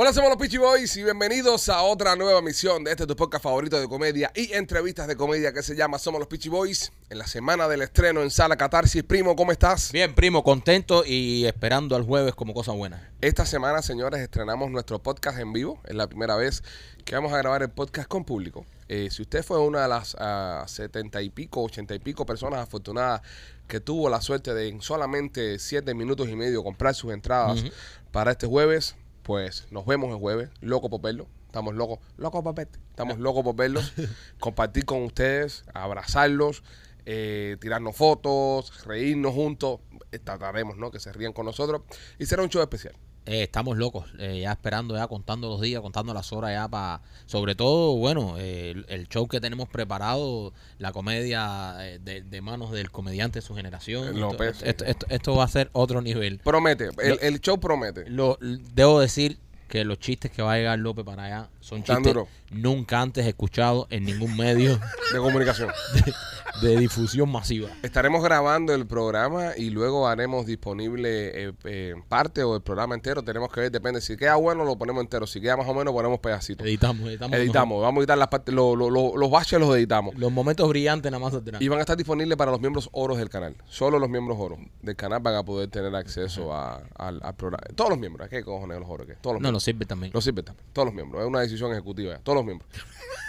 Hola, 0.00 0.12
somos 0.12 0.30
los 0.30 0.38
Peachy 0.38 0.58
Boys 0.58 0.96
y 0.96 1.02
bienvenidos 1.02 1.68
a 1.68 1.82
otra 1.82 2.14
nueva 2.14 2.38
emisión 2.38 2.84
de 2.84 2.92
este 2.92 3.04
tu 3.04 3.16
podcast 3.16 3.42
favorito 3.42 3.80
de 3.80 3.88
comedia 3.88 4.30
y 4.32 4.52
entrevistas 4.52 5.08
de 5.08 5.16
comedia 5.16 5.52
que 5.52 5.60
se 5.60 5.74
llama 5.74 5.98
Somos 5.98 6.20
los 6.20 6.28
Peachy 6.28 6.48
Boys. 6.48 6.92
En 7.10 7.18
la 7.18 7.26
semana 7.26 7.66
del 7.66 7.82
estreno 7.82 8.22
en 8.22 8.30
Sala 8.30 8.56
Catarsis. 8.56 9.02
Primo, 9.02 9.34
¿cómo 9.34 9.50
estás? 9.50 9.90
Bien, 9.90 10.14
primo, 10.14 10.44
contento 10.44 11.02
y 11.04 11.46
esperando 11.46 11.96
al 11.96 12.04
jueves 12.04 12.36
como 12.36 12.54
cosa 12.54 12.70
buena. 12.70 13.10
Esta 13.20 13.44
semana, 13.44 13.82
señores, 13.82 14.20
estrenamos 14.20 14.70
nuestro 14.70 15.00
podcast 15.02 15.40
en 15.40 15.52
vivo. 15.52 15.80
Es 15.84 15.96
la 15.96 16.06
primera 16.06 16.36
vez 16.36 16.62
que 17.04 17.16
vamos 17.16 17.32
a 17.32 17.38
grabar 17.38 17.62
el 17.62 17.70
podcast 17.70 18.06
con 18.06 18.24
público. 18.24 18.64
Eh, 18.86 19.08
si 19.10 19.22
usted 19.22 19.42
fue 19.42 19.58
una 19.58 19.82
de 19.82 19.88
las 19.88 20.14
ah, 20.20 20.62
setenta 20.68 21.22
y 21.22 21.30
pico, 21.30 21.60
ochenta 21.60 21.96
y 21.96 21.98
pico 21.98 22.24
personas 22.24 22.60
afortunadas 22.60 23.22
que 23.66 23.80
tuvo 23.80 24.08
la 24.08 24.20
suerte 24.20 24.54
de 24.54 24.68
en 24.68 24.80
solamente 24.80 25.58
siete 25.58 25.92
minutos 25.92 26.28
y 26.28 26.36
medio 26.36 26.62
comprar 26.62 26.94
sus 26.94 27.12
entradas 27.12 27.64
para 28.12 28.30
este 28.30 28.46
jueves, 28.46 28.94
pues 29.28 29.66
nos 29.70 29.84
vemos 29.84 30.10
el 30.10 30.16
jueves. 30.16 30.48
Loco 30.62 30.88
por 30.88 31.02
verlo. 31.02 31.26
Estamos 31.44 31.74
locos, 31.74 31.98
locos 32.16 32.42
por 32.42 32.54
verte. 32.54 32.78
Estamos 32.88 33.18
locos 33.18 33.44
por 33.44 33.54
verlos. 33.54 33.92
compartir 34.40 34.86
con 34.86 35.02
ustedes, 35.02 35.66
abrazarlos, 35.74 36.62
eh, 37.04 37.58
tirarnos 37.60 37.94
fotos, 37.94 38.86
reírnos 38.86 39.34
juntos. 39.34 39.80
Trataremos, 40.24 40.78
¿no? 40.78 40.90
Que 40.90 40.98
se 40.98 41.12
rían 41.12 41.34
con 41.34 41.44
nosotros. 41.44 41.82
Y 42.18 42.24
será 42.24 42.42
un 42.42 42.48
show 42.48 42.62
especial. 42.62 42.94
Eh, 43.30 43.42
estamos 43.42 43.76
locos, 43.76 44.06
eh, 44.18 44.40
ya 44.42 44.52
esperando, 44.52 44.96
ya 44.96 45.06
contando 45.06 45.48
los 45.50 45.60
días, 45.60 45.82
contando 45.82 46.14
las 46.14 46.32
horas 46.32 46.52
ya 46.52 46.66
para, 46.66 47.02
sobre 47.26 47.54
todo, 47.54 47.94
bueno, 47.96 48.36
eh, 48.38 48.70
el, 48.70 48.86
el 48.88 49.06
show 49.08 49.28
que 49.28 49.38
tenemos 49.38 49.68
preparado, 49.68 50.54
la 50.78 50.92
comedia 50.92 51.76
eh, 51.80 51.98
de, 52.02 52.22
de 52.22 52.40
manos 52.40 52.70
del 52.72 52.90
comediante 52.90 53.40
de 53.40 53.42
su 53.46 53.54
generación. 53.54 54.18
López, 54.18 54.62
esto, 54.62 54.64
esto, 54.64 54.84
esto- 54.86 55.06
esto 55.10 55.36
va 55.36 55.44
a 55.44 55.48
ser 55.48 55.68
otro 55.74 56.00
nivel. 56.00 56.38
Promete, 56.38 56.88
el, 57.02 57.18
el 57.20 57.40
show 57.40 57.60
promete. 57.60 58.08
Lo, 58.08 58.38
debo 58.40 58.98
decir 58.98 59.38
que 59.68 59.84
los 59.84 59.98
chistes 59.98 60.30
que 60.30 60.40
va 60.40 60.54
a 60.54 60.56
llegar 60.56 60.78
López 60.78 61.04
para 61.04 61.24
allá 61.24 61.48
son 61.60 61.82
Tan 61.82 61.96
chistes 61.98 62.14
duro. 62.14 62.28
nunca 62.50 63.02
antes 63.02 63.26
escuchados 63.26 63.86
en 63.90 64.04
ningún 64.04 64.34
medio 64.38 64.80
de 65.12 65.18
comunicación. 65.18 65.68
de 65.92 66.14
difusión 66.62 67.30
masiva. 67.30 67.68
Estaremos 67.82 68.22
grabando 68.22 68.74
el 68.74 68.86
programa 68.86 69.52
y 69.56 69.70
luego 69.70 70.08
haremos 70.08 70.46
disponible 70.46 71.48
eh, 71.48 71.52
eh, 71.64 71.94
parte 72.08 72.42
o 72.42 72.56
el 72.56 72.62
programa 72.62 72.94
entero. 72.94 73.22
Tenemos 73.22 73.50
que 73.52 73.60
ver, 73.60 73.70
depende. 73.72 74.00
Si 74.00 74.16
queda 74.16 74.34
bueno, 74.36 74.64
lo 74.64 74.76
ponemos 74.76 75.02
entero. 75.02 75.26
Si 75.26 75.40
queda 75.40 75.56
más 75.56 75.68
o 75.68 75.74
menos, 75.74 75.92
ponemos 75.94 76.18
pedacitos. 76.20 76.66
Editamos, 76.66 77.08
editamos. 77.08 77.36
Editamos, 77.38 77.82
vamos 77.82 77.98
a 77.98 78.00
editar 78.02 78.18
las 78.18 78.28
partes, 78.28 78.54
lo- 78.54 78.74
lo- 78.76 78.90
lo- 78.90 79.16
los 79.16 79.30
baches 79.30 79.58
los 79.60 79.74
editamos. 79.76 80.14
Los 80.16 80.32
momentos 80.32 80.68
brillantes 80.68 81.10
nada 81.12 81.22
más 81.24 81.34
atrás. 81.34 81.60
Y 81.62 81.68
van 81.68 81.78
a 81.78 81.82
estar 81.82 81.96
disponibles 81.96 82.36
para 82.36 82.50
los 82.50 82.60
miembros 82.60 82.88
oros 82.92 83.18
del 83.18 83.28
canal. 83.28 83.54
Solo 83.68 83.98
los 83.98 84.08
miembros 84.08 84.36
oros 84.40 84.58
del 84.82 84.96
canal 84.96 85.20
van 85.20 85.34
a 85.36 85.42
poder 85.44 85.68
tener 85.70 85.94
acceso 85.94 86.52
a- 86.54 86.82
al, 86.96 87.20
al 87.22 87.34
programa. 87.34 87.64
Todos 87.74 87.90
los 87.90 87.98
miembros. 87.98 88.28
¿Qué 88.28 88.42
cojones 88.42 88.78
los 88.80 88.88
oros? 88.88 89.06
¿Qué? 89.06 89.14
Todos 89.20 89.34
los 89.34 89.42
No, 89.42 89.52
nos 89.52 89.62
sirve 89.62 89.86
también. 89.86 90.12
Los 90.12 90.24
sirve 90.24 90.42
también. 90.42 90.66
Todos 90.72 90.86
los 90.86 90.94
miembros. 90.94 91.22
Es 91.22 91.28
una 91.28 91.40
decisión 91.40 91.72
ejecutiva. 91.72 92.14
ya. 92.14 92.18
Todos 92.20 92.36
los 92.36 92.44
miembros. 92.44 92.68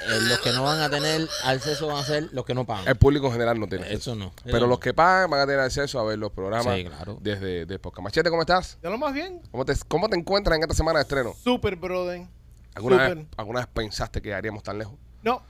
Eh, 0.08 0.20
los 0.30 0.40
que 0.40 0.52
no 0.52 0.64
van 0.64 0.80
a 0.82 0.90
tener 0.90 1.28
acceso 1.46 1.88
van 1.88 1.98
a 1.98 2.04
ser 2.04 2.30
los 2.32 2.46
que 2.46 2.54
no 2.54 2.66
pagan. 2.66 2.88
El 2.88 2.96
público 3.10 3.28
en 3.28 3.34
general 3.34 3.60
no 3.60 3.68
tiene 3.68 3.84
acceso. 3.86 4.12
Eso 4.12 4.16
no. 4.16 4.32
Pero 4.44 4.68
los 4.68 4.80
que 4.80 4.94
pagan 4.94 5.30
van 5.30 5.42
a 5.42 5.46
tener 5.46 5.60
acceso 5.62 6.00
a 6.00 6.04
ver 6.04 6.18
los 6.20 6.32
programas 6.32 6.76
Sí, 6.76 6.86
claro. 6.86 7.18
desde 7.22 7.66
de 7.66 7.80
podcast. 7.80 8.04
Machete, 8.04 8.30
¿cómo 8.30 8.42
estás? 8.42 8.78
Ya 8.84 8.90
lo 8.90 8.98
más 8.98 9.14
bien. 9.14 9.42
¿Cómo 9.52 9.66
te, 9.66 9.74
¿Cómo 9.88 10.08
te 10.10 10.16
encuentras 10.18 10.56
en 10.58 10.62
esta 10.64 10.76
semana 10.76 11.00
de 11.00 11.04
estreno? 11.04 11.34
Super, 11.44 11.76
brother. 11.76 12.28
¿Alguna 12.76 13.10
vez, 13.10 13.26
¿Alguna 13.36 13.60
vez 13.62 13.68
pensaste 13.74 14.22
que 14.22 14.30
llegaríamos 14.30 14.62
tan 14.64 14.78
lejos? 14.78 14.94
No, 15.24 15.42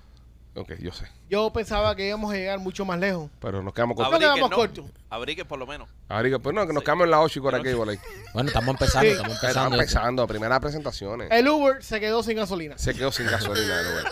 Ok, 0.56 0.74
yo 0.80 0.92
sé. 0.92 1.06
yo 1.30 1.54
pensaba 1.54 1.96
que 1.96 2.08
íbamos 2.08 2.32
a 2.34 2.36
llegar 2.36 2.58
mucho 2.60 2.84
más 2.84 2.98
lejos. 3.00 3.30
Pero 3.40 3.62
nos 3.62 3.72
quedamos 3.74 3.96
cortos. 3.96 4.18
quedamos 4.20 4.40
Abrique, 4.40 4.50
no. 4.50 4.56
cortos. 4.56 4.86
Abrique 5.10 5.46
por 5.46 5.60
lo 5.60 5.68
menos. 5.68 5.88
Ahorita, 6.10 6.40
pues 6.40 6.56
no, 6.56 6.66
que 6.66 6.74
nos 6.74 6.82
Sí. 6.82 6.86
quedamos 6.86 7.06
en 7.06 7.12
la 7.12 7.22
8 7.22 7.40
y 7.40 7.42
por 7.42 7.56
aquí 7.56 7.70
y 7.70 7.76
por 7.76 7.88
ahí. 7.90 8.00
Bueno, 8.34 8.48
estamos 8.48 8.70
empezando, 8.70 9.02
Sí. 9.02 9.12
estamos 9.12 9.34
Estamos 9.36 9.44
empezando. 9.54 9.76
empezando, 9.78 10.28
primeras 10.28 10.60
presentaciones. 10.60 11.28
El 11.32 11.48
Uber 11.48 11.84
se 11.84 12.00
quedó 12.00 12.24
sin 12.24 12.38
gasolina. 12.38 12.78
Se 12.78 12.94
quedó 12.96 13.12
sin 13.12 13.28
gasolina. 13.28 13.76
pero 13.78 13.92
bueno. 13.94 14.10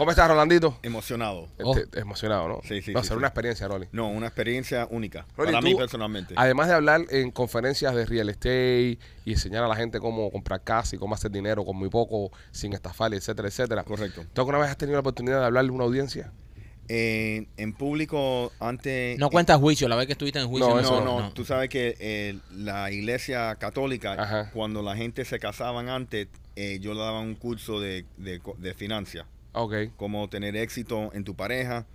¿Cómo 0.00 0.12
estás, 0.12 0.28
Rolandito? 0.28 0.78
Emocionado. 0.82 1.46
Oh. 1.62 1.76
Este, 1.76 2.00
emocionado, 2.00 2.48
¿no? 2.48 2.60
Sí, 2.66 2.80
sí, 2.80 2.94
Va 2.94 3.00
a 3.00 3.02
sí, 3.02 3.08
ser 3.08 3.16
sí. 3.16 3.18
una 3.18 3.26
experiencia, 3.26 3.68
Rolly. 3.68 3.86
No, 3.92 4.08
una 4.08 4.28
experiencia 4.28 4.88
única. 4.90 5.26
Rolly, 5.36 5.52
para 5.52 5.60
tú- 5.60 5.66
mí 5.66 5.74
personalmente. 5.74 6.32
Además 6.38 6.68
de 6.68 6.74
hablar 6.74 7.02
en 7.10 7.30
conferencias 7.30 7.94
de 7.94 8.06
real 8.06 8.30
estate 8.30 8.98
y 9.26 9.32
enseñar 9.32 9.62
a 9.62 9.68
la 9.68 9.76
gente 9.76 10.00
cómo 10.00 10.30
comprar 10.30 10.62
casa 10.64 10.96
y 10.96 10.98
cómo 10.98 11.14
hacer 11.14 11.30
dinero 11.30 11.66
con 11.66 11.76
muy 11.76 11.90
poco, 11.90 12.30
sin 12.50 12.72
estafar, 12.72 13.12
etcétera, 13.12 13.48
etcétera. 13.48 13.84
Correcto. 13.84 14.24
¿Tú 14.32 14.40
alguna 14.40 14.56
vez 14.56 14.70
has 14.70 14.78
tenido 14.78 14.94
la 14.96 15.00
oportunidad 15.00 15.40
de 15.40 15.44
hablarle 15.44 15.68
a 15.68 15.72
una 15.74 15.84
audiencia? 15.84 16.32
En, 16.88 17.46
en 17.58 17.74
público, 17.74 18.52
antes. 18.58 19.18
No 19.18 19.28
cuenta 19.28 19.58
juicio, 19.58 19.86
la 19.86 19.96
vez 19.96 20.06
que 20.06 20.12
estuviste 20.12 20.38
en 20.38 20.48
juicio. 20.48 20.66
No, 20.66 20.76
No, 20.76 20.80
eso 20.80 21.04
no, 21.04 21.32
Tú 21.34 21.44
sabes 21.44 21.68
que 21.68 21.94
eh, 22.00 22.38
la 22.56 22.90
iglesia 22.90 23.54
católica, 23.56 24.14
Ajá. 24.14 24.50
cuando 24.54 24.80
la 24.80 24.96
gente 24.96 25.26
se 25.26 25.38
casaban 25.38 25.90
antes, 25.90 26.28
eh, 26.56 26.78
yo 26.80 26.94
le 26.94 27.00
daba 27.00 27.20
un 27.20 27.34
curso 27.34 27.80
de, 27.80 28.06
de, 28.16 28.40
de 28.56 28.72
finanzas. 28.72 29.26
Ok. 29.52 29.74
Cómo 29.96 30.28
tener 30.28 30.56
éxito 30.56 31.10
en 31.14 31.24
tu 31.24 31.34
pareja 31.34 31.86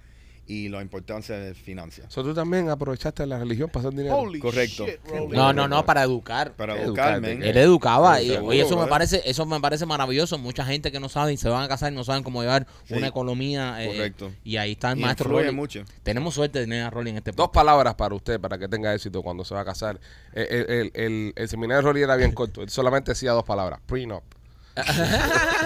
y 0.48 0.70
la 0.70 0.80
importancia 0.84 1.36
de 1.40 1.56
finanzas. 1.56 2.06
So, 2.14 2.22
tú 2.24 2.32
también 2.36 2.70
aprovechaste 2.70 3.26
la 3.26 3.40
religión 3.40 3.68
para 3.68 3.88
hacer 3.88 3.98
dinero. 3.98 4.16
Holy 4.18 4.40
Correcto. 4.40 4.86
shit. 4.86 5.00
No, 5.32 5.54
no, 5.54 5.68
no, 5.68 5.84
para 5.88 6.04
educar. 6.04 6.52
Para 6.54 6.80
educarme. 6.80 7.32
Él 7.32 7.58
educaba 7.58 8.22
y 8.22 8.30
Seguro, 8.30 8.54
eso 8.54 8.78
me 8.80 8.86
parece, 8.86 9.24
eso 9.26 9.48
me 9.48 9.60
parece 9.60 9.88
maravilloso. 9.88 10.38
Mucha 10.38 10.64
gente 10.64 10.92
que 10.92 11.00
no 11.00 11.10
sabe 11.10 11.34
y 11.34 11.38
se 11.38 11.50
van 11.50 11.64
a 11.64 11.68
casar 11.68 11.92
y 11.92 11.96
no 11.96 12.04
saben 12.04 12.22
cómo 12.22 12.42
llevar 12.44 12.68
Sí. 12.84 12.94
una 12.94 13.08
economía. 13.08 13.84
eh, 13.84 13.88
Correcto. 13.88 14.32
Y 14.44 14.58
ahí 14.58 14.74
está 14.74 14.92
el 14.92 15.00
Y 15.00 15.02
maestro 15.02 15.30
influye 15.30 15.46
Rolly. 15.46 15.56
mucho. 15.56 15.84
Tenemos 16.04 16.36
suerte 16.36 16.60
de 16.60 16.66
tener 16.66 16.84
a 16.84 16.92
Rolly 16.92 17.10
en 17.10 17.18
este 17.18 17.32
Dos 17.32 17.50
palabras 17.50 17.96
para 17.96 18.14
usted, 18.14 18.40
para 18.40 18.60
que 18.60 18.68
tenga 18.68 18.94
éxito 18.94 19.24
cuando 19.24 19.44
se 19.46 19.56
va 19.56 19.62
a 19.62 19.66
casar. 19.66 20.00
El, 20.32 20.44
el- 20.48 20.70
el- 20.70 20.92
el- 20.94 21.34
el 21.36 21.50
seminario 21.50 21.78
de 21.78 21.82
Rolly 21.88 22.02
era 22.04 22.16
bien 22.18 22.34
corto. 22.34 22.62
Él 22.62 22.70
solamente 22.70 23.14
decía 23.14 23.32
dos 23.32 23.46
palabras. 23.46 23.80
Prenup. 23.88 24.22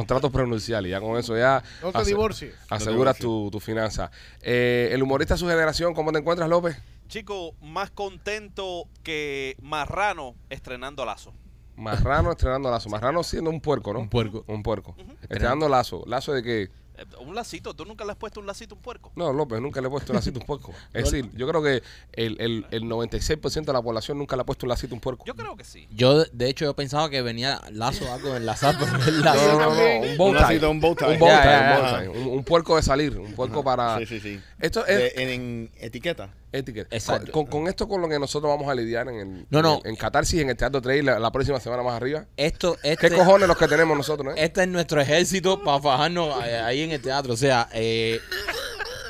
Contratos 0.00 0.30
pronunciales. 0.30 0.90
Ya 0.90 1.00
con 1.00 1.16
eso 1.18 1.36
ya 1.36 1.62
No 1.82 1.92
te 1.92 1.98
ase- 1.98 2.10
divorcies. 2.10 2.54
aseguras 2.68 3.14
No 3.16 3.18
te 3.18 3.22
tu, 3.22 3.48
tu 3.52 3.60
finanza. 3.60 4.10
Eh, 4.42 4.88
el 4.92 5.02
humorista 5.02 5.34
de 5.34 5.38
su 5.38 5.46
generación, 5.48 5.94
¿cómo 5.94 6.12
te 6.12 6.18
encuentras, 6.18 6.48
López? 6.48 6.76
Chico, 7.08 7.54
más 7.60 7.90
contento 7.90 8.84
que 9.02 9.56
Marrano 9.60 10.34
estrenando 10.48 11.04
lazo. 11.04 11.32
Marrano 11.76 12.30
estrenando 12.30 12.70
lazo. 12.70 12.88
Marrano 12.90 13.22
siendo 13.22 13.50
un 13.50 13.60
puerco, 13.60 13.92
¿no? 13.92 14.00
Un 14.00 14.08
puerco. 14.08 14.44
Un 14.48 14.62
puerco. 14.62 14.94
Estrenando 15.22 15.68
lazo. 15.68 16.04
¿Lazo 16.06 16.32
de 16.34 16.42
qué? 16.42 16.70
Eh, 17.00 17.04
Un 17.26 17.34
lacito, 17.34 17.74
¿tú 17.74 17.84
nunca 17.84 18.04
le 18.04 18.12
has 18.12 18.16
puesto 18.18 18.40
un 18.40 18.46
lacito 18.46 18.74
a 18.74 18.76
un 18.76 18.82
puerco? 18.82 19.10
No, 19.16 19.32
López, 19.32 19.60
nunca 19.60 19.80
le 19.80 19.86
he 19.86 19.90
puesto 19.90 20.12
un 20.12 20.16
lacito 20.16 20.38
a 20.38 20.42
un 20.42 20.46
puerco. 20.46 20.72
Es 20.92 21.04
decir, 21.10 21.30
yo 21.34 21.48
creo 21.48 21.62
que 21.62 21.82
el, 22.12 22.40
el, 22.40 22.66
el 22.70 22.82
96% 22.84 23.64
de 23.64 23.72
la 23.72 23.82
población 23.82 24.18
nunca 24.18 24.36
le 24.36 24.42
ha 24.42 24.44
puesto 24.44 24.66
un 24.66 24.70
lacito 24.70 24.94
a 24.94 24.96
un 24.96 25.00
puerco. 25.00 25.24
Yo 25.26 25.34
creo 25.34 25.56
que 25.56 25.64
sí. 25.64 25.88
Yo, 25.90 26.24
de 26.24 26.48
hecho, 26.48 26.64
yo 26.66 26.74
pensaba 26.76 27.08
que 27.10 27.22
venía 27.22 27.60
lazo 27.72 28.04
o 28.04 28.12
algo 28.12 28.36
es 28.36 28.40
No, 28.42 28.46
lazo. 28.46 29.58
no, 29.58 29.74
no, 29.74 30.00
un 30.10 30.16
bow 30.16 30.28
Un 30.28 30.32
tie. 30.36 30.40
lacito, 30.42 30.70
un 30.70 30.80
bow 30.80 30.94
tie. 30.94 31.08
Un 31.08 31.18
bow 31.18 31.28
Ya, 31.28 31.42
tie, 31.42 31.50
ya, 31.50 31.60
un 31.60 31.66
ya. 31.84 31.90
bow 31.90 31.98
tie. 32.14 32.22
Un, 32.22 32.38
un 32.38 32.44
puerco 32.44 32.76
de 32.76 32.82
salir, 32.82 33.18
un 33.18 33.32
puerco 33.34 33.64
para... 33.64 33.98
Sí, 33.98 34.06
sí, 34.06 34.20
sí. 34.20 34.40
Esto 34.58 34.84
es 34.86 34.96
De- 35.14 35.22
en, 35.22 35.28
en 35.30 35.70
etiqueta. 35.80 36.30
Etiqueta. 36.52 36.94
Exacto. 36.94 37.32
Con, 37.32 37.46
con 37.46 37.66
esto 37.68 37.86
con 37.88 38.00
lo 38.00 38.08
que 38.08 38.18
nosotros 38.18 38.50
vamos 38.50 38.68
a 38.70 38.74
lidiar 38.74 39.08
en 39.08 39.14
el, 39.14 39.46
No, 39.50 39.62
no. 39.62 39.80
en, 39.84 39.90
en 39.90 39.96
Catarsis, 39.96 40.40
en 40.40 40.50
el 40.50 40.56
Teatro 40.56 40.80
Trail, 40.80 41.04
la, 41.06 41.18
la 41.18 41.30
próxima 41.30 41.60
semana 41.60 41.82
más 41.82 41.94
arriba. 41.94 42.26
Esto, 42.36 42.76
¿Qué 42.82 42.92
este, 42.92 43.10
cojones 43.10 43.48
los 43.48 43.56
que 43.56 43.68
tenemos 43.68 43.96
nosotros, 43.96 44.34
eh? 44.36 44.44
este 44.44 44.62
es 44.62 44.68
nuestro 44.68 45.00
ejército 45.00 45.62
para 45.62 45.80
fajarnos 45.80 46.44
eh, 46.44 46.58
ahí 46.58 46.82
en 46.82 46.92
el 46.92 47.00
teatro. 47.02 47.32
O 47.32 47.36
sea, 47.36 47.68
eh, 47.72 48.20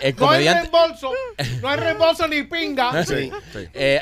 el 0.00 0.16
No 0.16 0.30
hay 0.30 0.48
reembolso. 0.48 1.10
No 1.60 1.68
hay 1.68 1.78
reembolso 1.78 2.26
ni 2.28 2.42
pinga. 2.44 3.04
Sí, 3.04 3.30
sí. 3.52 3.68
Eh, 3.74 4.00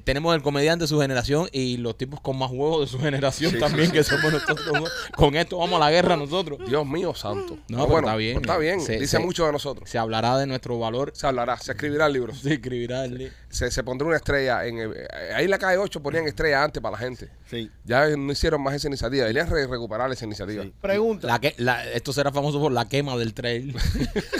tenemos 0.00 0.34
el 0.34 0.42
comediante 0.42 0.84
de 0.84 0.88
su 0.88 1.00
generación 1.00 1.48
y 1.52 1.76
los 1.78 1.96
tipos 1.96 2.20
con 2.20 2.38
más 2.38 2.50
huevos 2.50 2.80
de 2.80 2.86
su 2.86 2.98
generación 3.02 3.52
Sí, 3.52 3.58
también, 3.58 3.86
sí, 3.88 3.92
que 3.92 4.04
somos 4.04 4.32
nosotros. 4.32 4.90
Con 5.16 5.36
esto 5.36 5.58
vamos 5.58 5.76
a 5.80 5.84
la 5.84 5.90
guerra 5.90 6.16
nosotros. 6.16 6.58
Dios 6.66 6.86
mío 6.86 7.14
santo. 7.14 7.58
No, 7.68 7.86
pero 7.86 7.98
está 8.00 8.16
bien. 8.16 8.36
Está 8.38 8.58
bien, 8.58 8.80
Se- 8.80 8.94
dice 8.94 9.16
se- 9.16 9.18
mucho 9.18 9.46
de 9.46 9.52
nosotros. 9.52 9.88
Se 9.88 9.98
hablará 9.98 10.36
de 10.38 10.46
nuestro 10.46 10.78
valor. 10.78 11.12
Se 11.14 11.26
hablará, 11.26 11.56
se 11.58 11.72
escribirá 11.72 12.08
libros. 12.08 12.38
Se 12.40 12.54
escribirá 12.54 13.04
el- 13.04 13.32
Se, 13.48 13.70
se 13.70 13.82
pondrá 13.82 14.06
una 14.08 14.16
estrella. 14.16 14.64
En 14.66 14.78
el- 14.78 14.94
ahí 15.34 15.44
en 15.44 15.50
la 15.50 15.58
calle 15.58 15.78
8 15.78 16.02
ponían 16.02 16.26
estrella 16.26 16.62
antes 16.64 16.82
para 16.82 16.92
la 16.92 16.98
gente. 16.98 17.30
Sí. 17.50 17.70
Ya 17.84 18.08
no 18.16 18.32
hicieron 18.32 18.62
más 18.62 18.74
esa 18.74 18.88
iniciativa. 18.88 19.24
Deberían 19.26 19.48
re- 19.48 19.66
recuperar 19.66 20.10
esa 20.12 20.24
iniciativa. 20.24 20.62
Sí. 20.64 20.72
Pregunta. 20.80 21.26
la 21.26 21.38
que, 21.40 21.54
la- 21.58 21.90
esto 21.92 22.12
será 22.12 22.32
famoso 22.32 22.60
por 22.60 22.72
la 22.72 22.88
quema 22.88 23.16
del 23.16 23.32
trail. 23.34 23.74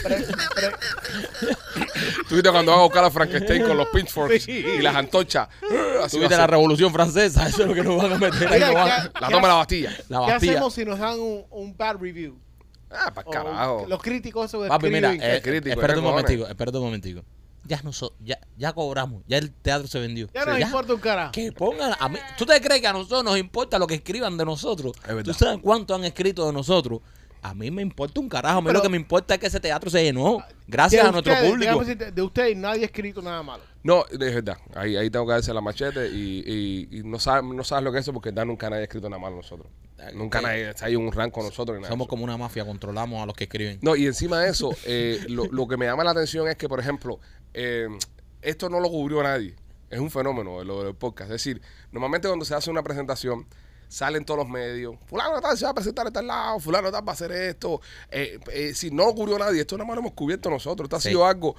pre- 0.02 0.16
pre- 0.54 0.76
Tú 2.28 2.34
viste 2.34 2.50
cuando 2.50 2.72
van 2.72 2.80
a 2.80 2.84
buscar 2.84 3.04
a 3.04 3.10
Frankenstein 3.10 3.62
con 3.62 3.76
los 3.76 3.88
pitchforks 3.88 4.42
Sí. 4.44 4.52
y 4.52 4.82
las 4.82 4.94
antorchas. 4.96 5.45
Así 5.62 5.74
va 5.98 6.08
Tuviste 6.08 6.28
la 6.36 6.42
ser. 6.42 6.50
revolución 6.50 6.92
francesa, 6.92 7.46
eso 7.48 7.62
es 7.62 7.68
lo 7.68 7.74
que 7.74 7.82
nos 7.82 7.96
van 8.02 8.12
a 8.12 8.18
meter 8.18 8.48
ahí. 8.48 8.54
Oiga, 8.54 8.66
nos 8.66 8.74
van- 8.74 8.88
¿qué- 9.12 9.20
La 9.20 9.26
qué 9.28 9.34
toma 9.34 9.46
de 9.46 9.52
la 9.52 9.54
Bastilla. 9.58 9.90
la 9.90 9.96
¿Qué 10.26 10.32
Bastilla. 10.32 10.52
hacemos 10.52 10.74
si 10.74 10.84
nos 10.84 10.98
dan 10.98 11.20
un, 11.20 11.44
un 11.50 11.76
bad 11.76 11.96
review? 11.96 12.38
Ah, 12.90 13.12
para 13.12 13.28
O 13.28 13.30
carajo. 13.32 13.86
Los 13.88 14.00
críticos 14.02 14.46
eso 14.46 14.66
Papi, 14.66 14.86
mira, 14.90 15.10
escriben 15.12 15.30
eh, 15.30 15.34
que- 15.42 15.50
crítico, 15.50 15.70
espérate 15.70 15.94
¿qué 15.94 15.98
un 15.98 16.04
cojones? 16.04 16.22
momentico, 16.24 16.48
espérate 16.48 16.78
un 16.78 16.84
momentico. 16.84 17.22
ya, 17.64 17.82
noso- 17.82 18.12
ya, 18.20 18.38
ya 18.56 18.72
cobramos, 18.72 19.24
ya 19.26 19.38
el 19.38 19.52
teatro 19.52 19.88
se 19.88 19.98
vendió. 19.98 20.28
Ya 20.32 20.44
nos 20.44 20.60
importa 20.60 20.94
un 20.94 21.00
carajo. 21.00 21.32
Que 21.32 21.50
pongan 21.50 21.94
a 21.98 22.08
mí. 22.08 22.16
¿Tú 22.38 22.46
te 22.46 22.60
crees 22.60 22.80
que 22.80 22.86
a 22.86 22.92
nosotros 22.92 23.24
nos 23.24 23.36
importa 23.38 23.78
lo 23.78 23.86
que 23.88 23.94
escriban 23.96 24.36
de 24.36 24.44
nosotros? 24.44 24.92
Es 25.02 25.08
verdad. 25.14 25.24
¿Tú 25.24 25.34
sabes 25.34 25.58
cuánto 25.60 25.94
han 25.96 26.04
escrito 26.04 26.46
de 26.46 26.52
nosotros? 26.52 27.00
A 27.50 27.54
mí 27.54 27.70
me 27.70 27.82
importa 27.82 28.20
un 28.20 28.28
carajo. 28.28 28.58
A 28.58 28.60
mí 28.60 28.66
Pero- 28.66 28.78
lo 28.78 28.82
que 28.82 28.88
me 28.88 28.96
importa 28.96 29.34
es 29.34 29.40
que 29.40 29.46
ese 29.46 29.60
teatro 29.60 29.88
se 29.90 30.02
llenó. 30.02 30.38
Gracias 30.66 31.04
a 31.04 31.12
nuestro 31.12 31.34
público. 31.48 31.78
decirte, 31.80 32.10
de 32.12 32.22
ustedes 32.22 32.56
nadie 32.56 32.82
ha 32.82 32.86
escrito 32.86 33.22
nada 33.22 33.42
malo. 33.42 33.62
No, 33.82 34.04
es 34.06 34.18
verdad. 34.18 34.56
Ahí, 34.74 34.96
ahí 34.96 35.08
tengo 35.10 35.26
que 35.26 35.32
darse 35.32 35.54
la 35.54 35.60
machete 35.60 36.08
y, 36.08 36.42
y- 36.90 36.98
y 36.98 37.02
no, 37.04 37.18
sabes, 37.20 37.44
no 37.44 37.62
sabes 37.62 37.84
lo 37.84 37.92
que 37.92 37.98
es 37.98 38.04
eso 38.04 38.12
porque 38.12 38.32
Dan 38.32 38.48
nunca 38.48 38.68
nadie 38.68 38.80
ha 38.82 38.84
escrito 38.84 39.08
nada 39.08 39.20
malo 39.20 39.34
a 39.34 39.36
nosotros. 39.38 39.68
Nunca 40.14 40.40
nadie 40.40 40.70
está 40.70 40.86
ahí 40.86 40.94
en 40.94 41.00
un 41.00 41.12
rank 41.12 41.32
con 41.32 41.44
nosotros. 41.44 41.76
ni 41.76 41.82
nada 41.82 41.92
Somos 41.92 42.06
como 42.08 42.24
una 42.24 42.36
mafia, 42.36 42.64
controlamos 42.64 43.22
a 43.22 43.26
los 43.26 43.34
que 43.36 43.44
escriben. 43.44 43.78
No, 43.82 43.94
y 43.96 44.06
encima 44.06 44.40
de 44.40 44.50
eso, 44.50 44.70
eh, 44.84 45.24
lo, 45.28 45.46
lo 45.46 45.66
que 45.68 45.76
me 45.76 45.86
llama 45.86 46.04
la 46.04 46.10
atención 46.10 46.48
es 46.48 46.56
que, 46.56 46.68
por 46.68 46.80
ejemplo, 46.80 47.20
eh, 47.54 47.86
esto 48.42 48.68
no 48.68 48.80
lo 48.80 48.88
cubrió 48.90 49.22
nadie. 49.22 49.54
Es 49.88 50.00
un 50.00 50.10
fenómeno 50.10 50.64
lo 50.64 50.82
del 50.84 50.94
podcast. 50.96 51.30
Es 51.30 51.34
decir, 51.44 51.62
normalmente 51.92 52.26
cuando 52.28 52.44
se 52.44 52.54
hace 52.56 52.70
una 52.70 52.82
presentación, 52.82 53.46
salen 53.88 54.24
todos 54.24 54.38
los 54.38 54.48
medios. 54.48 54.96
Fulano 55.06 55.36
de 55.36 55.42
tal 55.42 55.56
se 55.56 55.64
va 55.64 55.70
a 55.70 55.74
presentar 55.74 56.06
a 56.06 56.10
tal 56.10 56.26
lado, 56.26 56.60
fulano 56.60 56.88
de 56.88 56.92
tal 56.92 57.06
va 57.06 57.12
a 57.12 57.14
hacer 57.14 57.32
esto. 57.32 57.80
Eh, 58.10 58.38
eh, 58.52 58.74
si 58.74 58.90
no 58.90 59.06
lo 59.06 59.14
cubrió 59.14 59.38
nadie, 59.38 59.60
esto 59.60 59.76
nada 59.76 59.86
más 59.86 59.96
lo 59.96 60.00
hemos 60.00 60.12
cubierto 60.12 60.50
nosotros. 60.50 60.86
Esto 60.86 60.96
ha 60.96 61.00
sido 61.00 61.26
algo 61.26 61.56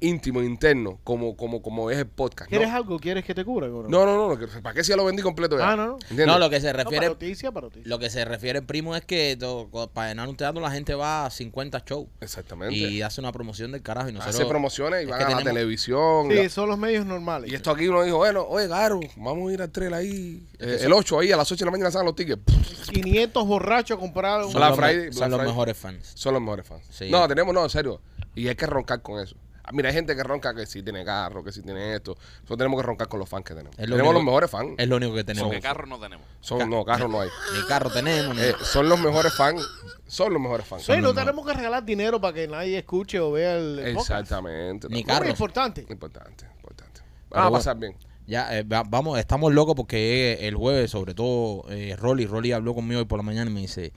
íntimo, 0.00 0.42
interno, 0.42 0.98
como, 1.04 1.36
como, 1.36 1.60
como 1.60 1.90
es 1.90 1.98
el 1.98 2.06
podcast. 2.06 2.50
¿no? 2.50 2.56
¿Quieres 2.56 2.74
algo? 2.74 2.98
¿Quieres 2.98 3.24
que 3.24 3.34
te 3.34 3.44
cubra? 3.44 3.68
No, 3.68 3.82
No, 3.88 4.06
no, 4.06 4.34
no, 4.34 4.46
¿para 4.62 4.74
qué 4.74 4.82
si 4.82 4.90
ya 4.90 4.96
lo 4.96 5.04
vendí 5.04 5.22
completo 5.22 5.58
ya? 5.58 5.72
Ah, 5.72 5.76
no, 5.76 5.86
no. 5.86 5.92
¿Entiendes? 5.94 6.26
No, 6.26 6.38
lo 6.38 6.48
que 6.48 6.60
se 6.60 6.70
para 6.70 6.84
refiere. 6.84 7.08
noticia, 7.08 7.52
para 7.52 7.66
noticia. 7.66 7.88
Lo 7.88 7.98
que 7.98 8.08
se 8.10 8.24
refiere, 8.24 8.62
primo, 8.62 8.96
es 8.96 9.04
que 9.04 9.36
to- 9.38 9.68
para 9.92 10.08
llenar 10.08 10.28
un 10.28 10.36
teatro 10.36 10.60
la 10.62 10.70
gente 10.70 10.94
va 10.94 11.26
a 11.26 11.30
50 11.30 11.82
shows 11.86 12.06
Exactamente. 12.20 12.74
y 12.74 13.02
hace 13.02 13.20
una 13.20 13.32
promoción 13.32 13.72
del 13.72 13.82
carajo. 13.82 14.08
Y 14.08 14.12
nosotros, 14.12 14.34
Hace 14.36 14.46
promociones 14.46 15.02
y 15.02 15.06
van 15.06 15.20
a 15.20 15.22
la 15.22 15.28
tenemos- 15.28 15.44
televisión. 15.44 16.28
Sí, 16.30 16.48
son 16.48 16.68
los 16.68 16.78
medios 16.78 17.04
normales. 17.04 17.50
Y 17.50 17.54
esto 17.54 17.70
aquí 17.70 17.86
uno 17.88 18.02
dijo, 18.02 18.16
bueno, 18.16 18.46
oye, 18.48 18.66
Garo, 18.68 19.00
vamos 19.16 19.50
a 19.50 19.52
ir 19.54 19.62
al 19.62 19.70
trail 19.70 19.92
ahí. 19.94 20.42
eh, 20.58 20.78
el 20.82 20.92
8 20.92 21.18
ahí, 21.20 21.32
a 21.32 21.36
las 21.36 21.50
8 21.52 21.60
de 21.60 21.64
la 21.66 21.70
mañana 21.72 21.90
salen 21.90 22.06
los 22.06 22.14
tickets. 22.14 22.42
500 22.92 23.46
borrachos 23.46 23.98
compraron. 23.98 24.50
Son, 24.50 24.60
Black 24.60 24.74
Friday, 24.76 25.12
son 25.12 25.30
los 25.30 25.42
mejores 25.42 25.76
fans. 25.76 26.12
Son 26.14 26.32
los 26.32 26.40
mejores 26.42 26.66
fans. 26.66 26.82
Sí. 26.90 27.10
No, 27.10 27.26
tenemos, 27.28 27.52
no, 27.52 27.62
en 27.64 27.70
serio. 27.70 28.00
Y 28.34 28.48
hay 28.48 28.54
que 28.54 28.66
roncar 28.66 29.02
con 29.02 29.20
eso. 29.22 29.36
Ah, 29.66 29.70
Mira, 29.72 29.88
hay 29.88 29.94
gente 29.96 30.14
que 30.14 30.22
ronca 30.22 30.54
que 30.54 30.64
sí 30.64 30.82
tiene 30.82 31.04
carro, 31.04 31.42
que 31.42 31.50
sí 31.50 31.60
tiene 31.60 31.94
esto. 31.96 32.12
Nosotros 32.14 32.58
tenemos 32.58 32.80
que 32.80 32.86
roncar 32.86 33.08
con 33.08 33.18
los 33.18 33.28
fans 33.28 33.44
que 33.44 33.54
tenemos. 33.54 33.76
Es 33.78 33.88
lo 33.88 33.96
tenemos 33.96 34.10
único- 34.10 34.12
los 34.12 34.24
mejores 34.24 34.50
fans. 34.50 34.70
Es 34.78 34.88
lo 34.88 34.96
único 34.96 35.14
que 35.14 35.24
tenemos. 35.24 35.48
Porque 35.48 35.60
carro 35.60 35.86
no 35.86 35.98
tenemos. 35.98 36.24
Son, 36.40 36.70
no, 36.70 36.84
carro 36.84 37.08
no 37.08 37.20
hay. 37.20 37.28
Ni 37.60 37.66
carro 37.66 37.90
tenemos. 37.90 38.36
ni- 38.36 38.42
Eh, 38.42 38.54
son 38.62 38.88
los 38.88 39.00
mejores 39.00 39.34
fans. 39.34 39.66
Son 40.06 40.32
los 40.32 40.40
mejores 40.40 40.66
fans. 40.66 40.84
Sí, 40.84 40.92
no 41.00 41.12
tenemos 41.12 41.44
que 41.44 41.52
regalar 41.52 41.84
dinero 41.84 42.20
para 42.20 42.32
que 42.32 42.46
nadie 42.46 42.78
escuche 42.78 43.18
o 43.18 43.32
vea 43.32 43.56
el. 43.56 43.80
Exactamente. 43.80 44.88
Ni 44.88 45.02
carro. 45.02 45.22
Muy 45.24 45.30
importante. 45.30 45.84
Importante, 45.88 46.46
importante. 46.56 47.00
Vamos 47.30 47.48
a 47.48 47.52
pasar 47.58 47.76
bien. 47.76 47.96
Ya, 48.28 48.56
eh, 48.58 48.62
va- 48.62 48.84
vamos, 48.86 49.18
estamos 49.18 49.52
locos 49.52 49.74
porque 49.76 50.38
el 50.48 50.54
jueves, 50.54 50.90
sobre 50.92 51.14
todo, 51.14 51.64
eh, 51.70 51.94
Rolly, 51.96 52.26
Rolly 52.26 52.52
habló 52.52 52.74
conmigo 52.74 53.00
hoy 53.00 53.06
por 53.06 53.18
la 53.18 53.22
mañana 53.24 53.50
y 53.50 53.54
me 53.54 53.60
dice, 53.60 53.92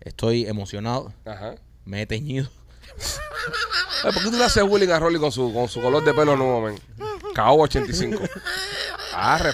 estoy 0.00 0.46
emocionado, 0.46 1.12
Ajá. 1.24 1.54
me 1.84 2.02
he 2.02 2.06
teñido. 2.06 2.48
Ay, 4.04 4.12
¿Por 4.12 4.22
qué 4.22 4.30
tú 4.30 4.36
le 4.36 4.44
haces 4.44 4.62
bullying 4.64 4.88
a 4.90 4.98
Rolly 4.98 5.18
con 5.18 5.30
su, 5.32 5.52
con 5.52 5.68
su 5.68 5.80
color 5.80 6.04
de 6.04 6.12
pelo 6.14 6.36
nuevo, 6.36 6.60
men? 6.62 6.78
KO 7.34 7.52
85. 7.62 8.22
Arre. 9.14 9.52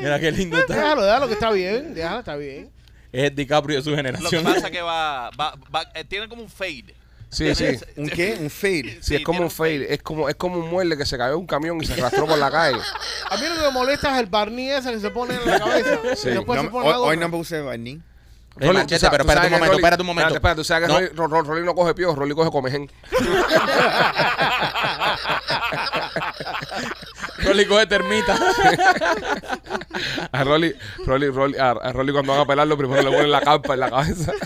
Mira 0.00 0.18
qué 0.18 0.30
lindo 0.32 0.58
está. 0.58 0.74
Déjalo, 0.74 1.02
déjalo 1.02 1.26
que 1.28 1.34
está 1.34 1.50
bien. 1.50 1.94
Déjalo, 1.94 2.18
está 2.20 2.36
bien. 2.36 2.70
Es 3.12 3.24
el 3.30 3.34
DiCaprio 3.34 3.76
de 3.76 3.82
su 3.82 3.90
Lo 3.90 3.96
que 3.96 4.02
generación. 4.02 4.42
pasa 4.44 4.66
es 4.66 4.72
que 4.72 4.80
va, 4.82 5.30
va, 5.38 5.54
va- 5.74 5.90
eh, 5.94 6.04
tiene 6.04 6.28
como 6.28 6.42
un 6.42 6.48
fade. 6.48 6.94
Sí, 7.28 7.54
sí. 7.54 7.78
¿Un 7.96 8.08
qué? 8.10 8.36
¿Un 8.40 8.50
fade? 8.50 8.98
Sí, 9.00 9.16
es 9.16 9.22
como 9.24 9.42
un 9.42 9.50
fail. 9.50 9.82
Es 9.88 10.02
como, 10.02 10.28
es 10.28 10.34
como 10.34 10.56
un 10.58 10.68
mueble 10.68 10.96
que 10.98 11.06
se 11.06 11.16
cayó 11.16 11.30
de 11.30 11.36
un 11.36 11.46
camión 11.46 11.80
y 11.82 11.86
se 11.86 11.94
arrastró 11.94 12.26
por 12.26 12.36
la 12.38 12.50
calle. 12.50 12.78
A 13.30 13.36
mí 13.38 13.42
lo 13.48 13.54
que 13.54 13.60
me 13.62 13.70
molesta 13.70 14.14
es 14.14 14.20
el 14.20 14.26
barniz 14.26 14.72
ese 14.72 14.92
que 14.92 15.00
se 15.00 15.10
pone 15.10 15.34
en 15.34 15.46
la 15.46 15.58
cabeza. 15.58 15.98
Sí. 16.16 16.28
Y 16.28 16.32
después 16.32 16.58
No, 16.58 16.64
se 16.64 16.70
pone 16.70 16.86
hoy, 16.88 16.92
la 16.92 16.98
hoy 17.00 17.16
no 17.16 17.28
me 17.28 17.36
puse 17.38 17.60
barniz. 17.62 18.00
Rolly, 18.54 18.84
pero 18.86 19.24
espérate 19.24 19.46
un 19.46 19.52
momento, 19.52 19.66
Rolly- 19.66 19.76
espérate 19.76 20.02
un 20.02 20.06
momento. 20.06 20.34
Espérate, 20.34 20.36
espérate, 20.36 20.56
tú 20.60 20.64
sabes 20.64 20.86
que 20.86 20.92
No. 20.92 20.98
Rolly, 20.98 21.08
Ro- 21.14 21.26
Ro- 21.28 21.42
Rolly 21.42 21.64
no 21.66 21.74
coge 21.74 21.94
pío, 21.94 22.14
Rolly 22.14 22.34
coge 22.34 22.50
comején. 22.50 22.90
Rolly 27.44 27.64
coge 27.66 27.86
termita. 27.86 28.36
A 30.32 30.44
Rolly, 30.44 30.74
Rolly, 31.06 31.28
Rolly, 31.28 31.56
a, 31.58 31.70
a 31.70 31.92
Rolly 31.92 32.12
cuando 32.12 32.32
van 32.32 32.40
a 32.42 32.46
pelarlo, 32.46 32.76
primero 32.78 33.02
le 33.02 33.10
ponen 33.10 33.30
la 33.30 33.40
carpa 33.40 33.74
en 33.74 33.80
la 33.80 33.90
cabeza. 33.90 34.32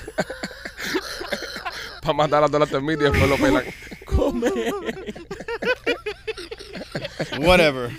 Para 2.00 2.14
matar 2.14 2.44
a 2.44 2.46
todas 2.46 2.60
las 2.60 2.70
termitas 2.70 3.08
y 3.08 3.10
después 3.10 3.28
lo 3.28 3.36
pelan. 3.36 3.64
Whatever. 7.40 7.90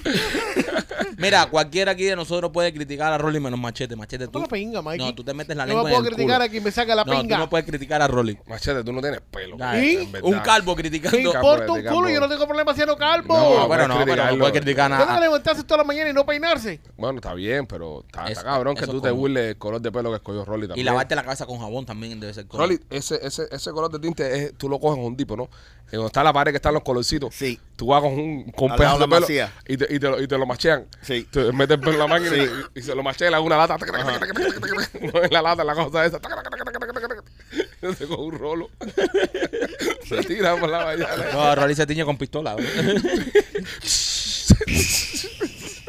Mira, 1.17 1.47
cualquiera 1.47 1.91
aquí 1.93 2.03
de 2.03 2.15
nosotros 2.15 2.51
puede 2.51 2.71
criticar 2.73 3.11
a 3.11 3.17
Rolly 3.17 3.39
menos 3.39 3.59
Machete. 3.59 3.95
Machete, 3.95 4.25
tú. 4.27 4.33
Tú 4.33 4.39
la 4.41 4.47
pinga, 4.47 4.81
Mikey. 4.81 5.05
No, 5.05 5.15
tú 5.15 5.23
te 5.23 5.33
metes 5.33 5.57
la 5.57 5.65
No 5.65 5.69
lengua 5.69 5.83
me 5.83 5.89
en 5.89 5.95
puedo 5.95 6.07
el 6.09 6.13
criticar 6.15 6.35
culo. 6.37 6.45
a 6.45 6.49
quien 6.49 6.63
me 6.63 6.71
saca 6.71 6.95
la 6.95 7.03
No, 7.03 7.11
tú 7.13 7.19
pinga. 7.21 7.37
no 7.39 7.49
puedes 7.49 7.65
criticar 7.65 8.01
a 8.01 8.07
Rolly. 8.07 8.37
Machete, 8.47 8.83
tú 8.83 8.93
no 8.93 9.01
tienes 9.01 9.21
pelo. 9.21 9.57
¿Y? 9.81 9.95
en 9.97 10.11
verdad. 10.11 10.29
Un 10.29 10.39
calvo 10.39 10.75
Me 10.75 10.81
criticando. 10.83 11.17
importa 11.17 11.71
un 11.73 11.79
culo, 11.79 11.83
campo. 11.83 12.09
yo 12.09 12.19
no 12.19 12.29
tengo 12.29 12.45
problema 12.45 12.73
siendo 12.75 12.95
calvo. 12.95 13.35
No, 13.35 13.67
bueno, 13.67 13.87
no, 13.87 13.95
puedes 13.95 14.15
pero 14.15 14.31
no 14.31 14.37
puedes 14.37 14.53
criticar 14.61 14.89
nada. 14.91 15.19
levantarse 15.19 15.63
toda 15.63 15.79
la 15.79 15.83
mañana 15.83 16.09
y 16.09 16.13
no 16.13 16.25
peinarse. 16.25 16.79
Bueno, 16.97 17.17
está 17.17 17.33
bien, 17.33 17.65
pero 17.65 18.05
está, 18.07 18.43
cabrón 18.43 18.75
que 18.75 18.85
tú 18.85 19.01
te 19.01 19.09
burles 19.11 19.43
del 19.47 19.57
color 19.57 19.81
de 19.81 19.91
pelo 19.91 20.11
que 20.11 20.17
escogió 20.17 20.45
Rolly 20.45 20.65
Y 20.65 20.67
también. 20.67 20.85
lavarte 20.85 21.15
la 21.15 21.23
cabeza 21.23 21.45
con 21.47 21.59
jabón 21.59 21.85
también 21.85 22.19
debe 22.19 22.33
ser 22.33 22.45
color. 22.47 22.67
Rolly, 22.67 22.79
ese, 22.91 23.19
ese, 23.25 23.47
ese 23.51 23.71
color 23.71 23.91
de 23.91 23.99
tinte 23.99 24.43
es, 24.45 24.53
tú 24.57 24.69
lo 24.69 24.79
coges 24.79 24.99
en 24.99 25.05
un 25.05 25.17
tipo, 25.17 25.35
¿no? 25.35 25.49
En 25.89 26.00
donde 26.00 26.07
está 26.07 26.22
la 26.24 26.34
pared 26.34 26.51
que 26.51 26.57
están 26.57 26.74
los 26.74 26.84
colorcitos. 26.84 27.34
Sí. 27.34 27.60
Tú 27.78 27.88
vas 27.88 28.01
con 28.01 28.12
un 28.13 28.51
con 28.51 28.72
Al 28.72 28.78
pedazo 28.78 29.00
lado 29.00 29.07
de 29.16 29.19
la 29.22 29.28
pelo 29.28 29.50
y 29.68 29.78
te, 29.78 29.94
y, 29.95 30.00
te 30.00 30.10
lo, 30.10 30.22
y 30.22 30.28
te 30.28 30.38
lo 30.38 30.45
machean. 30.45 30.86
Sí. 31.01 31.25
Te 31.31 31.51
metes 31.54 31.75
el 31.75 31.80
pelo 31.80 31.94
en 31.94 32.00
la 32.00 32.07
máquina 32.07 32.31
Sí. 32.31 32.42
y, 32.75 32.80
y 32.80 32.84
se 32.84 32.94
lo 32.94 33.04
machean 33.04 33.34
en 33.34 33.39
una 33.42 33.56
lata. 33.57 33.78
en 33.78 35.31
la 35.31 35.42
lata, 35.42 35.63
la 35.63 35.75
cosa 35.75 36.06
esa. 36.06 36.19
Se 37.98 38.06
con 38.07 38.19
un 38.19 38.38
rolo. 38.38 38.69
Se 40.10 40.24
tira 40.24 40.57
por 40.57 40.69
la 40.69 40.84
mañana. 40.86 41.07
No, 41.31 41.56
Rolly 41.56 41.75
se 41.75 41.86
tiñe 41.86 42.04
con 42.04 42.18
pistola. 42.18 42.56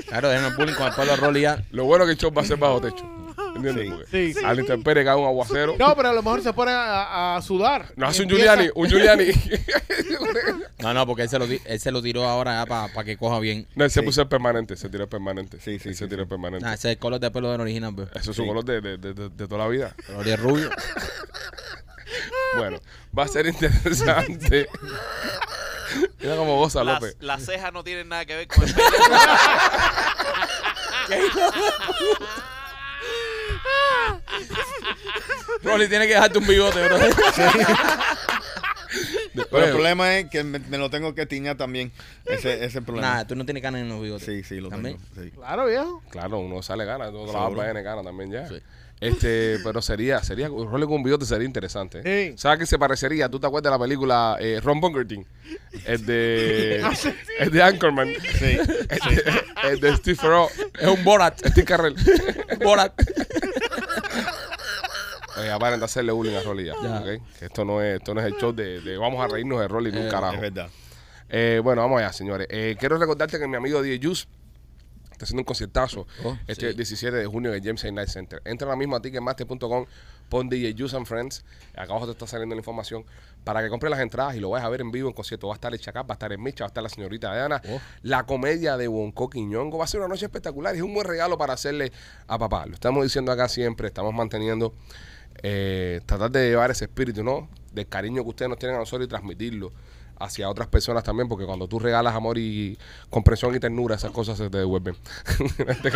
claro, 0.06 0.29
dejen 0.29 0.45
el 0.47 0.55
bullying 0.56 0.75
con 0.75 0.87
el 0.89 0.95
pelo 0.95 1.11
de 1.12 1.17
Rolly 1.17 1.41
ya. 1.43 1.65
Lo 1.71 1.85
bueno 1.85 2.05
es 2.05 2.09
que 2.09 2.12
el 2.12 2.19
show 2.19 2.33
va 2.33 2.43
a 2.43 2.45
ser 2.45 2.56
bajo 2.59 2.81
techo. 2.81 3.05
¿Entiendes? 3.58 3.84
Sí. 3.84 3.90
Porque 3.90 4.06
Sí, 4.10 4.34
sí. 4.34 4.44
A 4.44 4.55
la 4.55 4.60
intemperie 4.60 5.05
cae 5.05 5.14
un 5.16 5.26
aguacero. 5.26 5.76
No, 5.78 5.94
pero 5.96 6.08
a 6.08 6.12
lo 6.12 6.22
mejor 6.22 6.43
se 6.43 6.52
pone 6.52 6.72
a, 6.72 7.37
a 7.37 7.43
sudar. 7.43 7.93
No 7.96 8.06
hace 8.08 8.22
un 8.22 8.31
empieza- 8.31 8.55
Giuliani, 8.56 8.70
un 8.75 8.88
Giuliani. 8.88 9.26
No, 10.78 10.94
no, 10.94 11.05
porque 11.08 11.22
él 11.22 11.28
se 11.28 11.40
lo, 11.40 11.46
di- 11.49 11.60
él 11.64 11.81
se 11.81 11.90
lo 11.90 12.00
tiró 12.00 12.25
ahora 12.25 12.64
para 12.64 13.02
que 13.05 13.16
coja 13.16 13.40
bien. 13.40 13.66
No, 13.75 13.84
él 13.84 13.90
se 13.90 13.99
Sí. 13.99 14.06
puso 14.06 14.22
el 14.22 14.28
permanente, 14.28 14.76
se 14.76 14.88
tiró 14.88 15.02
el 15.05 15.08
permanente. 15.08 15.58
Sí, 15.60 15.81
sí, 15.81 15.88
se 15.93 16.05
sí, 16.05 16.08
tiró 16.08 16.22
el 16.22 16.28
permanente. 16.28 16.64
Nah, 16.64 16.75
ese 16.75 16.88
es 16.90 16.93
el 16.94 16.99
color 17.00 17.19
de 17.19 17.31
pelo 17.32 17.50
del 17.50 17.60
original, 17.60 17.93
pues. 17.96 18.08
Eso 18.14 18.31
es 18.31 18.37
su 18.37 18.43
Sí. 18.43 18.46
color 18.49 18.64
de, 18.64 18.81
de, 18.81 18.96
de, 18.96 19.12
de- 19.12 19.28
de 19.28 19.49
toda 19.49 19.64
la 19.64 19.69
vida. 19.69 19.94
Rolly 20.08 20.31
es 20.31 20.40
rubio. 20.40 20.70
Bueno, 22.56 22.78
va 23.16 23.25
a 23.25 23.28
ser 23.28 23.47
interesante. 23.47 24.68
Mira 26.21 26.37
cómo 26.37 26.56
goza 26.56 26.83
Las, 26.83 27.00
López. 27.02 27.16
las 27.21 27.44
cejas 27.44 27.73
no 27.73 27.85
tienen 27.85 28.09
nada 28.09 28.25
que 28.25 28.35
ver 28.37 28.49
con 28.49 28.64
el 28.64 28.75
pelo. 28.75 28.87
Rolly 35.62 35.88
tiene 35.88 36.07
que 36.07 36.14
dejarte 36.14 36.38
un 36.38 36.47
bigote, 36.47 36.83
bro. 36.87 36.97
Pero 39.50 39.64
el 39.64 39.71
problema 39.73 40.17
es 40.17 40.28
que 40.31 40.43
me, 40.45 40.59
me 40.59 40.78
lo 40.78 40.88
tengo 40.90 41.14
que 41.14 41.26
tiñar 41.26 41.57
también. 41.57 41.93
Ese, 42.25 42.55
ese 42.55 42.64
es 42.67 42.76
el 42.76 42.83
problema. 42.85 43.09
Nada, 43.09 43.26
tú 43.26 43.37
no 43.37 43.45
tienes 43.45 43.62
canas 43.62 43.83
en 43.83 43.88
los 43.88 44.00
bigotes. 44.02 44.25
Sí, 44.26 44.43
sí, 44.43 44.61
lo 44.61 44.69
¿También? 44.71 44.99
tengo. 45.14 45.25
Sí. 45.25 45.31
Claro, 45.33 45.67
viejo. 45.67 46.02
Claro, 46.11 46.38
uno 46.38 46.62
sale 46.62 46.85
gana, 46.85 47.07
Seguro. 47.07 47.33
barba 47.33 47.64
tiene 47.64 47.83
gana 47.83 48.02
también 48.02 48.31
ya. 48.33 48.49
Sí. 48.49 48.57
Este, 49.00 49.59
pero 49.62 49.81
sería, 49.81 50.23
sería, 50.23 50.50
un 50.50 50.71
rol 50.71 50.81
con 50.87 50.95
un 50.95 51.02
bigote 51.05 51.25
sería 51.25 51.47
interesante. 51.47 52.00
¿eh? 52.05 52.35
¿Sabes 52.37 52.59
qué 52.59 52.67
se 52.67 52.78
parecería? 52.78 53.28
¿Tú 53.28 53.38
te 53.38 53.47
acuerdas 53.47 53.71
de 53.73 53.78
la 53.78 53.83
película 53.85 54.37
eh, 54.40 54.61
Ron 54.62 54.81
Bunkertin? 54.81 55.25
El 55.85 56.05
de, 56.05 56.83
el 57.38 57.50
de 57.50 57.62
Anchorman. 57.62 58.09
Sí. 58.38 58.59
El 58.59 59.14
de, 59.14 59.25
el 59.71 59.81
de 59.81 59.97
Steve 59.97 60.17
Farrell. 60.17 60.49
Es 60.81 60.87
un 60.88 61.05
Borat. 61.05 61.38
Steve 61.47 61.64
Carrell. 61.64 61.95
Borat. 62.64 62.93
Oye, 65.37 65.57
paren 65.61 65.78
de 65.78 65.85
hacerle 65.85 66.11
bullying 66.12 66.35
a 66.35 66.43
Rolly 66.43 66.64
ya, 66.64 66.75
Ya. 66.83 66.99
¿ok? 67.00 67.38
Que 67.38 67.45
esto 67.47 67.64
no 67.64 67.81
es, 67.81 67.99
esto 67.99 68.12
no 68.12 68.21
es 68.21 68.26
el 68.26 68.35
show 68.38 68.52
de, 68.52 68.81
de 68.81 68.97
vamos 68.99 69.25
a 69.25 69.28
reírnos 69.28 69.61
de 69.61 69.69
Rolly 69.69 69.93
ni 69.93 69.99
un 69.99 70.07
Eh, 70.07 70.11
carajo. 70.11 70.35
Es 70.35 70.40
verdad. 70.40 70.69
Eh, 71.28 71.61
bueno, 71.62 71.83
vamos 71.83 71.99
allá, 72.00 72.12
señores. 72.12 72.49
Eh, 72.50 72.76
quiero 72.81 72.99
recordarte 72.99 73.38
que 73.38 73.47
mi 73.47 73.57
amigo 73.57 73.81
DJ 73.83 74.00
Juice 74.02 74.26
está 75.18 75.25
haciendo 75.25 75.40
un 75.40 75.44
conciertazo 75.44 76.06
Oh, 76.25 76.37
este 76.46 76.70
sí. 76.70 76.76
17 76.76 77.16
de 77.16 77.26
junio 77.26 77.50
en 77.50 77.56
el 77.56 77.62
James 77.62 77.84
A. 77.84 77.90
Night 77.90 78.08
Center. 78.08 78.40
Entra 78.44 78.66
ahora 78.66 78.78
mismo 78.78 78.96
a 78.96 79.02
ticketmaster.com, 79.02 79.87
pon 80.28 80.48
DJ 80.48 80.75
Juice 80.78 80.96
and 80.96 81.06
Friends. 81.06 81.44
Acá 81.75 81.92
abajo 81.92 82.06
te 82.06 82.12
está 82.12 82.26
saliendo 82.26 82.54
la 82.54 82.60
información 82.60 83.04
para 83.44 83.62
que 83.62 83.68
compres 83.68 83.90
las 83.90 84.00
entradas 84.00 84.37
y 84.37 84.40
lo 84.40 84.50
vayas 84.50 84.66
a 84.66 84.70
ver 84.70 84.80
en 84.80 84.90
vivo 84.90 85.08
en 85.08 85.14
concierto. 85.14 85.48
Va 85.48 85.54
a 85.54 85.56
estar 85.56 85.72
el 85.72 85.80
Chacap, 85.80 86.08
va 86.08 86.12
a 86.12 86.16
estar 86.16 86.32
el 86.32 86.38
Micha, 86.38 86.64
va 86.64 86.66
a 86.66 86.68
estar 86.68 86.82
la 86.82 86.88
señorita 86.88 87.34
Diana. 87.34 87.60
Oh. 87.68 87.80
La 88.02 88.25
comedia 88.26 88.76
de 88.76 88.88
Bonco 88.88 89.28
Quiñongo. 89.28 89.78
Va 89.78 89.84
a 89.84 89.88
ser 89.88 90.00
una 90.00 90.08
noche 90.08 90.26
espectacular 90.26 90.75
y 90.75 90.78
es 90.78 90.84
un 90.84 90.94
buen 90.94 91.06
regalo 91.06 91.37
para 91.37 91.54
hacerle 91.54 91.92
a 92.26 92.38
papá. 92.38 92.66
Lo 92.66 92.75
estamos 92.75 93.02
diciendo 93.02 93.32
acá 93.32 93.48
siempre, 93.48 93.88
estamos 93.88 94.14
manteniendo 94.14 94.75
eh, 95.42 96.00
tratar 96.06 96.30
de 96.30 96.50
llevar 96.50 96.70
ese 96.70 96.84
espíritu, 96.87 97.22
¿no? 97.22 97.48
Del 97.72 97.87
cariño 97.87 98.22
que 98.22 98.30
ustedes 98.30 98.48
nos 98.48 98.58
tienen 98.58 98.76
a 98.76 98.80
nosotros 98.80 99.06
y 99.06 99.08
transmitirlo 99.08 99.72
hacia 100.18 100.48
otras 100.48 100.68
personas 100.68 101.04
también, 101.04 101.28
porque 101.28 101.44
cuando 101.44 101.68
tú 101.68 101.78
regalas 101.78 102.14
amor 102.14 102.38
y 102.38 102.78
comprensión 103.10 103.54
y 103.54 103.60
ternura, 103.60 103.96
esas 103.96 104.10
cosas 104.12 104.38
se 104.38 104.50
te 104.50 104.58
devuelven. 104.58 104.96
Este. 105.68 105.92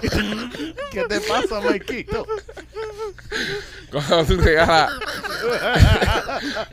¿Qué 0.92 1.04
te 1.08 1.20
pasa, 1.20 1.60
Maikito? 1.60 2.26
cuando 3.90 4.24
tú 4.24 4.36
regalas 4.36 4.92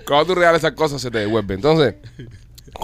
cuando 0.05 0.25
tú 0.27 0.35
regalas 0.35 0.59
esas 0.59 0.73
cosas 0.73 1.01
se 1.01 1.11
te 1.11 1.19
devuelven. 1.19 1.57
Entonces, 1.57 1.95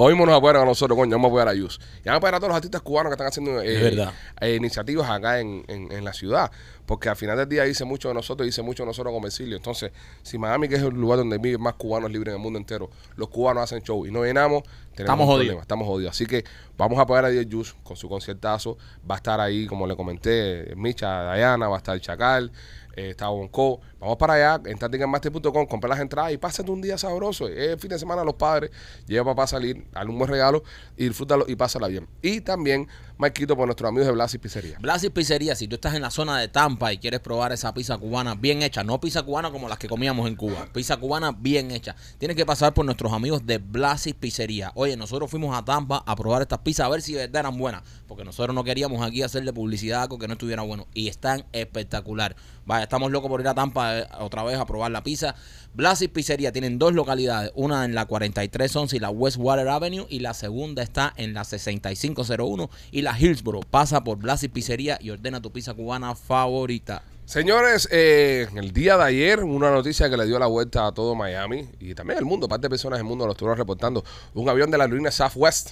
mismo 0.08 0.26
nos 0.26 0.36
apoyan 0.38 0.58
a 0.62 0.66
nosotros, 0.66 0.98
coño, 0.98 1.12
vamos 1.12 1.30
a 1.30 1.32
apoyar 1.32 1.48
a 1.50 1.54
Yus. 1.54 1.80
Y 2.00 2.06
vamos 2.10 2.16
a 2.16 2.18
apoyar 2.18 2.36
a 2.36 2.40
todos 2.40 2.50
los 2.50 2.56
artistas 2.58 2.82
cubanos 2.82 3.10
que 3.10 3.14
están 3.14 3.28
haciendo 3.28 3.62
eh, 3.62 4.08
eh, 4.42 4.56
iniciativas 4.56 5.10
acá 5.10 5.40
en, 5.40 5.64
en- 5.68 5.92
en 5.92 6.04
la 6.06 6.14
ciudad. 6.14 6.52
Porque 6.86 7.08
al 7.08 7.16
final 7.16 7.38
del 7.38 7.48
día 7.48 7.64
dice 7.64 7.86
mucho 7.86 8.10
de 8.10 8.14
nosotros, 8.14 8.46
dice 8.46 8.62
mucho 8.62 8.84
de 8.84 8.88
nosotros 8.88 9.14
como 9.14 9.26
exilio. 9.28 9.56
Entonces, 9.56 9.92
si 10.22 10.38
Miami, 10.38 10.68
que 10.68 10.76
es 10.76 10.82
el 10.82 10.90
lugar 10.94 11.18
donde 11.20 11.38
viven 11.38 11.62
más 11.62 11.76
cubanos 11.76 12.12
libres 12.12 12.34
en 12.34 12.38
el 12.40 12.44
mundo 12.44 12.60
entero, 12.60 12.90
los 13.16 13.30
cubanos 13.30 13.64
hacen 13.64 13.82
show 13.84 14.06
y 14.06 14.12
no 14.12 14.24
llenamos, 14.26 14.64
tenemos 14.64 14.98
Estamos 15.00 15.22
un 15.24 15.28
jodidos. 15.28 15.38
problema, 15.46 15.62
estamos 15.62 15.88
jodidos. 15.88 16.12
Así 16.12 16.26
que 16.26 16.44
vamos 16.78 17.00
a 17.00 17.04
apoyar 17.04 17.26
a 17.26 17.30
Diez 17.30 17.48
Yus 17.48 17.74
con 17.84 17.96
su 17.96 18.10
conciertazo. 18.10 18.78
Va 19.10 19.16
a 19.16 19.18
estar 19.18 19.40
ahí, 19.40 19.66
como 19.66 19.88
le 19.88 19.96
comenté, 19.96 20.74
Micha, 20.76 21.34
Diana, 21.36 21.68
va 21.70 21.76
a 21.76 21.80
estar 21.80 22.00
Chacal, 22.02 22.52
eh, 22.96 23.10
está 23.12 23.30
Bonco. 23.30 23.82
Vamos 24.00 24.18
para 24.18 24.34
allá, 24.34 24.62
en 24.70 24.78
ticketmaster.com, 24.78 25.66
compra 25.66 25.90
las 25.90 26.00
entradas 26.00 26.34
y 26.34 26.38
pásate 26.38 26.70
un 26.70 26.82
día 26.82 26.98
sabroso. 26.98 27.48
Es 27.48 27.70
el 27.70 27.80
fin 27.80 27.90
de 27.90 28.00
semana 28.00 28.24
los 28.24 28.36
padres, 28.36 28.72
lleva 29.08 29.32
a 29.32 29.36
papá 29.36 29.44
a 29.44 29.48
salir, 29.48 29.86
dale 29.92 30.10
un 30.10 30.18
buen 30.18 30.30
regalo 30.30 30.64
y 30.98 31.08
disfrútalo 31.08 31.46
y 31.48 31.56
pásala 31.56 31.88
bien. 31.88 32.08
Y 32.22 32.42
también, 32.42 32.88
Marquito, 33.24 33.56
por 33.56 33.66
nuestros 33.66 33.88
amigos 33.88 34.08
de 34.08 34.12
Blas 34.12 34.34
y 34.34 34.38
Pizzería. 34.38 34.78
Blasis 34.82 35.10
Pizzería, 35.10 35.56
si 35.56 35.70
tú 35.70 35.76
estás 35.76 35.96
en 35.96 36.02
la 36.02 36.12
zona 36.12 36.38
de 36.40 36.50
Tampa 36.50 36.92
y 36.92 36.98
quieres 36.98 37.22
probar 37.22 37.54
esa 37.54 37.74
pizza 37.74 37.98
cubana 37.98 38.36
bien 38.36 38.62
hecha, 38.62 38.84
no 38.84 39.00
pizza 39.00 39.24
cubana 39.24 39.50
como 39.50 39.70
las 39.70 39.78
que 39.78 39.88
comíamos 39.88 40.28
en 40.28 40.36
Cuba, 40.36 40.68
pizza 40.74 40.98
cubana 40.98 41.32
bien 41.32 41.72
hecha, 41.72 41.96
tienes 42.18 42.36
que 42.36 42.46
pasar 42.46 42.74
por 42.74 42.84
nuestros 42.84 43.14
amigos 43.14 43.46
de 43.46 43.60
Blasis 43.60 44.14
Pizzería. 44.14 44.74
Oye, 44.76 44.98
nosotros 44.98 45.32
fuimos 45.32 45.58
a 45.58 45.64
Tampa 45.64 46.04
a 46.06 46.16
probar 46.18 46.42
estas 46.42 46.60
pizzas 46.60 46.86
a 46.86 46.90
ver 46.90 47.02
si 47.02 47.14
de 47.14 47.20
verdad 47.20 47.40
eran 47.40 47.58
buenas, 47.58 47.84
porque 48.10 48.26
nosotros 48.26 48.54
no 48.54 48.66
queríamos 48.66 49.02
aquí 49.02 49.22
hacerle 49.22 49.54
publicidad 49.54 50.02
a 50.02 50.04
algo 50.04 50.20
que 50.20 50.28
no 50.28 50.34
estuviera 50.34 50.62
bueno 50.64 50.88
y 50.94 51.08
están 51.08 51.46
espectacular. 51.54 52.36
Vaya, 52.66 52.84
estamos 52.84 53.10
locos 53.10 53.30
por 53.30 53.40
ir 53.40 53.48
a 53.48 53.54
Tampa 53.54 54.00
eh, 54.00 54.08
otra 54.20 54.44
vez 54.44 54.58
a 54.58 54.66
probar 54.66 54.92
la 54.92 55.02
pizza. 55.02 55.34
Blasis 55.76 56.10
Pizzería 56.10 56.52
tienen 56.52 56.78
dos 56.78 56.94
localidades, 56.94 57.52
una 57.56 57.84
en 57.84 57.96
la 57.96 58.06
4311 58.06 58.96
y 58.96 59.00
la 59.00 59.10
Westwater 59.10 59.68
Avenue 59.68 60.06
y 60.08 60.20
la 60.20 60.36
segunda 60.36 60.84
está 60.84 61.12
en 61.18 61.34
la 61.34 61.44
6501 61.44 62.70
y 62.92 63.02
la 63.02 63.20
Hillsboro. 63.20 63.62
Pasa 63.62 64.04
por 64.04 64.20
Blasis 64.20 64.52
Pizzería 64.52 65.00
y 65.02 65.10
ordena 65.10 65.42
tu 65.42 65.52
pizza 65.52 65.74
cubana 65.74 66.14
favorita. 66.14 67.02
Señores, 67.26 67.90
eh, 67.92 68.48
el 68.56 68.72
día 68.72 68.98
de 68.98 69.04
ayer, 69.04 69.44
una 69.44 69.72
noticia 69.72 70.12
que 70.12 70.18
le 70.18 70.28
dio 70.28 70.38
la 70.38 70.46
vuelta 70.46 70.86
a 70.86 70.92
todo 70.92 71.16
Miami 71.16 71.68
y 71.80 71.96
también 71.96 72.20
el 72.20 72.26
mundo, 72.26 72.48
parte 72.48 72.68
de 72.68 72.70
personas 72.70 73.00
del 73.00 73.08
mundo 73.08 73.26
lo 73.26 73.32
estuvieron 73.32 73.58
reportando. 73.58 74.04
Un 74.36 74.48
avión 74.50 74.70
de 74.70 74.78
la 74.78 74.84
aerolínea 74.84 75.12
Southwest 75.12 75.72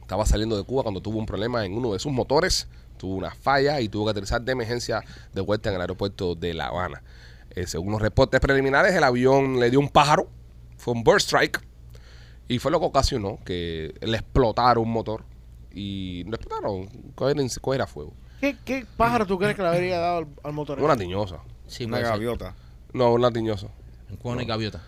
estaba 0.00 0.24
saliendo 0.24 0.56
de 0.56 0.64
Cuba 0.64 0.82
cuando 0.82 1.02
tuvo 1.02 1.18
un 1.18 1.26
problema 1.26 1.66
en 1.66 1.76
uno 1.76 1.92
de 1.92 1.98
sus 1.98 2.10
motores, 2.10 2.68
tuvo 2.96 3.16
una 3.16 3.32
falla 3.32 3.82
y 3.82 3.90
tuvo 3.90 4.06
que 4.06 4.12
aterrizar 4.12 4.40
de 4.40 4.52
emergencia 4.52 5.02
de 5.34 5.40
vuelta 5.42 5.68
en 5.68 5.74
el 5.74 5.82
aeropuerto 5.82 6.34
de 6.34 6.54
La 6.54 6.68
Habana. 6.68 7.02
Eh, 7.54 7.66
según 7.66 7.92
los 7.92 8.02
reportes 8.02 8.40
preliminares, 8.40 8.94
el 8.94 9.04
avión 9.04 9.60
le 9.60 9.70
dio 9.70 9.78
un 9.80 9.88
pájaro, 9.88 10.28
fue 10.76 10.92
un 10.94 11.04
burst 11.04 11.26
strike 11.26 11.60
y 12.48 12.58
fue 12.58 12.70
lo 12.70 12.80
que 12.80 12.86
ocasionó 12.86 13.38
que 13.44 13.94
le 14.00 14.16
explotara 14.16 14.80
un 14.80 14.90
motor 14.90 15.24
y 15.72 16.24
lo 16.24 16.36
explotaron, 16.36 16.86
coger, 17.14 17.36
coger 17.60 17.82
a 17.82 17.86
fuego. 17.86 18.12
¿Qué, 18.40 18.56
¿Qué 18.64 18.86
pájaro 18.96 19.26
tú 19.26 19.38
crees 19.38 19.54
que 19.56 19.62
le 19.62 19.68
habría 19.68 19.98
dado 19.98 20.18
al, 20.18 20.26
al 20.42 20.52
motor? 20.52 20.80
Una 20.82 20.96
tiñosa. 20.96 21.38
Sí, 21.66 21.84
Una 21.84 22.00
gaviota. 22.00 22.54
No, 22.92 23.12
una 23.12 23.30
tiñosa. 23.30 23.68
Cuba 24.20 24.36
no 24.36 24.46
gaviota. 24.46 24.82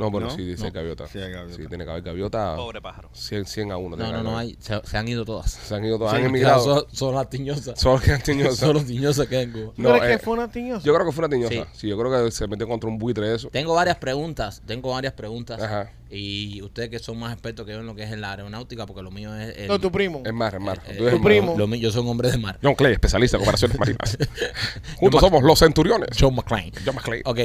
No, 0.00 0.10
pero 0.10 0.26
¿No? 0.26 0.30
sí 0.34 0.42
dice 0.44 0.64
No. 0.64 0.72
gaviota. 0.72 1.06
Sí 1.06 1.18
hay 1.18 1.30
gaviota. 1.30 1.56
Sí, 1.62 1.68
tiene 1.68 1.84
que 1.84 1.90
haber 1.90 2.02
gaviota. 2.02 2.56
Pobre 2.56 2.80
pájaro. 2.80 3.10
100, 3.12 3.44
100 3.44 3.72
a 3.72 3.76
1. 3.76 3.96
No, 3.96 4.12
no, 4.12 4.22
no 4.22 4.38
hay. 4.38 4.56
Se, 4.58 4.80
se 4.82 4.96
han 4.96 5.06
ido 5.06 5.24
todas. 5.26 5.50
Se 5.50 5.74
han 5.74 5.84
ido 5.84 5.98
todas. 5.98 6.12
Sí, 6.14 6.18
han 6.20 6.24
emigrado. 6.26 6.64
Son, 6.64 6.84
son 6.90 7.14
las 7.14 7.28
tiñosas. 7.28 7.78
Solo 7.78 8.00
que 8.00 8.12
han 8.12 8.22
tiñosas. 8.22 8.56
Son 8.56 8.72
los 8.74 8.86
tiñosas 8.86 9.26
que 9.26 9.36
hay 9.36 9.44
en 9.44 9.52
Cuba. 9.52 9.72
¿Tú 9.76 9.82
No, 9.82 9.90
crees 9.90 10.04
eh, 10.04 10.16
que 10.16 10.24
fue 10.24 10.32
una 10.32 10.50
tiñosa? 10.50 10.84
Yo 10.84 10.94
creo 10.94 11.06
que 11.06 11.12
fue 11.12 11.24
una 11.26 11.34
tiñosa. 11.36 11.54
Sí. 11.72 11.80
Sí. 11.80 11.88
yo 11.88 11.98
creo 11.98 12.24
que 12.24 12.30
se 12.30 12.48
metió 12.48 12.66
contra 12.66 12.88
un 12.88 12.98
buitre 12.98 13.34
eso. 13.34 13.48
Tengo 13.50 13.74
varias 13.74 13.96
preguntas, 13.98 14.62
tengo 14.66 14.90
varias 14.90 15.12
preguntas. 15.12 15.60
Ajá. 15.62 15.92
Y 16.12 16.60
ustedes 16.62 16.88
que 16.88 16.98
son 16.98 17.18
más 17.18 17.32
expertos 17.32 17.64
que 17.64 17.72
yo 17.72 17.78
en 17.80 17.86
lo 17.86 17.94
que 17.94 18.02
es 18.02 18.10
en 18.12 18.20
la 18.20 18.32
aeronáutica, 18.32 18.84
porque 18.86 19.00
lo 19.02 19.10
mío 19.12 19.34
es... 19.36 19.56
el- 19.56 19.68
No, 19.68 19.78
tu 19.78 19.92
primo. 19.92 20.22
Es 20.26 20.32
mar, 20.32 20.54
es 20.54 20.60
mar. 20.60 20.82
eh, 20.88 20.96
tu 20.96 21.04
mar. 21.04 21.20
primo. 21.22 21.54
lo 21.56 21.66
mío- 21.68 21.80
yo 21.80 21.92
soy 21.92 22.02
un 22.02 22.08
hombre 22.08 22.30
de 22.30 22.38
mar. 22.38 22.58
John 22.62 22.74
Clay, 22.74 22.92
especialista 22.94 23.36
en 23.36 23.42
operaciones 23.44 23.78
marinas. 23.78 24.18
Juntos 24.96 25.20
somos 25.20 25.42
los 25.44 25.58
centuriones. 25.58 26.08
John 26.18 26.34
McClane. 26.34 26.72
John 26.84 26.94
McClane. 26.96 27.22
Ok, 27.24 27.38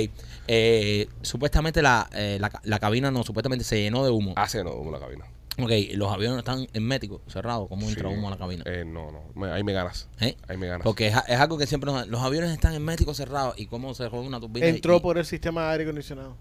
eh, 0.48 1.08
supuestamente 1.22 1.82
la, 1.82 2.10
eh, 2.14 2.38
la, 2.40 2.52
la 2.64 2.80
cabina 2.80 3.12
no, 3.12 3.24
supuestamente 3.24 3.64
se 3.64 3.80
llenó 3.82 4.04
de 4.04 4.10
humo. 4.12 4.34
Hace 4.36 4.64
no, 4.64 4.74
una 4.74 5.00
cabina. 5.00 5.26
Ok, 5.58 5.72
los 5.94 6.12
aviones 6.12 6.40
están 6.40 6.68
herméticos, 6.74 7.22
cerrados. 7.28 7.70
¿Cómo 7.70 7.88
entra 7.88 8.10
Sí. 8.10 8.16
humo 8.16 8.28
a 8.28 8.32
la 8.32 8.38
cabina? 8.38 8.64
Eh, 8.66 8.84
no, 8.86 9.10
no. 9.12 9.22
Me- 9.36 9.52
ahí 9.52 9.64
me 9.64 9.72
ganas. 9.72 10.10
¿Eh? 10.20 10.36
Ahí 10.50 10.58
me 10.58 10.68
ganas. 10.68 10.84
Porque 10.84 11.08
es, 11.08 11.16
es 11.30 11.40
algo 11.40 11.58
que 11.58 11.66
siempre 11.66 11.92
nos... 11.94 12.08
Los 12.08 12.22
aviones 12.22 12.52
están 12.52 12.74
herméticos, 12.74 13.16
cerrados. 13.16 13.54
¿Y 13.58 13.68
cómo 13.68 13.94
se 13.94 14.10
juega 14.10 14.26
una 14.26 14.40
turbina? 14.42 14.66
Entró 14.68 14.98
y- 14.98 15.00
por 15.00 15.18
el 15.18 15.26
sistema 15.26 15.68
de 15.68 15.72
aire 15.72 15.84
acondicionado. 15.86 16.36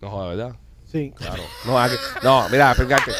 No 0.00 0.08
joda, 0.10 0.28
¿verdad? 0.28 0.56
Sí. 0.94 1.12
Claro. 1.16 1.42
No, 1.64 1.76
aquí- 1.76 1.96
no 2.22 2.48
mira, 2.50 2.70
explicarte. 2.70 3.10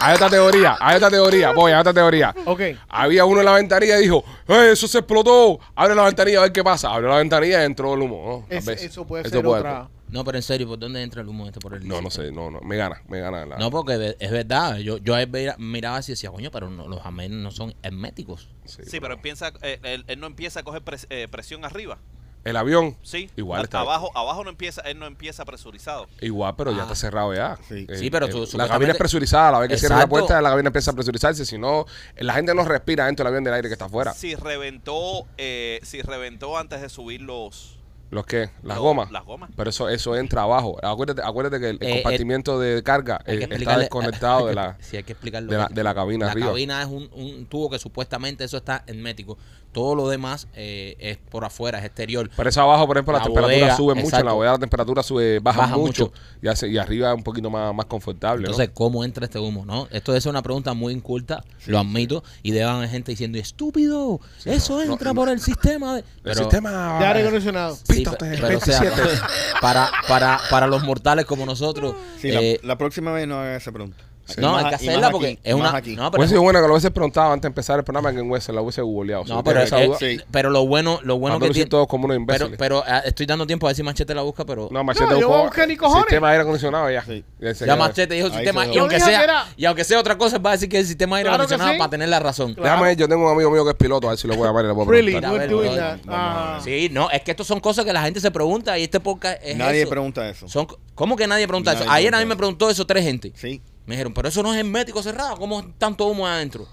Hay 0.00 0.14
otra 0.16 0.30
teoría, 0.30 0.76
hay 0.80 0.96
otra 0.96 1.10
teoría, 1.10 1.52
voy, 1.52 1.70
hay 1.72 1.78
otra 1.80 1.92
teoría. 1.92 2.34
Ok. 2.46 2.60
Había 2.88 3.24
uno 3.24 3.40
en 3.40 3.44
la 3.46 3.52
ventanilla 3.52 3.98
y 3.98 4.02
dijo, 4.04 4.24
¡Eh, 4.48 4.70
eso 4.72 4.88
se 4.88 4.98
explotó! 4.98 5.60
Abre 5.76 5.94
la 5.94 6.04
ventanilla 6.04 6.38
a 6.38 6.42
ver 6.42 6.52
qué 6.52 6.64
pasa. 6.64 6.90
Abrió 6.92 7.10
la 7.10 7.18
ventanilla 7.18 7.62
y 7.62 7.66
entró 7.66 7.94
el 7.94 8.00
humo. 8.00 8.46
eso 8.48 9.06
puede 9.06 9.22
Eso 9.22 9.30
ser 9.30 9.44
puede 9.44 9.60
otra. 9.60 9.88
No, 10.08 10.24
pero 10.24 10.38
en 10.38 10.42
serio, 10.42 10.66
¿por 10.66 10.78
dónde 10.78 11.02
entra 11.02 11.20
el 11.22 11.28
humo 11.28 11.46
este 11.46 11.60
por 11.60 11.74
el 11.74 11.86
No, 11.86 12.00
no 12.02 12.10
sé, 12.10 12.32
no, 12.32 12.50
no. 12.50 12.60
Me 12.62 12.76
gana, 12.76 13.00
me 13.08 13.20
gana. 13.20 13.46
La, 13.46 13.56
No, 13.58 13.70
porque 13.70 14.16
es 14.18 14.30
verdad. 14.30 14.76
Yo, 14.78 14.96
yo 14.98 15.14
a 15.14 15.22
él 15.22 15.28
veía- 15.30 15.56
miraba 15.58 15.98
así 15.98 16.12
y 16.12 16.14
decía, 16.14 16.30
coño, 16.30 16.50
pero 16.50 16.68
no- 16.68 16.88
los 16.88 17.04
aviones 17.04 17.30
no 17.30 17.50
son 17.50 17.74
herméticos. 17.82 18.48
sí, 18.64 18.82
Sí, 18.86 19.00
pero 19.00 19.14
él, 19.14 19.20
piensa, 19.20 19.52
eh, 19.62 19.78
él, 19.82 20.04
él 20.08 20.18
no 20.20 20.26
empieza 20.26 20.60
a 20.60 20.62
coger 20.64 20.82
pres- 20.82 21.06
eh, 21.10 21.28
presión 21.30 21.64
arriba. 21.64 21.98
El 22.44 22.56
avión, 22.56 22.96
Sí. 23.02 23.30
Igual 23.36 23.62
está- 23.64 23.80
abajo, 23.80 24.10
abajo 24.16 24.42
no 24.44 24.50
empieza, 24.50 24.80
él 24.82 24.98
no 24.98 25.06
empieza 25.06 25.44
presurizado. 25.44 26.08
igual, 26.20 26.54
pero 26.56 26.72
ya 26.72 26.78
Ah. 26.78 26.82
está 26.82 26.94
cerrado 26.94 27.32
ya. 27.34 27.56
Sí. 27.68 27.86
Sí, 27.94 28.10
pero 28.10 28.26
tú- 28.28 28.40
la 28.40 28.46
supuestamente- 28.46 28.68
cabina 28.72 28.92
es 28.92 28.98
presurizada. 28.98 29.48
A 29.48 29.52
la 29.52 29.58
vez 29.60 29.68
que 29.68 29.78
cierra 29.78 29.96
la 29.96 30.02
Exacto. 30.02 30.10
puerta, 30.26 30.42
la 30.42 30.50
cabina 30.50 30.68
empieza 30.68 30.90
a 30.90 30.94
presurizarse. 30.94 31.44
Si 31.46 31.56
no, 31.58 31.86
la 32.16 32.34
gente 32.34 32.54
no 32.54 32.64
respira 32.64 33.06
dentro 33.06 33.24
del 33.24 33.32
avión 33.32 33.44
del 33.44 33.54
aire 33.54 33.68
que 33.68 33.74
está 33.74 33.84
afuera. 33.84 34.12
Si 34.12 34.34
reventó, 34.34 35.26
eh, 35.38 35.78
si 35.82 36.02
reventó 36.02 36.58
antes 36.58 36.80
de 36.80 36.88
subir 36.88 37.20
los, 37.22 37.78
¿Los 38.10 38.26
qué? 38.26 38.50
Las 38.62 38.76
gomas. 38.76 39.10
Las 39.10 39.24
gomas. 39.24 39.48
Pero 39.56 39.70
eso, 39.70 39.88
eso 39.88 40.14
entra 40.16 40.42
abajo. 40.42 40.76
Acuérdate, 40.84 41.22
acuérdate 41.24 41.58
que 41.58 41.70
el, 41.70 41.78
el 41.80 41.88
Eh, 41.88 42.02
compartimiento 42.02 42.60
de 42.60 42.82
carga 42.82 43.22
eh, 43.24 43.36
está 43.40 43.46
explicarle- 43.54 43.78
desconectado 43.84 44.46
de 44.48 44.54
la... 44.54 44.76
Sí, 44.80 44.98
hay 44.98 45.02
que 45.02 45.12
explicarlo. 45.12 45.50
de 45.50 45.56
la- 45.56 45.68
de 45.68 45.82
la 45.82 45.94
cabina 45.94 46.26
La 46.26 46.32
arriba. 46.32 46.48
cabina 46.48 46.82
es 46.82 46.88
un, 46.88 47.08
un 47.14 47.46
tubo 47.46 47.70
que 47.70 47.78
supuestamente 47.78 48.44
eso 48.44 48.58
está 48.58 48.84
hermético. 48.86 49.38
Todo 49.72 49.94
lo 49.94 50.08
demás 50.08 50.48
eh, 50.54 50.96
es 50.98 51.16
por 51.16 51.44
afuera, 51.44 51.78
es 51.78 51.84
exterior. 51.86 52.28
Por 52.36 52.46
eso 52.46 52.60
abajo, 52.60 52.86
por 52.86 52.96
ejemplo, 52.96 53.12
la, 53.14 53.18
La 53.20 53.24
temperatura 53.24 53.56
bodega, 53.56 53.76
sube 53.76 53.94
mucho. 53.94 54.16
En 54.18 54.26
la 54.26 54.32
bodega 54.32 54.52
la 54.52 54.58
temperatura 54.58 55.02
sube, 55.02 55.38
baja, 55.40 55.60
Baja 55.60 55.76
mucho. 55.76 56.04
mucho. 56.06 56.12
Y, 56.42 56.48
hace- 56.48 56.68
y 56.68 56.78
arriba 56.78 57.10
es 57.10 57.16
un 57.16 57.22
poquito 57.22 57.48
más, 57.50 57.74
más 57.74 57.86
confortable. 57.86 58.42
¿no? 58.42 58.50
Entonces, 58.50 58.70
¿cómo 58.74 59.02
entra 59.04 59.24
este 59.24 59.38
humo? 59.38 59.64
no 59.64 59.88
Esto 59.90 60.14
es 60.14 60.26
una 60.26 60.42
pregunta 60.42 60.74
muy 60.74 60.92
inculta, 60.92 61.42
lo 61.66 61.78
admito, 61.78 62.22
y 62.42 62.58
haber 62.58 62.88
gente 62.88 63.12
diciendo, 63.12 63.38
estúpido, 63.38 64.20
eso 64.44 64.84
no, 64.84 64.92
entra 64.92 65.10
no. 65.10 65.14
por 65.14 65.28
el 65.28 65.40
sistema 65.40 65.96
de... 65.96 66.04
el 66.24 66.34
sistema... 66.34 66.98
De 66.98 67.06
aire 67.06 67.20
acondicionado. 67.20 67.76
Sí, 67.76 68.04
pero, 68.18 68.58
o 68.58 68.60
sea, 68.60 68.80
27. 68.80 69.20
para, 69.60 69.90
para, 70.06 70.40
para 70.50 70.66
los 70.66 70.82
mortales 70.82 71.24
como 71.24 71.46
nosotros, 71.46 71.94
Sí, 72.20 72.28
eh, 72.30 72.60
la, 72.62 72.68
la 72.68 72.78
próxima 72.78 73.12
vez 73.12 73.26
no 73.26 73.36
haga 73.40 73.56
esa 73.56 73.72
pregunta. 73.72 73.96
No, 74.38 74.56
hay 74.56 74.64
que 74.68 74.74
hacerla 74.76 75.06
aquí, 75.08 75.12
porque 75.12 75.38
es 75.42 75.54
una... 75.54 75.76
aquí. 75.76 75.96
No, 75.96 76.10
pero 76.10 76.20
Hubiese 76.20 76.32
sido 76.32 76.42
bueno 76.42 76.60
que 76.60 76.66
lo 76.66 76.74
hubiese 76.74 76.90
preguntado 76.90 77.32
antes 77.32 77.42
de 77.42 77.48
empezar 77.48 77.78
el 77.78 77.84
programa 77.84 78.12
que 78.12 78.20
en 78.20 78.30
West 78.30 78.48
la 78.50 78.60
hubiese 78.62 78.80
googleado. 78.82 79.24
No, 79.24 79.42
pero, 79.44 79.60
esa 79.62 79.82
duda, 79.82 79.98
Sí. 79.98 80.20
pero 80.30 80.50
lo 80.50 80.66
bueno, 80.66 81.00
lo 81.02 81.18
bueno 81.18 81.38
que 81.38 81.50
tiene. 81.50 81.68
todos 81.68 81.86
como 81.86 82.04
unos 82.06 82.14
Pero, 82.16 82.22
imbéciles. 82.46 82.58
pero 82.58 82.84
eh, 82.86 83.02
estoy 83.06 83.26
dando 83.26 83.46
tiempo 83.46 83.66
a 83.66 83.70
ver 83.70 83.76
si 83.76 83.82
Machete 83.82 84.14
la 84.14 84.22
busca, 84.22 84.44
pero. 84.44 84.68
no, 84.70 84.84
Machete 84.84 85.06
No, 85.06 85.10
yo 85.12 85.16
buscó 85.26 85.30
voy 85.32 85.40
a 85.40 85.44
buscar 85.44 85.68
ni 85.68 85.76
cojones. 85.76 86.04
Sistema 86.04 86.26
de 86.28 86.32
aire 86.32 86.42
acondicionado 86.42 86.90
ya. 86.90 87.04
Sí. 87.04 87.24
Ya 87.40 87.52
ya. 87.52 87.76
Machete 87.76 88.14
dijo 88.14 88.26
Ahí 88.28 88.32
sistema. 88.34 88.66
Y 88.66 88.78
aunque, 88.78 89.00
sea, 89.00 89.24
era- 89.24 89.46
y 89.56 89.64
aunque 89.64 89.84
sea 89.84 89.98
otra 90.00 90.16
cosa, 90.16 90.38
va 90.38 90.50
a 90.50 90.52
decir 90.52 90.68
que 90.68 90.78
el 90.78 90.86
sistema 90.86 91.16
de 91.16 91.20
aire 91.20 91.28
Claro 91.30 91.42
acondicionado 91.42 91.72
sí. 91.72 91.78
para 91.78 91.90
tener 91.90 92.08
la 92.08 92.20
razón. 92.20 92.54
Claro. 92.54 92.70
Déjame, 92.70 92.96
yo 92.96 93.08
tengo 93.08 93.26
un 93.26 93.32
amigo 93.34 93.50
mío 93.50 93.64
que 93.64 93.70
es 93.70 93.76
piloto, 93.76 94.06
a 94.06 94.10
ver 94.10 94.18
si 94.18 94.28
lo 94.28 94.34
voy 94.34 94.44
a 94.44 94.46
llamar 94.48 94.64
y 94.64 94.68
le 94.68 94.74
puedo 94.74 94.90
Really, 94.90 95.12
preguntar. 95.20 95.98
Ah. 96.08 96.60
Sí, 96.62 96.88
no, 96.92 97.10
es 97.10 97.22
que 97.22 97.30
estos 97.32 97.46
son 97.46 97.60
cosas 97.60 97.84
que 97.84 97.92
la 97.92 98.02
gente 98.02 98.20
se 98.20 98.30
pregunta 98.30 98.78
y 98.78 98.84
este 98.84 99.00
podcast 99.00 99.40
es. 99.42 99.56
Nadie 99.56 99.86
pregunta 99.86 100.28
eso. 100.28 100.48
Son, 100.48 100.66
¿Cómo 100.94 101.16
que 101.16 101.26
nadie 101.26 101.46
pregunta 101.48 101.72
eso? 101.72 101.84
Ayer 101.88 102.14
a 102.14 102.18
mí 102.18 102.26
me 102.26 102.36
preguntó 102.36 102.70
eso 102.70 102.86
tres 102.86 103.04
gente. 103.04 103.32
Sí. 103.34 103.60
Me 103.86 103.94
dijeron, 103.96 104.14
pero 104.14 104.28
eso 104.28 104.42
no 104.42 104.52
es 104.54 104.60
hermético 104.60 105.02
cerrado. 105.02 105.36
¿Cómo 105.36 105.60
es 105.60 105.66
tanto 105.78 106.06
humo 106.06 106.26
adentro? 106.26 106.66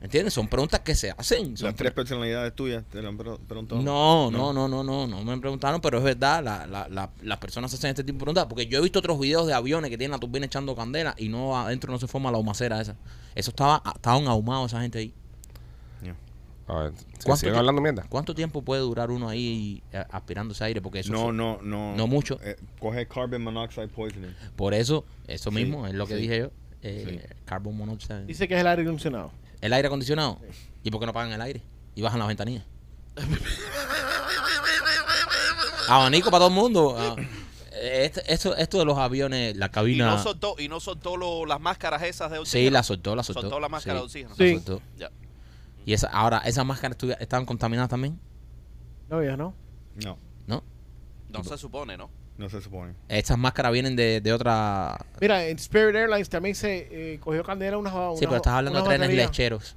¿Entiendes? 0.00 0.34
Son 0.34 0.46
preguntas 0.46 0.80
que 0.80 0.94
se 0.94 1.10
hacen. 1.10 1.56
son 1.56 1.66
Las 1.68 1.76
tres 1.76 1.90
personalidades 1.92 2.54
tuyas 2.54 2.84
te 2.90 3.00
lo 3.00 3.08
han 3.08 3.16
pre- 3.16 3.38
preguntado. 3.48 3.80
No, 3.80 4.30
no, 4.30 4.52
no, 4.52 4.68
no, 4.68 4.84
no, 4.84 5.06
no 5.06 5.24
me 5.24 5.38
preguntaron, 5.38 5.80
pero 5.80 5.96
es 5.98 6.04
verdad, 6.04 6.44
la, 6.44 6.66
la, 6.66 6.86
la- 6.90 7.10
las 7.22 7.38
personas 7.38 7.72
hacen 7.72 7.88
este 7.90 8.04
tipo 8.04 8.16
de 8.18 8.20
preguntas, 8.20 8.46
porque 8.46 8.66
yo 8.66 8.78
he 8.78 8.82
visto 8.82 8.98
otros 8.98 9.18
videos 9.18 9.46
de 9.46 9.54
aviones 9.54 9.90
que 9.90 9.96
tienen 9.96 10.12
la 10.12 10.18
turbina 10.18 10.44
echando 10.44 10.76
candela 10.76 11.14
y 11.16 11.28
no 11.30 11.56
adentro 11.56 11.90
no 11.90 11.98
se 11.98 12.06
forma 12.06 12.30
la 12.30 12.36
humacera 12.36 12.80
esa. 12.82 12.96
Eso 13.34 13.50
estaba, 13.50 13.82
estaban 13.94 14.26
ahumados 14.28 14.72
esa 14.72 14.82
gente 14.82 14.98
ahí. 14.98 15.14
A 16.66 16.74
ver, 16.84 16.92
¿Cuánto 17.24 17.36
¿siguen 17.40 17.56
hablando 17.56 17.82
mierda? 17.82 18.06
¿Cuánto 18.08 18.34
tiempo 18.34 18.62
puede 18.62 18.80
durar 18.80 19.10
uno 19.10 19.28
ahí 19.28 19.82
eh, 19.92 20.02
aspirando 20.10 20.52
ese 20.54 20.64
aire? 20.64 20.80
Porque 20.80 21.00
eso 21.00 21.12
No, 21.12 21.30
no, 21.30 21.58
no. 21.62 21.94
No 21.94 22.06
mucho. 22.06 22.38
Eh, 22.42 22.56
coge 22.80 23.06
carbon 23.06 23.42
monoxide 23.42 23.88
poisoning. 23.88 24.34
Por 24.56 24.72
eso, 24.72 25.04
eso 25.26 25.50
Sí, 25.50 25.56
mismo 25.56 25.86
es 25.86 25.92
lo 25.94 26.06
que 26.06 26.14
sí. 26.14 26.22
dije 26.22 26.38
yo. 26.38 26.50
Eh, 26.82 27.28
Carbon 27.44 27.76
monoxide. 27.76 28.24
Dice 28.26 28.46
que 28.48 28.54
es 28.54 28.60
el 28.60 28.66
aire 28.66 28.82
acondicionado. 28.82 29.30
¿El 29.60 29.72
aire 29.72 29.88
acondicionado? 29.88 30.38
¿Y 30.82 30.90
por 30.90 31.00
qué 31.00 31.06
no 31.06 31.12
pagan 31.12 31.32
el 31.32 31.40
aire? 31.42 31.62
Y 31.94 32.02
bajan 32.02 32.18
las 32.18 32.28
ventanillas. 32.28 32.64
Abanico 35.88 36.30
para 36.30 36.40
todo 36.40 36.48
el 36.48 36.54
mundo. 36.54 36.96
Ah, 36.98 37.16
este- 37.82 38.32
esto, 38.32 38.56
esto 38.56 38.78
de 38.78 38.84
los 38.84 38.96
aviones, 38.98 39.56
la 39.56 39.66
Y 39.66 39.70
cabina. 39.70 40.06
no 40.06 40.22
soltó, 40.22 40.54
y 40.58 40.68
no 40.68 40.80
soltó 40.80 41.16
lo- 41.16 41.44
las 41.44 41.60
máscaras 41.60 42.02
esas 42.02 42.30
de 42.30 42.36
sí, 42.36 42.40
oxígeno. 42.42 42.70
la 42.70 42.82
soltó, 42.82 43.14
la 43.16 43.22
soltó. 43.22 43.40
Soltó 43.42 43.60
la 43.60 43.68
máscara 43.68 43.98
sí, 43.98 44.00
de 44.00 44.04
oxígeno. 44.26 44.30
la 44.30 44.36
Sí. 44.36 44.54
soltó. 44.54 44.82
Ya. 44.98 45.10
Y 45.84 45.92
esa, 45.92 46.08
ahora, 46.08 46.38
¿esas 46.38 46.64
máscaras 46.64 46.96
estaban 47.20 47.44
contaminadas 47.46 47.90
también? 47.90 48.18
No, 49.08 49.22
ya 49.22 49.36
no. 49.36 49.54
No, 50.04 50.18
¿No? 50.46 50.62
No 51.30 51.44
se 51.44 51.58
supone, 51.58 51.96
¿no? 51.96 52.10
no 52.36 52.48
se 52.48 52.60
supone. 52.60 52.94
Estas 53.08 53.38
máscaras 53.38 53.72
vienen 53.72 53.94
de, 53.94 54.20
de 54.20 54.32
otra. 54.32 54.96
Mira, 55.20 55.46
en 55.46 55.56
Spirit 55.56 55.94
Airlines 55.94 56.28
también 56.28 56.54
se 56.56 57.12
eh, 57.14 57.20
cogió 57.20 57.44
candela 57.44 57.78
unas 57.78 57.92
Sí, 58.18 58.24
pero 58.26 58.36
estás 58.36 58.54
hablando 58.54 58.80
de 58.80 58.84
trenes 58.86 59.00
baterías. 59.08 59.26
lecheros. 59.28 59.76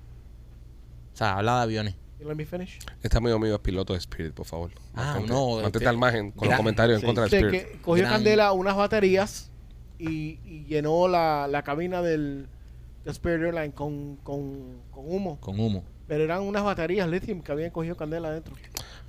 O 1.13 1.17
sea, 1.17 1.37
habla 1.37 1.57
de 1.57 1.61
aviones. 1.63 1.95
Let 2.19 2.33
me 2.33 2.45
finish. 2.47 2.79
Este 3.03 3.15
amigo 3.17 3.37
mío 3.37 3.53
es 3.55 3.59
piloto 3.61 3.93
de 3.93 3.99
Spirit, 3.99 4.33
por 4.33 4.45
favor. 4.47 4.71
Ah, 4.95 5.13
Mantente- 5.19 5.27
no, 5.33 5.55
Mantente 5.55 5.77
este- 5.77 5.87
al 5.89 5.97
margen 5.97 6.31
con 6.31 6.39
los 6.45 6.47
gran- 6.49 6.57
comentarios 6.57 6.95
en 6.97 7.01
sí. 7.01 7.05
contra 7.05 7.25
de 7.27 7.37
Spirit. 7.37 7.51
que 7.73 7.81
cogió 7.81 8.03
Gran- 8.03 8.13
candela 8.15 8.51
unas 8.53 8.75
baterías 8.75 9.51
y, 9.99 10.39
y 10.43 10.65
llenó 10.65 11.07
la, 11.07 11.47
la 11.47 11.61
cabina 11.63 12.01
del 12.01 12.47
de 13.05 13.11
Spirit 13.11 13.41
Airlines 13.43 13.73
con, 13.75 14.15
con, 14.17 14.81
con 14.89 15.05
humo. 15.07 15.39
Con 15.39 15.59
humo. 15.59 15.83
Pero 16.07 16.23
eran 16.23 16.41
unas 16.41 16.63
baterías 16.63 17.07
lithium 17.09 17.41
que 17.41 17.51
habían 17.51 17.71
cogido 17.71 17.95
candela 17.97 18.29
adentro. 18.29 18.55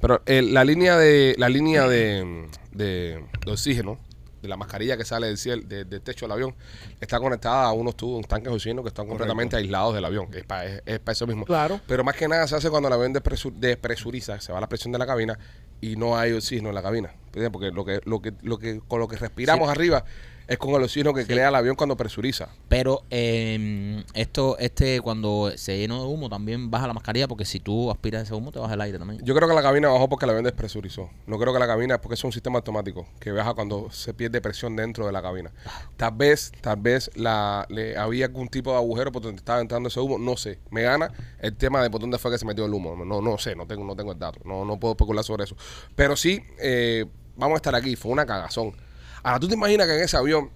Pero 0.01 0.23
eh, 0.27 0.43
la 0.43 0.65
línea 0.65 0.97
de 0.97 1.35
la 1.39 1.49
línea 1.49 1.87
de, 1.89 2.47
de- 2.73 3.25
de 3.45 3.53
oxígeno 3.53 3.99
de 4.43 4.47
la 4.49 4.57
mascarilla 4.57 4.97
que 4.97 5.05
sale 5.05 5.27
del 5.27 5.37
cielo, 5.37 5.63
de- 5.67 5.85
del 5.85 6.01
techo 6.01 6.25
del 6.27 6.33
avión, 6.33 6.55
está 7.01 7.19
conectada 7.19 7.65
a 7.65 7.73
unos 7.73 7.97
tubos, 7.97 8.19
unos 8.19 8.29
tanques 8.29 8.51
de 8.51 8.55
oxígeno 8.57 8.83
que 8.85 8.89
están 8.89 9.07
Correcto. 9.07 9.25
completamente 9.27 9.57
aislados 9.57 9.95
del 9.95 10.05
avión. 10.05 10.29
Es 10.33 10.45
para 10.45 11.13
eso 11.13 11.27
mismo. 11.27 11.45
Claro. 11.45 11.81
Pero 11.89 12.05
más 12.05 12.15
que 12.15 12.29
nada 12.29 12.47
se 12.47 12.55
hace 12.55 12.71
cuando 12.71 12.87
el 12.89 12.95
avión 12.95 13.13
despresu- 13.13 13.53
despresuriza, 13.53 14.41
se 14.41 14.53
va 14.53 14.61
la 14.61 14.69
presión 14.69 14.93
de 14.93 14.99
la 14.99 15.07
cabina 15.07 15.37
y 15.81 15.97
no 15.97 16.17
hay 16.17 16.33
oxígeno 16.33 16.69
en 16.69 16.75
la 16.77 16.83
cabina. 16.83 17.13
Porque 17.53 17.71
lo 17.73 17.85
que, 17.85 18.01
lo 18.05 18.21
que, 18.23 18.33
lo 18.43 18.59
que, 18.59 18.81
con 18.87 19.01
lo 19.01 19.09
que 19.09 19.17
respiramos 19.17 19.67
Sí. 19.69 19.73
arriba 19.73 20.05
es 20.49 20.57
con 20.57 20.71
el 20.71 20.83
oxígeno 20.83 21.13
que 21.13 21.27
crea 21.27 21.51
el 21.51 21.55
avión 21.55 21.77
cuando 21.77 21.95
presuriza. 21.95 22.49
Pero 22.69 23.03
eh, 23.11 24.03
esto, 24.15 24.57
este, 24.59 25.03
cuando 25.03 25.53
se 25.57 25.77
llenó 25.77 26.03
de 26.03 26.09
humo, 26.09 26.31
también 26.31 26.71
baja 26.71 26.87
la 26.87 26.95
mascarilla 26.95 27.29
porque 27.29 27.45
si 27.45 27.61
tú 27.61 27.91
aspiras 27.91 28.23
ese 28.23 28.35
humo, 28.35 28.51
te 28.51 28.59
baja 28.59 28.73
el 28.73 28.81
aire 28.81 28.99
también. 28.99 29.23
Yo 29.23 29.35
creo 29.35 29.47
que 29.47 29.55
la 29.55 29.63
cabina 29.63 29.89
bajó 29.89 30.09
porque 30.09 30.25
el 30.25 30.31
avión 30.31 30.45
despresurizó. 30.45 31.11
No 31.27 31.39
creo 31.39 31.53
que 31.53 31.59
la 31.59 31.67
cabina 31.67 31.97
es 31.97 32.01
porque 32.01 32.15
es 32.15 32.25
un 32.25 32.33
sistema 32.33 32.57
automático 32.57 33.07
que 33.21 33.31
baja 33.31 33.53
cuando 33.53 33.91
se 33.91 34.15
pierde 34.15 34.41
presión 34.41 34.75
dentro 34.75 35.05
de 35.05 35.13
la 35.13 35.21
cabina. 35.21 35.53
Tal 35.99 36.13
vez, 36.15 36.51
tal 36.63 36.81
vez 36.81 37.11
la, 37.15 37.67
le, 37.69 37.99
había 37.99 38.25
algún 38.27 38.49
tipo 38.49 38.71
de 38.71 38.79
agujero 38.79 39.13
por 39.13 39.21
donde 39.21 39.37
estaba 39.37 39.61
entrando 39.61 39.91
ese 39.91 40.01
humo. 40.01 40.19
No 40.19 40.39
sé. 40.39 40.61
Me 40.71 40.83
gana 40.83 41.13
el 41.41 41.55
tema 41.57 41.83
de 41.83 41.91
por 41.91 42.01
dónde 42.01 42.17
fue 42.17 42.31
que 42.31 42.39
se 42.39 42.47
metió 42.47 42.65
el 42.65 42.73
humo. 42.73 42.97
No, 43.05 43.21
no 43.21 43.37
sé. 43.37 43.55
No 43.55 43.67
tengo, 43.67 43.85
no 43.85 43.95
tengo 43.95 44.13
el 44.13 44.19
dato. 44.19 44.41
No, 44.47 44.65
no 44.65 44.81
puedo 44.81 44.93
especular 44.93 45.23
sobre 45.25 45.45
eso. 45.45 45.57
Pero 45.95 46.17
sí, 46.17 46.43
eh, 46.59 47.05
vamos 47.37 47.57
a 47.57 47.59
estar 47.59 47.75
aquí. 47.75 47.97
Fue 47.97 48.11
una 48.11 48.25
cagazón. 48.25 48.88
Ahora, 49.23 49.41
¿tú 49.41 49.49
te 49.49 49.55
imaginas 49.55 49.87
que 49.87 49.95
en 49.97 50.03
ese 50.03 50.17
avión 50.17 50.51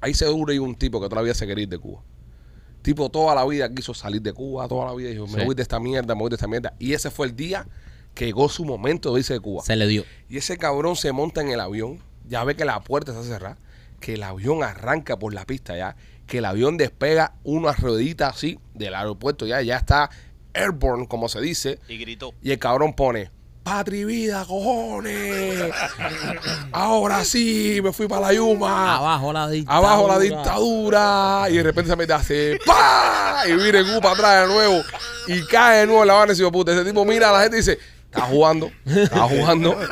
ahí 0.00 0.14
seguro 0.14 0.52
hay 0.52 0.58
un 0.58 0.74
tipo 0.74 1.00
que 1.00 1.06
toda 1.08 1.16
la 1.16 1.24
vida 1.24 1.34
se 1.34 1.46
quería 1.46 1.62
ir 1.64 1.68
de 1.68 1.78
Cuba? 1.78 2.02
Tipo, 2.82 3.10
toda 3.10 3.34
la 3.34 3.44
vida 3.44 3.68
quiso 3.74 3.92
salir 3.92 4.22
de 4.22 4.32
Cuba, 4.32 4.66
toda 4.66 4.86
la 4.86 4.94
vida 4.94 5.10
dijo, 5.10 5.26
me 5.26 5.40
Sí. 5.40 5.44
voy 5.46 5.54
de 5.54 5.62
esta 5.62 5.78
mierda, 5.78 6.14
me 6.14 6.20
voy 6.22 6.30
de 6.30 6.36
esta 6.36 6.46
mierda. 6.48 6.72
Y 6.78 6.94
ese 6.94 7.10
fue 7.10 7.26
el 7.26 7.36
día 7.36 7.66
que 8.14 8.24
llegó 8.26 8.48
su 8.48 8.64
momento 8.64 9.12
de 9.12 9.20
irse 9.20 9.34
de 9.34 9.40
Cuba. 9.40 9.62
Se 9.62 9.76
le 9.76 9.86
dio. 9.86 10.04
Y 10.28 10.38
ese 10.38 10.56
cabrón 10.56 10.96
se 10.96 11.12
monta 11.12 11.42
en 11.42 11.50
el 11.50 11.60
avión, 11.60 11.98
ya 12.26 12.42
ve 12.44 12.56
que 12.56 12.64
la 12.64 12.80
puerta 12.80 13.12
está 13.12 13.22
cerrada, 13.24 13.58
que 14.00 14.14
el 14.14 14.22
avión 14.22 14.62
arranca 14.62 15.18
por 15.18 15.34
la 15.34 15.44
pista 15.44 15.76
ya, 15.76 15.94
que 16.26 16.38
el 16.38 16.46
avión 16.46 16.78
despega 16.78 17.34
una 17.44 17.72
ruedita 17.72 18.28
así 18.28 18.58
del 18.74 18.94
aeropuerto, 18.94 19.46
ya, 19.46 19.60
ya 19.60 19.76
está 19.76 20.08
airborne, 20.54 21.06
como 21.06 21.28
se 21.28 21.40
dice, 21.40 21.78
Y 21.88 21.98
gritó. 21.98 22.32
y 22.42 22.50
el 22.52 22.58
cabrón 22.58 22.94
pone, 22.94 23.30
patria 23.62 24.00
y 24.00 24.04
vida, 24.04 24.44
cojones. 24.46 25.72
Ahora 26.72 27.24
sí, 27.24 27.80
me 27.82 27.92
fui 27.92 28.08
para 28.08 28.22
la 28.22 28.32
Yuma. 28.32 28.96
Abajo 28.96 29.32
la 29.32 29.48
dictadura. 29.48 29.78
Abajo 29.78 30.08
la 30.08 30.18
dictadura. 30.18 31.46
Y 31.50 31.56
de 31.56 31.62
repente 31.62 31.90
se 31.90 31.96
mete 31.96 32.12
así. 32.12 32.58
¡Pah! 32.66 33.42
Y 33.46 33.52
viene 33.52 33.82
Gu 33.82 34.00
para 34.00 34.14
atrás 34.14 34.48
de 34.48 34.54
nuevo. 34.54 34.82
Y 35.26 35.42
cae 35.44 35.80
de 35.80 35.86
nuevo 35.86 36.02
en 36.02 36.08
la 36.08 36.14
Habana 36.14 36.32
y 36.32 36.36
dice, 36.36 36.50
puta, 36.50 36.72
ese 36.72 36.84
tipo 36.84 37.04
mira 37.04 37.30
a 37.30 37.32
la 37.32 37.42
gente 37.42 37.56
y 37.56 37.60
dice, 37.60 37.78
está 38.12 38.22
jugando, 38.22 38.70
está 38.84 39.22
jugando. 39.28 39.76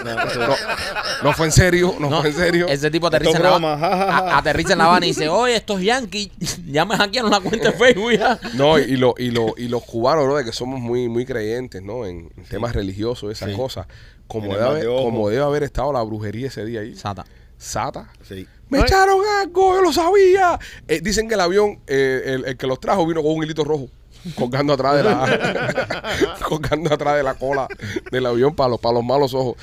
No, 1.23 1.31
no 1.31 1.33
fue 1.33 1.47
en 1.47 1.53
serio, 1.53 1.95
no, 1.99 2.11
No, 2.11 2.21
fue 2.21 2.31
en 2.31 2.37
serio. 2.37 2.67
Ese 2.69 2.91
tipo 2.91 3.07
aterriza 3.09 3.37
en, 3.39 3.43
la, 3.43 3.51
ja, 3.61 3.79
ja, 3.79 3.97
ja. 3.97 4.19
a- 4.19 4.39
aterriza 4.39 4.73
en 4.73 4.79
La 4.79 4.85
Habana 4.87 5.07
y 5.07 5.11
dice, 5.11 5.29
oye, 5.29 5.57
estos 5.57 5.81
yankees, 5.81 6.31
ya 6.67 6.85
me 6.85 6.97
hackearon 6.97 7.31
la 7.31 7.41
cuenta 7.41 7.71
de 7.71 7.77
Facebook 7.77 8.13
ya. 8.13 8.39
No, 8.55 8.79
y, 8.79 8.97
lo, 8.97 9.15
y, 9.19 9.31
lo, 9.31 9.55
y 9.57 9.69
los 9.69 9.83
cubanos, 9.85 10.25
bro, 10.25 10.37
de 10.37 10.45
que 10.45 10.53
somos 10.53 10.81
muy, 10.81 11.09
muy 11.09 11.25
creyentes, 11.27 11.83
¿no? 11.83 12.07
En, 12.07 12.31
en 12.37 12.45
temas 12.45 12.75
religiosos, 12.75 13.33
esas 13.33 13.51
Sí. 13.51 13.57
cosas. 13.57 13.87
Como 14.27 14.53
debe, 14.53 14.65
haber, 14.67 14.87
como 14.87 15.29
debe 15.31 15.43
haber 15.43 15.63
estado 15.63 15.93
la 15.93 16.03
brujería 16.03 16.49
ese 16.49 16.65
día 16.65 16.81
ahí. 16.81 16.95
Sata. 16.95 17.25
Sata. 17.57 18.09
Sí. 18.29 18.47
Me 18.69 18.79
Ay. 18.79 18.85
echaron 18.87 19.21
algo, 19.41 19.75
yo 19.77 19.83
lo 19.83 19.93
sabía. 19.93 20.59
Eh, 20.87 21.01
dicen 21.03 21.27
que 21.29 21.35
el 21.35 21.41
avión, 21.41 21.81
eh, 21.87 22.23
el, 22.27 22.45
el 22.45 22.57
que 22.57 22.67
los 22.67 22.79
trajo, 22.79 23.07
vino 23.07 23.23
con 23.23 23.33
un 23.33 23.43
hilito 23.43 23.65
rojo. 23.65 23.89
Colgando 24.35 24.73
atrás 24.75 24.97
de 24.97 25.03
la 25.05 26.37
colgando 26.49 26.93
atrás 26.95 27.17
de 27.17 27.23
la 27.23 27.35
cola 27.35 27.69
del 28.11 28.27
avión 28.27 28.55
para 28.55 28.71
los, 28.71 28.81
para 28.81 28.95
los 28.95 29.05
malos 29.05 29.35
ojos. 29.35 29.57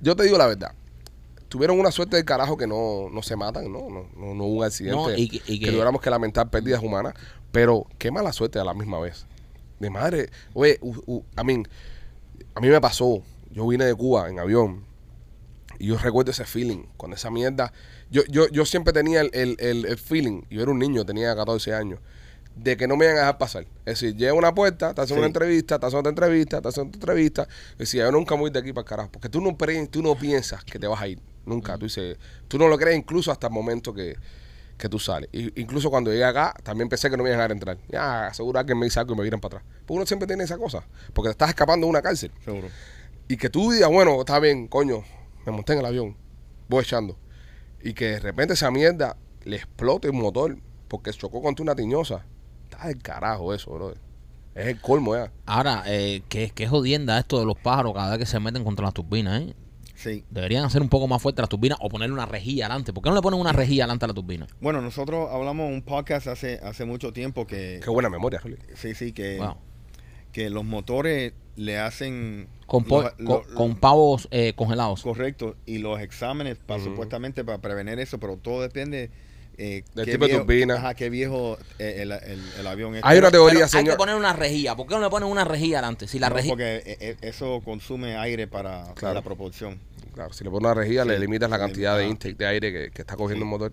Yo 0.00 0.14
te 0.16 0.24
digo 0.24 0.38
la 0.38 0.46
verdad. 0.46 0.72
Tuvieron 1.48 1.78
una 1.78 1.90
suerte 1.92 2.16
de 2.16 2.24
carajo 2.24 2.56
que 2.56 2.66
no, 2.66 3.08
no 3.10 3.22
se 3.22 3.36
matan, 3.36 3.72
¿no? 3.72 3.88
No, 3.88 4.08
no, 4.16 4.34
no 4.34 4.44
hubo 4.44 4.58
un 4.58 4.64
accidente 4.64 4.96
No, 4.96 5.10
y 5.14 5.28
que- 5.28 5.36
y 5.46 5.58
que 5.58 5.66
que- 5.66 5.70
tuviéramos 5.70 6.00
que 6.00 6.10
lamentar 6.10 6.50
pérdidas 6.50 6.82
humanas. 6.82 7.14
Pero 7.52 7.86
qué 7.98 8.10
mala 8.10 8.32
suerte 8.32 8.58
a 8.58 8.64
la 8.64 8.74
misma 8.74 8.98
vez. 8.98 9.26
De 9.78 9.88
madre, 9.90 10.30
oye, 10.54 10.78
u- 10.82 11.02
u- 11.06 11.24
I 11.40 11.44
mean, 11.44 11.66
a 12.54 12.60
mí 12.60 12.68
me 12.68 12.80
pasó. 12.80 13.22
Yo 13.50 13.66
vine 13.68 13.84
de 13.84 13.94
Cuba 13.94 14.28
en 14.28 14.38
avión. 14.40 14.84
Y 15.78 15.86
yo 15.88 15.98
recuerdo 15.98 16.30
ese 16.30 16.44
feeling, 16.44 16.84
con 16.96 17.12
esa 17.12 17.30
mierda. 17.30 17.72
Yo, 18.10 18.22
yo, 18.28 18.48
yo 18.48 18.64
siempre 18.66 18.92
tenía 18.92 19.20
el, 19.20 19.30
el, 19.32 19.56
el- 19.60 19.84
el 19.86 19.98
feeling, 19.98 20.42
yo 20.50 20.62
era 20.62 20.70
un 20.70 20.78
niño, 20.78 21.04
tenía 21.04 21.34
14 21.36 21.74
años, 21.74 22.00
de 22.56 22.76
que 22.76 22.88
no 22.88 22.96
me 22.96 23.04
iban 23.04 23.16
a 23.18 23.20
dejar 23.20 23.38
pasar. 23.38 23.62
Es 23.84 24.00
decir, 24.00 24.16
llega 24.16 24.32
una 24.32 24.54
puerta, 24.54 24.94
te 24.94 25.00
hacen 25.02 25.14
Sí. 25.14 25.18
una 25.18 25.26
entrevista, 25.26 25.78
te 25.78 25.86
hacen 25.86 25.98
otra 26.00 26.10
entrevista, 26.10 26.60
te 26.62 26.68
hacen 26.68 26.88
otra 26.88 26.96
entrevista. 26.96 27.48
Decía, 27.78 28.04
yo 28.04 28.12
nunca 28.12 28.34
me 28.34 28.40
voy 28.42 28.50
de 28.50 28.58
aquí 28.58 28.72
para 28.72 28.80
el 28.82 28.88
carajo. 28.88 29.10
Porque 29.12 29.28
tú 29.28 29.40
no, 29.40 29.56
pre- 29.56 29.86
tú 29.88 30.02
no 30.02 30.14
piensas 30.16 30.64
que 30.64 30.78
te 30.78 30.86
vas 30.86 31.00
a 31.00 31.06
ir. 31.08 31.20
Nunca. 31.44 31.76
Tú 31.78 31.84
dices, 31.84 32.16
tú 32.48 32.58
no 32.58 32.66
lo 32.68 32.76
crees 32.78 32.96
incluso 32.98 33.30
hasta 33.30 33.46
el 33.48 33.52
momento 33.52 33.92
que, 33.94 34.16
que 34.78 34.88
tú 34.88 34.98
sales. 34.98 35.28
Y, 35.32 35.60
incluso 35.60 35.90
cuando 35.90 36.10
llegué 36.10 36.24
acá, 36.24 36.54
también 36.64 36.88
pensé 36.88 37.08
que 37.10 37.16
no 37.16 37.22
me 37.22 37.28
iban 37.28 37.40
a 37.40 37.42
dejar 37.44 37.52
entrar. 37.52 37.78
Ya, 37.88 38.32
seguro 38.34 38.64
que 38.64 38.74
me 38.74 38.86
dice 38.86 38.98
algo 39.00 39.12
y 39.14 39.16
me 39.18 39.22
viran 39.24 39.40
para 39.40 39.58
atrás. 39.58 39.72
Porque 39.86 39.98
uno 39.98 40.06
siempre 40.06 40.26
tiene 40.26 40.42
esa 40.44 40.56
cosa. 40.58 40.82
Porque 41.12 41.28
te 41.28 41.32
estás 41.32 41.50
escapando 41.50 41.86
de 41.86 41.90
una 41.90 42.02
cárcel. 42.02 42.32
Seguro. 42.44 42.68
Y 43.28 43.36
que 43.36 43.50
tú 43.50 43.70
digas, 43.70 43.90
bueno, 43.90 44.18
está 44.20 44.38
bien, 44.40 44.66
coño, 44.66 45.02
me 45.44 45.52
monté 45.52 45.74
en 45.74 45.80
el 45.80 45.86
avión, 45.86 46.16
voy 46.68 46.82
echando. 46.82 47.18
Y 47.82 47.92
que 47.92 48.06
de 48.12 48.18
repente 48.20 48.54
esa 48.54 48.70
mierda 48.70 49.16
le 49.44 49.56
explote 49.56 50.08
el 50.08 50.14
motor 50.14 50.56
porque 50.88 51.12
chocó 51.12 51.42
contra 51.42 51.62
una 51.62 51.74
tiñosa. 51.76 52.24
Está 52.76 52.88
del 52.88 53.02
carajo 53.02 53.54
eso, 53.54 53.72
bro. 53.72 53.94
Es 54.54 54.66
el 54.66 54.80
colmo 54.80 55.14
ya. 55.14 55.30
Ahora, 55.46 55.82
eh, 55.86 56.22
¿qué, 56.28 56.50
qué 56.54 56.66
jodienda 56.66 57.18
esto 57.18 57.38
de 57.38 57.44
los 57.46 57.56
pájaros 57.58 57.92
cada 57.94 58.10
vez 58.10 58.18
que 58.18 58.26
se 58.26 58.40
meten 58.40 58.64
contra 58.64 58.84
las 58.86 58.94
turbinas, 58.94 59.42
¿eh? 59.42 59.54
Sí. 59.94 60.24
Deberían 60.30 60.64
hacer 60.64 60.82
un 60.82 60.88
poco 60.90 61.08
más 61.08 61.22
fuerte 61.22 61.40
las 61.42 61.48
turbinas 61.48 61.78
o 61.80 61.88
ponerle 61.88 62.12
una 62.14 62.26
rejilla 62.26 62.66
adelante. 62.66 62.92
¿Por 62.92 63.02
qué 63.02 63.08
no 63.10 63.16
le 63.16 63.22
ponen 63.22 63.40
una 63.40 63.52
rejilla 63.52 63.84
adelante 63.84 64.04
a 64.04 64.08
la 64.08 64.14
turbina? 64.14 64.46
Bueno, 64.60 64.80
nosotros 64.82 65.28
hablamos 65.32 65.68
en 65.68 65.74
un 65.74 65.82
podcast 65.82 66.26
hace, 66.26 66.58
hace 66.62 66.84
mucho 66.84 67.12
tiempo 67.14 67.46
que... 67.46 67.80
Qué 67.82 67.90
buena 67.90 68.10
memoria, 68.10 68.38
Rolly. 68.40 68.56
Sí, 68.74 68.94
sí, 68.94 69.12
que, 69.12 69.38
Wow. 69.38 69.56
que 70.32 70.50
los 70.50 70.64
motores 70.64 71.32
le 71.56 71.78
hacen... 71.78 72.48
Con, 72.66 72.84
po- 72.84 73.02
los- 73.02 73.12
con, 73.14 73.24
los- 73.26 73.46
con 73.48 73.76
pavos 73.76 74.28
eh, 74.30 74.52
congelados. 74.54 75.02
Correcto, 75.02 75.56
y 75.64 75.78
los 75.78 76.00
exámenes 76.00 76.58
para 76.58 76.82
supuestamente 76.82 77.42
para 77.44 77.58
prevenir 77.58 77.98
eso, 77.98 78.18
pero 78.18 78.36
todo 78.36 78.60
depende 78.60 79.10
eh, 79.58 79.84
Del 79.94 80.06
tipo 80.06 80.26
de 80.26 80.36
turbina. 80.38 80.74
Ajá, 80.74 80.94
qué 80.94 81.08
viejo 81.10 81.56
eh, 81.78 82.02
el, 82.02 82.12
el- 82.12 82.42
el 82.58 82.66
avión 82.66 82.94
es. 82.96 83.02
Hay 83.04 83.18
una 83.18 83.30
teoría, 83.30 83.52
Pero 83.54 83.64
hay 83.64 83.70
señor. 83.70 83.94
que 83.94 83.98
poner 83.98 84.14
una 84.16 84.32
rejilla. 84.32 84.76
¿Por 84.76 84.86
qué 84.86 84.94
no 84.94 85.00
le 85.00 85.10
ponen 85.10 85.28
una 85.28 85.44
rejilla 85.44 85.78
adelante? 85.78 86.06
Si 86.08 86.18
la 86.18 86.28
No, 86.28 86.36
rejilla... 86.36 86.52
porque 86.52 86.76
eh, 86.84 86.96
eh, 87.00 87.16
eso 87.22 87.60
consume 87.64 88.16
aire 88.16 88.46
para, 88.46 88.94
la 89.00 89.22
propulsión. 89.22 89.80
Claro, 90.14 90.32
si 90.32 90.44
le 90.44 90.50
pones 90.50 90.64
una 90.66 90.74
rejilla, 90.74 91.02
Sí, 91.02 91.08
le 91.08 91.18
limitas 91.18 91.48
la 91.50 91.58
cantidad 91.58 91.96
de 91.98 92.06
intake 92.06 92.34
de 92.36 92.46
aire 92.46 92.72
que, 92.72 92.90
que 92.90 93.02
está 93.02 93.16
cogiendo 93.16 93.44
Sí. 93.44 93.46
el 93.46 93.50
motor 93.50 93.72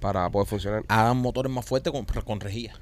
para 0.00 0.28
poder 0.30 0.48
funcionar. 0.48 0.84
Hagan 0.88 1.16
motores 1.16 1.50
más 1.52 1.64
fuertes 1.64 1.92
con, 1.92 2.04
con 2.04 2.40
rejilla. 2.40 2.74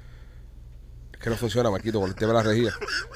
Es 1.13 1.19
que 1.19 1.29
no 1.29 1.37
funciona, 1.37 1.71
Marquito, 1.71 1.99
con 1.99 2.09
el 2.09 2.15
tema 2.15 2.33
de 2.33 2.37
la 2.37 2.43
rejilla. 2.43 2.71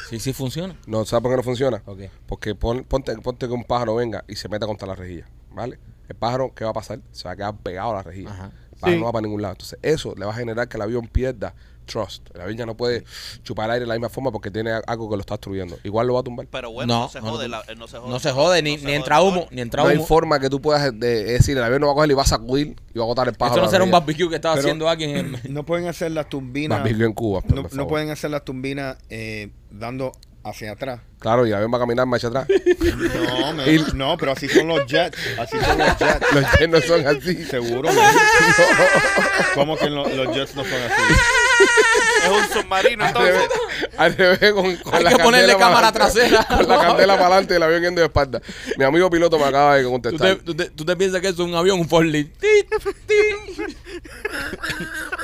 Sí, 0.10 0.20
sí 0.20 0.32
funciona. 0.34 0.76
No, 0.88 1.06
¿sabes 1.06 1.22
por 1.22 1.32
qué 1.32 1.38
no 1.38 1.44
funciona? 1.44 1.82
Ok. 1.86 2.00
Porque 2.28 2.56
pon- 2.56 2.84
ponte, 2.84 3.16
ponte 3.18 3.46
que 3.48 3.54
un 3.54 3.64
pájaro 3.66 3.96
venga 3.96 4.24
y 4.28 4.36
se 4.36 4.48
meta 4.50 4.66
contra 4.66 4.88
la 4.88 4.96
rejilla, 4.96 5.28
¿vale? 5.52 5.78
El 6.08 6.16
pájaro, 6.16 6.54
¿qué 6.56 6.64
va 6.64 6.72
a 6.72 6.74
pasar? 6.74 7.02
Se 7.12 7.26
va 7.26 7.32
a 7.32 7.36
quedar 7.36 7.58
pegado 7.58 7.92
a 7.92 7.96
la 7.96 8.04
rejilla. 8.04 8.32
Ajá. 8.32 8.52
Sí. 8.84 8.98
no 8.98 9.06
va 9.06 9.12
para 9.12 9.24
ningún 9.24 9.42
lado. 9.42 9.54
Entonces, 9.54 9.80
eso 9.82 10.14
le 10.18 10.26
va 10.26 10.32
a 10.32 10.36
generar 10.36 10.68
que 10.68 10.78
el 10.78 10.82
avión 10.84 11.08
pierda 11.08 11.54
trust. 11.86 12.30
El 12.36 12.42
avión 12.42 12.56
ya 12.56 12.66
no 12.68 12.78
puede 12.78 13.04
chupar 13.42 13.72
aire 13.72 13.80
de 13.82 13.88
la 13.88 13.96
misma 13.96 14.10
forma 14.10 14.32
porque 14.32 14.52
tiene 14.52 14.72
algo 14.86 15.10
que 15.10 15.16
lo 15.16 15.22
está 15.22 15.34
destruyendo. 15.34 15.76
Igual 15.84 16.06
lo 16.06 16.14
va 16.14 16.20
a 16.20 16.24
tumbar. 16.24 16.46
Pero 16.46 16.72
bueno, 16.72 16.94
No, 16.94 17.00
no, 17.06 17.10
se 17.10 17.20
no, 17.20 17.32
jode. 17.32 17.48
no. 17.50 17.64
la- 17.68 17.76
no 17.76 17.88
se 17.88 17.98
jode. 17.98 18.10
No 18.12 18.20
se 18.20 18.32
jode, 18.32 18.62
ni, 18.62 18.74
No 18.74 18.78
se 18.78 18.86
ni 18.86 18.92
jode 18.92 18.96
entra 18.98 19.22
humo, 19.24 19.48
ni 19.50 19.62
entra 19.62 19.82
No 19.84 19.90
hay 19.90 19.98
forma 19.98 20.40
que 20.40 20.52
tú 20.52 20.62
puedas 20.62 20.84
de- 21.00 21.24
decir, 21.24 21.58
el 21.58 21.64
avión 21.64 21.82
no 21.82 21.88
va 21.88 21.94
a 21.94 21.96
coger 21.96 22.12
y 22.12 22.14
va 22.14 22.22
a 22.22 22.28
sacudir 22.28 22.76
y 22.94 22.98
va 23.00 23.04
a 23.04 23.06
agotar 23.06 23.28
el 23.28 23.34
pájaro. 23.34 23.56
Esto 23.56 23.66
no 23.66 23.72
será 23.72 23.84
un 23.84 23.90
barbecue 23.92 24.30
que 24.30 24.36
estaba 24.36 24.54
Pero- 24.54 24.68
haciendo 24.68 24.88
alguien 24.88 25.16
en... 25.44 25.54
No 25.54 25.66
pueden 25.66 25.88
hacer 25.88 26.12
las 26.12 26.30
turbinas. 26.30 26.78
Barbecue 26.80 27.06
en 27.08 27.14
Cuba, 27.14 27.42
por 27.42 27.74
No, 27.74 27.88
pueden 27.88 28.12
hacer 28.12 28.30
las 28.30 28.46
turbinas 28.46 28.98
eh, 29.10 29.50
dando 29.72 30.12
hacia 30.44 30.72
atrás. 30.72 31.02
Claro, 31.20 31.46
y 31.46 31.50
el 31.50 31.56
avión 31.56 31.72
va 31.74 31.78
a 31.78 31.82
caminar 31.82 32.06
marcha 32.06 32.28
atrás. 32.28 32.48
No, 32.50 33.54
me- 33.54 33.72
Y- 33.74 33.86
no, 33.94 34.18
pero 34.18 34.32
así 34.32 34.48
son 34.48 34.68
los 34.68 34.86
jets. 34.88 35.18
Así 35.38 35.58
son 35.60 35.78
los 35.78 35.98
jets. 35.98 36.20
Los 36.34 36.52
jets 36.58 36.70
no 36.70 36.82
son 36.82 37.08
así. 37.08 37.44
Seguro. 37.46 37.92
man. 37.92 38.14
¿Cómo 39.54 39.78
que 39.78 39.90
lo- 39.90 40.08
los 40.08 40.36
jets 40.36 40.56
no 40.56 40.64
son 40.64 40.74
así? 40.74 41.14
Es 42.24 42.30
un 42.30 42.62
submarino 42.62 43.06
Al 43.06 43.14
revés, 43.14 43.42
entonces. 43.44 43.90
al 44.00 44.16
revés 44.16 44.54
con, 44.54 44.76
con 44.78 44.96
Hay 44.96 45.04
la 45.04 45.10
que 45.12 45.24
ponerle 45.24 45.58
cámara 45.58 45.92
trasera. 45.92 46.46
Con 46.46 46.68
la 46.68 46.78
candela 46.88 47.14
para 47.16 47.28
adelante 47.28 47.54
y 47.54 47.58
el 47.58 47.64
avión 47.64 47.82
yendo 47.82 48.02
de 48.02 48.08
espalda. 48.08 48.42
Mi 48.78 48.84
amigo 48.86 49.10
piloto 49.10 49.38
me 49.38 49.46
acaba 49.46 49.76
de 49.76 49.84
¿Tú 49.84 49.92
contestar. 49.92 50.36
te, 50.38 50.44
tú, 50.44 50.56
te, 50.56 50.70
tú 50.70 50.86
te 50.86 50.96
piensas 50.96 51.22
que 51.22 51.30
es 51.30 51.40
un 51.40 51.54
avión, 51.56 51.80
un 51.80 51.88
Forklift? 51.88 52.32
¡Tit, 52.40 52.70
tit! 53.08 53.68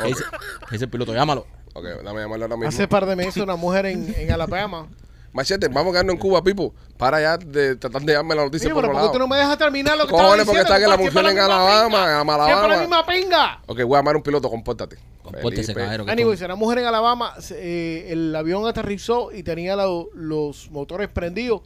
¿Qué 0.02 0.08
dice, 0.08 0.24
qué 0.62 0.72
dice 0.72 0.84
el 0.86 0.90
piloto? 0.90 1.14
Llámalo. 1.14 1.48
Ok, 1.74 1.86
dame 2.04 2.22
llamarlo 2.22 2.46
ahora 2.46 2.56
mismo. 2.56 2.70
Hace 2.70 2.88
par 2.88 3.06
de 3.06 3.16
meses 3.16 3.38
una 3.38 3.56
mujer 3.58 3.86
en, 3.88 4.14
en 4.18 4.32
Alabama. 4.32 4.88
Machete, 5.36 5.68
vamos 5.68 5.88
a 5.90 5.92
quedarnos 5.92 6.14
en 6.14 6.20
Cuba, 6.20 6.42
Pipo. 6.42 6.74
Para 6.98 7.20
ya 7.20 7.38
de 7.38 7.76
tratar 7.76 8.02
de 8.04 8.14
darme 8.14 8.34
la 8.36 8.46
noticia 8.46 8.68
Oye, 8.68 8.74
por 8.74 8.84
pero 8.84 8.94
otro 8.94 9.02
¿por 9.02 9.12
qué 9.12 9.14
tú 9.14 9.20
lado. 9.20 9.28
no 9.28 9.36
me 9.36 9.38
dejas 9.42 9.58
terminar 9.58 9.98
lo 9.98 10.06
que 10.06 10.12
Cojones, 10.12 10.32
estaba 10.32 10.46
porque 10.46 10.62
está 10.62 10.76
diciendo? 10.76 10.86
que 10.86 10.90
la 10.90 10.98
mujer 10.98 11.26
en 11.26 11.32
Siempre 11.36 11.36
la 11.36 11.44
misma 11.44 11.56
Alabama, 11.56 11.98
pinga. 11.98 12.04
en 12.06 12.10
Alabama. 12.30 12.46
Siempre 12.46 12.70
la 12.70 12.80
misma 12.82 13.06
pinga. 13.06 13.62
Ok, 13.68 13.82
voy 13.84 13.96
a 13.96 14.00
llamar 14.00 14.16
a 14.16 14.18
un 14.18 14.24
piloto, 14.24 14.50
compórtate. 14.50 14.98
Compórtese, 15.22 15.64
Felipe. 15.64 15.82
caballero. 15.82 16.06
que 16.06 16.12
Anyways, 16.12 16.34
esto- 16.36 16.46
una 16.46 16.56
mujer 16.56 16.78
en 16.80 16.86
Alabama, 16.86 17.34
se- 17.42 17.58
eh, 17.60 18.12
el 18.14 18.34
avión 18.34 18.66
aterrizó 18.66 19.34
y 19.34 19.44
tenía 19.44 19.76
lo- 19.76 20.10
los 20.14 20.72
motores 20.72 21.10
prendidos 21.10 21.64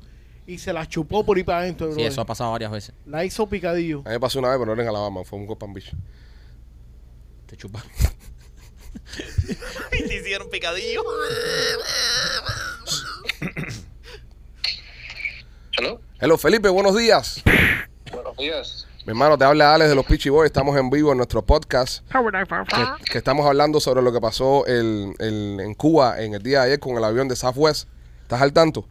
y 0.48 0.58
se 0.58 0.74
la 0.74 0.88
chupó 0.88 1.24
por 1.24 1.38
ir 1.38 1.46
para 1.46 1.60
adentro. 1.60 1.88
Sí, 1.90 1.94
brother. 1.94 2.12
eso 2.12 2.22
ha 2.22 2.26
pasado 2.26 2.52
varias 2.52 2.72
veces. 2.72 2.96
La 3.06 3.24
hizo 3.24 3.48
picadillo. 3.48 4.00
A 4.00 4.10
mí 4.10 4.14
me 4.16 4.20
pasó 4.20 4.40
una 4.40 4.50
vez, 4.50 4.58
pero 4.58 4.66
no 4.66 4.74
era 4.74 4.82
en 4.82 4.90
Alabama, 4.90 5.24
fue 5.24 5.38
un 5.38 5.46
Copa 5.46 5.68
Beach. 5.70 5.92
Te 7.46 7.56
chupa. 7.56 7.84
Y 9.92 10.04
te 10.08 10.16
hicieron 10.20 10.50
picadillo. 10.50 11.02
Hello. 15.80 16.02
Hello, 16.20 16.38
Felipe, 16.38 16.68
buenos 16.68 16.98
días. 16.98 17.42
Buenos 18.12 18.36
días. 18.36 18.86
Mi 19.06 19.12
hermano, 19.12 19.38
te 19.38 19.46
habla 19.46 19.74
Alex 19.74 19.90
de 19.90 19.96
los 19.96 20.06
Peachy 20.06 20.28
Boys. 20.30 20.48
Estamos 20.48 20.76
en 20.78 20.90
vivo 20.90 21.12
en 21.12 21.18
nuestro 21.18 21.42
podcast. 21.46 22.04
Que, 22.98 23.12
que 23.14 23.18
estamos 23.18 23.46
hablando 23.48 23.80
sobre 23.80 24.02
lo 24.02 24.12
que 24.12 24.20
pasó 24.20 24.66
el- 24.66 25.14
el- 25.20 25.60
en 25.62 25.74
Cuba 25.76 26.22
en 26.22 26.34
el 26.34 26.44
día 26.44 26.60
de 26.62 26.66
ayer 26.66 26.80
con 26.82 26.98
el 26.98 27.04
avión 27.06 27.30
de 27.30 27.38
Southwest. 27.38 27.88
¿Estás 28.24 28.42
al 28.42 28.52
tanto? 28.52 28.86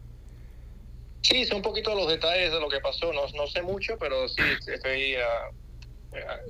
Sí, 1.21 1.45
sé 1.45 1.53
un 1.53 1.61
poquito 1.61 1.93
los 1.93 2.07
detalles 2.07 2.51
de 2.51 2.59
lo 2.59 2.67
que 2.69 2.79
pasó. 2.79 3.13
No, 3.13 3.21
no 3.37 3.45
sé 3.45 3.61
mucho, 3.61 3.95
pero 3.99 4.27
sí 4.27 4.41
estoy. 4.65 5.13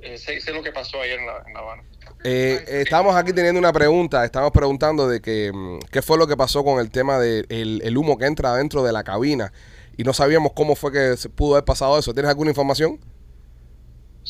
eh, 0.02 0.16
sé, 0.16 0.40
sé 0.40 0.52
lo 0.54 0.62
que 0.62 0.72
pasó 0.72 1.02
ayer 1.02 1.18
en 1.20 1.26
La, 1.26 1.42
en 1.46 1.52
La 1.52 1.60
Habana. 1.60 1.82
Eh, 2.24 2.64
estamos 2.66 3.14
aquí 3.14 3.34
teniendo 3.34 3.58
una 3.58 3.74
pregunta. 3.74 4.24
Estamos 4.24 4.52
preguntando 4.52 5.06
de 5.06 5.20
que 5.20 5.52
mm, 5.52 5.80
qué 5.90 6.00
fue 6.00 6.16
lo 6.16 6.26
que 6.26 6.36
pasó 6.36 6.64
con 6.64 6.80
el 6.80 6.90
tema 6.90 7.18
del 7.18 7.46
el 7.82 7.98
humo 7.98 8.16
que 8.16 8.24
entra 8.24 8.54
dentro 8.54 8.82
de 8.82 8.92
la 8.92 9.04
cabina. 9.04 9.52
Y 9.96 10.04
no 10.04 10.12
sabíamos 10.12 10.52
cómo 10.54 10.76
fue 10.76 10.92
que 10.92 11.16
se 11.16 11.28
pudo 11.28 11.54
haber 11.54 11.64
pasado 11.64 11.98
eso. 11.98 12.12
¿Tienes 12.14 12.30
alguna 12.30 12.50
información? 12.50 12.98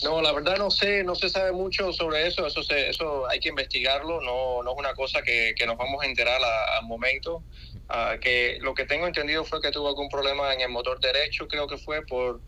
No, 0.03 0.23
la 0.23 0.33
verdad 0.33 0.57
no 0.57 0.71
sé, 0.71 1.05
no 1.05 1.15
se 1.15 1.29
sabe 1.29 1.53
mucho 1.53 1.93
sobre 1.93 2.27
eso. 2.27 2.47
Eso 2.47 2.63
se, 2.63 2.89
eso 2.89 3.29
hay 3.29 3.39
que 3.41 3.51
investigarlo. 3.51 4.21
No, 4.21 4.63
no 4.63 4.73
es 4.73 4.79
una 4.79 4.95
cosa 4.95 5.21
que, 5.23 5.53
que 5.57 5.67
nos 5.67 5.77
vamos 5.77 6.03
a 6.03 6.07
enterar 6.07 6.41
al 6.43 6.85
momento. 6.87 7.45
Ah, 7.89 8.17
que 8.21 8.59
lo 8.61 8.73
que 8.75 8.87
tengo 8.87 9.07
entendido 9.07 9.45
fue 9.45 9.61
que 9.61 9.71
tuvo 9.73 9.89
algún 9.89 10.09
problema 10.09 10.55
en 10.55 10.61
el 10.61 10.69
motor 10.71 11.01
derecho, 11.01 11.49
creo 11.49 11.67
que 11.67 11.77
fue 11.77 12.07
por, 12.07 12.41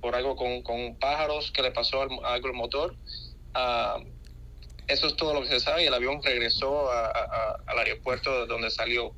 por 0.00 0.14
algo 0.14 0.36
con, 0.36 0.62
con 0.62 0.98
pájaros 0.98 1.50
que 1.52 1.62
le 1.62 1.72
pasó 1.72 2.02
al, 2.02 2.10
algo 2.24 2.46
al 2.48 2.52
motor. 2.54 2.94
Ah, 3.54 3.96
eso 4.86 5.06
es 5.06 5.16
todo 5.16 5.32
lo 5.34 5.40
que 5.42 5.48
se 5.48 5.60
sabe 5.60 5.84
y 5.84 5.86
el 5.86 5.94
avión 5.94 6.20
regresó 6.22 6.90
a- 6.92 7.10
al 7.66 7.78
aeropuerto 7.78 8.40
de 8.40 8.46
donde 8.46 8.70
salió. 8.70 9.14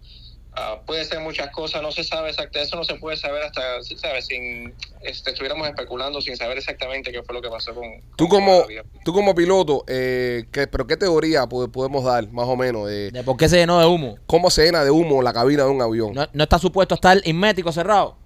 Ah, 0.54 0.82
puede 0.86 1.04
ser 1.06 1.20
muchas 1.20 1.50
cosas, 1.50 1.80
no 1.80 1.90
se 1.92 2.04
sabe 2.04 2.28
exactamente, 2.28 2.68
eso 2.68 2.76
no 2.76 2.84
se 2.84 2.96
puede 2.96 3.16
saber 3.16 3.42
hasta, 3.42 3.82
si 3.82 3.96
sabes, 3.96 4.26
sin, 4.26 4.74
este, 5.00 5.30
estuviéramos 5.30 5.66
especulando 5.66 6.20
sin 6.20 6.36
saber 6.36 6.58
exactamente 6.58 7.10
qué 7.10 7.22
fue 7.22 7.34
lo 7.34 7.40
que 7.40 7.48
pasó 7.48 7.74
con... 7.74 7.86
Tú 8.18 8.28
con 8.28 8.40
como, 8.40 8.56
el 8.58 8.62
avión. 8.64 8.86
tú 9.02 9.14
como 9.14 9.34
piloto, 9.34 9.82
eh, 9.88 10.44
¿qué, 10.52 10.66
¿pero 10.66 10.86
qué 10.86 10.98
teoría 10.98 11.46
po- 11.46 11.72
podemos 11.72 12.04
dar 12.04 12.30
más 12.32 12.46
o 12.46 12.56
menos 12.56 12.86
de 12.86 13.10
¿De 13.10 13.22
por 13.22 13.38
qué 13.38 13.48
se 13.48 13.56
llenó 13.56 13.80
de 13.80 13.86
humo? 13.86 14.18
cómo 14.26 14.50
se 14.50 14.64
llena 14.66 14.84
de 14.84 14.90
humo 14.90 15.22
la 15.22 15.32
cabina 15.32 15.64
de 15.64 15.70
un 15.70 15.80
avión? 15.80 16.12
¿No, 16.12 16.28
no 16.30 16.42
está 16.42 16.58
supuesto 16.58 16.96
estar 16.96 17.18
inmético 17.24 17.72
cerrado? 17.72 18.18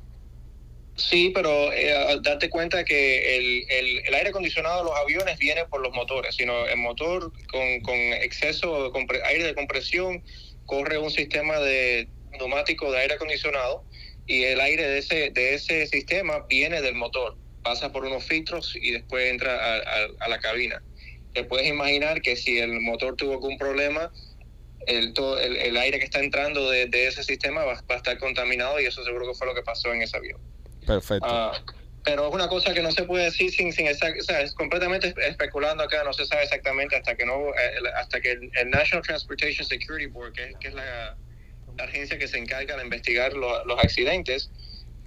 Sí, 0.96 1.30
pero 1.32 1.72
eh, 1.72 2.18
date 2.22 2.48
cuenta 2.50 2.82
que 2.82 3.36
el, 3.36 3.64
el, 3.68 4.02
el 4.04 4.14
aire 4.14 4.30
acondicionado 4.30 4.78
de 4.78 4.84
los 4.90 4.98
aviones 4.98 5.38
viene 5.38 5.64
por 5.66 5.80
los 5.80 5.92
motores, 5.94 6.34
sino 6.34 6.66
el 6.66 6.78
motor 6.78 7.30
con, 7.52 7.80
con 7.82 7.94
exceso 7.94 8.90
de 8.90 9.22
aire 9.26 9.44
de 9.44 9.54
compresión 9.54 10.24
corre 10.64 10.98
un 10.98 11.10
sistema 11.10 11.60
de 11.60 12.08
neumático 12.38 12.90
de 12.92 12.98
aire 12.98 13.14
acondicionado 13.14 13.84
y 14.26 14.44
el 14.44 14.60
aire 14.60 14.82
de 14.88 14.98
ese, 14.98 15.30
de 15.30 15.54
ese 15.54 15.86
sistema 15.86 16.44
viene 16.48 16.82
del 16.82 16.94
motor, 16.94 17.36
pasa 17.62 17.92
por 17.92 18.04
unos 18.04 18.24
filtros 18.24 18.72
y 18.74 18.92
después 18.92 19.30
entra 19.30 19.54
a, 19.54 19.76
a- 19.78 20.08
a 20.20 20.28
la 20.28 20.38
cabina. 20.40 20.82
Te 21.32 21.44
puedes 21.44 21.66
imaginar 21.66 22.22
que 22.22 22.36
si 22.36 22.58
el 22.58 22.80
motor 22.80 23.14
tuvo 23.16 23.32
algún 23.32 23.58
problema, 23.58 24.10
el, 24.86 25.12
todo, 25.14 25.38
el, 25.38 25.56
el 25.56 25.76
aire 25.76 25.98
que 25.98 26.04
está 26.04 26.20
entrando 26.20 26.70
de, 26.70 26.86
de 26.86 27.08
ese 27.08 27.22
sistema 27.24 27.64
va, 27.64 27.74
va 27.74 27.94
a 27.94 27.96
estar 27.96 28.18
contaminado 28.18 28.80
y 28.80 28.86
eso 28.86 29.04
seguro 29.04 29.26
que 29.26 29.34
fue 29.34 29.46
lo 29.46 29.54
que 29.54 29.62
pasó 29.62 29.92
en 29.92 30.02
ese 30.02 30.16
avión. 30.16 30.40
Perfecto. 30.86 31.26
Ah, 31.28 31.52
pero 32.04 32.28
es 32.28 32.32
una 32.34 32.48
cosa 32.48 32.72
que 32.72 32.82
no 32.82 32.92
se 32.92 33.02
puede 33.02 33.24
decir 33.24 33.50
sin, 33.50 33.72
sin 33.72 33.86
exact- 33.88 34.20
o 34.20 34.22
sea, 34.22 34.40
es 34.40 34.54
completamente 34.54 35.12
espe- 35.12 35.28
especulando 35.28 35.82
acá, 35.82 36.04
no 36.04 36.12
se 36.12 36.24
sabe 36.24 36.44
exactamente 36.44 36.94
hasta 36.94 37.16
que 37.16 37.26
no 37.26 37.48
eh, 37.48 37.90
hasta 37.96 38.20
que 38.20 38.30
el, 38.30 38.50
el 38.60 38.70
National 38.70 39.02
Transportation 39.04 39.66
Security 39.66 40.06
Board, 40.06 40.32
que, 40.32 40.44
es- 40.50 40.56
que 40.60 40.68
es 40.68 40.74
la 40.74 41.16
agencia 41.78 42.18
que 42.18 42.28
se 42.28 42.38
encarga 42.38 42.76
de 42.76 42.82
investigar 42.84 43.32
lo- 43.34 43.64
los 43.64 43.78
accidentes, 43.78 44.50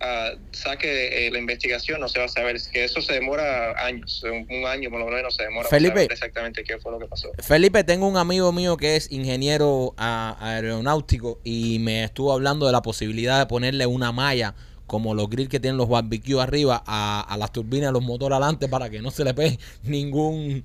ah, 0.01 0.31
saque 0.51 1.27
eh, 1.27 1.31
la 1.31 1.39
investigación, 1.39 1.99
no 1.99 2.07
se 2.07 2.19
va 2.19 2.25
a 2.25 2.29
saber, 2.29 2.55
es 2.55 2.67
que 2.67 2.83
eso 2.83 3.01
se 3.01 3.13
demora 3.13 3.73
años, 3.85 4.23
un, 4.23 4.47
un 4.49 4.65
año 4.65 4.89
por 4.89 4.99
lo 4.99 5.07
menos 5.07 5.35
se 5.35 5.43
demora 5.43 5.67
para 5.69 5.77
Felipe. 5.77 5.95
saber 6.01 6.11
exactamente 6.13 6.63
qué 6.63 6.77
fue 6.79 6.91
lo 6.91 6.99
que 6.99 7.05
pasó. 7.07 7.29
Felipe, 7.39 7.83
tengo 7.83 8.07
un 8.07 8.17
amigo 8.17 8.51
mío 8.51 8.77
que 8.77 8.95
es 8.95 9.11
ingeniero 9.11 9.93
a- 9.97 10.37
aeronáutico 10.39 11.39
y 11.43 11.79
me 11.79 12.03
estuvo 12.05 12.31
hablando 12.33 12.65
de 12.65 12.71
la 12.71 12.81
posibilidad 12.81 13.39
de 13.39 13.45
ponerle 13.45 13.85
una 13.85 14.11
malla 14.11 14.55
como 14.87 15.13
los 15.13 15.29
grills 15.29 15.49
que 15.49 15.59
tienen 15.59 15.77
los 15.77 15.87
barbecue 15.87 16.41
arriba 16.41 16.81
a, 16.87 17.21
a 17.21 17.37
las 17.37 17.51
turbinas 17.51 17.93
los 17.93 18.01
motores 18.01 18.37
adelante 18.37 18.67
para 18.67 18.89
que 18.89 19.01
no 19.01 19.11
se 19.11 19.23
le 19.23 19.33
pegue 19.35 19.59
ningún 19.83 20.63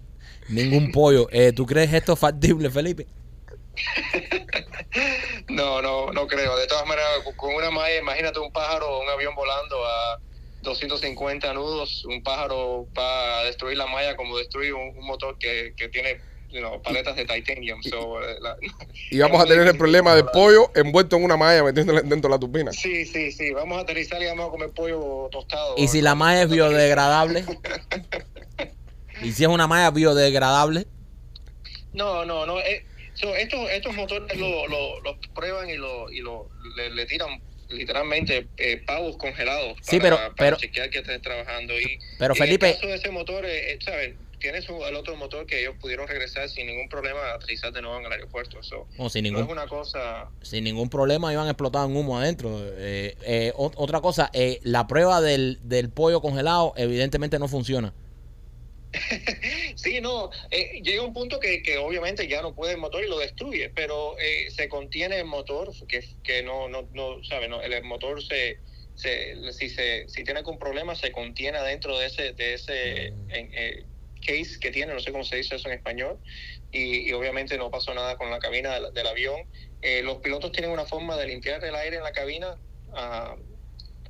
ningún 0.49 0.93
pollo. 0.93 1.29
Eh, 1.31 1.53
¿Tú 1.55 1.67
crees 1.67 1.93
esto 1.93 2.17
factible, 2.17 2.71
Felipe? 2.71 3.07
No, 5.49 5.83
no, 5.83 6.13
no 6.13 6.27
creo. 6.27 6.57
De 6.57 6.67
todas 6.67 6.87
maneras, 6.87 7.09
con- 7.37 7.55
una 7.55 7.71
malla, 7.71 7.97
imagínate 7.99 8.39
un 8.39 8.53
pájaro 8.53 8.89
o 8.89 9.03
un 9.03 9.09
avión 9.09 9.35
volando 9.35 9.77
a 9.85 10.19
250 10.63 11.53
nudos. 11.55 12.05
Un 12.05 12.23
pájaro 12.23 12.87
va 12.97 13.41
a 13.41 13.45
destruir 13.45 13.77
la 13.77 13.87
malla 13.87 14.17
como 14.17 14.39
destruye 14.39 14.73
un, 14.73 14.97
un 14.97 15.05
motor 15.07 15.37
que, 15.39 15.75
que 15.77 15.89
tiene 15.89 16.19
you 16.51 16.61
know, 16.61 16.81
paletas 16.81 17.17
de 17.17 17.25
titanium. 17.25 17.83
So, 17.83 18.23
eh, 18.23 18.37
la- 18.41 18.57
y 19.11 19.19
vamos 19.19 19.43
a 19.43 19.47
tener 19.47 19.67
el 19.67 19.77
problema 19.77 20.15
del 20.15 20.27
pollo 20.27 20.71
envuelto 20.75 21.17
en 21.17 21.25
una 21.25 21.37
malla 21.37 21.65
metiéndole 21.65 22.03
dentro 22.03 22.29
de 22.31 22.37
la 22.37 22.39
turbina. 22.39 22.73
Sí, 22.73 23.05
sí, 23.05 23.33
sí. 23.33 23.51
Vamos 23.53 23.79
a 23.79 23.81
aterrizar 23.81 24.23
y 24.23 24.27
vamos 24.27 24.47
a 24.49 24.51
comer 24.51 24.71
pollo 24.71 25.29
tostado. 25.33 25.75
¿Y 25.77 25.89
si 25.89 26.01
la 26.01 26.15
malla 26.15 26.43
es 26.43 26.49
biodegradable? 26.51 27.45
¿Y 29.23 29.33
si 29.33 29.43
es 29.45 29.49
una 29.49 29.67
malla 29.67 29.91
biodegradable? 29.91 30.87
No, 31.93 32.25
no, 32.25 32.45
no. 32.47 32.59
eh, 32.61 32.85
so, 33.15 33.35
estos, 33.37 33.71
estos 33.71 33.95
motores 33.95 34.37
lo, 34.39 34.67
lo, 34.69 35.01
lo 35.01 35.19
prueban 35.35 35.69
y, 35.71 35.77
lo, 35.77 36.11
y 36.11 36.21
lo, 36.21 36.49
le, 36.77 36.91
le 36.91 37.07
tiran 37.07 37.41
literalmente 37.69 38.47
eh, 38.57 38.83
pavos 38.87 39.17
congelados 39.17 39.77
Sí, 39.81 39.99
para, 39.99 40.17
pero- 40.17 40.17
para 40.19 40.35
pero- 40.37 40.57
chequear 40.59 40.91
que 40.91 40.99
estés 40.99 41.21
trabajando. 41.23 41.79
Y, 41.81 41.99
Pero 42.19 42.35
y 42.35 42.39
Felipe- 42.39 42.67
En 42.67 42.73
el 42.73 42.77
caso 42.77 42.87
de 42.89 42.95
ese 42.97 43.11
motor, 43.11 43.45
eh, 43.47 43.73
eh, 43.73 43.79
¿sabes? 43.85 44.15
Tienes 44.39 44.67
el 44.69 44.95
otro 44.97 45.17
motor 45.17 45.47
que 45.47 45.61
ellos 45.61 45.75
pudieron 45.81 46.07
regresar 46.07 46.51
sin 46.51 46.67
ningún 46.67 46.87
problema 46.91 47.19
a 47.19 47.35
aterrizar 47.37 47.73
de 47.73 47.81
nuevo 47.81 47.99
en 47.99 48.05
el 48.05 48.13
aeropuerto. 48.13 48.63
So, 48.63 48.87
sin 48.91 48.99
no 48.99 49.09
es 49.09 49.23
ningún, 49.23 49.51
una 49.53 49.67
cosa... 49.67 50.29
sin 50.43 50.65
ningún 50.65 50.91
problema 50.91 51.33
iban 51.33 51.47
a 51.47 51.51
explotar 51.53 51.87
un 51.87 51.97
humo 51.97 52.19
adentro. 52.19 52.51
Eh, 52.77 53.17
eh, 53.23 53.53
ot- 53.57 53.73
otra 53.77 54.03
cosa, 54.03 54.29
eh, 54.35 54.61
la 54.63 54.87
prueba 54.87 55.23
del, 55.23 55.61
del 55.63 55.89
pollo 55.89 56.21
congelado 56.21 56.75
evidentemente 56.77 57.39
no 57.39 57.49
funciona. 57.49 57.95
Sí, 59.77 60.01
no, 60.01 60.31
eh, 60.51 60.81
llega 60.83 61.03
un 61.03 61.13
punto 61.13 61.41
que, 61.41 61.63
que 61.63 61.79
obviamente 61.79 62.27
ya 62.29 62.43
no 62.43 62.55
puede 62.55 62.73
el 62.73 62.79
motor 62.79 63.05
y 63.05 63.09
lo 63.09 63.19
destruye, 63.19 63.71
pero 63.71 64.17
eh, 64.19 64.51
se 64.51 64.69
contiene 64.69 65.19
el 65.19 65.25
motor, 65.27 65.73
que, 65.89 66.01
que 66.23 66.43
no, 66.43 66.69
no, 66.69 66.89
no, 66.93 67.23
sabe, 67.25 67.49
no, 67.49 67.61
el 67.63 67.83
motor 67.85 68.23
se, 68.23 68.61
se, 68.95 69.53
si 69.53 69.69
se, 69.69 70.09
si 70.09 70.25
tiene 70.25 70.41
algún 70.41 70.59
problema 70.59 70.95
se 70.95 71.13
contiene 71.13 71.61
dentro 71.63 71.99
de 71.99 72.07
ese, 72.07 72.33
de 72.33 72.55
ese, 72.55 73.07
en- 73.07 73.51
eh, 73.55 73.87
case 74.27 74.59
que 74.61 74.71
tiene, 74.71 74.95
no 74.95 75.01
sé 75.01 75.13
cómo 75.13 75.25
se 75.25 75.37
dice 75.37 75.57
eso 75.57 75.69
en 75.69 75.75
español, 75.75 76.19
y, 76.71 77.09
y 77.09 77.13
obviamente 77.13 77.59
no 77.59 77.71
pasó 77.71 77.93
nada 77.95 78.17
con 78.17 78.31
la 78.31 78.39
cabina 78.39 78.75
del, 78.75 78.93
del 78.95 79.07
avión. 79.07 79.49
Eh, 79.83 80.03
los 80.03 80.19
pilotos 80.19 80.51
tienen 80.53 80.71
una 80.71 80.87
forma 80.87 81.17
de 81.17 81.27
limpiar 81.27 81.63
el 81.65 81.75
aire 81.75 81.97
en 81.99 82.03
la 82.03 82.13
cabina 82.13 82.59
ah, 82.95 83.37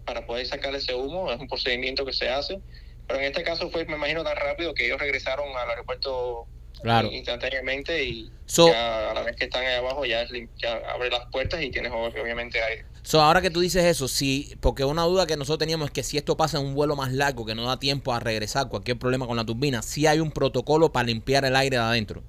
para 0.04 0.24
poder 0.26 0.46
sacar 0.46 0.74
ese 0.74 0.94
humo, 0.94 1.32
es 1.32 1.40
un 1.40 1.48
procedimiento 1.48 2.04
que 2.04 2.12
se 2.12 2.28
hace, 2.28 2.62
pero 3.06 3.20
en 3.20 3.26
este 3.26 3.42
caso 3.42 3.70
fue, 3.70 3.84
me 3.86 3.94
imagino, 3.96 4.22
tan 4.24 4.36
rápido 4.36 4.74
que 4.74 4.86
ellos 4.86 4.98
regresaron 4.98 5.46
al 5.56 5.70
aeropuerto 5.70 6.46
Claro. 6.82 7.08
instantáneamente 7.10 8.02
y 8.04 8.30
So- 8.46 8.68
ya 8.68 9.10
a 9.10 9.14
la 9.14 9.22
vez 9.22 9.36
que 9.36 9.44
están 9.44 9.64
ahí 9.64 9.74
abajo 9.74 10.04
ya, 10.04 10.26
ya 10.56 10.82
abre 10.92 11.08
las 11.10 11.24
puertas 11.32 11.62
y 11.62 11.70
tienes 11.70 11.90
obviamente 11.92 12.62
aire. 12.62 12.84
So, 13.02 13.20
ahora 13.20 13.40
que 13.42 13.50
tú 13.50 13.60
dices 13.60 13.84
eso, 13.84 14.08
sí, 14.08 14.54
porque 14.60 14.84
una 14.84 15.02
duda 15.02 15.26
que 15.26 15.36
nosotros 15.36 15.58
teníamos 15.58 15.86
es 15.88 15.92
que 15.92 16.02
si 16.02 16.16
esto 16.16 16.36
pasa 16.36 16.58
en 16.58 16.64
un 16.66 16.74
vuelo 16.74 16.96
más 16.96 17.12
largo, 17.12 17.44
que 17.46 17.54
no 17.54 17.66
da 17.66 17.78
tiempo 17.78 18.12
a 18.14 18.20
regresar, 18.20 18.68
cualquier 18.68 18.98
problema 18.98 19.26
con 19.26 19.36
la 19.36 19.44
turbina, 19.44 19.82
sí 19.82 20.06
hay 20.06 20.20
un 20.20 20.30
protocolo 20.30 20.90
para 20.92 21.06
limpiar 21.06 21.44
el 21.44 21.54
aire 21.56 21.76
de 21.76 21.82
adentro. 21.82 22.22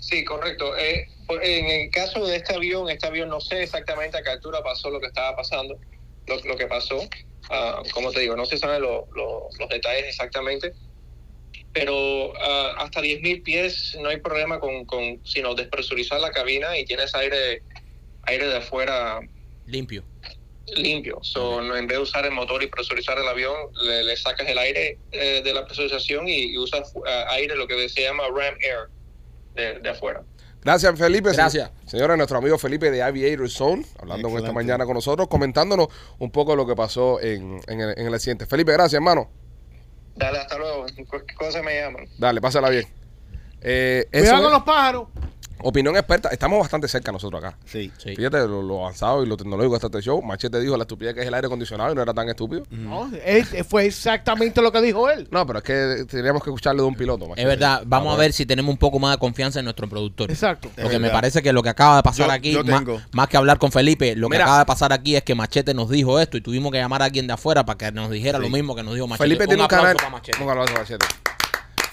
Sí, 0.00 0.24
correcto. 0.24 0.76
Eh, 0.76 1.08
en 1.42 1.66
el 1.66 1.90
caso 1.90 2.24
de 2.26 2.36
este 2.36 2.54
avión, 2.54 2.90
este 2.90 3.06
avión 3.06 3.30
no 3.30 3.40
sé 3.40 3.62
exactamente 3.62 4.18
a 4.18 4.22
qué 4.22 4.30
altura 4.30 4.62
pasó 4.62 4.90
lo 4.90 5.00
que 5.00 5.06
estaba 5.06 5.34
pasando, 5.34 5.78
lo, 6.26 6.36
lo 6.44 6.56
que 6.56 6.66
pasó. 6.66 6.98
Ah, 7.50 7.82
como 7.92 8.10
te 8.12 8.20
digo, 8.20 8.36
no 8.36 8.46
se 8.46 8.58
saben 8.58 8.82
lo- 8.82 9.06
lo- 9.14 9.48
los 9.58 9.68
detalles 9.68 10.06
exactamente, 10.08 10.72
pero 11.72 12.32
ah, 12.40 12.74
hasta 12.78 13.00
10.000 13.00 13.42
pies 13.42 13.96
no 14.00 14.08
hay 14.08 14.18
problema 14.18 14.58
con, 14.60 14.84
con 14.86 15.20
sino 15.24 15.54
despresurizar 15.54 16.20
la 16.20 16.30
cabina 16.30 16.78
y 16.78 16.84
tienes 16.84 17.14
aire 17.14 17.62
aire 18.22 18.46
de 18.46 18.56
afuera 18.56 19.20
Limpio. 19.66 20.04
limpio. 20.66 21.18
So, 21.22 21.60
en 21.76 21.86
vez 21.86 21.98
de 21.98 22.02
usar 22.02 22.24
el 22.24 22.32
motor 22.32 22.62
y 22.62 22.68
presurizar 22.68 23.18
el 23.18 23.28
avión, 23.28 23.54
le, 23.82 24.02
le 24.04 24.16
sacas 24.16 24.48
el 24.48 24.56
aire 24.58 24.98
eh, 25.10 25.42
de 25.42 25.52
la 25.52 25.66
presurización 25.66 26.26
y, 26.28 26.52
y 26.52 26.58
usas 26.58 26.90
ah, 27.06 27.26
aire, 27.30 27.54
lo 27.54 27.66
que 27.66 27.88
se 27.88 28.02
llama 28.02 28.24
ram 28.34 28.56
air, 28.60 28.88
de, 29.54 29.80
de 29.80 29.88
afuera. 29.90 30.24
Gracias, 30.64 30.98
Felipe. 30.98 31.32
Gracias. 31.32 31.70
Señores, 31.86 32.16
nuestro 32.16 32.38
amigo 32.38 32.56
Felipe 32.56 32.90
de 32.90 33.02
Aviator 33.02 33.50
Zone, 33.50 33.84
hablando 34.00 34.30
con 34.30 34.38
esta 34.38 34.52
mañana 34.52 34.86
con 34.86 34.94
nosotros, 34.94 35.28
comentándonos 35.28 35.88
un 36.18 36.30
poco 36.30 36.56
lo 36.56 36.66
que 36.66 36.74
pasó 36.74 37.20
en, 37.20 37.60
en 37.66 37.80
el, 37.80 37.98
en 37.98 38.06
el 38.06 38.14
accidente. 38.14 38.46
Felipe, 38.46 38.72
gracias, 38.72 38.94
hermano. 38.94 39.28
Dale, 40.16 40.38
hasta 40.38 40.56
luego. 40.56 40.86
Cualquier 41.08 41.36
cosa 41.36 41.62
me 41.62 41.80
llaman. 41.80 42.08
Dale, 42.18 42.40
pásala 42.40 42.70
bien. 42.70 42.86
Eh, 43.60 44.06
Cuidado 44.10 44.36
es 44.36 44.42
con 44.42 44.52
los 44.52 44.62
pájaros. 44.62 45.08
Opinión 45.62 45.96
experta. 45.96 46.28
Estamos 46.30 46.58
bastante 46.60 46.88
cerca 46.88 47.12
nosotros 47.12 47.42
acá. 47.42 47.56
Sí. 47.64 47.90
Sí. 47.98 48.16
Fíjate 48.16 48.38
lo, 48.48 48.62
lo 48.62 48.80
avanzado 48.82 49.22
y 49.22 49.26
lo 49.26 49.36
tecnológico 49.36 49.78
de 49.78 49.86
este 49.86 50.00
show. 50.02 50.20
Machete 50.22 50.60
dijo 50.60 50.76
la 50.76 50.82
estupidez 50.82 51.14
que 51.14 51.20
es 51.20 51.26
el 51.26 51.34
aire 51.34 51.46
acondicionado 51.46 51.92
y 51.92 51.94
no 51.94 52.02
era 52.02 52.12
tan 52.12 52.28
estúpido. 52.28 52.64
No, 52.70 53.10
es- 53.24 53.54
fue 53.68 53.86
exactamente 53.86 54.60
lo 54.60 54.72
que 54.72 54.80
dijo 54.82 55.08
él. 55.08 55.28
No, 55.30 55.46
pero 55.46 55.60
es 55.60 55.64
que 55.64 56.04
teníamos 56.08 56.42
que 56.42 56.50
escucharlo 56.50 56.82
de 56.82 56.88
un 56.88 56.94
piloto. 56.94 57.26
Machete. 57.28 57.42
Es 57.42 57.46
verdad, 57.46 57.82
vamos 57.86 58.12
a 58.12 58.16
ver 58.16 58.24
ver 58.24 58.32
si 58.32 58.46
tenemos 58.46 58.70
un 58.72 58.78
poco 58.78 58.98
más 58.98 59.12
de 59.16 59.18
confianza 59.18 59.58
en 59.58 59.66
nuestro 59.66 59.86
productor. 59.86 60.30
Exacto. 60.30 60.70
Porque 60.80 60.98
me 60.98 61.10
parece 61.10 61.42
que 61.42 61.52
lo 61.52 61.62
que 61.62 61.68
acaba 61.68 61.96
de 61.96 62.02
pasar 62.02 62.26
Yo- 62.28 62.32
aquí, 62.32 62.52
yo 62.52 62.62
más, 63.12 63.28
que 63.28 63.36
hablar 63.36 63.58
con 63.58 63.70
Felipe, 63.70 64.16
lo 64.16 64.30
Mira. 64.30 64.38
que 64.38 64.42
acaba 64.44 64.58
de 64.60 64.64
pasar 64.64 64.92
aquí 64.94 65.14
es 65.14 65.22
que 65.24 65.34
Machete 65.34 65.74
nos 65.74 65.90
dijo 65.90 66.18
esto 66.18 66.38
y 66.38 66.40
tuvimos 66.40 66.72
que 66.72 66.78
llamar 66.78 67.02
a 67.02 67.04
alguien 67.04 67.26
de 67.26 67.34
afuera 67.34 67.66
para 67.66 67.76
que 67.76 67.92
nos 67.92 68.10
dijera 68.10 68.38
Sí. 68.38 68.44
lo 68.44 68.48
mismo 68.50 68.74
que 68.74 68.82
nos 68.82 68.94
dijo 68.94 69.06
Machete. 69.06 69.24
Felipe 69.24 69.46
tiene 69.46 69.62
un 69.62 69.68
canal. 69.68 69.94
para 69.96 70.08
Machete. 70.08 70.42
Un 70.42 70.48
aplauso 70.50 70.72
Machete. 70.72 71.04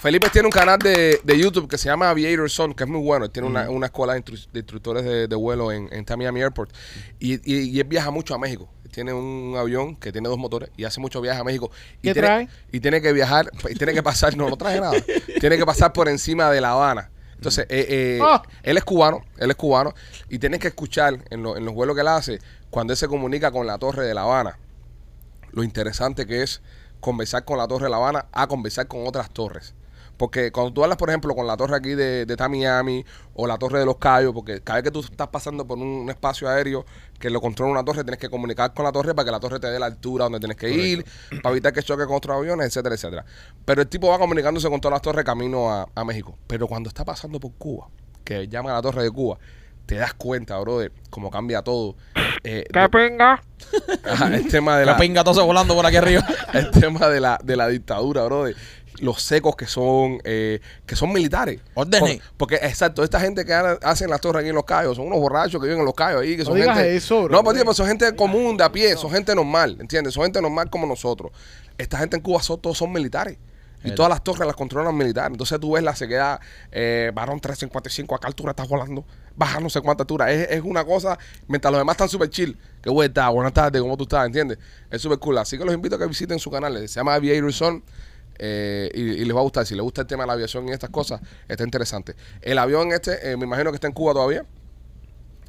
Felipe 0.02 0.28
tiene 0.30 0.46
un 0.46 0.52
canal 0.52 0.80
de, 0.80 1.20
de 1.22 1.38
YouTube 1.38 1.68
que 1.68 1.78
se 1.78 1.88
llama 1.88 2.10
Aviator 2.10 2.50
Zone, 2.50 2.74
que 2.74 2.82
es 2.82 2.90
muy 2.90 3.00
bueno. 3.00 3.24
Él 3.26 3.30
Tiene 3.30 3.46
una, 3.46 3.70
una 3.70 3.86
escuela 3.86 4.14
de, 4.14 4.24
instru- 4.24 4.48
de 4.52 4.58
instructores 4.58 5.04
de, 5.04 5.28
de 5.28 5.36
vuelo 5.36 5.70
en, 5.70 5.88
en 5.92 6.04
Miami 6.18 6.40
Airport. 6.42 6.74
Y, 7.20 7.34
y- 7.44 7.68
y 7.70 7.78
él 7.78 7.84
viaja 7.86 8.10
mucho 8.10 8.34
a 8.34 8.38
México. 8.38 8.68
Tiene 8.90 9.12
un 9.12 9.54
avión 9.56 9.94
que 9.94 10.10
tiene 10.10 10.28
dos 10.28 10.38
motores 10.38 10.70
y 10.76 10.82
hace 10.84 10.98
mucho 11.00 11.20
viaje 11.20 11.40
a 11.40 11.44
México. 11.44 11.70
Y 12.02 12.08
¿Qué 12.08 12.12
tiene, 12.14 12.26
trae? 12.28 12.48
Y 12.72 12.80
tiene 12.80 13.00
que 13.00 13.12
viajar, 13.12 13.48
y 13.70 13.74
tiene 13.76 13.94
que 13.94 14.02
pasar, 14.02 14.36
no, 14.36 14.50
no 14.50 14.56
traje 14.56 14.80
nada. 14.80 14.92
tiene 15.40 15.56
que 15.56 15.64
pasar 15.64 15.92
por 15.92 16.08
encima 16.08 16.50
de 16.50 16.60
La 16.60 16.72
Habana. 16.72 17.08
Entonces, 17.36 17.66
eh, 17.68 17.86
eh, 17.88 18.18
Ah. 18.20 18.42
él 18.64 18.76
es 18.76 18.84
cubano, 18.84 19.24
él 19.38 19.50
es 19.50 19.56
cubano, 19.56 19.94
y 20.28 20.38
tienes 20.40 20.58
que 20.58 20.66
escuchar 20.68 21.18
en, 21.30 21.42
lo- 21.44 21.56
en 21.56 21.64
los 21.64 21.74
vuelos 21.74 21.94
que 21.94 22.02
él 22.02 22.08
hace, 22.08 22.40
cuando 22.70 22.92
él 22.92 22.96
se 22.96 23.06
comunica 23.06 23.52
con 23.52 23.68
la 23.68 23.78
torre 23.78 24.04
de 24.04 24.14
La 24.14 24.22
Habana, 24.22 24.58
lo 25.52 25.62
interesante 25.62 26.26
que 26.26 26.42
es 26.42 26.60
conversar 27.00 27.44
con 27.44 27.58
la 27.58 27.66
Torre 27.68 27.84
de 27.84 27.90
La 27.90 27.96
Habana 27.96 28.26
a 28.32 28.46
conversar 28.48 28.86
con 28.88 29.06
otras 29.06 29.30
torres. 29.30 29.74
Porque 30.16 30.52
cuando 30.52 30.72
tú 30.72 30.82
hablas, 30.82 30.98
por 30.98 31.08
ejemplo, 31.08 31.34
con 31.34 31.46
la 31.46 31.56
torre 31.56 31.76
aquí 31.76 31.94
de, 31.94 32.26
de 32.26 32.36
Tamiami 32.36 33.04
o 33.34 33.46
la 33.46 33.58
torre 33.58 33.80
de 33.80 33.86
los 33.86 33.96
Cayos, 33.96 34.32
porque 34.32 34.60
cada 34.60 34.78
vez 34.78 34.84
que 34.84 34.90
tú 34.90 35.00
estás 35.00 35.28
pasando 35.28 35.66
por 35.66 35.78
un, 35.78 36.08
espacio 36.10 36.48
aéreo 36.48 36.84
que 37.18 37.30
lo 37.30 37.40
controla 37.40 37.72
una 37.72 37.84
torre, 37.84 38.04
tienes 38.04 38.20
que 38.20 38.28
comunicar 38.28 38.74
con 38.74 38.84
la 38.84 38.92
torre 38.92 39.14
para 39.14 39.24
que 39.24 39.30
la 39.32 39.40
torre 39.40 39.58
te 39.58 39.68
dé 39.68 39.78
la 39.78 39.86
altura 39.86 40.24
donde 40.24 40.38
tienes 40.38 40.56
que 40.56 40.70
ir, 40.70 41.04
para 41.42 41.52
evitar 41.52 41.72
que 41.72 41.82
choque 41.82 42.06
con 42.06 42.16
otros 42.16 42.36
aviones, 42.36 42.66
etcétera, 42.66 42.94
etcétera. 42.94 43.24
Pero 43.64 43.82
el 43.82 43.88
tipo 43.88 44.08
va 44.08 44.18
comunicándose 44.18 44.68
con 44.68 44.80
todas 44.80 44.94
las 44.94 45.02
torres 45.02 45.24
camino 45.24 45.70
a, 45.70 45.88
a 45.94 46.04
México. 46.04 46.36
Pero 46.46 46.66
cuando 46.66 46.88
está 46.88 47.04
pasando 47.04 47.40
por 47.40 47.52
Cuba, 47.54 47.88
que 48.24 48.48
llama 48.48 48.70
a 48.70 48.74
la 48.74 48.82
torre 48.82 49.02
de 49.02 49.10
Cuba, 49.10 49.38
te 49.86 49.96
das 49.96 50.14
cuenta, 50.14 50.58
bro, 50.58 50.78
de 50.78 50.90
cómo 51.10 51.30
cambia 51.30 51.62
todo. 51.62 51.96
Eh, 52.44 52.64
de- 52.70 52.88
pinga? 52.88 53.42
Ajá, 54.04 54.26
el 54.34 54.48
tema 54.48 54.78
de 54.78 54.86
La 54.86 54.92
la, 54.92 54.98
pinga 54.98 55.24
todos 55.24 55.44
volando 55.44 55.74
por 55.74 55.86
aquí 55.86 55.96
arriba. 55.96 56.24
el 56.52 56.70
tema 56.70 57.08
de 57.08 57.20
la, 57.20 57.38
de 57.42 57.56
la 57.56 57.68
dictadura, 57.68 58.24
bro, 58.24 58.44
de 58.44 58.54
los 59.00 59.22
secos 59.22 59.56
que 59.56 59.66
son 59.66 60.18
eh, 60.24 60.60
que 60.86 60.94
son 60.96 61.12
militares. 61.12 61.60
Órdenes. 61.74 62.18
Por- 62.18 62.32
porque, 62.36 62.54
exacto, 62.56 63.02
esta 63.02 63.18
gente 63.20 63.44
que 63.44 63.52
ha- 63.52 63.78
hacen 63.82 64.10
las 64.10 64.20
torres 64.20 64.40
aquí 64.40 64.50
en 64.50 64.54
Los 64.54 64.64
Cayos 64.64 64.96
son 64.96 65.06
unos 65.06 65.18
borrachos 65.20 65.60
que 65.60 65.66
viven 65.66 65.80
en 65.80 65.84
Los 65.86 65.94
Cayos 65.94 66.22
ahí, 66.22 66.32
que 66.36 66.42
No 66.42 66.50
son 66.50 66.54
digas 66.56 66.76
gente... 66.76 66.96
eso, 66.96 67.22
bro. 67.24 67.32
No, 67.36 67.42
pues, 67.44 67.56
tío, 67.56 67.64
pues 67.64 67.76
son 67.76 67.86
gente 67.88 68.14
común, 68.14 68.56
de 68.56 68.64
a 68.64 68.70
pie, 68.72 68.96
son 68.96 69.10
gente 69.10 69.34
normal, 69.34 69.76
¿entiendes? 69.80 70.14
Son 70.14 70.22
gente 70.24 70.40
normal 70.42 70.68
como 70.70 70.86
nosotros. 70.86 71.32
Esta 71.78 71.98
gente 71.98 72.16
en 72.16 72.22
Cuba 72.22 72.42
son, 72.42 72.60
todos 72.60 72.78
son 72.78 72.92
militares. 72.92 73.38
Y 73.84 73.90
todas 73.96 74.10
las 74.10 74.22
torres 74.22 74.46
las 74.46 74.54
controlan 74.54 74.96
militares. 74.96 75.32
Entonces 75.32 75.58
tú 75.58 75.72
ves 75.72 75.82
la 75.82 75.96
sequedad, 75.96 76.38
eh, 76.70 77.10
varón 77.12 77.40
355, 77.40 78.14
¿a 78.14 78.20
qué 78.20 78.28
altura 78.28 78.50
estás 78.50 78.68
volando? 78.68 79.04
Baja 79.34 79.58
no 79.58 79.68
sé 79.68 79.80
cuánta 79.80 80.04
altura. 80.04 80.30
Es, 80.30 80.48
es 80.52 80.62
una 80.62 80.84
cosa, 80.84 81.18
mientras 81.48 81.72
los 81.72 81.80
demás 81.80 81.94
están 81.94 82.08
súper 82.08 82.30
chill. 82.30 82.56
Que 82.80 82.90
vuelta, 82.90 83.28
buenas 83.30 83.52
tardes, 83.52 83.82
¿cómo 83.82 83.96
tú 83.96 84.04
estás? 84.04 84.24
¿Entiendes? 84.24 84.58
Es 84.88 85.02
súper 85.02 85.18
cool. 85.18 85.36
Así 85.38 85.58
que 85.58 85.64
los 85.64 85.74
invito 85.74 85.96
a 85.96 85.98
que 85.98 86.06
visiten 86.06 86.38
su 86.38 86.48
canal. 86.48 86.76
Se 86.88 86.94
llama 86.94 87.14
Aviator 87.14 87.52
Zone. 87.52 87.82
Eh, 88.44 88.90
y, 88.92 89.00
y 89.00 89.24
les 89.24 89.36
va 89.36 89.38
a 89.40 89.42
gustar. 89.44 89.64
Si 89.64 89.74
les 89.76 89.82
gusta 89.84 90.00
el 90.00 90.08
tema 90.08 90.24
de 90.24 90.26
la 90.26 90.32
aviación 90.32 90.68
y 90.68 90.72
estas 90.72 90.90
cosas, 90.90 91.20
está 91.46 91.62
interesante. 91.62 92.16
El 92.40 92.58
avión 92.58 92.90
este, 92.92 93.30
eh, 93.30 93.36
me 93.36 93.44
imagino 93.44 93.70
que 93.70 93.76
está 93.76 93.86
en 93.86 93.92
Cuba 93.92 94.12
todavía. 94.14 94.44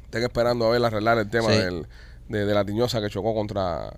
Están 0.04 0.22
esperando 0.22 0.66
a 0.66 0.70
ver 0.70 0.84
arreglar 0.84 1.18
el 1.18 1.28
tema 1.28 1.50
Sí. 1.50 1.58
del- 1.58 1.86
de, 2.28 2.46
de 2.46 2.54
la 2.54 2.64
tiñosa 2.64 3.00
que 3.00 3.10
chocó 3.10 3.34
contra 3.34 3.92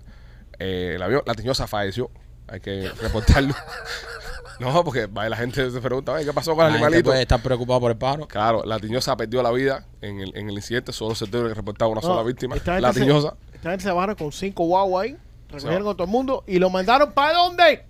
eh, 0.57 0.93
el 0.95 1.01
avión. 1.03 1.21
La 1.27 1.35
tiñosa 1.35 1.67
falleció. 1.67 2.09
Hay 2.47 2.59
que 2.59 2.89
reportarlo. 3.01 3.53
no, 4.59 4.83
porque 4.83 5.05
va, 5.05 5.29
la 5.29 5.37
gente 5.37 5.69
se 5.69 5.79
pregunta, 5.81 6.15
"Ay, 6.15 6.25
¿qué 6.25 6.33
pasó 6.33 6.55
con 6.55 6.65
el 6.65 6.71
La 6.71 6.77
gente 6.79 6.85
animalito? 6.87 7.09
puede 7.11 7.21
estar 7.21 7.41
preocupado 7.43 7.79
por 7.81 7.91
el 7.91 7.97
pájaro. 7.97 8.27
Claro, 8.27 8.63
la 8.65 8.79
tiñosa 8.79 9.15
perdió 9.15 9.43
la 9.43 9.51
vida 9.51 9.85
en 10.01 10.19
el, 10.21 10.35
en 10.35 10.49
el 10.49 10.55
incidente. 10.55 10.91
Solo 10.93 11.13
se 11.13 11.27
tuvo 11.27 11.47
que 11.49 11.53
reportar 11.53 11.87
una 11.89 12.01
No, 12.01 12.07
sola 12.07 12.23
víctima. 12.23 12.55
La 12.79 12.91
se- 12.93 13.01
tiñosa. 13.01 13.35
Esta 13.53 13.69
gente 13.69 13.83
se 13.83 13.91
bajaron 13.91 14.15
con 14.15 14.31
cinco 14.31 14.63
guaguas 14.65 15.03
ahí, 15.05 15.17
recogieron 15.49 15.79
Se 15.79 15.83
con 15.83 15.97
todo 15.97 16.05
el 16.05 16.11
mundo 16.11 16.43
y 16.47 16.57
lo 16.59 16.69
mandaron 16.69 17.11
para 17.11 17.37
dónde? 17.37 17.85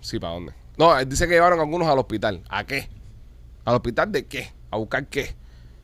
Sí, 0.00 0.18
¿para 0.18 0.34
dónde? 0.34 0.52
No, 0.78 1.04
dice 1.04 1.26
que 1.26 1.34
llevaron 1.34 1.60
algunos 1.60 1.88
al 1.88 1.98
hospital. 1.98 2.42
¿A 2.48 2.64
qué? 2.64 2.88
¿Al 3.64 3.74
hospital 3.74 4.12
de 4.12 4.26
qué? 4.26 4.50
¿A 4.70 4.76
buscar 4.76 5.06
qué? 5.06 5.34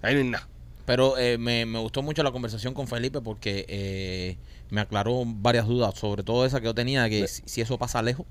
Ahí 0.03 0.15
no 0.15 0.21
hay 0.21 0.29
nada. 0.29 0.49
Pero 0.87 1.19
eh, 1.19 1.37
me, 1.37 1.67
me 1.67 1.79
gustó 1.79 2.03
mucho 2.03 2.23
la 2.23 2.31
conversación 2.31 2.73
con 2.73 2.87
Felipe 2.87 3.21
porque 3.21 3.67
eh, 3.69 4.37
me 4.71 4.81
aclaró 4.81 5.25
varias 5.27 5.67
dudas, 5.67 5.99
sobre 5.99 6.23
todo 6.23 6.47
esa 6.47 6.61
que 6.61 6.67
yo 6.67 6.75
tenía, 6.75 7.03
de 7.03 7.11
que 7.11 7.29
si, 7.29 7.43
si 7.45 7.61
eso 7.61 7.77
pasa 7.77 8.03
lejos, 8.03 8.25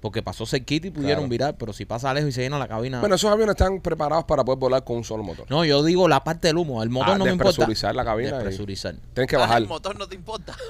porque 0.00 0.22
pasó 0.22 0.46
cerquita 0.46 0.86
y 0.86 0.90
pudieron 0.90 1.24
Claro. 1.24 1.28
virar, 1.30 1.56
pero 1.58 1.72
si 1.72 1.84
pasa 1.84 2.12
lejos 2.14 2.30
y 2.30 2.32
se 2.32 2.40
llena 2.42 2.58
la 2.58 2.66
cabina... 2.68 3.00
Bueno, 3.00 3.14
esos 3.16 3.30
aviones 3.30 3.54
están 3.54 3.80
preparados 3.80 4.24
para 4.24 4.44
poder 4.44 4.58
volar 4.58 4.82
con 4.84 4.96
un 4.96 5.04
solo 5.04 5.22
motor. 5.22 5.46
no, 5.50 5.64
yo 5.64 5.82
digo 5.82 6.08
la 6.08 6.24
parte 6.24 6.48
del 6.48 6.56
humo, 6.56 6.82
el 6.82 6.88
motor 6.90 7.14
Ah, 7.14 7.18
no 7.18 7.24
me 7.26 7.30
importa. 7.32 7.50
despresurizar 7.50 7.94
la 7.94 8.04
cabina 8.04 8.30
y- 8.30 8.32
Despresurizar. 8.32 8.94
Tienes 9.14 9.28
que 9.28 9.36
Ah, 9.36 9.40
bajar. 9.40 9.58
El 9.62 9.68
motor 9.68 9.98
no 9.98 10.06
te 10.08 10.14
importa. 10.14 10.54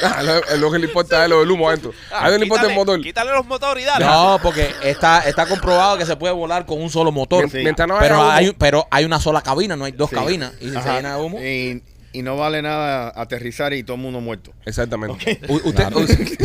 Ah, 0.00 0.22
lo, 0.22 0.56
lo 0.58 0.70
que 0.70 0.78
le 0.78 0.86
importa 0.86 1.24
es 1.24 1.28
lo 1.30 1.40
del 1.40 1.50
humo 1.50 1.68
adentro. 1.68 1.92
Ah, 2.12 2.26
a 2.26 2.28
él 2.28 2.38
le 2.38 2.46
importa 2.46 2.68
el 2.68 2.74
motor. 2.74 3.00
Quítale 3.02 3.32
los 3.32 3.44
motores 3.46 3.82
y 3.82 3.86
dale. 3.86 4.04
No, 4.04 4.38
porque 4.40 4.70
está, 4.84 5.20
está 5.22 5.46
comprobado 5.46 5.98
que 5.98 6.06
se 6.06 6.14
puede 6.14 6.32
volar 6.32 6.66
con 6.66 6.80
un 6.80 6.88
solo 6.88 7.10
motor. 7.10 7.50
Sí. 7.50 7.58
Mientras 7.58 7.88
no 7.88 7.94
haya 7.96 8.02
Pero 8.02 8.20
humo. 8.20 8.30
hay, 8.30 8.52
pero 8.52 8.86
hay 8.92 9.04
una 9.04 9.18
sola 9.18 9.42
cabina, 9.42 9.74
no 9.74 9.84
hay 9.86 9.92
dos 9.92 10.10
Sí. 10.10 10.14
cabinas. 10.16 10.52
Y 10.60 10.70
si 10.70 10.80
se 10.80 10.88
llena 10.92 11.16
de 11.16 11.22
humo. 11.22 11.38
Y, 11.40 11.82
y 12.12 12.22
no 12.22 12.36
vale 12.36 12.62
nada 12.62 13.12
aterrizar 13.14 13.72
y 13.74 13.82
todo 13.82 13.96
el 13.96 14.02
mundo 14.02 14.20
muerto. 14.20 14.52
Exactamente. 14.64 15.40
U- 15.48 15.68
usted, 15.68 15.88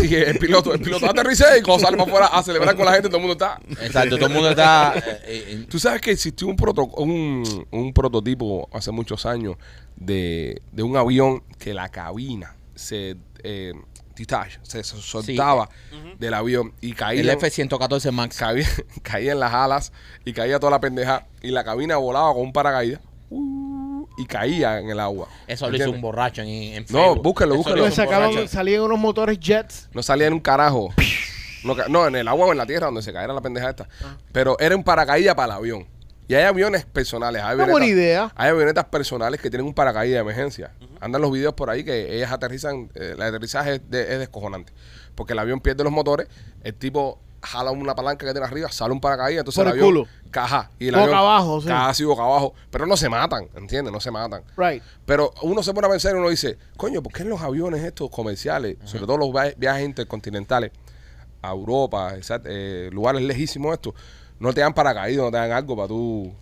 sí, 0.01 0.15
el 0.15 0.37
piloto, 0.37 0.73
el 0.73 0.81
piloto 0.81 1.09
aterriza 1.09 1.57
y 1.57 1.61
cuando 1.61 1.85
sale 1.85 1.97
para 1.97 2.09
afuera 2.09 2.27
a 2.27 2.43
celebrar 2.43 2.75
con 2.75 2.85
la 2.85 2.93
gente, 2.93 3.07
todo 3.07 3.17
el 3.17 3.23
mundo 3.27 3.33
está. 3.33 3.59
Exacto, 3.85 4.15
todo 4.17 4.27
el 4.27 4.33
mundo 4.33 4.49
está. 4.49 4.93
eh, 4.97 5.21
eh, 5.25 5.65
Tú 5.69 5.79
sabes 5.79 6.01
que 6.01 6.11
existió 6.11 6.47
un, 6.47 6.55
proto- 6.57 6.91
un, 6.97 7.65
un 7.71 7.93
prototipo 7.93 8.67
hace 8.73 8.91
muchos 8.91 9.25
años 9.25 9.55
de, 9.95 10.61
de 10.71 10.83
un 10.83 10.97
avión 10.97 11.43
que 11.59 11.73
la 11.73 11.89
cabina 11.89 12.55
se 12.75 13.15
eh, 13.43 13.73
se 14.61 14.83
soltaba 14.83 15.69
del 16.19 16.33
avión 16.35 16.73
y 16.81 16.93
caía, 16.93 17.19
el 17.21 17.29
F-114 17.31 18.11
Max. 18.11 18.37
caía, 18.37 18.67
caía 19.01 19.31
en 19.31 19.39
las 19.39 19.53
alas 19.53 19.91
y 20.23 20.33
caía 20.33 20.59
toda 20.59 20.69
la 20.71 20.79
pendeja 20.79 21.25
y 21.41 21.49
la 21.49 21.63
cabina 21.63 21.97
volaba 21.97 22.31
con 22.33 22.43
un 22.43 22.53
paracaídas 22.53 23.01
uh, 23.31 23.82
y 24.17 24.25
caía 24.25 24.79
en 24.79 24.89
el 24.89 24.99
agua. 24.99 25.27
Eso 25.47 25.65
lo 25.69 25.75
hizo 25.75 25.83
¿Entiendes? 25.85 25.95
un 25.95 26.01
borracho 26.01 26.41
en, 26.41 26.47
en 26.49 26.85
No, 26.89 26.99
Facebook. 26.99 27.23
búsquelo, 27.23 27.53
Eso 27.53 27.57
búsquelo. 27.57 27.75
lo 27.77 27.83
Le 27.83 27.91
hizo 27.91 28.01
un 28.01 28.07
sacaron, 28.07 28.29
borracho. 28.31 28.47
salían 28.47 28.81
unos 28.81 28.99
motores 28.99 29.39
jets. 29.39 29.89
No 29.93 30.03
salía 30.03 30.27
en 30.27 30.33
un 30.33 30.39
carajo. 30.39 30.93
No, 31.63 31.77
ca- 31.77 31.85
no, 31.87 32.05
en 32.07 32.15
el 32.17 32.27
agua 32.27 32.47
o 32.47 32.51
en 32.51 32.57
la 32.57 32.65
tierra, 32.65 32.87
donde 32.87 33.01
se 33.01 33.13
cayera 33.13 33.31
la 33.33 33.39
pendeja 33.39 33.69
esta. 33.69 33.87
Ah. 34.03 34.17
Pero 34.33 34.59
era 34.59 34.75
un 34.75 34.83
paracaídas 34.83 35.33
para 35.33 35.45
el 35.53 35.59
avión. 35.59 35.87
Y 36.27 36.33
hay 36.33 36.43
aviones 36.43 36.83
personales. 36.83 37.41
Hay 37.41 37.55
Una 37.55 37.63
avionetas- 37.63 37.71
buena 37.71 37.85
idea. 37.85 38.31
Hay 38.35 38.49
avionetas 38.49 38.83
personales 38.83 39.39
que 39.39 39.49
tienen 39.49 39.65
un 39.67 39.73
paracaídas 39.73 40.15
de 40.17 40.19
emergencia. 40.29 40.71
Andan 40.99 41.21
los 41.21 41.31
videos 41.31 41.53
por 41.53 41.69
ahí 41.69 41.85
que 41.85 42.17
ellas 42.17 42.33
aterrizan. 42.33 42.89
eh, 42.95 43.11
el 43.15 43.21
aterrizaje 43.21 43.75
es, 43.75 43.89
de- 43.89 44.01
es 44.13 44.19
descojonante. 44.19 44.73
Porque 45.15 45.31
el 45.31 45.39
avión 45.39 45.61
pierde 45.61 45.85
los 45.85 45.93
motores. 45.93 46.27
El 46.65 46.73
tipo 46.73 47.17
jala 47.43 47.71
una 47.71 47.93
palanca 47.93 48.25
que 48.25 48.31
tiene 48.31 48.45
arriba, 48.47 48.71
sale 48.71 48.93
un 48.93 49.01
paracaídas. 49.01 49.41
Entonces 49.41 49.63
Por 49.63 49.67
el 49.73 49.73
el 49.77 49.83
avión 49.85 50.03
culo. 50.05 50.07
caja. 50.31 50.71
Y 50.79 50.87
el 50.87 50.93
Boca 50.93 51.03
avión 51.03 51.17
abajo, 51.17 51.61
sí. 51.61 51.67
caja 51.67 51.89
así 51.89 52.03
boca 52.03 52.23
abajo. 52.23 52.53
Pero 52.71 52.85
no 52.85 52.95
se 52.97 53.09
matan, 53.09 53.47
¿entiendes? 53.55 53.91
No 53.93 53.99
se 53.99 54.11
matan. 54.11 54.43
Right. 54.57 54.81
Pero 55.05 55.33
uno 55.41 55.61
se 55.61 55.73
pone 55.73 55.87
a 55.87 55.89
pensar 55.89 56.15
y 56.15 56.19
uno 56.19 56.29
dice, 56.29 56.57
coño, 56.77 57.03
¿por 57.03 57.11
qué 57.13 57.23
en 57.23 57.29
los 57.29 57.41
aviones 57.41 57.83
estos 57.83 58.09
comerciales, 58.09 58.77
sobre 58.85 59.05
todo 59.05 59.17
los 59.17 59.31
via- 59.33 59.53
viajes 59.57 59.85
intercontinentales 59.85 60.71
a 61.41 61.51
Europa, 61.51 62.15
exact- 62.15 62.45
eh, 62.45 62.89
lugares 62.93 63.21
lejísimos 63.21 63.73
estos, 63.73 63.93
no 64.39 64.53
te 64.53 64.61
dan 64.61 64.73
paracaídas, 64.73 65.25
no 65.25 65.31
te 65.31 65.37
dan 65.37 65.51
algo 65.51 65.75
para 65.75 65.87
tú, 65.89 66.33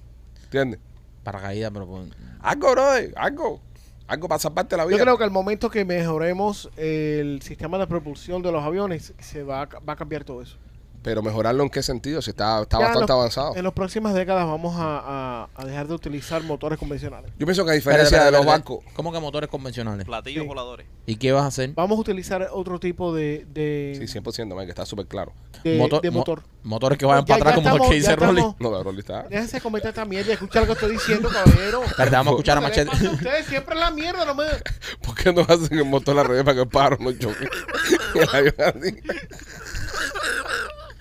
¿entiendes? 0.44 0.80
Paracaídas, 1.24 1.72
pero 1.74 1.88
con... 1.88 2.14
Algo, 2.42 2.72
brother, 2.72 3.14
algo, 3.16 3.60
algo 4.08 4.28
para 4.28 4.40
salvarte 4.40 4.78
la 4.78 4.86
vida. 4.86 4.98
Yo 4.98 5.04
creo 5.04 5.18
que 5.18 5.24
al 5.24 5.32
momento 5.32 5.70
que 5.70 5.86
mejoremos 5.86 6.70
el 6.78 7.42
sistema 7.42 7.78
de 7.80 7.88
propulsión 7.88 8.42
de 8.42 8.52
los 8.52 8.64
aviones, 8.64 9.14
se 9.20 9.44
va 9.44 9.64
a, 9.64 9.66
va 9.80 9.94
a 9.94 9.96
cambiar 9.96 10.24
todo 10.24 10.42
eso. 10.42 10.58
Pero 11.04 11.24
mejorarlo 11.24 11.64
en 11.64 11.70
qué 11.72 11.82
sentido, 11.82 12.22
si 12.22 12.30
está, 12.30 12.62
está 12.62 12.78
Ya 12.78 12.84
en 12.86 12.90
bastante 12.90 13.12
los- 13.14 13.20
avanzado. 13.20 13.56
En 13.56 13.64
las 13.64 13.74
próximas 13.74 14.14
décadas 14.14 14.46
vamos 14.46 14.76
a, 14.78 15.00
a- 15.46 15.50
a 15.56 15.66
dejar 15.66 15.88
de 15.88 15.96
utilizar 15.96 16.44
motores 16.44 16.78
convencionales. 16.78 17.32
Yo 17.40 17.46
pienso 17.48 17.66
que 17.66 17.72
a 17.72 17.74
diferencia 17.74 18.24
de 18.24 18.32
los 18.32 18.46
barcos, 18.46 18.84
¿Cómo 18.94 19.12
que 19.12 19.20
motores 19.20 19.50
convencionales? 19.50 20.06
Platillos 20.06 20.44
Sí. 20.44 20.48
voladores. 20.48 20.86
¿Y 21.08 21.16
qué 21.16 21.32
vas 21.32 21.44
a 21.44 21.48
hacer? 21.48 21.72
Vamos 21.74 21.98
a 21.98 22.02
utilizar 22.02 22.48
otro 22.52 22.80
tipo 22.80 23.14
de, 23.16 23.46
de, 23.52 23.96
sí, 24.00 24.08
100%, 24.20 24.54
man, 24.56 24.66
que 24.66 24.70
está 24.72 24.86
súper 24.86 25.08
claro. 25.08 25.34
de- 25.64 25.78
Motor- 25.78 26.02
de 26.02 26.12
mo- 26.12 26.20
motor. 26.20 26.44
motores 26.64 26.98
que 27.00 27.06
vayan 27.06 27.26
Ya- 27.26 27.38
para 27.38 27.52
atrás 27.52 27.56
como 27.56 27.68
el 27.68 27.74
que 27.74 27.78
estamos- 27.78 27.96
dice 27.96 28.16
Rolly. 28.16 28.40
estamos- 28.42 28.56
No, 28.62 28.70
pero 28.70 28.84
Rolly 28.84 29.00
está... 29.00 29.24
Déjense 29.24 29.60
comentar 29.62 29.90
esta 29.90 30.06
mierda 30.06 30.30
y 30.30 30.34
escuchar 30.34 30.62
lo 30.62 30.68
que 30.68 30.74
estoy 30.74 30.92
diciendo, 30.92 31.30
caballero. 31.30 31.84
Espérate, 31.86 32.16
vamos 32.16 32.28
a 32.28 32.36
escuchar 32.36 32.58
a 32.58 32.70
¿Qué 32.72 32.84
les 32.86 32.88
Machete. 32.94 33.08
ustedes? 33.16 33.46
Siempre 33.48 33.74
es 33.76 33.80
la 33.82 33.92
mierda, 33.92 34.24
no 34.26 34.36
me... 34.36 34.46
¿Por 35.04 35.16
qué 35.16 35.34
no 35.34 35.42
hacen 35.42 35.78
el 35.80 35.86
motor 35.86 36.18
al 36.20 36.26
revés 36.28 36.44
para 36.44 36.56
que 36.56 36.62
el 36.62 36.68
pájaro 36.70 36.98
no 37.00 37.12
choque? 37.14 37.48
Y 38.14 38.20
el 38.20 38.30
avión 38.30 38.56
así. 38.60 38.98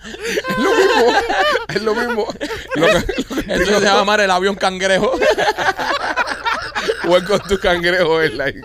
Es 0.03 0.57
lo 0.57 0.75
mismo, 0.75 1.13
es 1.69 1.81
lo 1.81 1.95
mismo. 1.95 2.27
Lo 2.75 2.87
que- 2.87 3.23
lo 3.29 3.35
que 3.43 3.53
Eso 3.53 3.79
se 3.79 3.85
va 3.85 3.91
a 3.93 3.97
llamar 3.97 4.21
el 4.21 4.31
avión 4.31 4.55
cangrejo. 4.55 5.11
Welcome 7.05 7.39
to 7.49 7.59
Cangrejo 7.59 8.19
Airline. 8.19 8.63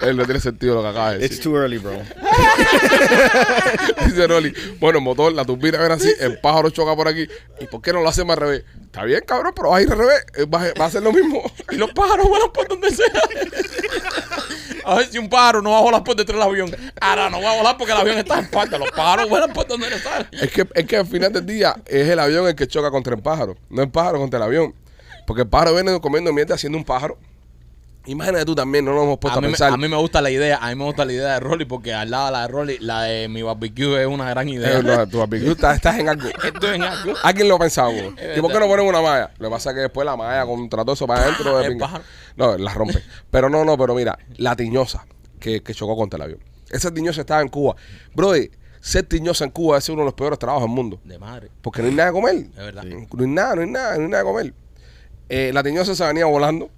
Él 0.00 0.16
no 0.16 0.24
tiene 0.24 0.40
sentido 0.40 0.76
lo 0.76 0.82
que 0.82 0.88
acaba 0.88 1.12
de 1.12 1.16
It's 1.24 1.38
decir. 1.38 1.44
too 1.44 1.56
early, 1.56 1.78
bro. 1.78 1.92
Dice 4.06 4.26
Rolly, 4.26 4.54
bueno, 4.78 5.00
motor, 5.00 5.32
la 5.32 5.44
turbina 5.44 5.78
ven 5.78 5.92
así, 5.92 6.12
el 6.20 6.38
pájaro 6.38 6.70
choca 6.70 6.94
por 6.94 7.08
aquí. 7.08 7.26
¿Y 7.60 7.66
por 7.66 7.80
qué 7.82 7.92
no 7.92 8.00
lo 8.02 8.08
hacemos 8.08 8.34
al 8.34 8.40
revés? 8.40 8.64
Está 8.84 9.04
bien, 9.04 9.22
cabrón, 9.26 9.52
pero 9.54 9.70
va 9.70 9.78
a 9.78 9.82
ir 9.82 9.90
al 9.90 9.98
revés. 9.98 10.24
eh, 10.36 10.44
Va, 10.44 10.62
a- 10.62 10.72
va 10.78 10.84
a 10.86 10.90
ser 10.90 11.02
lo 11.02 11.12
mismo. 11.12 11.42
Y 11.70 11.76
los 11.76 11.90
pájaros 11.92 12.28
vuelan 12.28 12.52
por 12.52 12.68
donde 12.68 12.90
sea. 12.90 13.06
A 14.84 14.94
ver 14.96 15.06
si 15.10 15.18
un 15.18 15.28
pájaro 15.28 15.62
no 15.62 15.72
va 15.72 15.78
a 15.78 15.82
volar 15.82 16.04
por 16.04 16.14
detrás 16.14 16.38
del 16.38 16.46
avión. 16.48 16.70
Ahora 17.00 17.28
no 17.28 17.42
va 17.42 17.52
a 17.52 17.56
volar 17.56 17.76
porque 17.76 17.92
el 17.92 17.98
avión 17.98 18.18
está 18.18 18.38
en 18.38 18.46
parte. 18.48 18.78
Los 18.78 18.88
pájaros 18.92 19.28
vuelan 19.28 19.52
por 19.52 19.66
donde 19.66 19.90
le 19.90 19.98
sale. 19.98 20.28
Es 20.30 20.52
que, 20.52 20.64
es 20.74 20.86
que 20.86 20.96
al 20.98 21.06
final 21.08 21.32
del 21.32 21.44
día 21.44 21.74
es 21.86 22.08
el 22.08 22.18
avión 22.20 22.46
el 22.46 22.54
que 22.54 22.68
choca 22.68 22.92
contra 22.92 23.16
el 23.16 23.20
pájaro, 23.20 23.56
no 23.68 23.82
el 23.82 23.90
pájaro 23.90 24.18
contra 24.18 24.36
el 24.36 24.44
avión. 24.44 24.74
Porque 25.26 25.42
el 25.42 25.48
pájaro 25.48 25.74
viene 25.74 26.00
comiendo 26.00 26.32
mierda 26.32 26.54
haciendo 26.54 26.78
un 26.78 26.84
pájaro. 26.84 27.18
Imagínate 28.08 28.44
tú 28.44 28.54
también, 28.54 28.84
no 28.84 28.94
nos 28.94 29.02
hemos 29.02 29.18
puesto 29.18 29.40
A 29.40 29.42
a, 29.42 29.42
mí, 29.42 29.48
pensar. 29.48 29.72
a 29.72 29.76
mí 29.76 29.88
me 29.88 29.96
gusta 29.96 30.22
la 30.22 30.30
idea, 30.30 30.58
a 30.62 30.68
mí 30.68 30.76
me 30.76 30.84
gusta 30.84 31.04
la 31.04 31.12
idea 31.12 31.34
de 31.34 31.40
Rolly 31.40 31.64
porque 31.64 31.92
al 31.92 32.08
lado 32.08 32.26
de 32.26 32.32
la 32.32 32.42
de 32.42 32.46
Rolly, 32.48 32.78
la 32.78 33.02
de 33.02 33.26
mi 33.28 33.42
barbecue 33.42 34.00
es 34.00 34.06
una 34.06 34.30
gran 34.30 34.48
idea. 34.48 34.80
No, 34.80 35.08
tu 35.08 35.18
barbecue, 35.18 35.50
estás, 35.50 35.74
estás 35.74 35.98
en 35.98 36.08
algo. 36.08 36.28
Esto 36.44 36.72
es 36.72 36.80
algo. 36.80 37.14
Alguien 37.24 37.48
lo 37.48 37.56
ha 37.56 37.58
pensado. 37.58 37.90
güey. 37.90 38.14
Es 38.16 38.38
¿Y 38.38 38.40
por 38.40 38.52
qué 38.52 38.60
no 38.60 38.68
ponen 38.68 38.86
una 38.86 39.02
malla? 39.02 39.32
Lo 39.38 39.48
que 39.48 39.52
pasa 39.52 39.70
es 39.70 39.74
que 39.74 39.80
después 39.80 40.04
la 40.04 40.14
malla 40.16 40.46
contra 40.46 40.84
todo 40.84 40.92
eso 40.92 41.04
para 41.08 41.22
adentro. 41.24 41.58
de. 41.58 41.76
No, 42.36 42.56
la 42.56 42.72
rompe. 42.74 43.02
Pero 43.28 43.50
no, 43.50 43.64
no, 43.64 43.76
pero 43.76 43.92
mira, 43.96 44.16
la 44.36 44.54
tiñosa 44.54 45.04
que, 45.40 45.64
que 45.64 45.74
chocó 45.74 45.96
contra 45.96 46.16
el 46.18 46.22
avión. 46.22 46.40
Esa 46.70 46.94
tiñosa 46.94 47.22
estaba 47.22 47.40
en 47.42 47.48
Cuba. 47.48 47.74
Brother, 48.14 48.52
ser 48.80 49.02
tiñosa 49.06 49.42
en 49.44 49.50
Cuba 49.50 49.78
es 49.78 49.88
uno 49.88 50.02
de 50.02 50.04
los 50.06 50.14
peores 50.14 50.38
trabajos 50.38 50.62
del 50.68 50.70
mundo. 50.76 51.00
De 51.02 51.18
madre. 51.18 51.50
Porque 51.60 51.82
no 51.82 51.88
hay 51.88 51.94
nada 51.94 52.10
de 52.10 52.12
comer. 52.12 52.36
Es 52.36 52.56
verdad. 52.56 52.84
No 52.84 53.24
hay 53.24 53.28
nada, 53.28 53.54
no 53.56 53.62
hay 53.62 53.68
nada, 53.68 53.96
no 53.96 54.02
hay 54.04 54.08
nada 54.10 54.22
de 54.22 54.28
comer. 54.30 54.54
Eh, 55.28 55.50
la 55.52 55.62
tiñosa 55.62 55.94
se 55.94 56.04
venía 56.06 56.26
volando. 56.26 56.70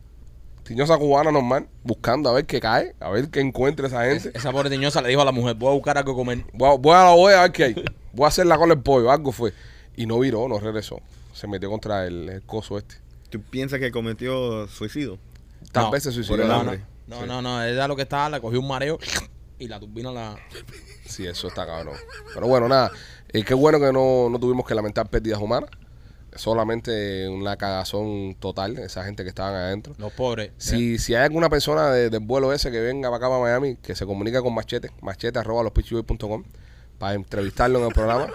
Tiñosa 0.65 0.99
cubana 0.99 1.33
normal, 1.33 1.67
buscando 1.83 2.29
a 2.29 2.35
ver 2.35 2.45
qué 2.45 2.61
cae, 2.61 2.95
a 3.01 3.09
ver 3.09 3.31
qué 3.31 3.41
encuentra 3.41 3.87
esa 3.87 4.05
gente. 4.05 4.31
Esa 4.35 4.53
pobre 4.53 4.69
tiñosa 4.69 5.01
le 5.01 5.09
dijo 5.09 5.23
a 5.23 5.25
la 5.25 5.33
mujer, 5.33 5.55
voy 5.55 5.71
a 5.71 5.75
buscar 5.75 5.97
algo 5.97 6.13
que 6.13 6.17
comer. 6.19 6.45
Voy 6.53 6.69
a, 6.69 6.77
voy 6.77 6.93
a 6.95 7.05
la 7.05 7.11
voy 7.15 7.33
a 7.33 7.43
ver 7.43 7.53
qué 7.53 7.65
hay. 7.65 7.85
Voy 8.13 8.25
a 8.27 8.29
hacer 8.29 8.45
la 8.47 8.59
cola 8.59 8.75
del 8.75 8.83
pollo, 8.83 9.11
algo 9.11 9.33
fue. 9.33 9.55
Y 9.97 10.05
no 10.07 10.19
viró, 10.19 10.47
no 10.47 10.59
regresó. 10.59 11.01
Se 11.33 11.47
metió 11.47 11.71
contra 11.71 12.05
el, 12.07 12.29
el 12.29 12.43
coso 12.43 12.77
este. 12.77 12.97
¿Tú 13.31 13.41
piensas 13.41 13.79
que 13.81 13.91
cometió 13.91 14.69
suicidio? 14.69 15.19
Tal 15.73 15.85
No, 15.85 15.91
vez 15.91 16.03
se 16.03 16.11
por 16.11 16.15
suicidó. 16.17 16.43
el 16.43 16.49
¿no? 16.49 16.55
hambre. 16.55 16.83
No, 17.07 17.25
no, 17.25 17.41
no, 17.41 17.63
ella 17.65 17.89
lo 17.89 17.97
que 17.97 18.03
estaba, 18.03 18.29
le 18.29 18.41
cogió 18.41 18.61
un 18.61 18.69
mareo 18.69 18.99
y 19.59 19.69
la 19.69 19.81
turbina 19.81 20.13
la... 20.13 20.37
Sí, 21.07 21.27
eso 21.27 21.49
está 21.49 21.65
cabrón. 21.65 21.97
Pero 22.35 22.47
bueno, 22.47 22.69
nada. 22.69 22.91
eh, 23.33 23.43
qué 23.43 23.55
bueno 23.55 23.81
que 23.81 23.91
no, 23.91 24.29
no 24.31 24.39
tuvimos 24.39 24.67
que 24.67 24.75
lamentar 24.75 25.09
pérdidas 25.09 25.41
humanas. 25.41 25.71
Solamente 26.39 27.29
una 27.29 27.57
cagazón 27.57 28.35
total, 28.41 28.79
esa 28.79 29.05
gente 29.05 29.23
que 29.25 29.29
estaban 29.29 29.55
adentro. 29.55 29.95
Los 29.99 30.13
pobres. 30.13 30.53
Si, 30.57 30.99
si 30.99 31.15
hay 31.15 31.25
alguna 31.25 31.49
persona 31.51 31.91
de- 31.91 32.11
del 32.11 32.21
vuelo 32.21 32.53
ese 32.53 32.71
que 32.71 32.81
venga 32.81 33.09
para 33.11 33.17
acá, 33.19 33.29
para 33.29 33.41
Miami, 33.41 33.77
que 33.77 33.95
se 33.95 34.07
comunica 34.07 34.41
con 34.41 34.55
Machete, 34.55 34.91
machete 35.03 35.39
arroba 35.39 35.63
lospitchyboys.com, 35.65 36.45
para 36.99 37.15
entrevistarlo 37.15 37.79
en 37.81 37.87
el 37.87 37.93
programa 37.93 38.29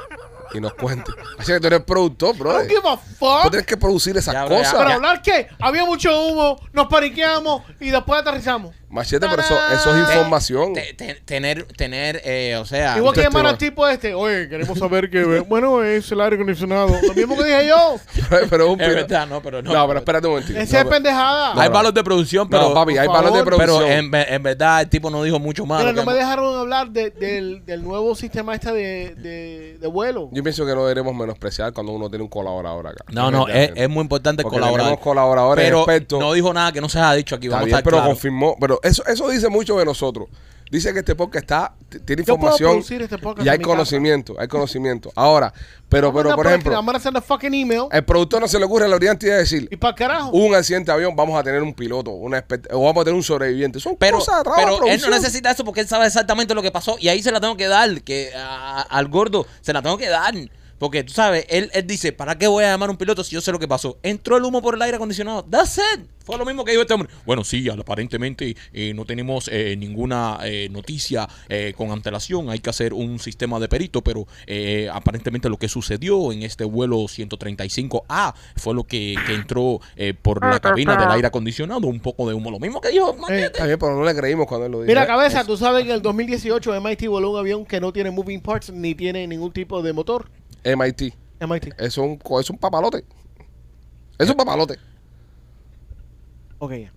y 0.53 0.59
nos 0.61 0.73
cuente. 0.75 1.11
Así 1.37 1.51
que 1.51 1.59
tú 1.59 1.67
eres 1.67 1.81
productor, 1.81 2.37
bro. 2.37 2.53
don't 2.53 2.69
give 2.69 2.81
a 2.87 2.95
Tú 2.97 3.01
fuck. 3.17 3.49
tienes 3.49 3.65
que 3.65 3.77
producir 3.77 4.15
esas 4.17 4.33
Ya, 4.33 4.45
bro, 4.45 4.55
ya, 4.55 4.59
cosas. 4.59 4.73
¿Para 4.75 4.93
hablar 4.95 5.21
qué? 5.21 5.47
Había 5.59 5.83
mucho 5.85 6.27
humo, 6.27 6.57
nos 6.73 6.87
paniqueamos 6.87 7.63
y 7.79 7.89
después 7.89 8.21
aterrizamos. 8.21 8.73
Machete, 8.93 9.25
pero 9.27 9.41
eso, 9.41 9.57
eso 9.73 9.95
es 9.95 10.01
información. 10.01 10.73
Te- 10.73 10.93
te- 10.93 11.15
tener, 11.15 11.63
tener, 11.65 12.21
eh, 12.23 12.55
o 12.57 12.65
sea... 12.65 12.95
Igual 12.97 13.13
que 13.15 13.21
usted 13.27 13.39
al 13.39 13.57
tipo 13.57 13.87
este. 13.87 14.13
Oye, 14.13 14.47
queremos 14.47 14.77
saber 14.77 15.09
qué... 15.09 15.23
Bueno, 15.47 15.83
es 15.83 16.11
el 16.11 16.21
aire 16.21 16.35
acondicionado. 16.35 16.89
Lo 17.01 17.13
mismo 17.15 17.35
que 17.35 17.43
dije 17.43 17.67
yo. 17.67 17.95
pero 18.49 18.65
es 18.65 18.69
un 18.71 18.79
Es 18.81 18.87
piro- 18.87 18.95
verdad, 19.01 19.27
no, 19.27 19.41
pero 19.41 19.61
no. 19.63 19.73
No, 19.73 19.87
pero 19.87 19.99
espérate 19.99 20.27
un 20.27 20.33
momentito. 20.33 20.59
Ese 20.59 20.73
No, 20.73 20.77
es 20.79 20.83
pero- 20.85 20.89
pendejada. 20.91 21.53
hay 21.61 21.69
no. 21.69 21.73
valores 21.73 21.93
de 21.95 22.03
producción, 22.03 22.47
No, 22.49 22.57
pero... 22.59 22.73
papi, 22.73 22.97
hay 22.97 23.07
por 23.07 23.15
valores 23.15 23.33
de 23.33 23.39
favor, 23.43 23.53
producción. 23.65 23.87
Pero 23.89 23.99
en, 23.99 24.11
ve- 24.11 24.25
en 24.29 24.43
verdad 24.43 24.81
el 24.81 24.89
tipo 24.89 25.09
no 25.09 25.23
dijo 25.23 25.39
mucho 25.39 25.65
más. 25.65 25.83
Lo 25.83 25.91
no 25.91 26.01
que- 26.01 26.07
me 26.07 26.13
dejaron 26.13 26.55
hablar 26.59 26.89
de- 26.91 27.09
del, 27.09 27.65
del 27.65 27.83
nuevo 27.83 28.13
sistema 28.15 28.53
este 28.53 28.71
de, 28.71 29.15
de, 29.15 29.77
de 29.79 29.87
vuelo. 29.87 30.29
Yo 30.31 30.43
pienso 30.43 30.65
que 30.65 30.75
no 30.75 30.85
debemos 30.85 31.15
menospreciar 31.15 31.73
cuando 31.73 31.93
uno 31.93 32.09
tiene 32.09 32.23
un 32.23 32.29
colaborador 32.29 32.87
acá. 32.87 33.03
No, 33.11 33.31
no, 33.31 33.47
es, 33.47 33.71
es 33.73 33.89
muy 33.89 34.01
importante 34.01 34.43
Porque 34.43 34.57
colaborar. 34.59 34.85
tenemos 34.85 35.03
colaboradores 35.03 35.65
pero 35.65 35.79
expertos. 35.79 36.19
no 36.19 36.33
dijo 36.33 36.53
nada 36.53 36.71
que 36.71 36.79
no 36.79 36.89
se 36.89 36.99
haya 36.99 37.13
dicho 37.13 37.33
aquí. 37.35 37.47
Está 37.47 37.55
Vamos 37.55 37.65
bien, 37.65 37.75
a 37.75 37.79
estar 37.79 37.83
pero 37.83 37.97
claros. 37.97 38.13
confirmó. 38.15 38.55
Pero 38.59 38.79
eso, 38.83 39.05
eso 39.07 39.29
dice 39.29 39.49
mucho 39.49 39.77
de 39.77 39.85
nosotros. 39.85 40.27
Dice 40.71 40.91
que 40.91 40.99
este 40.99 41.13
podcast 41.13 41.43
está, 41.43 41.73
tiene 42.03 42.23
Yo 42.23 42.35
puedo 42.35 42.55
información 42.55 42.71
producir 42.71 43.01
este 43.03 43.17
podcast 43.19 43.45
y 43.45 43.49
hay 43.49 43.55
en 43.55 43.59
mi 43.59 43.63
casa. 43.63 43.75
conocimiento, 43.75 44.35
hay 44.39 44.47
conocimiento. 44.47 45.11
Ahora, 45.15 45.53
pero, 45.87 46.11
pero 46.11 46.35
por 46.35 46.47
ejemplo, 46.47 46.75
a 46.75 47.21
fucking 47.21 47.53
email. 47.53 47.83
el 47.91 48.03
productor 48.03 48.41
no 48.41 48.47
se 48.47 48.57
le 48.57 48.65
ocurre 48.65 48.87
la 48.87 48.95
brillante 48.95 49.27
idea 49.27 49.35
de 49.35 49.41
decir, 49.41 49.67
Y 49.69 49.75
para 49.75 49.91
el 49.91 49.95
carajo. 49.95 50.29
hubo 50.31 50.45
un 50.47 50.55
accidente 50.55 50.89
de 50.91 50.95
avión, 50.95 51.15
vamos 51.15 51.39
a 51.39 51.43
tener 51.43 51.61
un 51.61 51.75
piloto, 51.75 52.09
una 52.11 52.39
expert- 52.39 52.67
o 52.71 52.81
vamos 52.85 53.01
a 53.01 53.05
tener 53.05 53.15
un 53.15 53.21
sobreviviente. 53.21 53.79
Son 53.79 53.95
Pero, 53.97 54.17
cosas 54.17 54.37
de 54.37 54.43
trabajo 54.45 54.61
de 54.61 54.65
pero 54.65 54.77
él 54.77 54.81
no 54.81 54.87
producción. 55.01 55.11
necesita 55.11 55.51
eso 55.51 55.63
porque 55.63 55.81
él 55.81 55.87
sabe 55.87 56.07
exactamente 56.07 56.55
lo 56.55 56.63
que 56.63 56.71
pasó 56.71 56.95
y 56.99 57.07
ahí 57.09 57.21
se 57.21 57.31
la 57.31 57.39
tengo 57.39 57.55
que 57.55 57.67
dar, 57.67 58.01
que 58.01 58.31
a- 58.35 58.81
al 58.81 59.09
gordo 59.09 59.45
se 59.61 59.73
la 59.73 59.83
tengo 59.83 59.97
que 59.99 60.09
dar. 60.09 60.33
Porque 60.77 61.03
tú 61.03 61.13
sabes, 61.13 61.45
él, 61.49 61.69
él 61.73 61.87
dice, 61.87 62.11
¿para 62.11 62.37
qué 62.37 62.47
voy 62.47 62.63
a 62.63 62.71
llamar 62.71 62.89
a 62.89 62.91
un 62.91 62.97
piloto 62.97 63.23
si 63.23 63.31
yo 63.35 63.41
sé 63.41 63.51
lo 63.51 63.59
que 63.59 63.67
pasó? 63.67 63.97
Entró 64.03 64.37
el 64.37 64.43
humo 64.43 64.61
por 64.61 64.75
el 64.75 64.81
aire 64.81 64.95
acondicionado. 64.97 65.43
That's 65.43 65.77
it. 65.77 66.05
Fue 66.25 66.37
lo 66.37 66.45
mismo 66.45 66.63
que 66.63 66.71
dijo 66.71 66.83
este 66.83 66.93
hombre. 66.93 67.09
Bueno, 67.25 67.43
sí, 67.43 67.67
aparentemente 67.69 68.55
eh, 68.71 68.93
no 68.93 69.03
tenemos 69.03 69.49
eh, 69.51 69.75
ninguna 69.77 70.39
eh, 70.43 70.69
noticia 70.71 71.27
eh, 71.49 71.73
con 71.75 71.91
antelación. 71.91 72.49
Hay 72.49 72.59
que 72.59 72.69
hacer 72.69 72.93
un 72.93 73.19
sistema 73.19 73.59
de 73.59 73.67
perito, 73.67 74.01
pero 74.01 74.25
eh, 74.47 74.89
aparentemente 74.91 75.49
lo 75.49 75.57
que 75.57 75.67
sucedió 75.67 76.31
en 76.31 76.43
este 76.43 76.63
vuelo 76.63 76.97
135A 76.97 78.33
fue 78.55 78.73
lo 78.73 78.85
que, 78.85 79.15
que 79.27 79.33
entró 79.33 79.81
eh, 79.97 80.13
por 80.13 80.45
la 80.45 80.59
cabina 80.59 80.95
del 80.95 81.11
aire 81.11 81.27
acondicionado. 81.27 81.87
Un 81.87 81.99
poco 81.99 82.27
de 82.27 82.33
humo. 82.33 82.51
Lo 82.51 82.59
mismo 82.59 82.79
que 82.79 82.89
dijo 82.89 83.13
bien, 83.27 83.51
pero 83.55 83.95
no 83.95 84.03
le 84.05 84.15
creímos 84.15 84.47
cuando 84.47 84.65
él 84.67 84.71
lo 84.71 84.77
dijo. 84.79 84.87
Mira, 84.87 85.05
cabeza, 85.05 85.43
tú 85.43 85.57
sabes 85.57 85.83
que 85.83 85.89
en 85.89 85.95
el 85.95 86.01
2018 86.01 86.79
MIT 86.81 87.07
voló 87.07 87.31
un 87.31 87.39
avión 87.39 87.65
que 87.65 87.81
no 87.81 87.91
tiene 87.91 88.11
moving 88.11 88.39
parts 88.41 88.71
ni 88.71 88.95
tiene 88.95 89.27
ningún 89.27 89.51
tipo 89.51 89.81
de 89.81 89.91
motor. 89.91 90.29
MIT. 90.63 91.13
MIT. 91.39 91.73
Es 91.77 91.97
un, 91.97 92.19
es 92.39 92.49
un 92.49 92.57
papalote. 92.57 93.05
Es 94.17 94.29
un 94.29 94.35
papalote. 94.35 94.79
Ok, 96.59 96.71
ya. 96.73 96.93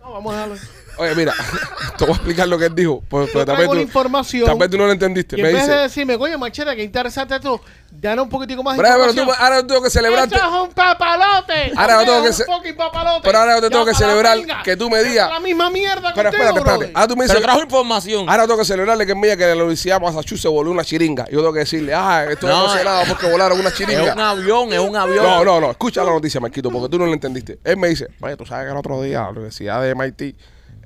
No, 0.00 0.12
vamos 0.12 0.34
a 0.34 0.36
dejarlo. 0.36 0.56
Oye, 0.98 1.14
mira, 1.14 1.32
te 1.96 2.04
voy 2.04 2.12
a 2.12 2.16
explicar 2.16 2.48
lo 2.48 2.58
que 2.58 2.66
él 2.66 2.74
dijo. 2.74 3.02
Pues, 3.08 3.30
pero 3.32 3.46
tal 3.46 3.56
vez 3.56 3.70
tú, 3.70 3.76
información. 3.76 4.46
tal 4.46 4.58
vez 4.58 4.70
tú 4.70 4.76
no 4.76 4.86
lo 4.86 4.92
entendiste. 4.92 5.38
Y 5.38 5.42
Me 5.42 5.50
en 5.50 5.54
vez 5.54 5.66
de 5.66 5.72
dice, 5.72 5.82
decirme, 5.82 6.18
coño, 6.18 6.38
machete, 6.38 6.74
qué 6.74 6.82
interesante 6.82 7.36
esto, 7.36 7.60
dale 7.90 8.20
un 8.20 8.28
poquitico 8.28 8.62
más 8.62 8.76
de 8.76 8.82
pero, 8.82 8.96
pero 8.98 9.14
tú, 9.14 9.32
ahora 9.32 9.66
tengo 9.66 9.82
que 9.82 9.90
celebrarte. 9.90 10.34
¡Eso 10.34 10.44
es 10.44 10.68
un 10.68 10.74
papalote! 10.74 11.01
Ahora 11.76 12.00
yo 12.00 12.06
tengo 12.06 12.22
que 12.22 12.28
Es. 12.30 12.44
Pero 13.22 13.38
ahora 13.38 13.54
yo 13.56 13.60
te 13.62 13.70
tengo 13.70 13.84
que 13.84 13.94
celebrar 13.94 14.38
que 14.64 14.76
tú 14.76 14.88
me 14.90 15.00
Es 15.00 15.06
digas- 15.08 15.30
la 15.30 15.40
misma 15.40 15.70
mierda 15.70 16.12
contigo, 16.12 16.28
espérate, 16.28 16.58
espérate. 16.58 16.90
Ahora 16.94 17.08
tú 17.08 17.16
me 17.16 17.24
dices, 17.24 17.36
Pero 17.36 17.46
trajo 17.46 17.62
información. 17.62 18.28
ahora 18.28 18.42
tengo 18.46 18.58
que 18.58 18.64
celebrarle 18.64 19.06
que 19.06 19.12
en 19.12 19.20
Milla 19.20 19.36
que 19.36 19.46
la 19.46 19.54
Universidad 19.54 20.00
de 20.00 20.06
Massachusetts 20.06 20.52
voló 20.52 20.70
una 20.70 20.84
chiringa. 20.84 21.24
Yo 21.30 21.38
tengo 21.38 21.52
que 21.52 21.60
decirle, 21.60 21.94
ah, 21.94 22.26
estoy 22.30 22.48
No, 22.50 22.64
emocionado 22.64 23.02
porque 23.08 23.30
volaron 23.30 23.58
una 23.58 23.68
es 23.68 23.74
chiringa. 23.74 24.12
un 24.14 24.20
avión, 24.20 24.72
es 24.72 24.78
un 24.80 24.96
avión. 24.96 25.24
No, 25.24 25.44
no, 25.44 25.60
no. 25.60 25.70
Escucha 25.70 26.02
la 26.04 26.10
noticia, 26.10 26.40
Marquito, 26.40 26.70
porque 26.70 26.88
tú 26.88 26.98
no 26.98 27.06
la 27.06 27.12
entendiste. 27.12 27.58
Él 27.64 27.76
me 27.76 27.88
dice, 27.88 28.08
oye, 28.20 28.36
tú 28.36 28.44
sabes 28.46 28.66
que 28.66 28.72
el 28.72 28.76
otro 28.76 29.00
día 29.02 29.20
la 29.22 29.30
Universidad 29.30 29.80
de 29.82 29.94
MIT, 29.94 30.36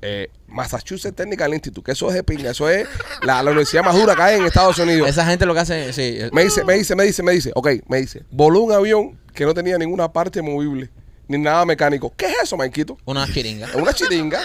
eh, 0.01 0.29
Massachusetts 0.47 1.15
Technical 1.15 1.53
Institute, 1.53 1.83
que 1.83 1.91
eso 1.91 2.07
es 2.09 2.13
de 2.15 2.23
pinga, 2.23 2.51
eso 2.51 2.69
es 2.69 2.87
la, 3.23 3.41
la 3.43 3.51
universidad 3.51 3.83
más 3.83 3.95
dura 3.95 4.15
que 4.15 4.21
hay 4.21 4.39
en 4.39 4.45
Estados 4.45 4.77
Unidos. 4.79 5.09
Esa 5.09 5.25
gente 5.25 5.45
lo 5.45 5.53
que 5.53 5.59
hace, 5.61 5.93
sí. 5.93 6.19
Me 6.31 6.43
dice, 6.43 6.63
me 6.63 6.73
dice, 6.75 6.95
me 6.95 7.03
dice, 7.03 7.23
me 7.23 7.31
dice, 7.33 7.51
ok, 7.55 7.69
me 7.87 7.97
dice, 7.97 8.23
voló 8.31 8.61
un 8.61 8.71
avión 8.71 9.19
que 9.33 9.45
no 9.45 9.53
tenía 9.53 9.77
ninguna 9.77 10.11
parte 10.11 10.41
movible, 10.41 10.89
ni 11.27 11.37
nada 11.37 11.65
mecánico. 11.65 12.13
¿Qué 12.15 12.25
es 12.27 12.35
eso, 12.43 12.57
Marquito? 12.57 12.97
Una 13.05 13.27
chiringa. 13.31 13.67
Una 13.75 13.93
chiringa. 13.93 14.41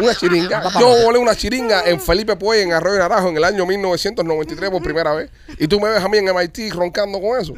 Una 0.00 0.14
chiringa. 0.14 0.70
Yo 0.78 1.04
volé 1.04 1.18
una 1.18 1.34
chiringa 1.34 1.82
en 1.86 2.00
Felipe 2.00 2.36
Puey, 2.36 2.62
en 2.62 2.72
Arroyo 2.72 2.98
Naranjo, 2.98 3.28
en 3.30 3.36
el 3.36 3.44
año 3.44 3.66
1993 3.66 4.70
por 4.70 4.82
primera 4.82 5.12
vez. 5.12 5.30
Y 5.58 5.66
tú 5.66 5.80
me 5.80 5.88
ves 5.88 6.02
a 6.02 6.08
mí 6.08 6.18
en 6.18 6.26
MIT 6.26 6.72
roncando 6.72 7.20
con 7.20 7.40
eso. 7.40 7.54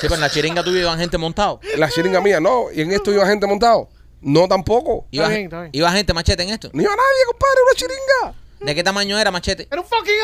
Sí, 0.00 0.02
pero 0.02 0.14
en 0.16 0.20
la 0.20 0.30
chiringa 0.30 0.62
tuya 0.62 0.80
iban 0.80 0.98
gente 0.98 1.18
montado. 1.18 1.60
La 1.76 1.88
chiringa 1.88 2.20
mía, 2.20 2.40
no. 2.40 2.66
Y 2.72 2.82
en 2.82 2.92
esto 2.92 3.12
iba 3.12 3.26
gente 3.26 3.46
montado. 3.46 3.88
No 4.20 4.48
tampoco. 4.48 5.06
Iba, 5.10 5.28
bien, 5.28 5.44
está 5.44 5.60
bien. 5.62 5.70
iba 5.72 5.90
gente 5.92 6.12
machete 6.12 6.42
en 6.42 6.50
esto. 6.50 6.70
No 6.72 6.82
iba 6.82 6.90
nadie, 6.90 7.24
compadre, 7.26 7.60
una 7.64 7.74
chiringa. 7.76 8.38
¿De 8.60 8.74
qué 8.74 8.82
tamaño 8.82 9.16
era 9.16 9.30
machete? 9.30 9.68
¡Era 9.70 9.80
un 9.80 9.86
fucking 9.86 10.14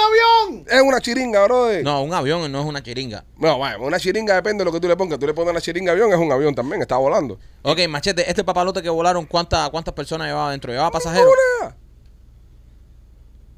avión! 0.48 0.64
Es 0.68 0.82
una 0.82 1.00
chiringa, 1.00 1.44
brother. 1.44 1.84
No, 1.84 2.02
un 2.02 2.12
avión 2.12 2.50
no 2.50 2.60
es 2.60 2.66
una 2.66 2.82
chiringa. 2.82 3.24
No, 3.36 3.60
vaya, 3.60 3.78
una 3.78 4.00
chiringa 4.00 4.34
depende 4.34 4.62
de 4.62 4.64
lo 4.64 4.72
que 4.72 4.80
tú 4.80 4.88
le 4.88 4.96
pongas. 4.96 5.20
Tú 5.20 5.26
le 5.26 5.34
pones 5.34 5.54
la 5.54 5.60
chiringa 5.60 5.92
avión, 5.92 6.12
es 6.12 6.18
un 6.18 6.32
avión 6.32 6.52
también, 6.52 6.82
está 6.82 6.96
volando. 6.96 7.38
Ok, 7.62 7.86
machete, 7.88 8.28
este 8.28 8.42
papalote 8.42 8.82
que 8.82 8.90
volaron, 8.90 9.24
¿cuántas 9.26 9.70
cuántas 9.70 9.94
personas 9.94 10.26
llevaba 10.26 10.50
dentro? 10.50 10.72
¿Llevaba 10.72 10.90
pasajeros? 10.90 11.32
Una. 11.62 11.76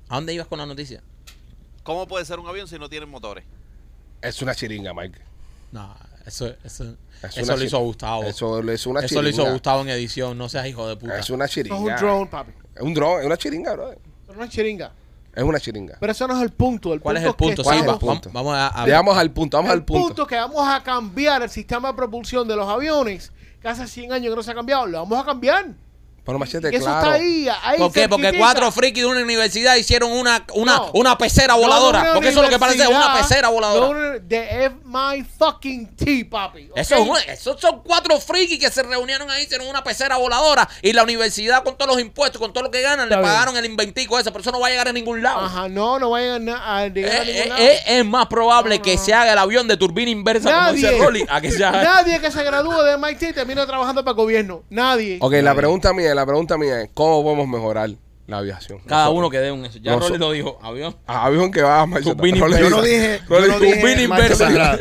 ¿A 0.09 0.15
dónde 0.17 0.35
ibas 0.35 0.47
con 0.47 0.59
la 0.59 0.67
noticia? 0.67 1.03
¿Cómo 1.83 2.07
puede 2.07 2.25
ser 2.27 2.39
un 2.39 2.47
avión 2.47 2.69
si 2.69 2.79
no 2.79 2.89
tiene 2.91 3.07
motores? 3.07 3.45
Es 4.21 4.43
una 4.43 4.55
chiringa, 4.55 4.93
Mike. 4.93 5.19
No, 5.73 5.97
eso, 6.27 6.47
eso, 6.65 6.85
Es 7.23 7.37
eso 7.37 7.43
una 7.45 7.57
lo 7.57 7.65
hizo 7.65 7.79
Gustavo. 7.79 8.23
Eso, 8.25 8.59
Eso 8.61 8.71
es 8.73 8.87
una 8.87 9.01
lo 9.03 9.07
chiringa. 9.09 9.29
hizo 9.31 9.51
Gustavo 9.53 9.81
en 9.83 9.89
edición, 9.91 10.37
no 10.37 10.49
seas 10.49 10.67
hijo 10.67 10.87
de 10.89 10.97
puta. 10.97 11.19
Es 11.19 11.31
una 11.31 11.45
Eso 11.47 11.55
chiringa. 11.55 11.77
es 11.97 12.03
un 12.03 12.07
drone, 12.09 12.27
papi. 12.27 12.53
Es 12.75 12.83
un 12.83 12.95
drone, 12.95 13.21
es 13.21 13.27
una 13.27 13.37
chiringa, 13.37 13.77
no 13.77 14.45
es 14.45 14.51
chiringa. 14.51 14.93
Es 15.35 15.43
una 15.43 15.61
chiringa. 15.61 15.97
Pero 16.01 16.13
eso 16.13 16.27
no 16.27 16.37
es 16.37 16.43
el 16.43 16.51
punto. 16.51 16.95
El 16.95 17.01
¿Cuál 17.01 17.19
es 17.19 17.23
punto 17.25 17.31
el 17.33 17.37
punto? 17.37 17.63
que 17.63 17.65
¿Cuál 17.65 17.77
Sí, 17.79 17.83
es 17.85 17.89
va- 17.91 17.99
punto? 17.99 18.31
vam- 18.31 18.33
vamos 18.33 18.55
a, 18.55 18.69
a 18.69 18.81
ver. 18.81 18.87
Llegamos 18.87 19.17
al 19.19 19.31
punto, 19.33 19.57
vamos 19.59 19.71
el 19.73 19.79
al 19.81 19.85
punto. 19.85 20.07
punto 20.09 20.27
que 20.27 20.37
vamos 20.37 20.67
a 20.69 20.83
cambiar 20.83 21.43
el 21.43 21.51
sistema 21.51 21.89
de 21.89 21.95
propulsión 21.95 22.49
de 22.49 22.57
los 22.57 22.67
aviones, 22.69 23.33
que 23.61 23.69
hace 23.69 23.87
100 23.87 24.13
años 24.13 24.31
que 24.31 24.37
no 24.37 24.43
se 24.43 24.51
ha 24.51 24.55
cambiado, 24.55 24.87
lo 24.87 24.99
vamos 24.99 25.19
a 25.23 25.25
cambiar. 25.27 25.67
Pero 26.27 26.39
machete, 26.41 26.71
Y 26.73 26.77
eso 26.77 26.85
claro. 26.87 27.01
está 27.01 27.13
ahí, 27.13 27.49
ahí 27.63 27.79
¿Por 27.79 27.93
qué? 27.93 28.09
Porque 28.09 28.33
cuatro 28.37 28.71
frikis 28.73 29.05
de 29.05 29.09
una 29.09 29.21
universidad 29.21 29.77
hicieron 29.77 30.11
una, 30.13 30.45
una, 30.55 30.77
No. 30.77 30.91
una 30.95 31.17
pecera 31.17 31.55
No, 31.55 31.61
voladora. 31.61 32.01
una 32.01 32.13
porque 32.15 32.29
eso 32.31 32.41
es 32.41 32.45
lo 32.47 32.51
que 32.51 32.59
parece 32.59 32.83
es 32.83 32.89
una 32.89 33.15
pecera 33.15 33.49
voladora. 33.49 34.19
de 34.19 34.71
my 34.85 35.25
fucking 35.39 35.95
tea, 35.97 36.25
papi. 36.29 36.69
esos 36.75 37.61
son 37.61 37.83
cuatro 37.85 38.19
frikis 38.21 38.59
que 38.59 38.71
se 38.71 38.83
reunieron 38.83 39.31
ahí, 39.31 39.45
hicieron 39.45 39.69
una 39.69 39.85
pecera 39.85 40.17
voladora 40.17 40.69
y 40.83 40.93
la 40.93 41.03
universidad 41.05 41.63
con 41.63 41.77
todos 41.79 41.93
los 41.93 42.01
impuestos, 42.01 42.41
con 42.41 42.53
todo 42.53 42.65
lo 42.65 42.71
que 42.71 42.83
ganan, 42.83 43.05
Está 43.05 43.17
le 43.17 43.23
bien. 43.23 43.33
pagaron 43.33 43.57
el 43.57 43.65
inventico 43.65 44.19
ese, 44.19 44.31
pero 44.33 44.41
eso 44.43 44.51
no 44.51 44.59
va 44.61 44.67
a 44.67 44.71
llegar 44.71 44.89
a 44.89 44.93
ningún 44.93 45.23
lado. 45.23 45.41
Ajá, 45.43 45.69
no, 45.69 45.99
no 46.01 46.11
vayan 46.11 46.35
a, 46.35 46.39
na- 46.53 46.77
a 46.79 46.89
llegar 46.89 47.13
a 47.21 47.23
Eh, 47.23 47.27
ningún 47.27 47.43
eh, 47.43 47.49
lado. 47.49 47.61
eh, 47.63 47.83
es 47.87 48.05
más 48.05 48.27
probable 48.27 48.79
No, 48.79 48.83
que 48.83 48.99
se 48.99 49.15
haga 49.15 49.33
el 49.33 49.39
avión 49.39 49.69
de 49.69 49.77
turbina 49.77 50.11
inversa 50.11 50.51
como 50.53 50.73
dice 50.73 50.87
Nadie, 50.89 50.99
Rolly 51.05 51.27
a 51.29 51.41
que 51.41 51.53
se 51.53 51.65
haga. 51.65 51.83
nadie 51.85 52.21
que 52.21 52.31
se 52.33 52.43
gradúe 52.43 52.83
de 52.83 52.97
MIT 52.99 53.33
termina 53.35 53.65
trabajando 53.67 54.03
para 54.05 54.13
el 54.13 54.17
gobierno. 54.17 54.65
Nadie. 54.71 55.19
Ok, 55.21 55.35
la 55.43 55.55
pregunta 55.55 55.93
mía, 55.93 56.15
la 56.17 56.27
pregunta 56.27 56.59
mía 56.59 56.83
es, 56.83 56.91
¿cómo 56.95 57.23
podemos 57.23 57.47
mejorar 57.49 57.91
la 58.27 58.39
aviación? 58.39 58.81
Cada 58.87 59.05
Nosotros. 59.05 59.19
uno 59.19 59.31
que 59.31 59.39
dé 59.39 59.53
un 59.53 59.65
eso. 59.65 59.79
Ya 59.79 59.93
No, 59.93 60.01
Rolly 60.01 60.19
lo 60.19 60.33
dijo, 60.33 60.59
avión. 60.63 60.97
Ah, 61.07 61.27
avión 61.27 61.51
que 61.53 61.63
va 61.63 61.83
a 61.83 61.87
marcha. 61.87 62.11
Yo 62.11 62.71
no 62.71 62.83
dije, 62.83 63.21
Rolly 63.29 63.47
yo 63.47 63.51
no 63.59 63.61
dije 63.61 64.03
inversa. 64.03 64.51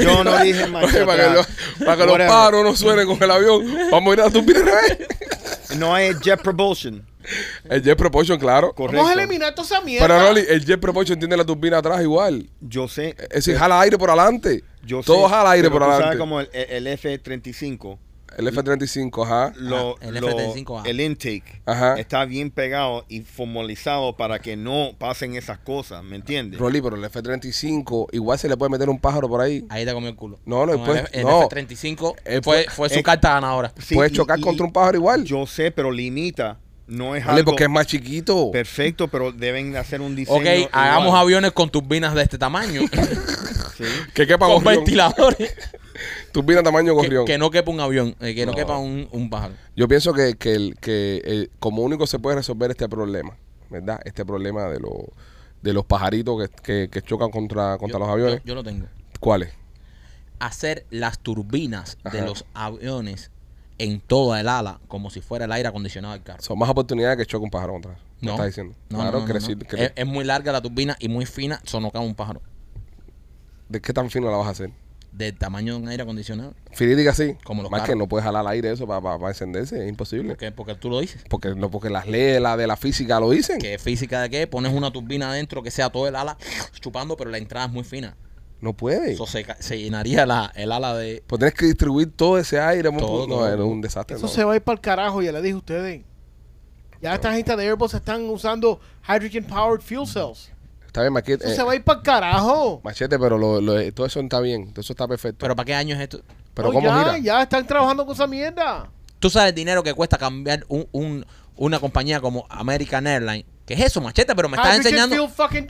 Yo 0.00 0.24
no 0.24 0.38
dije 0.38 0.66
marcha 0.66 0.96
Oye, 0.96 1.06
para 1.06 1.28
que, 1.28 1.34
los, 1.34 1.46
para 1.84 1.96
que 1.96 2.06
los 2.06 2.18
pájaros 2.18 2.64
no 2.64 2.76
suenen 2.76 3.06
con 3.06 3.20
el 3.22 3.30
avión, 3.30 3.76
vamos 3.90 4.10
a 4.10 4.14
ir 4.14 4.20
a 4.20 4.24
la 4.26 4.30
turbina 4.30 4.60
revés. 4.60 4.98
No 5.78 5.92
hay 5.92 6.12
jet 6.22 6.40
propulsion. 6.40 7.04
El 7.68 7.82
jet 7.82 7.98
propulsion, 7.98 8.38
claro. 8.38 8.72
Correcto. 8.72 9.02
Vamos 9.02 9.10
a 9.10 9.20
eliminar 9.20 9.52
toda 9.52 9.66
esa 9.66 9.80
mierda. 9.80 10.06
Pero 10.06 10.20
Rolly, 10.28 10.44
el 10.48 10.64
jet 10.64 10.78
propulsion 10.80 11.18
tiene 11.18 11.36
la 11.36 11.44
turbina 11.44 11.78
atrás 11.78 12.00
igual. 12.02 12.48
Yo 12.60 12.86
sé. 12.86 13.16
Es 13.18 13.44
decir, 13.44 13.56
jala 13.56 13.80
aire 13.80 13.98
por 13.98 14.08
adelante. 14.10 14.62
Yo 14.84 15.02
sé, 15.02 15.06
Todo 15.08 15.28
jala 15.28 15.50
aire 15.50 15.68
pero 15.68 15.72
por 15.74 15.82
tú 15.82 15.84
adelante. 15.90 16.04
sabes 16.04 16.18
como 16.20 16.40
el, 16.40 16.48
el 16.52 16.86
F-35, 16.86 17.98
El 18.36 18.48
F-35, 18.48 19.24
ajá. 19.24 19.52
lo, 19.56 19.98
el 20.00 20.14
lo- 20.14 20.28
F-35, 20.28 20.80
ajá. 20.80 20.88
el 20.90 21.00
intake 21.00 21.62
Ajá. 21.64 21.94
está 21.98 22.24
bien 22.26 22.50
pegado 22.50 23.04
y 23.08 23.20
formalizado 23.22 24.16
para 24.16 24.40
que 24.40 24.56
no 24.56 24.90
pasen 24.98 25.36
esas 25.36 25.58
cosas, 25.58 26.02
¿me 26.04 26.16
entiendes? 26.16 26.60
Rolly, 26.60 26.82
pero 26.82 26.96
el 26.96 27.04
F-35 27.04 28.08
igual 28.12 28.38
se 28.38 28.48
le 28.48 28.56
puede 28.56 28.70
meter 28.70 28.90
un 28.90 28.98
pájaro 28.98 29.28
por 29.28 29.40
ahí. 29.40 29.64
Ahí 29.70 29.84
te 29.86 29.92
comió 29.92 30.08
el 30.10 30.16
culo. 30.16 30.38
No, 30.44 30.66
no, 30.66 30.72
después- 30.72 30.98
el, 30.98 31.04
F- 31.06 31.18
el 31.20 31.24
no. 31.24 31.42
F-35 31.44 32.14
Eh, 32.24 32.40
fue, 32.42 32.64
pues, 32.64 32.66
fue 32.74 32.88
su 32.90 32.98
eh, 32.98 33.02
carta 33.02 33.30
ganadora. 33.34 33.72
Sí, 33.78 33.94
Puedes 33.94 34.12
chocar 34.12 34.38
y- 34.38 34.42
contra 34.42 34.66
un 34.66 34.72
pájaro 34.72 34.96
igual. 34.98 35.24
Yo 35.24 35.46
sé, 35.46 35.70
pero 35.70 35.90
limita. 35.90 36.58
No 36.88 37.16
es 37.16 37.24
Rolly, 37.26 37.38
algo 37.38 37.50
porque 37.50 37.64
es 37.64 37.70
más 37.70 37.86
chiquito. 37.86 38.50
perfecto, 38.52 39.08
pero 39.08 39.32
deben 39.32 39.72
de 39.72 39.78
hacer 39.78 40.00
un 40.00 40.14
diseño. 40.14 40.38
Ok, 40.38 40.68
hagamos 40.72 41.14
aviones 41.16 41.50
con 41.52 41.68
turbinas 41.70 42.14
de 42.14 42.22
este 42.22 42.38
tamaño. 42.38 42.82
Sí. 43.76 43.84
Que 44.14 44.26
quepa 44.26 44.46
con 44.46 44.64
ventiladores. 44.64 45.54
Turbina 46.42 46.62
tamaño 46.62 46.92
gorrión. 46.94 47.24
que 47.24 47.38
no 47.38 47.50
quepa 47.50 47.70
un 47.70 47.80
avión, 47.80 48.14
eh, 48.20 48.34
que 48.34 48.44
no, 48.44 48.52
No. 48.52 48.56
quepa 48.58 48.76
un, 48.78 49.08
un 49.10 49.30
pájaro. 49.30 49.54
Yo 49.74 49.88
pienso 49.88 50.12
que, 50.12 50.34
que, 50.34 50.54
el, 50.54 50.76
que 50.80 51.22
el- 51.24 51.50
como 51.58 51.82
único 51.82 52.06
se 52.06 52.18
puede 52.18 52.36
resolver 52.36 52.70
este 52.70 52.88
problema, 52.88 53.36
¿verdad? 53.70 54.00
Este 54.04 54.24
problema 54.24 54.64
de, 54.68 54.78
los 54.80 54.92
de 55.62 55.72
los 55.72 55.84
pajaritos 55.86 56.50
que, 56.62 56.88
que, 56.90 57.02
chocan 57.02 57.30
contra, 57.30 57.78
contra 57.78 57.98
Yo- 57.98 58.04
los 58.04 58.08
aviones. 58.12 58.40
Yo, 58.40 58.48
yo 58.48 58.54
lo 58.54 58.62
tengo. 58.62 58.86
¿Cuáles? 59.18 59.52
Hacer 60.38 60.84
las 60.90 61.18
turbinas 61.18 61.96
de 62.12 62.20
los 62.20 62.44
aviones 62.52 63.30
en 63.78 64.00
toda 64.00 64.38
el 64.40 64.48
ala, 64.48 64.80
como 64.88 65.08
si 65.10 65.20
fuera 65.22 65.46
el 65.46 65.52
aire 65.52 65.68
acondicionado 65.68 66.12
del 66.14 66.22
carro. 66.22 66.42
Son 66.42 66.58
más 66.58 66.68
oportunidades 66.68 67.16
que 67.16 67.24
choque 67.26 67.44
un 67.44 67.50
pájaro 67.50 67.72
contra. 67.72 67.92
¿Me 68.20 68.26
No. 68.28 68.32
estás 68.32 68.46
diciendo? 68.46 68.74
No, 68.90 68.98
claro, 68.98 69.20
no, 69.20 69.26
no, 69.26 69.34
Es, 69.78 69.92
es 69.94 70.06
muy 70.06 70.24
larga 70.24 70.52
la 70.52 70.60
turbina 70.60 70.96
y 70.98 71.08
muy 71.08 71.24
fina, 71.26 71.60
sonocaba 71.64 72.04
un 72.04 72.14
pájaro. 72.14 72.42
¿De 73.68 73.80
qué 73.80 73.92
tan 73.92 74.10
fino 74.10 74.30
la 74.30 74.36
vas 74.36 74.46
a 74.48 74.50
hacer? 74.50 74.70
Del 75.16 75.38
tamaño 75.38 75.74
de 75.74 75.82
un 75.82 75.88
aire 75.88 76.02
acondicionado. 76.02 76.52
Como 77.42 77.62
los 77.62 77.70
Más 77.70 77.80
carros. 77.80 77.94
que 77.94 77.98
no 77.98 78.06
puedes 78.06 78.24
jalar 78.24 78.46
aire 78.48 78.70
eso 78.70 78.86
para 78.86 79.16
encenderse, 79.28 79.82
es 79.82 79.88
imposible. 79.88 80.30
Porque, 80.30 80.52
porque 80.52 80.74
tú 80.74 80.90
lo 80.90 81.00
dices. 81.00 81.24
Porque, 81.30 81.54
no, 81.54 81.70
porque 81.70 81.88
las 81.88 82.06
leyes 82.06 82.34
de 82.34 82.40
la, 82.40 82.56
de 82.58 82.66
la 82.66 82.76
física 82.76 83.18
lo 83.18 83.30
dicen. 83.30 83.58
¿Qué 83.58 83.78
física 83.78 84.20
de 84.20 84.28
qué? 84.28 84.46
Pones 84.46 84.74
una 84.74 84.90
turbina 84.90 85.30
adentro 85.30 85.62
que 85.62 85.70
sea 85.70 85.88
todo 85.88 86.06
el 86.06 86.16
ala 86.16 86.36
chupando, 86.80 87.16
pero 87.16 87.30
la 87.30 87.38
entrada 87.38 87.66
es 87.66 87.72
muy 87.72 87.84
fina. 87.84 88.14
No 88.60 88.74
puede. 88.74 89.12
Eso 89.12 89.26
se, 89.26 89.46
se 89.58 89.78
llenaría 89.78 90.26
la, 90.26 90.52
el 90.54 90.70
ala 90.72 90.94
de... 90.94 91.22
Pues 91.26 91.38
tienes 91.38 91.54
que 91.54 91.66
distribuir 91.66 92.12
todo 92.14 92.38
ese 92.38 92.60
aire. 92.60 92.90
Todo, 92.90 93.26
no, 93.26 93.36
todo. 93.36 93.48
es 93.54 93.60
un 93.60 93.80
desastre. 93.80 94.16
Eso 94.16 94.26
no. 94.26 94.32
se 94.32 94.44
va 94.44 94.52
a 94.52 94.56
ir 94.56 94.62
para 94.62 94.74
el 94.74 94.80
carajo, 94.80 95.22
ya 95.22 95.32
le 95.32 95.40
dije 95.40 95.54
a 95.54 95.58
ustedes. 95.58 96.04
Ya 97.00 97.14
esta 97.14 97.32
gente 97.32 97.54
de 97.56 97.64
Airbus 97.68 97.94
están 97.94 98.28
usando 98.28 98.80
hydrogen 99.08 99.44
powered 99.44 99.80
fuel 99.80 100.06
cells. 100.06 100.50
Está 100.96 101.02
bien, 101.02 101.12
Machete. 101.12 101.44
Eso 101.44 101.52
eh, 101.52 101.56
se 101.56 101.62
va 101.62 101.72
a 101.72 101.76
ir 101.76 101.84
para 101.84 101.98
el 101.98 102.02
carajo. 102.02 102.80
machete, 102.82 103.18
pero 103.18 103.36
lo- 103.36 103.60
lo- 103.60 103.92
todo 103.92 104.06
eso 104.06 104.18
está 104.18 104.40
bien. 104.40 104.70
Todo 104.72 104.80
eso 104.80 104.94
está 104.94 105.06
perfecto. 105.06 105.36
¿Pero 105.40 105.54
para 105.54 105.66
qué 105.66 105.74
año 105.74 105.94
es 105.94 106.00
esto? 106.00 106.22
Pero 106.54 106.68
No, 106.68 106.72
¿cómo 106.74 106.86
ya, 106.88 106.98
gira? 107.04 107.18
ya 107.18 107.42
están 107.42 107.66
trabajando 107.66 108.06
con 108.06 108.14
esa 108.14 108.26
mierda. 108.26 108.88
Tú 109.18 109.28
sabes 109.28 109.50
el 109.50 109.54
dinero 109.54 109.82
que 109.82 109.92
cuesta 109.92 110.16
cambiar 110.16 110.64
un, 110.68 110.88
un- 110.92 111.26
una 111.56 111.80
compañía 111.80 112.18
como 112.22 112.46
American 112.48 113.06
Airlines. 113.06 113.44
¿Qué 113.66 113.74
es 113.74 113.80
eso, 113.80 114.00
machete? 114.00 114.34
Pero 114.34 114.48
me 114.48 114.56
estás 114.56 114.74
enseñando... 114.78 115.28
fucking 115.28 115.68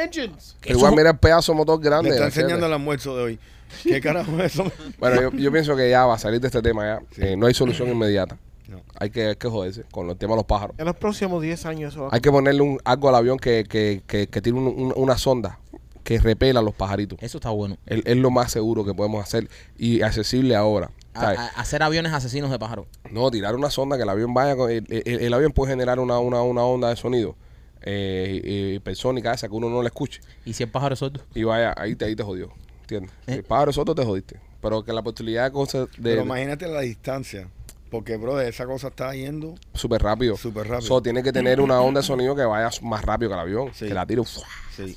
engines. 0.00 0.54
igual 0.66 0.94
mira 0.94 1.10
el 1.10 1.18
pedazo 1.18 1.52
motor 1.54 1.80
grande. 1.80 2.10
está 2.10 2.26
machete. 2.26 2.42
enseñando 2.42 2.66
el 2.66 2.72
almuerzo 2.72 3.16
de 3.16 3.22
hoy. 3.24 3.38
¿Qué 3.82 4.00
carajo 4.00 4.30
es 4.40 4.52
eso? 4.54 4.70
Bueno, 5.00 5.22
yo, 5.22 5.32
yo 5.32 5.50
pienso 5.50 5.74
que 5.74 5.90
ya 5.90 6.06
va 6.06 6.14
a 6.14 6.18
salir 6.20 6.40
de 6.40 6.46
este 6.46 6.62
tema 6.62 6.84
ya. 7.18 7.24
Eh, 7.26 7.36
no 7.36 7.46
hay 7.48 7.54
solución 7.54 7.88
inmediata. 7.88 8.36
No. 8.68 8.82
Hay 9.00 9.10
que, 9.10 9.28
hay 9.28 9.36
que 9.36 9.48
joderse 9.48 9.84
con 9.90 10.08
el 10.10 10.16
tema 10.16 10.34
de 10.34 10.36
los 10.38 10.44
pájaros. 10.46 10.76
En 10.78 10.84
los 10.84 10.94
próximos 10.96 11.42
10 11.42 11.66
años 11.66 11.92
eso 11.94 12.02
va 12.02 12.08
a 12.08 12.14
Hay 12.14 12.20
que 12.20 12.30
ponerle 12.30 12.60
un, 12.62 12.78
algo 12.84 13.08
al 13.08 13.14
avión 13.14 13.38
que, 13.38 13.64
que, 13.68 14.02
que, 14.06 14.26
que 14.26 14.42
tiene 14.42 14.58
un- 14.58 14.66
un- 14.66 14.92
una 14.94 15.16
sonda 15.18 15.58
que 16.04 16.18
repela 16.18 16.60
a 16.60 16.62
los 16.62 16.74
pajaritos. 16.74 17.18
Eso 17.22 17.38
está 17.38 17.50
bueno. 17.50 17.76
Es, 17.86 18.02
es 18.04 18.16
lo 18.16 18.30
más 18.30 18.52
seguro 18.52 18.84
que 18.84 18.94
podemos 18.94 19.22
hacer 19.22 19.48
y 19.76 20.02
accesible 20.02 20.54
ahora. 20.54 20.90
A- 21.14 21.20
¿sabes? 21.20 21.38
a- 21.38 21.46
hacer 21.60 21.82
aviones 21.82 22.12
asesinos 22.12 22.50
de 22.50 22.58
pájaros. 22.58 22.86
No, 23.10 23.30
tirar 23.30 23.54
una 23.56 23.70
sonda 23.70 23.96
que 23.96 24.02
el 24.04 24.08
avión 24.08 24.32
vaya 24.34 24.54
con. 24.56 24.70
El, 24.70 24.84
el- 24.88 25.20
el 25.20 25.34
avión 25.34 25.52
puede 25.52 25.72
generar 25.72 25.98
una, 25.98 26.18
una, 26.18 26.42
una 26.42 26.62
onda 26.62 26.88
de 26.90 26.96
sonido 26.96 27.36
eh, 27.82 28.40
eh, 28.44 28.72
hipersónica 28.76 29.32
esa 29.32 29.48
que 29.48 29.54
uno 29.54 29.68
no 29.70 29.80
le 29.82 29.88
escuche. 29.88 30.20
¿Y 30.44 30.52
si 30.52 30.62
el 30.62 30.70
pájaro 30.70 30.92
es 30.94 30.98
sordo? 30.98 31.20
Y 31.34 31.44
vaya, 31.44 31.74
ahí 31.76 31.94
te, 31.94 32.04
ahí 32.06 32.16
te 32.16 32.22
jodió. 32.22 32.50
¿Entiendes? 32.82 33.12
¿Eh? 33.26 33.34
El 33.34 33.44
pájaro 33.44 33.72
soto 33.72 33.94
te 33.94 34.04
jodiste. 34.04 34.40
Pero 34.60 34.82
que 34.84 34.92
la 34.92 35.02
posibilidad 35.02 35.44
de 35.44 35.52
cosas 35.52 35.88
de. 35.96 36.02
Pero 36.10 36.22
imagínate 36.22 36.66
la 36.66 36.80
distancia. 36.80 37.48
Porque, 37.90 38.16
bro, 38.18 38.38
esa 38.40 38.66
cosa 38.66 38.88
está 38.88 39.14
yendo 39.14 39.54
Súper 39.74 40.02
rápido. 40.02 40.36
súper 40.36 40.68
rápido. 40.68 40.86
So, 40.88 41.00
tiene 41.02 41.22
que 41.22 41.32
tener 41.32 41.60
una 41.60 41.80
onda 41.80 42.00
de 42.00 42.06
sonido 42.06 42.36
que 42.36 42.44
vaya 42.44 42.68
más 42.82 43.02
rápido 43.04 43.30
que 43.30 43.34
el 43.34 43.40
avión. 43.40 43.70
Sí. 43.72 43.86
Que 43.88 43.94
la 43.94 44.04
tire, 44.06 44.22
¡fua! 44.24 44.44
Sí. 44.76 44.94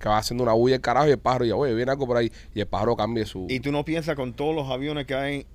que 0.00 0.08
va 0.08 0.18
haciendo 0.18 0.42
una 0.44 0.52
bulla 0.54 0.76
el 0.76 0.80
carajo 0.80 1.06
y 1.06 1.10
el 1.10 1.18
pájaro 1.18 1.44
y 1.44 1.52
oye, 1.52 1.74
viene 1.74 1.90
algo 1.92 2.06
por 2.06 2.16
ahí. 2.16 2.32
Y 2.54 2.60
el 2.60 2.66
pájaro 2.66 2.96
cambie 2.96 3.26
su. 3.26 3.46
Y 3.48 3.60
tú 3.60 3.70
no 3.72 3.84
piensas 3.84 4.16
con 4.16 4.32
todos 4.32 4.54
los 4.54 4.68
aviones 4.70 5.06
que 5.06 5.14
hay 5.14 5.46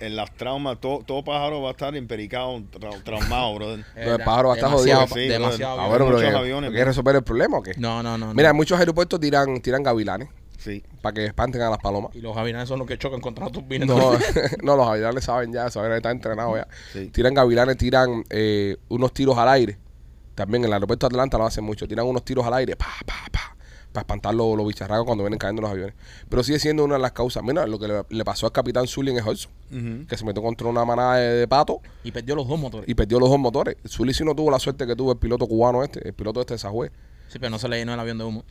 en 0.00 0.16
las 0.16 0.34
traumas, 0.34 0.80
todo, 0.80 1.00
todo 1.06 1.22
pájaro 1.22 1.60
va 1.62 1.68
a 1.68 1.72
estar 1.72 1.94
empericado, 1.94 2.58
trau- 2.58 3.02
traumado, 3.04 3.54
brother. 3.54 3.84
No, 3.94 4.14
el 4.16 4.24
pájaro 4.24 4.48
va 4.48 4.54
a 4.54 4.56
estar 4.56 4.70
demasiado, 4.70 5.06
jodido. 5.06 5.16
Sí, 5.24 5.28
demasiado. 5.28 5.80
Ah, 5.80 5.84
Hay 5.84 5.90
bueno, 5.90 6.06
pero 6.16 6.38
aviones, 6.38 6.70
¿quieres 6.70 6.86
resolver 6.88 7.14
el 7.16 7.22
problema 7.22 7.58
o 7.58 7.62
qué? 7.62 7.72
No, 7.76 8.02
no, 8.02 8.18
no. 8.18 8.34
Mira, 8.34 8.52
muchos 8.52 8.78
aeropuertos 8.78 9.20
tiran, 9.20 9.60
tiran 9.60 9.82
gavilanes 9.82 10.28
Sí. 10.58 10.82
para 11.02 11.12
que 11.14 11.26
espanten 11.26 11.60
a 11.62 11.70
las 11.70 11.78
palomas. 11.78 12.14
Y 12.14 12.20
los 12.20 12.34
gavilanes 12.34 12.68
son 12.68 12.78
los 12.78 12.88
que 12.88 12.98
chocan 12.98 13.20
contra 13.20 13.44
las 13.44 13.52
turbinas. 13.52 13.86
No, 13.88 14.12
no, 14.62 14.76
los 14.76 14.86
gavilanes 14.86 15.24
saben 15.24 15.52
ya, 15.52 15.70
saben 15.70 15.92
están 15.92 16.12
entrenados 16.16 16.56
ya. 16.56 16.66
Sí. 16.92 17.08
Tiran 17.08 17.34
gavilanes, 17.34 17.76
tiran 17.76 18.24
eh, 18.30 18.76
unos 18.88 19.12
tiros 19.12 19.36
al 19.38 19.48
aire. 19.48 19.78
También 20.34 20.62
en 20.64 20.68
el 20.68 20.72
aeropuerto 20.74 21.08
de 21.08 21.14
Atlanta 21.14 21.38
lo 21.38 21.46
hacen 21.46 21.64
mucho. 21.64 21.86
Tiran 21.88 22.06
unos 22.06 22.24
tiros 22.24 22.44
al 22.46 22.54
aire, 22.54 22.76
pa, 22.76 22.86
pa, 23.06 23.14
pa, 23.32 23.56
para 23.92 24.02
espantar 24.02 24.34
los, 24.34 24.54
los 24.54 24.66
bicharracos 24.66 25.06
cuando 25.06 25.24
vienen 25.24 25.38
cayendo 25.38 25.62
los 25.62 25.70
aviones. 25.70 25.94
Pero 26.28 26.42
sigue 26.42 26.58
siendo 26.58 26.84
una 26.84 26.96
de 26.96 27.00
las 27.00 27.12
causas. 27.12 27.42
Mira, 27.42 27.66
lo 27.66 27.78
que 27.78 27.88
le, 27.88 28.02
le 28.10 28.24
pasó 28.24 28.44
al 28.44 28.52
capitán 28.52 28.86
Sully 28.86 29.12
en 29.12 29.16
el 29.18 29.24
Hudson, 29.26 30.06
que 30.06 30.16
se 30.18 30.24
metió 30.26 30.42
contra 30.42 30.66
una 30.68 30.84
manada 30.84 31.16
de, 31.16 31.34
de 31.36 31.48
patos 31.48 31.78
Y 32.04 32.12
perdió 32.12 32.34
los 32.36 32.46
dos 32.46 32.58
motores. 32.58 32.86
y 32.86 32.94
perdió 32.94 33.18
los 33.18 33.30
dos 33.30 33.38
motores. 33.38 33.76
Sully 33.86 34.12
sí 34.12 34.24
no 34.24 34.34
tuvo 34.34 34.50
la 34.50 34.58
suerte 34.58 34.86
que 34.86 34.94
tuvo 34.94 35.12
el 35.12 35.18
piloto 35.18 35.46
cubano 35.46 35.82
este, 35.82 36.06
el 36.06 36.12
piloto 36.12 36.40
este 36.40 36.52
de 36.54 36.58
Sajue. 36.58 36.90
Sí, 37.28 37.38
pero 37.38 37.48
no 37.50 37.58
se 37.58 37.68
le 37.68 37.78
llenó 37.78 37.94
el 37.94 38.00
avión 38.00 38.18
de 38.18 38.24
humo. 38.24 38.44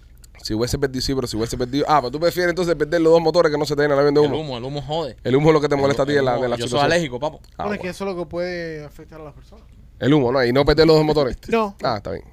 Si 0.43 0.53
hubiese 0.53 0.77
perdido, 0.79 1.01
sí, 1.01 1.13
pero 1.15 1.27
si 1.27 1.38
hubiese 1.38 1.57
perdido. 1.57 1.86
Ah, 1.88 2.01
pero 2.01 2.11
tú 2.11 2.19
prefieres 2.19 2.49
entonces 2.51 2.75
perder 2.75 3.01
los 3.01 3.13
dos 3.13 3.21
motores 3.21 3.51
que 3.51 3.57
no 3.57 3.65
se 3.65 3.75
te 3.75 3.81
den 3.81 3.91
el 3.91 3.99
avión 3.99 4.13
de 4.13 4.21
El 4.21 4.27
humo. 4.27 4.39
humo, 4.41 4.57
el 4.57 4.63
humo 4.63 4.81
jode. 4.81 5.17
El 5.23 5.36
humo 5.36 5.49
es 5.49 5.53
lo 5.53 5.61
que 5.61 5.69
te 5.69 5.75
molesta 5.75 6.03
a 6.03 6.05
ti 6.05 6.13
El 6.13 6.19
en 6.19 6.25
la, 6.25 6.38
humo- 6.38 6.45
en 6.45 6.51
la 6.51 6.57
Yo 6.57 6.67
soy 6.67 6.79
alérgico, 6.79 7.19
papo. 7.19 7.41
Ah, 7.57 7.63
bueno, 7.63 7.73
es 7.73 7.77
que 7.79 7.83
bueno. 7.83 7.91
eso 7.91 8.03
es 8.09 8.15
lo 8.15 8.23
que 8.23 8.29
puede 8.29 8.86
afectar 8.86 9.19
a 9.19 9.23
las 9.23 9.33
personas. 9.33 9.65
El 9.99 10.13
humo, 10.13 10.31
¿no? 10.31 10.43
Y 10.43 10.51
no 10.53 10.65
perder 10.65 10.88
los 10.88 10.95
dos 10.97 11.05
motores. 11.05 11.38
No. 11.47 11.75
Ah, 11.83 11.95
está 11.97 12.11
bien. 12.11 12.25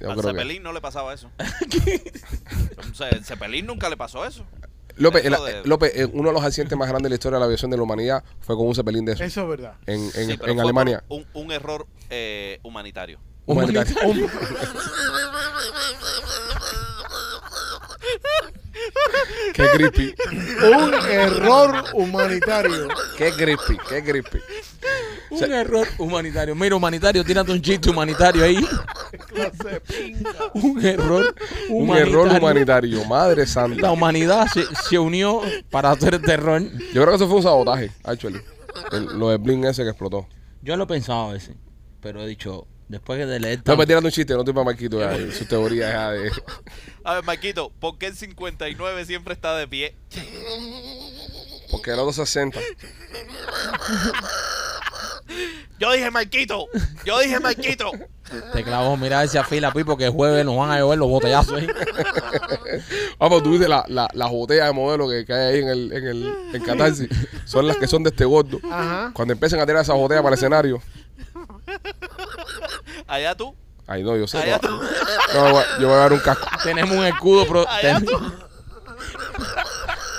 Yo 0.00 0.10
Al 0.10 0.16
que- 0.16 0.22
Cepelín 0.22 0.62
no 0.62 0.72
le 0.72 0.80
pasaba 0.80 1.12
eso. 1.14 1.30
El 3.10 3.24
Cepelín 3.24 3.66
nunca 3.66 3.88
le 3.90 3.96
pasó 3.96 4.24
eso. 4.24 4.44
López, 4.96 5.24
el- 5.24 5.32
de- 5.32 5.62
López, 5.64 5.92
eh, 5.94 6.06
uno 6.12 6.28
de 6.30 6.34
los 6.34 6.42
accidentes 6.44 6.76
más 6.76 6.88
grandes 6.88 7.04
de 7.04 7.08
la 7.10 7.14
historia 7.14 7.36
de 7.36 7.40
la 7.40 7.46
aviación 7.46 7.70
de 7.70 7.76
la 7.76 7.82
humanidad 7.84 8.24
fue 8.40 8.56
con 8.56 8.66
un 8.66 8.74
cepelín 8.74 9.04
de 9.04 9.12
eso. 9.12 9.24
Eso 9.24 9.42
es 9.42 9.48
verdad. 9.48 9.74
En, 9.86 10.00
en, 10.00 10.10
Sí, 10.10 10.36
pero 10.38 10.50
en 10.52 10.56
fue 10.56 10.62
Alemania. 10.62 11.04
por 11.06 11.18
Un, 11.18 11.26
un 11.34 11.52
error 11.52 11.86
eh, 12.10 12.58
humanitario. 12.62 13.18
Humanitario. 13.46 13.94
Qué 19.52 19.66
creepy. 19.74 20.14
Un 20.72 20.94
error 21.10 21.84
humanitario. 21.94 22.88
Qué 23.16 23.32
creepy. 23.32 23.76
Qué 23.88 24.02
creepy. 24.02 24.38
Un 25.30 25.52
error 25.52 25.86
humanitario. 25.98 26.54
Mira, 26.54 26.76
humanitario, 26.76 27.24
tírate 27.24 27.52
un 27.52 27.60
chiste 27.60 27.90
humanitario 27.90 28.42
ahí. 28.44 28.56
Un 30.54 30.84
error 30.84 31.34
Un 31.68 31.82
humanitario. 31.84 32.22
error 32.24 32.38
humanitario. 32.40 33.04
Madre 33.04 33.42
La 33.42 33.46
santa. 33.46 33.90
humanidad 33.92 34.46
se, 34.52 34.64
se 34.88 34.98
unió 34.98 35.42
para 35.70 35.90
hacer 35.92 36.14
el 36.14 36.22
terror. 36.22 36.62
Yo 36.92 37.02
creo 37.02 37.08
que 37.10 37.14
eso 37.16 37.26
fue 37.28 37.36
un 37.36 37.42
sabotaje, 37.42 37.90
actually. 38.04 38.40
El- 38.92 39.18
lo 39.18 39.30
de 39.30 39.36
Blink 39.36 39.64
ese 39.64 39.82
que 39.82 39.90
explotó. 39.90 40.26
Yo 40.62 40.76
lo 40.76 40.84
he 40.84 40.86
pensado 40.86 41.30
a 41.30 41.32
veces, 41.32 41.56
pero 42.00 42.22
he 42.22 42.26
dicho, 42.26 42.66
después 42.90 43.18
de 43.26 43.40
leer 43.40 43.58
No, 43.58 43.64
tanto- 43.64 43.78
me 43.78 43.86
tirando 43.86 44.08
un 44.08 44.12
chiste, 44.12 44.32
no 44.34 44.40
estoy 44.40 44.52
para 44.52 44.64
Marquito 44.64 44.98
ya, 45.00 45.16
y 45.16 45.32
Su 45.32 45.44
teoría 45.46 46.10
de. 46.10 46.30
A 47.04 47.14
ver, 47.14 47.24
Marquito, 47.24 47.72
¿por 47.80 47.96
qué 47.98 48.06
el 48.08 48.16
59 48.16 49.04
siempre 49.06 49.32
está 49.32 49.56
de 49.56 49.66
pie? 49.68 49.94
Porque 51.70 51.92
el 51.92 51.98
otro 52.00 52.12
60. 52.12 52.58
Yo 55.78 55.92
dije 55.92 56.10
Marquito, 56.10 56.66
yo 57.06 57.18
dije 57.20 57.38
Marquito. 57.40 57.90
te 58.52 58.62
clavó, 58.64 58.96
mira 58.96 59.22
esa 59.24 59.44
fila, 59.44 59.72
Pipo, 59.72 59.96
que 59.96 60.04
el 60.06 60.10
jueves 60.10 60.44
nos 60.44 60.56
van 60.56 60.70
a 60.70 60.78
llover 60.78 60.98
los 60.98 61.08
botellazos 61.08 61.54
ahí. 61.58 61.68
Vamos, 63.18 63.42
tú 63.42 63.52
dices 63.52 63.68
la- 63.68 63.84
la- 63.88 64.08
las 64.12 64.30
botellas 64.30 64.66
de 64.66 64.72
modelo 64.72 65.08
que, 65.08 65.24
que 65.24 65.32
hay 65.32 65.54
ahí 65.54 65.60
en 65.60 65.68
el, 65.68 65.92
en 65.92 66.06
el 66.06 66.34
en 66.52 66.62
Catarsis. 66.64 67.08
Son 67.46 67.66
las 67.66 67.76
que 67.76 67.86
son 67.86 68.02
de 68.02 68.10
este 68.10 68.24
gordo. 68.24 68.60
Ajá. 68.70 69.12
Cuando 69.14 69.32
empiecen 69.32 69.60
a 69.60 69.66
tirar 69.66 69.82
esas 69.82 69.96
botellas 69.96 70.22
para 70.22 70.34
el 70.34 70.38
escenario. 70.38 70.82
Allá 73.10 73.34
tú, 73.34 73.54
Ay, 73.88 74.04
no, 74.04 74.16
yo 74.16 74.28
sé. 74.28 74.38
allá 74.38 74.60
No, 74.62 74.68
tú, 74.68 74.80
no, 75.34 75.62
yo 75.80 75.88
voy 75.88 75.96
a 75.96 76.00
dar 76.00 76.12
un 76.12 76.20
casco. 76.20 76.46
Tenemos 76.62 76.96
un 76.96 77.04
escudo, 77.04 77.44
pro- 77.46 77.68
allá 77.68 77.96
ten- 77.96 78.06
tú. 78.06 78.12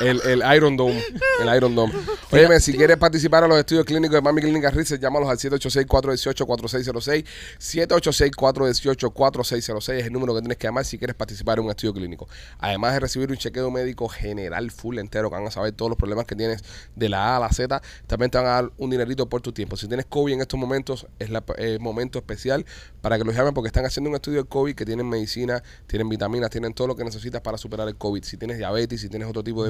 El, 0.01 0.21
el 0.21 0.43
Iron 0.55 0.75
Dome. 0.77 1.03
El 1.41 1.55
Iron 1.55 1.75
Dome. 1.75 1.93
Óyeme, 2.31 2.59
si 2.59 2.73
quieres 2.73 2.97
participar 2.97 3.43
en 3.43 3.49
los 3.49 3.59
estudios 3.59 3.85
clínicos 3.85 4.15
de 4.15 4.21
Mami 4.21 4.41
Clínica 4.41 4.69
Research, 4.71 5.01
llámalos 5.01 5.29
al 5.29 5.37
786-418-4606. 5.37 7.25
786-418-4606 7.59 9.93
es 9.93 10.05
el 10.07 10.13
número 10.13 10.33
que 10.35 10.41
tienes 10.41 10.57
que 10.57 10.67
llamar 10.67 10.85
si 10.85 10.97
quieres 10.97 11.15
participar 11.15 11.59
en 11.59 11.65
un 11.65 11.71
estudio 11.71 11.93
clínico. 11.93 12.27
Además 12.59 12.93
de 12.93 12.99
recibir 13.01 13.29
un 13.31 13.37
chequeo 13.37 13.69
médico 13.71 14.07
general, 14.07 14.71
full 14.71 14.97
entero, 14.97 15.29
que 15.29 15.35
van 15.35 15.47
a 15.47 15.51
saber 15.51 15.71
todos 15.73 15.89
los 15.89 15.97
problemas 15.97 16.25
que 16.25 16.35
tienes 16.35 16.63
de 16.95 17.09
la 17.09 17.33
A 17.33 17.37
a 17.37 17.39
la 17.39 17.49
Z, 17.51 17.81
también 18.07 18.31
te 18.31 18.37
van 18.37 18.47
a 18.47 18.51
dar 18.51 18.71
un 18.77 18.89
dinerito 18.89 19.27
por 19.29 19.41
tu 19.41 19.51
tiempo. 19.51 19.75
Si 19.77 19.87
tienes 19.87 20.05
COVID 20.07 20.33
en 20.33 20.41
estos 20.41 20.59
momentos, 20.59 21.07
es 21.19 21.29
la- 21.29 21.43
el 21.57 21.79
momento 21.79 22.19
especial 22.19 22.65
para 23.01 23.17
que 23.17 23.23
los 23.23 23.35
llamen 23.35 23.53
porque 23.53 23.67
están 23.67 23.85
haciendo 23.85 24.09
un 24.09 24.15
estudio 24.15 24.43
de 24.43 24.49
COVID 24.49 24.75
que 24.75 24.85
tienen 24.85 25.07
medicina, 25.09 25.61
tienen 25.87 26.09
vitaminas, 26.09 26.49
tienen 26.49 26.73
todo 26.73 26.87
lo 26.87 26.95
que 26.95 27.03
necesitas 27.03 27.41
para 27.41 27.57
superar 27.57 27.87
el 27.87 27.95
COVID. 27.95 28.23
Si 28.23 28.37
tienes 28.37 28.57
diabetes, 28.57 29.01
si 29.01 29.09
tienes 29.09 29.27
otro 29.27 29.43
tipo 29.43 29.63
de 29.63 29.69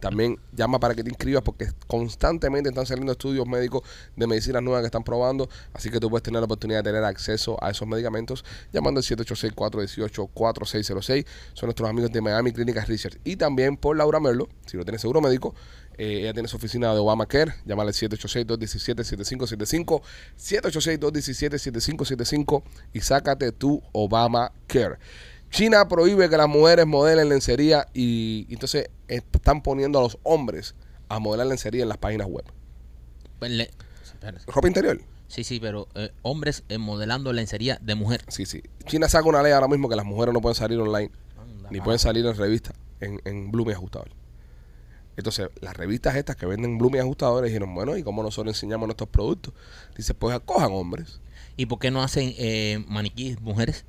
también 0.00 0.38
llama 0.52 0.80
para 0.80 0.94
que 0.94 1.02
te 1.02 1.10
inscribas 1.10 1.42
porque 1.42 1.68
constantemente 1.86 2.70
están 2.70 2.86
saliendo 2.86 3.12
estudios 3.12 3.46
médicos 3.46 3.82
de 4.16 4.26
medicinas 4.26 4.62
nuevas 4.62 4.82
que 4.82 4.86
están 4.86 5.04
probando. 5.04 5.48
Así 5.72 5.90
que 5.90 6.00
tú 6.00 6.10
puedes 6.10 6.22
tener 6.22 6.40
la 6.40 6.46
oportunidad 6.46 6.82
de 6.82 6.90
tener 6.90 7.04
acceso 7.04 7.56
a 7.62 7.70
esos 7.70 7.86
medicamentos 7.88 8.44
llamando 8.72 8.98
al 8.98 9.04
786-418-4606. 9.04 11.26
Son 11.54 11.66
nuestros 11.66 11.88
amigos 11.88 12.12
de 12.12 12.20
Miami 12.20 12.52
Clinic 12.52 12.76
Research. 12.86 13.18
Y 13.24 13.36
también 13.36 13.76
por 13.76 13.96
Laura 13.96 14.20
Merlo, 14.20 14.48
si 14.66 14.76
no 14.76 14.84
tienes 14.84 15.00
seguro 15.00 15.20
médico. 15.20 15.54
eh, 15.98 16.20
ella 16.22 16.32
tiene 16.32 16.48
su 16.48 16.56
oficina 16.56 16.92
de 16.94 17.00
Obamacare. 17.00 17.54
Llámale 17.64 17.90
al 17.90 17.94
786-217-7575. 17.94 20.02
786-217-7575 20.38 22.62
y 22.92 23.00
sácate 23.00 23.52
tu 23.52 23.82
Obamacare. 23.92 24.98
China 25.52 25.86
prohíbe 25.86 26.30
que 26.30 26.36
las 26.38 26.48
mujeres 26.48 26.86
modelen 26.86 27.28
lencería 27.28 27.86
y 27.92 28.46
entonces 28.48 28.88
están 29.06 29.62
poniendo 29.62 29.98
a 29.98 30.02
los 30.02 30.18
hombres 30.22 30.74
a 31.10 31.18
modelar 31.18 31.46
lencería 31.46 31.82
en 31.82 31.90
las 31.90 31.98
páginas 31.98 32.26
web. 32.26 32.44
Pues 33.38 33.50
le-. 33.50 33.70
Ropa 34.46 34.66
interior. 34.66 35.00
Sí, 35.28 35.44
sí, 35.44 35.60
pero 35.60 35.88
eh, 35.94 36.10
hombres 36.22 36.64
eh, 36.68 36.78
modelando 36.78 37.32
lencería 37.34 37.78
de 37.82 37.94
mujer. 37.94 38.24
Sí, 38.28 38.46
sí. 38.46 38.62
China 38.86 39.08
saca 39.08 39.28
una 39.28 39.42
ley 39.42 39.52
ahora 39.52 39.68
mismo 39.68 39.88
que 39.90 39.96
las 39.96 40.06
mujeres 40.06 40.32
no 40.32 40.40
pueden 40.40 40.54
salir 40.54 40.78
online 40.78 41.10
Anda, 41.38 41.68
ni 41.70 41.78
pa. 41.78 41.84
pueden 41.84 41.98
salir 41.98 42.24
en 42.24 42.34
revistas 42.34 42.74
en, 43.00 43.20
en 43.24 43.50
Bloom 43.52 43.70
y 43.70 43.72
Ajustador. 43.72 44.10
Entonces, 45.18 45.50
las 45.60 45.76
revistas 45.76 46.16
estas 46.16 46.36
que 46.36 46.46
venden 46.46 46.78
Bloom 46.78 46.96
y 46.96 46.98
Ajustadores 46.98 47.50
dijeron, 47.50 47.74
bueno, 47.74 47.94
¿y 47.98 48.02
cómo 48.02 48.22
nosotros 48.22 48.56
enseñamos 48.56 48.86
nuestros 48.86 49.10
productos? 49.10 49.52
Dice, 49.96 50.14
pues 50.14 50.34
acojan 50.34 50.72
hombres. 50.72 51.20
¿Y 51.58 51.66
por 51.66 51.78
qué 51.78 51.90
no 51.90 52.02
hacen 52.02 52.32
eh, 52.38 52.82
maniquíes 52.88 53.38
mujeres? 53.40 53.84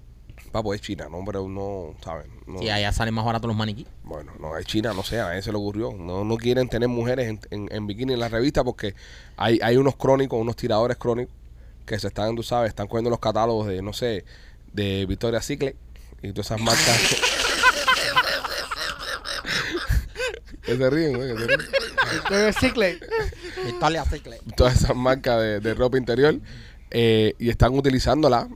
Papo, 0.54 0.74
es 0.74 0.80
China, 0.82 1.08
no, 1.12 1.18
hombre, 1.18 1.40
no, 1.50 1.96
¿saben? 2.04 2.28
No, 2.48 2.60
Si 2.60 2.70
allá 2.70 2.92
salen 2.94 3.14
más 3.14 3.26
baratos 3.26 3.48
los 3.50 3.58
maniquíes. 3.58 3.88
Bueno, 4.04 4.32
no, 4.40 4.56
es 4.58 4.66
China, 4.66 4.94
no 4.94 5.04
sé, 5.04 5.20
a 5.20 5.28
nadie 5.30 5.42
se 5.42 5.52
le 5.52 5.58
ocurrió. 5.58 5.92
No, 5.98 6.24
no 6.24 6.38
quieren 6.38 6.70
tener 6.70 6.88
mujeres 6.88 7.28
en, 7.28 7.40
en- 7.50 7.70
en 7.76 7.88
bikini 7.88 8.14
en 8.14 8.20
la 8.20 8.30
revista 8.30 8.64
porque 8.64 8.94
hay, 9.36 9.60
hay 9.62 9.76
unos 9.78 9.96
crónicos, 9.98 10.40
unos 10.40 10.56
tiradores 10.56 10.96
crónicos 10.98 11.34
que 11.86 12.00
se 12.00 12.08
están, 12.08 12.36
tú 12.36 12.44
sabes, 12.44 12.70
están 12.70 12.88
cogiendo 12.88 13.10
los 13.10 13.20
catálogos 13.20 13.68
de, 13.68 13.82
no 13.82 13.92
sé, 13.94 14.24
de 14.72 15.06
Victoria 15.08 15.42
Secret 15.42 15.76
y 16.22 16.32
todas 16.32 16.46
esas 16.46 16.62
marcas. 16.62 17.00
que 20.64 20.78
se 20.78 20.90
ríen, 20.90 21.16
güey, 21.18 21.34
que 21.34 21.40
se 21.42 21.48
ríen. 21.48 21.60
Victoria 22.14 22.54
Secret. 22.54 23.04
Italia 23.70 24.06
Secret. 24.06 24.42
Todas 24.56 24.76
esas 24.76 24.96
marcas 24.96 25.42
de, 25.42 25.60
de 25.60 25.74
ropa 25.74 25.98
interior 25.98 26.40
eh, 26.92 27.34
y 27.40 27.50
están 27.50 27.74
utilizándola, 27.78 28.48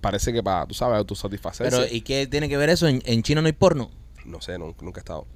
parece 0.00 0.32
que 0.32 0.42
para, 0.42 0.66
tú 0.66 0.74
sabes, 0.74 0.96
autosatisfacerse. 0.98 1.76
Pero, 1.76 1.92
¿y 1.92 2.00
qué 2.02 2.26
tiene 2.26 2.48
que 2.48 2.56
ver 2.56 2.70
eso? 2.70 2.86
¿En, 2.88 3.02
en 3.04 3.22
China 3.22 3.40
no 3.42 3.46
hay 3.46 3.52
porno? 3.52 3.90
no 4.24 4.40
sé, 4.42 4.58
no- 4.58 4.74
nunca 4.82 5.00
he 5.00 5.02
estado. 5.02 5.26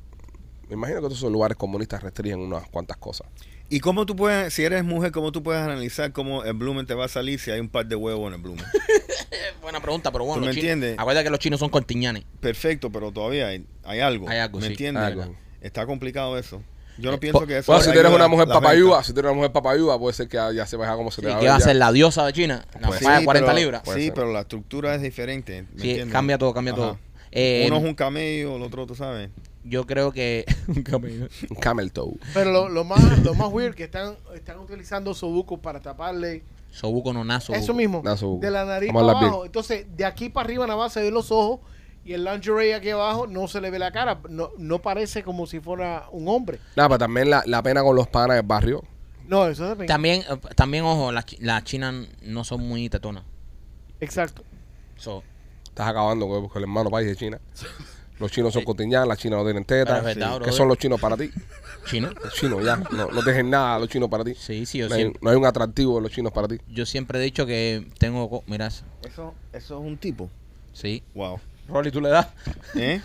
Me 0.69 0.75
imagino 0.75 1.01
que 1.01 1.13
estos 1.13 1.31
lugares 1.33 1.57
comunistas 1.57 2.03
restringen 2.03 2.41
unas 2.41 2.69
cuantas 2.69 2.97
cosas. 2.99 3.27
¿Y 3.71 3.81
cómo 3.81 4.05
tú 4.05 4.15
puedes, 4.17 4.53
si 4.53 4.65
eres 4.65 4.85
mujer, 4.85 5.13
cómo 5.13 5.33
tú 5.33 5.43
puedes 5.43 5.63
analizar 5.63 6.13
cómo 6.13 6.45
el 6.45 6.53
blumen 6.53 6.85
te 6.87 6.93
va 6.95 7.07
a 7.07 7.09
salir 7.09 7.39
si 7.41 7.51
hay 7.51 7.59
un 7.61 7.71
par 7.71 7.87
de 7.87 7.97
huevos 7.97 8.29
en 8.29 8.35
el 8.35 8.41
blumen? 8.43 8.65
Buena 9.63 9.81
pregunta, 9.81 10.11
pero 10.13 10.25
bueno. 10.25 10.41
¿Tú 10.43 10.47
me 10.47 10.53
entiendes? 10.53 10.99
Acuérdate 10.99 11.25
que 11.25 11.31
los 11.31 11.39
chinos 11.39 11.61
son 11.61 11.71
cortiñanes. 11.71 12.25
Perfecto, 12.41 12.91
pero 12.91 13.13
todavía 13.13 13.49
hay, 13.49 13.65
hay 13.85 14.01
algo. 14.01 14.29
Hay 14.29 14.39
algo, 14.39 14.59
¿Me 14.59 14.67
sí. 14.67 14.73
entiendes? 14.73 15.03
Hay 15.03 15.13
algo. 15.13 15.35
Está 15.63 15.87
complicado 15.87 16.37
eso. 16.39 16.63
Yo 16.99 17.11
no 17.11 17.17
Eh, 17.17 17.21
pienso 17.21 17.47
que 17.47 17.59
eso. 17.59 17.73
Bueno, 17.73 17.85
si 17.85 17.93
tú 17.93 17.99
eres 17.99 18.13
una 18.13 18.29
mujer 18.29 18.47
venta. 18.49 19.03
si 19.03 19.13
tú 19.13 19.21
eres 19.21 19.31
una 19.31 19.37
mujer 19.37 19.53
papayuda, 19.53 19.99
puede 19.99 20.15
ser 20.15 20.29
que 20.29 20.37
ya, 20.55 20.67
se 20.67 20.77
vea 20.77 20.95
cómo 20.95 21.11
se 21.11 21.23
te 21.23 21.29
Sí, 21.29 21.35
va 21.35 21.41
¿Qué 21.41 21.49
va 21.49 21.57
a 21.57 21.61
ser 21.61 21.77
la 21.77 21.91
diosa 21.93 22.27
de 22.27 22.33
China? 22.33 22.65
La 22.81 22.89
Pues 22.89 23.01
de 23.01 23.07
40 23.25 23.33
pero- 23.33 23.53
libras. 23.59 23.83
Sí, 23.87 24.05
ser. 24.05 24.15
pero 24.15 24.33
la 24.33 24.41
estructura 24.41 24.95
es 24.95 25.03
diferente. 25.03 25.63
¿me 25.63 25.81
Sí, 25.81 25.91
entiendes? 25.91 26.13
cambia 26.13 26.39
todo, 26.39 26.53
cambia 26.53 26.73
Ajá. 26.75 26.83
todo. 26.83 26.99
Eh, 27.31 27.65
Uno 27.67 27.79
es 27.79 27.85
un 27.85 27.95
camello, 27.95 28.57
el 28.57 28.63
otro, 28.63 28.87
tú 28.87 28.95
sabes. 28.95 29.31
yo 29.65 29.87
creo 29.87 30.13
que 30.13 30.45
un 30.69 30.83
camello. 30.83 31.29
Un 31.51 31.57
camel 31.57 31.93
toe. 31.93 32.13
Pero 32.35 32.53
lo, 32.53 32.69
lo 32.69 32.85
más 32.85 33.01
lo 33.25 33.35
más 33.35 33.49
weird 33.51 33.75
que 33.75 33.85
están 33.85 34.17
están 34.35 34.59
utilizando 34.59 35.15
sobucos 35.15 35.59
para 35.61 35.81
taparle 35.81 36.43
Sobuco 36.71 37.13
no 37.13 37.23
naso. 37.25 37.53
eso 37.55 37.73
mismo 37.75 38.03
sobuco. 38.17 38.45
de 38.45 38.51
la 38.51 38.65
nariz 38.65 38.93
para 38.93 39.11
abajo. 39.11 39.45
Entonces, 39.47 39.87
de 39.97 40.05
aquí 40.05 40.29
para 40.31 40.45
arriba 40.47 40.67
nada 40.67 40.79
más 40.79 40.93
se 40.93 41.01
ven 41.03 41.13
los 41.15 41.31
ojos 41.31 41.61
y 42.05 42.13
el 42.15 42.25
lingerie 42.25 42.75
aquí 42.75 42.91
abajo 42.91 43.27
no 43.27 43.47
se 43.49 43.61
le 43.61 43.71
ve 43.71 43.79
la 43.79 43.93
cara, 43.93 44.21
no, 44.29 44.51
no 44.59 44.81
parece 44.81 45.23
como 45.23 45.47
si 45.47 45.61
fuera 45.61 46.07
un 46.11 46.27
hombre. 46.29 46.59
Nada, 46.77 46.89
pero 46.91 46.99
también 46.99 47.31
la, 47.31 47.43
la 47.47 47.63
pena 47.63 47.83
con 47.83 47.95
los 47.97 48.09
panas 48.09 48.37
del 48.37 48.47
barrio. 48.47 48.83
No, 49.29 49.47
eso 49.47 49.65
depende. 49.65 49.87
También, 49.87 50.23
eh, 50.29 50.37
también 50.57 50.85
ojo, 50.85 51.13
las 51.13 51.25
las 51.41 51.63
chinas 51.65 51.95
no 52.23 52.45
son 52.45 52.67
muy 52.67 52.89
tetonas. 52.89 53.23
Exacto. 54.01 54.43
So, 54.97 55.23
Estás 55.65 55.89
acabando 55.89 56.29
con, 56.29 56.51
el 56.57 56.63
hermano 56.63 56.91
país 56.91 57.07
de 57.09 57.17
China. 57.17 57.41
Los 58.19 58.31
chinos 58.31 58.53
son 58.53 58.63
cotiñán, 58.63 59.09
las 59.09 59.19
chinas 59.19 59.39
no 59.39 59.45
tienen 59.45 59.65
Pero 59.65 59.85
tetas. 59.85 59.99
es 59.99 60.05
verdad, 60.05 60.31
¿Qué 60.33 60.37
brother. 60.37 60.55
son 60.55 60.69
los 60.69 60.79
chinos 60.79 61.01
para 61.01 61.17
ti? 61.17 61.31
chino. 61.87 62.09
Los 62.23 62.33
chinos, 62.35 62.63
ya. 62.65 62.77
No, 62.77 63.09
no 63.09 63.23
dejen 63.23 63.51
nada 63.51 63.75
a 63.75 63.79
los 63.81 63.89
chinos 63.89 64.09
para 64.09 64.23
ti. 64.23 64.35
Sí, 64.37 64.65
sí, 64.65 64.79
yo 64.79 64.89
No 64.89 64.95
hay, 64.95 65.01
siempre, 65.01 65.21
no 65.25 65.31
hay 65.31 65.37
un 65.37 65.45
atractivo 65.45 65.97
de 65.97 66.03
los 66.03 66.13
chinos 66.13 66.31
para 66.31 66.47
ti. 66.47 66.59
yo 66.69 66.87
siempre 66.87 67.19
he 67.19 67.23
dicho 67.23 67.47
que 67.47 67.85
tengo, 67.99 68.31
co- 68.31 68.45
mira, 68.47 68.67
eso. 68.69 68.85
Eso, 69.03 69.35
eso 69.53 69.75
es 69.81 69.85
un 69.85 69.97
tipo. 69.97 70.31
sí. 70.73 71.03
Wow. 71.15 71.41
Rolly, 71.73 71.91
tú 71.91 72.01
le 72.01 72.11
das. 72.11 72.29
¿Eh? 72.75 73.01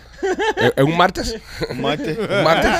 ¿Es, 0.76 0.84
un 0.84 0.96
martes? 0.96 1.36
Un 1.70 1.80
martes. 1.80 2.18
¿Un 2.18 2.44
martes? 2.44 2.70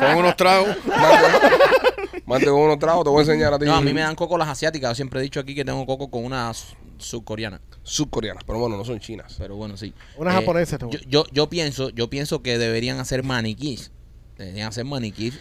Con 0.00 0.16
unos 0.16 0.36
tragos. 0.36 0.76
Martes, 0.86 2.22
martes 2.26 2.48
con 2.48 2.60
unos 2.60 2.78
tragos, 2.78 3.04
te 3.04 3.10
voy 3.10 3.18
a 3.18 3.20
enseñar 3.22 3.54
a 3.54 3.58
ti. 3.58 3.64
No, 3.64 3.74
a 3.74 3.80
mí 3.80 3.92
me 3.92 4.00
dan 4.02 4.14
coco 4.14 4.36
las 4.38 4.48
asiáticas. 4.48 4.90
Yo 4.90 4.94
siempre 4.96 5.20
he 5.20 5.22
dicho 5.22 5.40
aquí 5.40 5.54
que 5.54 5.64
tengo 5.64 5.84
coco 5.86 6.10
con 6.10 6.24
una 6.24 6.52
su- 6.54 6.74
subcoreana. 6.98 7.60
Subcoreanas, 7.82 8.44
pero 8.44 8.58
bueno, 8.58 8.76
no 8.76 8.84
son 8.84 9.00
chinas. 9.00 9.34
Pero 9.38 9.56
bueno, 9.56 9.76
sí. 9.76 9.92
Una 10.16 10.32
Eh, 10.32 10.34
japonesa 10.34 10.78
Yo, 10.78 10.98
yo, 11.08 11.24
yo 11.32 11.48
pienso, 11.48 11.88
yo 11.90 12.10
pienso 12.10 12.42
que 12.42 12.58
deberían 12.58 13.00
hacer 13.00 13.22
maniquís. 13.24 13.90
Deberían 14.36 14.68
hacer 14.68 14.84
maniquís. 14.84 15.38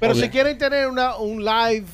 Pero 0.00 0.14
si 0.14 0.28
quieren 0.30 0.58
tener 0.58 0.88
una, 0.88 1.16
un 1.16 1.44
live, 1.44 1.86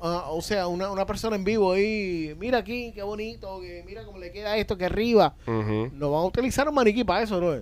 ah, 0.00 0.26
o 0.30 0.40
sea, 0.42 0.66
una, 0.68 0.90
una 0.90 1.06
persona 1.06 1.36
en 1.36 1.44
vivo 1.44 1.72
ahí, 1.72 2.34
mira 2.38 2.58
aquí, 2.58 2.92
qué 2.94 3.02
bonito, 3.02 3.60
que 3.60 3.82
mira 3.86 4.04
cómo 4.04 4.18
le 4.18 4.32
queda 4.32 4.56
esto 4.56 4.76
que 4.76 4.86
arriba. 4.86 5.34
No 5.46 6.10
van 6.10 6.22
a 6.22 6.24
utilizar 6.26 6.68
un 6.68 6.74
maniquí 6.74 7.04
para 7.04 7.22
eso, 7.22 7.40
¿no? 7.40 7.60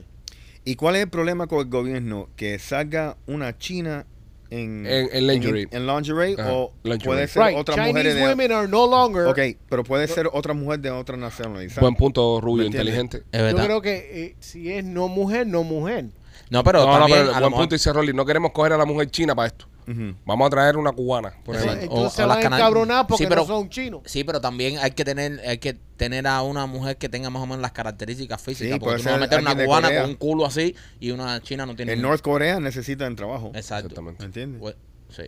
¿Y 0.65 0.77
cuál 0.77 0.97
es 0.97 1.03
el 1.03 1.09
problema 1.11 1.47
con 1.47 1.59
el 1.61 1.67
gobierno? 1.67 2.29
Que 2.37 2.59
salga 2.59 3.17
una 3.27 3.57
china 3.59 4.07
en, 4.51 4.87
En- 4.87 5.09
en 5.13 5.27
lingerie. 5.27 5.69
En, 5.71 5.83
en 5.83 5.87
lingerie 5.87 6.37
o 6.43 6.73
lingerie. 6.85 7.05
puede 7.07 7.29
ser 7.29 7.43
Right. 7.47 7.59
otra 7.59 7.75
Chinese 7.75 7.93
mujer 7.93 8.15
de. 8.15 8.23
women 8.29 8.53
are 8.53 8.69
no 8.69 8.87
longer. 8.87 9.27
Ok, 9.27 9.59
pero 9.69 9.85
puede 9.85 10.07
ser 10.09 10.29
otra 10.33 10.55
mujer 10.55 10.81
de 10.81 10.91
otra 10.91 11.17
nacionalidad. 11.17 11.81
Buen 11.81 11.95
punto, 11.97 12.41
Rubio, 12.41 12.65
inteligente. 12.65 13.25
Es 13.31 13.53
Yo 13.53 13.57
creo 13.65 13.83
que 13.83 14.25
eh, 14.25 14.37
si 14.41 14.73
es 14.73 14.85
no 14.85 15.09
mujer, 15.09 15.47
no 15.47 15.65
mujer. 15.65 16.07
No, 16.51 16.63
pero 16.65 16.81
no, 16.81 16.87
no, 16.87 16.99
también 16.99 17.19
pero 17.21 17.31
a 17.31 17.35
lo 17.35 17.41
buen 17.41 17.51
mejor- 17.51 17.63
punto 17.65 17.75
dice 17.75 17.93
Rolly. 17.93 18.13
No 18.15 18.25
queremos 18.25 18.53
coger 18.53 18.73
a 18.73 18.77
la 18.79 18.85
mujer 18.87 19.11
china 19.11 19.35
para 19.35 19.49
esto. 19.49 19.67
Ujú. 19.87 20.15
Vamos 20.25 20.47
a 20.47 20.51
traer 20.51 20.77
una 20.77 20.93
cubana, 20.93 21.35
por 21.45 21.57
Sí. 21.57 21.65
ejemplo. 21.65 21.83
Entonces 21.85 22.07
o 22.07 22.11
se 22.17 22.23
las 22.23 22.29
van 22.29 22.39
a 22.39 22.43
cana- 22.43 22.57
encabronar 22.57 23.07
porque 23.07 23.25
Sí, 23.25 23.29
pero- 23.29 23.43
no 23.43 23.47
son 23.47 23.69
chinos. 23.69 24.01
Sí, 24.07 24.25
pero 24.25 24.41
también 24.41 24.79
hay 24.79 24.93
que 24.93 25.05
tener 25.05 25.41
hay 25.47 25.59
que 25.59 25.75
tener 25.97 26.27
a 26.27 26.43
una 26.43 26.67
mujer 26.67 26.97
que 26.97 27.09
tenga 27.09 27.31
más 27.31 27.43
o 27.43 27.47
menos 27.47 27.61
las 27.63 27.73
características 27.73 28.41
físicas. 28.41 28.75
Sí, 28.75 28.81
porque 28.81 28.97
tú 28.99 29.05
no 29.05 29.11
vas 29.11 29.17
a 29.17 29.19
ser 29.19 29.21
meter 29.21 29.41
una 29.41 29.51
alguien 29.51 29.59
de 29.59 29.67
cubana 29.67 29.89
Corea. 29.89 30.01
con 30.03 30.11
un 30.11 30.17
culo 30.17 30.47
así 30.47 30.75
y 31.01 31.11
una 31.11 31.41
china 31.43 31.67
no 31.67 31.77
tiene. 31.77 31.93
En 31.93 32.03
North 32.03 32.23
Corea 32.23 32.59
necesitan 32.61 33.15
trabajo. 33.17 33.49
Exacto. 33.55 33.87
Exactamente. 33.89 34.21
¿Me 34.23 34.27
entiendes? 34.27 34.61
Pues, 34.61 34.77
sí. 35.11 35.25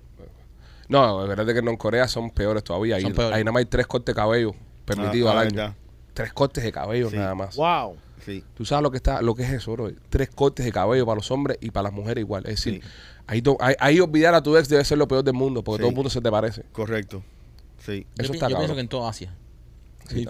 No, 0.89 1.23
es 1.23 1.29
verdad 1.29 1.53
que 1.53 1.59
en 1.59 1.77
Corea 1.77 2.07
son 2.09 2.31
peores 2.31 2.63
todavía. 2.63 2.97
Ahí, 2.97 3.03
Son 3.03 3.13
peores. 3.13 3.37
ahí 3.37 3.43
nada 3.45 3.53
más 3.53 3.61
hay 3.61 3.67
tres 3.67 3.87
cortes 3.87 4.15
de 4.15 4.21
cabello 4.21 4.55
permitidos 4.85 5.29
Ah, 5.31 5.33
al 5.33 5.39
ah, 5.39 5.65
año. 5.65 5.75
Tres 6.15 6.33
cortes 6.33 6.63
de 6.63 6.73
cabello 6.73 7.11
Sí. 7.11 7.17
nada 7.17 7.35
más. 7.35 7.57
Wow. 7.57 7.97
Sí. 8.25 8.43
Tú 8.55 8.65
sabes 8.65 8.83
lo 8.83 8.91
que 8.91 8.97
está, 8.97 9.21
lo 9.21 9.35
que 9.35 9.43
es 9.43 9.51
eso, 9.51 9.73
bro. 9.73 9.91
Tres 10.09 10.31
cortes 10.31 10.65
de 10.65 10.73
cabello 10.73 11.05
para 11.05 11.17
los 11.17 11.31
hombres 11.31 11.59
y 11.61 11.71
para 11.71 11.85
las 11.85 11.93
mujeres 11.93 12.23
igual. 12.23 12.45
Es 12.47 12.57
decir, 12.57 12.83
Sí. 12.83 12.89
Ahí, 13.27 13.43
to- 13.43 13.57
ahí, 13.61 13.75
ahí 13.79 14.01
olvidar 14.01 14.35
a 14.35 14.43
tu 14.43 14.57
ex 14.57 14.69
debe 14.69 14.85
ser 14.85 14.99
lo 14.99 15.07
peor 15.09 15.23
del 15.25 15.35
mundo, 15.35 15.63
porque 15.63 15.79
Sí. 15.79 15.83
todo 15.83 15.91
el 15.91 15.95
mundo 15.97 16.11
se 16.11 16.21
te 16.21 16.31
parece. 16.31 16.63
Correcto. 16.73 17.23
Sí. 17.85 18.07
Yo, 18.17 18.23
Eso 18.25 18.33
pi- 18.33 18.39
está 18.39 18.49
yo 18.49 18.57
pienso 18.59 18.75
que 18.75 18.81
en 18.81 18.89
toda 18.89 19.11
Asia. 19.11 19.35
Sí. 20.09 20.27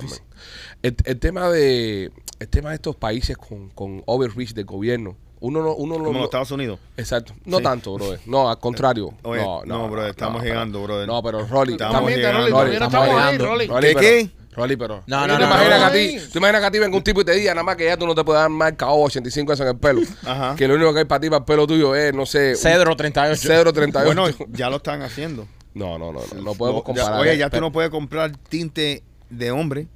El, 0.83 0.97
el 1.05 1.19
tema 1.19 1.49
de 1.51 2.11
el 2.39 2.49
tema 2.49 2.71
de 2.71 2.77
estos 2.77 2.97
países 2.97 3.37
con, 3.37 3.69
con 3.71 4.03
overreach 4.07 4.53
del 4.55 4.65
gobierno, 4.67 5.17
uno 5.41 5.63
no, 5.63 5.75
uno 5.75 5.95
no- 5.99 6.05
Como 6.05 6.13
no- 6.13 6.19
los 6.21 6.25
Estados 6.27 6.51
Unidos. 6.51 6.79
exacto, 6.97 7.35
no 7.45 7.59
Sí. 7.59 7.63
tanto, 7.63 7.95
bro. 7.95 8.15
No, 8.27 8.49
al 8.51 8.59
contrario. 8.59 9.13
Oye, 9.23 9.41
no, 9.43 9.63
no, 9.65 9.79
no, 9.79 9.89
brother, 9.91 10.11
estamos 10.11 10.41
pero- 10.43 10.55
llegando, 10.55 10.83
brother. 10.83 11.07
No, 11.07 11.23
pero 11.23 11.47
Rolly, 11.47 11.73
Estamos 11.73 12.11
llegando. 12.11 12.39
Rolly, 12.41 12.51
Rolly, 12.51 12.51
todavía 12.51 12.79
no 12.79 12.85
estamos 12.87 13.09
llegando. 13.09 13.47
Rolly. 13.47 13.67
Rolly, 13.67 13.87
¿Qué, 13.89 13.95
pero- 13.95 14.01
qué? 14.01 14.31
Rolly, 14.57 14.77
pero 14.77 15.03
No, 15.07 15.23
¿tú 15.23 15.29
no, 15.29 15.35
te 15.35 15.41
no, 15.43 15.47
imaginas 15.47 15.81
no, 15.81 15.91
que 15.93 15.99
a 16.17 16.21
ti, 16.21 16.29
tú 16.33 16.39
imaginas 16.39 16.61
que 16.63 16.67
a 16.67 16.71
ti 16.71 16.79
venga 16.79 16.97
un 16.97 17.03
tipo 17.05 17.21
y 17.21 17.25
te 17.25 17.33
diga 17.33 17.53
nada 17.55 17.63
más 17.65 17.77
que 17.77 17.85
ya 17.85 17.97
tú 17.97 18.07
no 18.07 18.15
te 18.15 18.25
puedes 18.25 18.41
dar 18.41 18.49
marca 18.51 18.89
o 18.89 19.05
85 19.05 19.53
eso 19.53 19.63
en 19.63 19.69
el 19.71 19.77
pelo. 19.79 20.01
Ajá. 20.27 20.57
Que 20.57 20.67
lo 20.67 20.75
único 20.75 20.93
que 20.95 21.01
hay 21.01 21.05
para 21.05 21.21
ti 21.21 21.29
para 21.29 21.39
el 21.41 21.45
pelo 21.45 21.67
tuyo 21.67 21.95
es, 21.95 22.15
no 22.15 22.25
sé, 22.27 22.51
un 22.53 22.57
Cedro 22.57 22.97
38. 22.97 23.41
Cedro 23.43 23.73
38. 23.73 24.07
Bueno, 24.07 24.47
ya 24.53 24.71
lo 24.71 24.77
están 24.77 25.03
haciendo. 25.03 25.47
no, 25.75 25.99
no, 25.99 26.13
no, 26.13 26.21
no, 26.35 26.43
no 26.43 26.55
podemos 26.55 26.81
ya- 26.83 26.85
comparar. 26.85 27.21
oye, 27.21 27.37
ya 27.37 27.51
tú 27.51 27.61
no 27.61 27.71
puedes 27.71 27.91
comprar 27.91 28.33
tinte 28.49 29.03
de 29.29 29.51
hombre. 29.51 29.89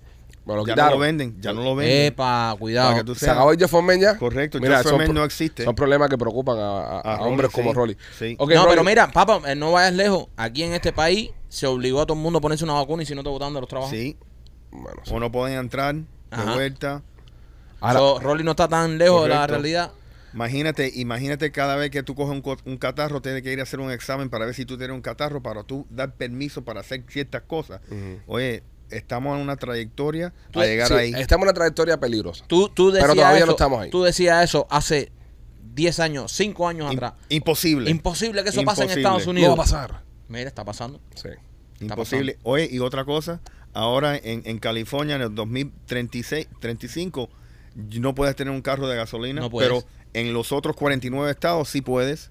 lo 0.47 0.67
ya 0.67 0.73
quitaron. 0.75 0.91
no 0.91 0.95
lo 0.97 0.99
venden. 1.01 1.37
Ya 1.41 1.53
no 1.53 1.63
lo 1.63 1.75
venden. 1.77 2.07
Epa, 2.07 2.55
cuidado. 2.59 2.89
Para 2.91 3.01
que 3.01 3.05
tú 3.07 3.15
Se 3.15 3.31
acabó 3.31 3.53
el 3.53 3.59
Jeff 3.59 3.71
Foreman 3.71 4.01
ya. 4.01 4.17
Correcto, 4.19 4.59
Mira, 4.61 4.83
Jeff 4.83 5.09
no 5.09 5.25
existe. 5.25 5.65
Son 5.65 5.75
problemas 5.75 6.09
que 6.11 6.19
preocupan 6.19 6.59
a, 6.59 6.63
a- 6.63 7.01
A 7.01 7.15
a 7.15 7.17
Rolly, 7.19 7.31
hombres 7.31 7.51
como 7.53 7.71
sí. 7.71 7.77
Rolly. 7.77 7.97
Sí. 8.19 8.37
Ok, 8.39 8.51
no, 8.51 8.57
Rolly, 8.65 8.71
pero 8.71 8.85
mira, 8.85 9.11
papá, 9.11 9.41
eh, 9.47 9.55
no 9.55 9.73
vayas 9.73 9.95
lejos. 9.95 10.27
Aquí 10.37 10.65
en 10.65 10.73
este 10.75 10.93
país 10.93 11.31
se 11.49 11.67
obligó 11.67 12.01
a 12.03 12.07
todo 12.07 12.17
el 12.17 12.23
mundo 12.23 12.39
a 12.39 12.43
ponerse 12.43 12.65
una 12.65 12.75
vacuna 12.75 13.03
y 13.03 13.07
si 13.07 13.15
no 13.15 13.23
te 13.23 13.29
botaban 13.29 13.55
de 13.55 13.61
los 13.61 13.69
trabajos. 13.69 13.91
Sí. 13.95 14.17
Bueno, 14.71 15.01
sí. 15.05 15.13
O 15.15 15.21
no 15.21 15.31
pueden 15.33 15.59
entrar 15.59 15.95
de 15.95 16.05
Ajá. 16.31 16.55
vuelta. 16.55 17.03
Ahora, 17.81 17.99
So, 17.99 18.21
Rolly 18.21 18.45
no 18.45 18.53
está 18.53 18.69
tan 18.69 18.99
lejos 18.99 19.23
de 19.25 19.29
la 19.31 19.47
realidad. 19.47 19.91
Imagínate, 20.33 20.93
imagínate 20.95 21.51
cada 21.51 21.75
vez 21.77 21.91
que 21.91 22.03
tú 22.05 22.15
coges 22.15 22.37
un, 22.41 22.57
un 22.65 22.77
catarro, 22.79 23.21
tienes 23.21 23.43
que 23.43 23.53
ir 23.53 23.59
a 23.59 23.65
hacer 23.65 23.81
un 23.81 23.91
examen 23.91 24.31
para 24.31 24.47
ver 24.47 24.55
si 24.55 24.65
tú 24.65 24.79
tienes 24.79 24.95
un 24.95 25.03
catarro, 25.03 25.43
para 25.43 25.65
tú 25.65 25.87
dar 25.91 26.15
permiso 26.15 26.63
para 26.63 26.81
hacer 26.81 27.03
ciertas 27.09 27.43
cosas. 27.43 27.81
Oye, 28.29 28.63
estamos 28.91 29.35
en 29.37 29.43
una 29.43 29.57
trayectoria 29.57 30.33
tú- 30.53 30.61
a 30.61 30.67
llegar 30.67 30.87
sí, 30.89 30.95
ahí. 30.95 31.13
Estamos 31.15 31.45
en 31.45 31.49
una 31.49 31.55
trayectoria 31.55 31.99
peligrosa. 31.99 32.45
Tú, 32.47 32.69
tú 32.69 32.91
decías 32.93 33.09
Pero 33.09 33.15
todavía 33.17 33.39
eso, 33.39 33.47
no 33.47 33.53
estamos 33.53 33.81
ahí. 33.83 33.91
Tú 33.91 34.03
decías 34.05 34.45
eso 34.45 34.69
hace 34.71 35.11
10 35.75 35.99
años, 35.99 36.31
5 36.33 36.69
años 36.69 36.93
atrás. 36.93 37.15
imposible. 37.29 37.91
Imposible 37.91 38.45
que 38.45 38.51
eso 38.51 38.63
pase 38.63 38.85
en. 38.85 38.91
Estados 38.91 39.25
No 39.25 39.31
Unidos. 39.33 39.51
va 39.51 39.55
a 39.55 39.65
pasar. 39.65 40.03
Mira, 40.29 40.47
está 40.49 40.65
pasando. 40.65 41.01
Sí. 41.17 41.29
Está 41.75 41.85
Imposible. 41.95 42.39
Oye, 42.45 42.69
y 42.71 42.79
otra 42.79 43.05
cosa, 43.05 43.41
ahora 43.73 44.17
en, 44.17 44.43
en 44.45 44.59
California 44.59 45.17
en 45.17 45.23
el 45.23 45.35
2036, 45.35 46.49
35, 46.61 47.31
no 47.75 48.15
puedes 48.15 48.37
tener 48.37 48.53
un 48.53 48.63
carro 48.63 48.89
de 48.89 48.97
gasolina, 48.97 49.41
No 49.41 49.51
pero 49.51 49.85
en 50.13 50.33
los 50.33 50.53
otros 50.53 50.77
49 50.77 51.31
estados 51.31 51.69
sí 51.69 51.81
puedes. 51.81 52.31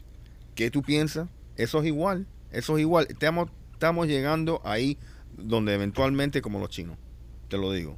¿Qué 0.56 0.70
tú 0.72 0.82
piensas? 0.82 1.30
Eso 1.56 1.80
es 1.80 1.88
igual, 1.88 2.28
eso 2.52 2.78
es 2.78 2.82
igual. 2.82 3.08
Estamos, 3.10 3.50
estamos 3.74 4.08
llegando 4.08 4.62
ahí 4.66 4.98
donde 5.38 5.74
eventualmente 5.74 6.42
como 6.42 6.60
los 6.60 6.70
chinos, 6.70 6.98
te 7.48 7.58
lo 7.58 7.72
digo. 7.72 7.98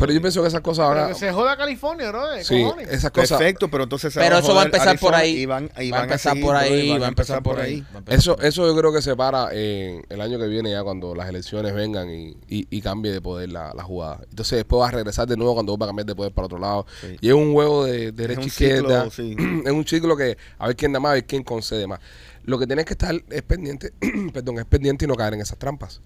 Pero 0.00 0.12
yo 0.12 0.20
pienso 0.20 0.42
que 0.42 0.48
esas 0.48 0.60
cosas 0.60 0.88
Pero 0.88 1.00
ahora. 1.00 1.12
que 1.12 1.18
se 1.18 1.32
joda 1.32 1.56
California, 1.56 2.12
¿no? 2.12 2.28
De 2.28 2.44
Sí, 2.44 2.62
cojones. 2.62 2.88
esas 2.88 3.10
cosas. 3.10 3.38
Perfecto, 3.38 3.68
pero 3.68 3.84
entonces 3.84 4.12
se 4.12 4.20
Pero 4.20 4.38
eso 4.38 4.54
va 4.54 4.62
a 4.62 4.64
empezar 4.64 4.98
por 4.98 5.14
Arizona 5.14 5.18
ahí. 5.18 5.30
Y 5.42 5.46
van, 5.46 5.70
y 5.78 5.90
va 5.90 5.96
a 5.96 6.00
van 6.00 6.08
empezar 6.10 6.32
seguir, 6.32 6.46
por 6.46 6.56
ahí, 6.56 6.88
van 6.90 7.00
va 7.02 7.04
a 7.04 7.08
empezar 7.08 7.42
por 7.42 7.60
ahí. 7.60 7.80
va 7.80 7.86
a 7.94 7.98
empezar 7.98 8.18
Eso, 8.18 8.34
por 8.36 8.42
ahí. 8.44 8.48
eso 8.48 8.66
yo 8.66 8.76
creo 8.76 8.92
que 8.92 9.02
se 9.02 9.16
para 9.16 9.48
en 9.52 10.04
el 10.08 10.20
año 10.20 10.38
que 10.38 10.46
viene 10.46 10.70
ya 10.70 10.82
cuando 10.82 11.14
las 11.14 11.28
elecciones 11.28 11.74
vengan 11.74 12.10
y, 12.10 12.36
y, 12.48 12.66
y 12.70 12.80
cambie 12.80 13.12
de 13.12 13.20
poder 13.20 13.50
la, 13.52 13.72
la 13.74 13.82
jugada. 13.82 14.20
Entonces 14.30 14.56
después 14.58 14.80
va 14.82 14.88
a 14.88 14.92
regresar 14.92 15.26
de 15.28 15.36
nuevo 15.36 15.54
cuando 15.54 15.76
va 15.76 15.86
a 15.86 15.88
cambiar 15.88 16.06
de 16.06 16.14
poder 16.14 16.32
para 16.32 16.46
otro 16.46 16.58
lado. 16.58 16.86
Sí. 17.00 17.16
Y 17.20 17.28
es 17.28 17.34
un 17.34 17.52
juego 17.52 17.84
de 17.84 18.12
derecha 18.12 18.40
un 18.40 18.46
izquierda. 18.46 19.10
sí. 19.10 19.36
es 19.64 19.72
un 19.72 19.86
ciclo 19.86 20.16
que 20.16 20.36
a 20.58 20.66
ver 20.68 20.76
quién 20.76 20.92
da 20.92 21.00
más, 21.00 21.10
a 21.10 21.14
ver 21.14 21.26
quién 21.26 21.42
concede 21.42 21.86
más. 21.86 22.00
Lo 22.44 22.58
que 22.58 22.66
tienes 22.66 22.86
que 22.86 22.94
estar 22.94 23.14
es 23.30 23.42
pendiente, 23.42 23.92
perdón, 24.32 24.58
es 24.58 24.64
pendiente 24.64 25.04
y 25.04 25.08
no 25.08 25.14
caer 25.14 25.34
en 25.34 25.42
esas 25.42 25.58
trampas. 25.58 26.00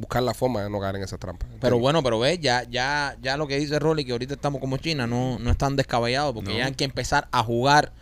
Buscar 0.00 0.22
la 0.22 0.32
forma 0.34 0.62
de 0.62 0.70
no 0.70 0.80
caer 0.80 0.96
en 0.96 1.02
esas 1.02 1.18
trampas. 1.18 1.48
Pero 1.60 1.78
bueno, 1.78 2.02
pero 2.02 2.18
ves, 2.18 2.40
ya, 2.40 2.64
ya, 2.70 3.16
ya 3.20 3.36
lo 3.36 3.46
que 3.46 3.58
dice 3.58 3.78
Rolly, 3.78 4.04
que 4.04 4.12
ahorita 4.12 4.34
estamos 4.34 4.60
como 4.60 4.76
China, 4.78 5.06
no, 5.06 5.38
no 5.38 5.50
es 5.50 5.58
tan 5.58 5.76
descabellado, 5.76 6.32
porque 6.32 6.52
No. 6.52 6.58
ya 6.58 6.66
hay 6.66 6.74
que 6.74 6.84
empezar 6.84 7.28
a 7.32 7.42
jugar. 7.44 7.92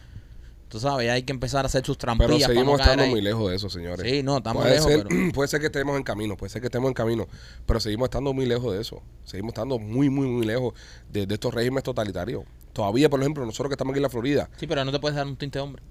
Tú 0.69 0.79
sabes, 0.79 1.07
ya 1.07 1.15
hay 1.15 1.23
que 1.23 1.33
empezar 1.33 1.65
a 1.65 1.67
hacer 1.67 1.85
sus 1.85 1.97
Pero 1.97 2.15
trampillas 2.15 2.43
para 2.43 2.55
no 2.55 2.61
seguimos 2.61 2.77
caer 2.79 2.91
estando 2.91 3.05
ahí. 3.05 3.11
muy 3.11 3.21
lejos 3.23 3.49
de 3.51 3.57
eso, 3.57 3.71
señores. 3.71 4.09
Sí, 4.11 4.23
no, 4.23 4.37
estamos 4.37 4.63
puede 4.63 4.75
lejos, 4.77 4.93
ser, 4.93 5.07
pero- 5.09 5.33
puede 5.35 5.49
ser 5.49 5.61
que 5.61 5.67
estemos 5.67 5.97
en 5.97 6.03
camino, 6.03 6.37
puede 6.37 6.51
ser 6.51 6.61
que 6.61 6.67
estemos 6.69 6.89
en 6.89 6.95
camino, 6.95 7.27
pero 7.67 7.81
seguimos 7.81 8.07
estando 8.07 8.33
muy 8.35 8.45
lejos 8.47 8.75
de 8.75 8.81
eso. 8.83 9.03
Seguimos 9.25 9.51
estando 9.55 9.79
muy, 9.79 10.11
muy, 10.11 10.27
muy 10.29 10.45
lejos 10.47 10.75
de, 11.11 11.27
de 11.27 11.35
estos 11.35 11.55
regímenes 11.55 11.85
totalitarios. 11.85 12.45
Todavía, 12.75 13.09
por 13.09 13.19
ejemplo, 13.21 13.45
nosotros 13.47 13.71
que 13.71 13.75
estamos 13.75 13.93
aquí 13.93 13.99
en 13.99 14.03
la 14.03 14.11
Florida, 14.11 14.51
Sí, 14.59 14.67
pero 14.67 14.85
no 14.85 14.93
te 14.93 15.01
puedes 15.01 15.17
dar 15.17 15.27
un 15.27 15.37
tinte 15.37 15.59
de 15.59 15.63
hombre. 15.65 15.83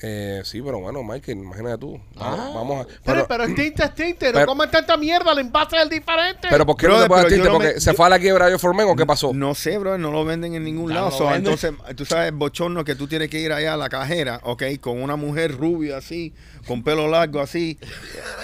Eh, 0.00 0.40
sí, 0.44 0.60
pero 0.62 0.80
bueno, 0.80 1.02
Michael, 1.02 1.38
imagínate 1.38 1.78
tú. 1.78 2.00
Vamos, 2.14 2.40
Ah. 2.40 2.50
vamos 2.54 2.80
a. 2.80 2.88
Pero, 2.88 3.00
Pero, 3.04 3.26
pero 3.28 3.44
es 3.44 3.54
tinte, 3.54 3.84
es 3.84 3.94
tinte. 3.94 4.26
No 4.28 4.32
pero- 4.32 4.46
coman 4.46 4.70
tanta 4.70 4.96
mierda. 4.96 5.32
El 5.32 5.38
envase 5.40 5.76
es 5.76 5.82
el 5.82 5.88
diferente. 5.90 6.48
pero 6.50 6.66
¿por 6.66 6.76
qué 6.76 6.88
no 6.88 7.00
te 7.00 7.06
puedes 7.06 7.26
tinte? 7.28 7.44
no 7.46 7.52
¿Porque 7.54 7.74
me- 7.74 7.80
se 7.80 7.90
yo- 7.90 7.96
fue 7.96 8.06
a 8.06 8.08
la 8.08 8.18
quiebra 8.18 8.50
yo 8.50 8.58
Formen 8.58 8.86
o 8.88 8.96
qué 8.96 9.06
pasó? 9.06 9.32
No 9.32 9.54
sé, 9.54 9.78
bro, 9.78 9.98
no 9.98 10.10
lo 10.10 10.24
venden 10.24 10.54
en 10.54 10.64
ningún 10.64 10.88
Ya 10.88 10.94
lado. 10.96 11.10
no 11.10 11.16
So, 11.16 11.34
entonces, 11.34 11.72
tú 11.96 12.04
sabes, 12.04 12.32
bochorno 12.32 12.84
que 12.84 12.94
tú 12.94 13.06
tienes 13.06 13.28
que 13.28 13.38
ir 13.40 13.52
allá 13.52 13.74
a 13.74 13.76
la 13.76 13.88
cajera, 13.88 14.40
¿ok? 14.44 14.62
Con 14.80 15.00
una 15.02 15.16
mujer 15.16 15.56
rubia 15.56 15.98
así, 15.98 16.32
con 16.66 16.82
pelo 16.82 17.08
largo 17.08 17.40
así. 17.40 17.78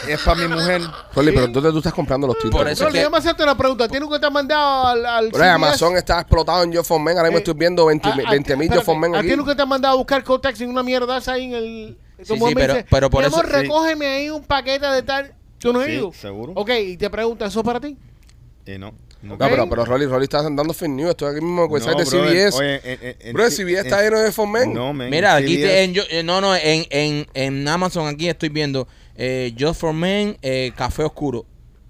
Es 0.09 0.21
para 0.23 0.41
mi 0.47 0.55
mujer. 0.55 0.83
Rolly, 1.15 1.33
pero 1.33 1.45
entonces 1.47 1.73
tú 1.73 1.79
estás 1.79 1.93
comprando 1.95 2.27
los 2.27 2.39
tintes. 2.39 2.57
Por 2.59 2.69
eso 2.69 2.85
Rolly, 2.85 2.89
es 2.91 2.93
que- 2.95 2.99
déjame 3.01 3.19
hacerte 3.19 3.43
una 3.43 3.57
pregunta. 3.57 3.89
¿Tienes 3.89 4.09
que 4.09 4.19
te 4.19 4.27
han 4.27 4.33
mandado 4.33 4.87
al, 4.89 5.07
al 5.07 5.29
Bro, 5.29 5.39
CVS? 5.39 5.51
Amazon 5.51 5.97
está 5.97 6.21
explotado 6.21 6.63
en 6.65 6.73
Yo 6.73 6.83
Formen. 6.85 7.17
Ahora 7.17 7.29
mismo 7.29 7.39
Eh, 7.39 7.43
estoy 7.43 7.55
viendo 7.55 7.87
20 7.87 8.09
a- 8.09 8.13
a- 8.13 8.17
mil 8.17 8.25
Yo 8.27 8.33
espérate, 8.41 8.85
Formen 8.85 9.15
¿A 9.15 9.19
aquí. 9.21 9.29
ti 9.29 9.37
nunca 9.37 9.55
te 9.55 9.63
han 9.63 9.69
mandado 9.69 9.95
a 9.95 9.97
buscar 9.99 10.25
Cotex 10.25 10.61
en 10.61 10.71
una 10.71 10.83
mierda 10.83 11.19
esa 11.19 11.33
ahí 11.33 11.45
en 11.45 11.55
el... 11.55 11.99
Sí, 12.23 12.25
como 12.29 12.49
sí, 12.49 12.55
me 12.55 12.61
pero- 12.61 12.75
dice, 12.75 12.87
pero 12.91 13.11
por 13.11 13.21
"Mi 13.23 13.29
eso- 13.29 13.37
amor, 13.37 13.47
sí. 13.47 13.53
recógeme 13.63 14.07
ahí 14.07 14.31
un 14.31 14.43
paquete 14.45 14.87
de 14.87 15.03
tal... 15.03 15.35
¿Tú 15.59 15.73
no 15.73 15.81
has 15.81 15.87
Sí, 15.87 15.93
ido? 15.93 16.13
seguro. 16.13 16.53
Ok, 16.57 16.71
y 16.71 16.97
te 16.97 17.11
pregunta, 17.11 17.47
¿eso 17.47 17.61
es 17.61 17.65
para 17.67 17.81
ti? 17.81 17.97
Eh, 18.67 18.79
no. 18.79 18.93
No, 19.21 19.37
No, 19.37 19.39
pero, 19.49 19.69
pero 19.69 19.85
Rolly, 19.85 20.07
Rolly 20.07 20.25
está 20.25 20.43
dando 20.43 20.73
fake 20.73 20.91
news. 20.91 21.11
Estoy 21.11 21.33
aquí 21.35 21.45
mismo 21.45 21.65
en 21.65 21.73
el 21.75 21.81
No, 21.81 21.87
de 21.87 22.05
brother, 22.05 22.07
CBS. 22.07 22.57
oye, 22.59 22.75
en- 22.85 22.99
en- 23.09 23.17
en- 23.21 23.33
Bro, 23.35 23.45
en- 23.47 23.51
CBS 23.51 23.81
en- 23.81 23.87
está 23.87 24.03
lleno 24.03 24.21
de 24.21 24.31
Formen. 24.33 24.73
No, 24.73 24.93
man. 24.93 25.11
Mira, 25.11 25.35
aquí 25.35 25.57
te- 25.57 25.83
en, 25.83 25.93
yo- 25.95 26.05
eh, 26.09 26.23
no, 26.23 26.41
no, 26.41 26.55
en, 26.55 26.85
en, 26.91 27.27
en 27.35 27.67
Amazon 27.69 28.07
aquí 28.07 28.29
estoy 28.29 28.49
viendo 28.49 28.87
eh, 29.17 29.53
Just 29.59 29.81
for 29.81 29.93
Men, 29.93 30.37
eh, 30.43 30.71
café 30.77 31.03
oscuro. 31.03 31.45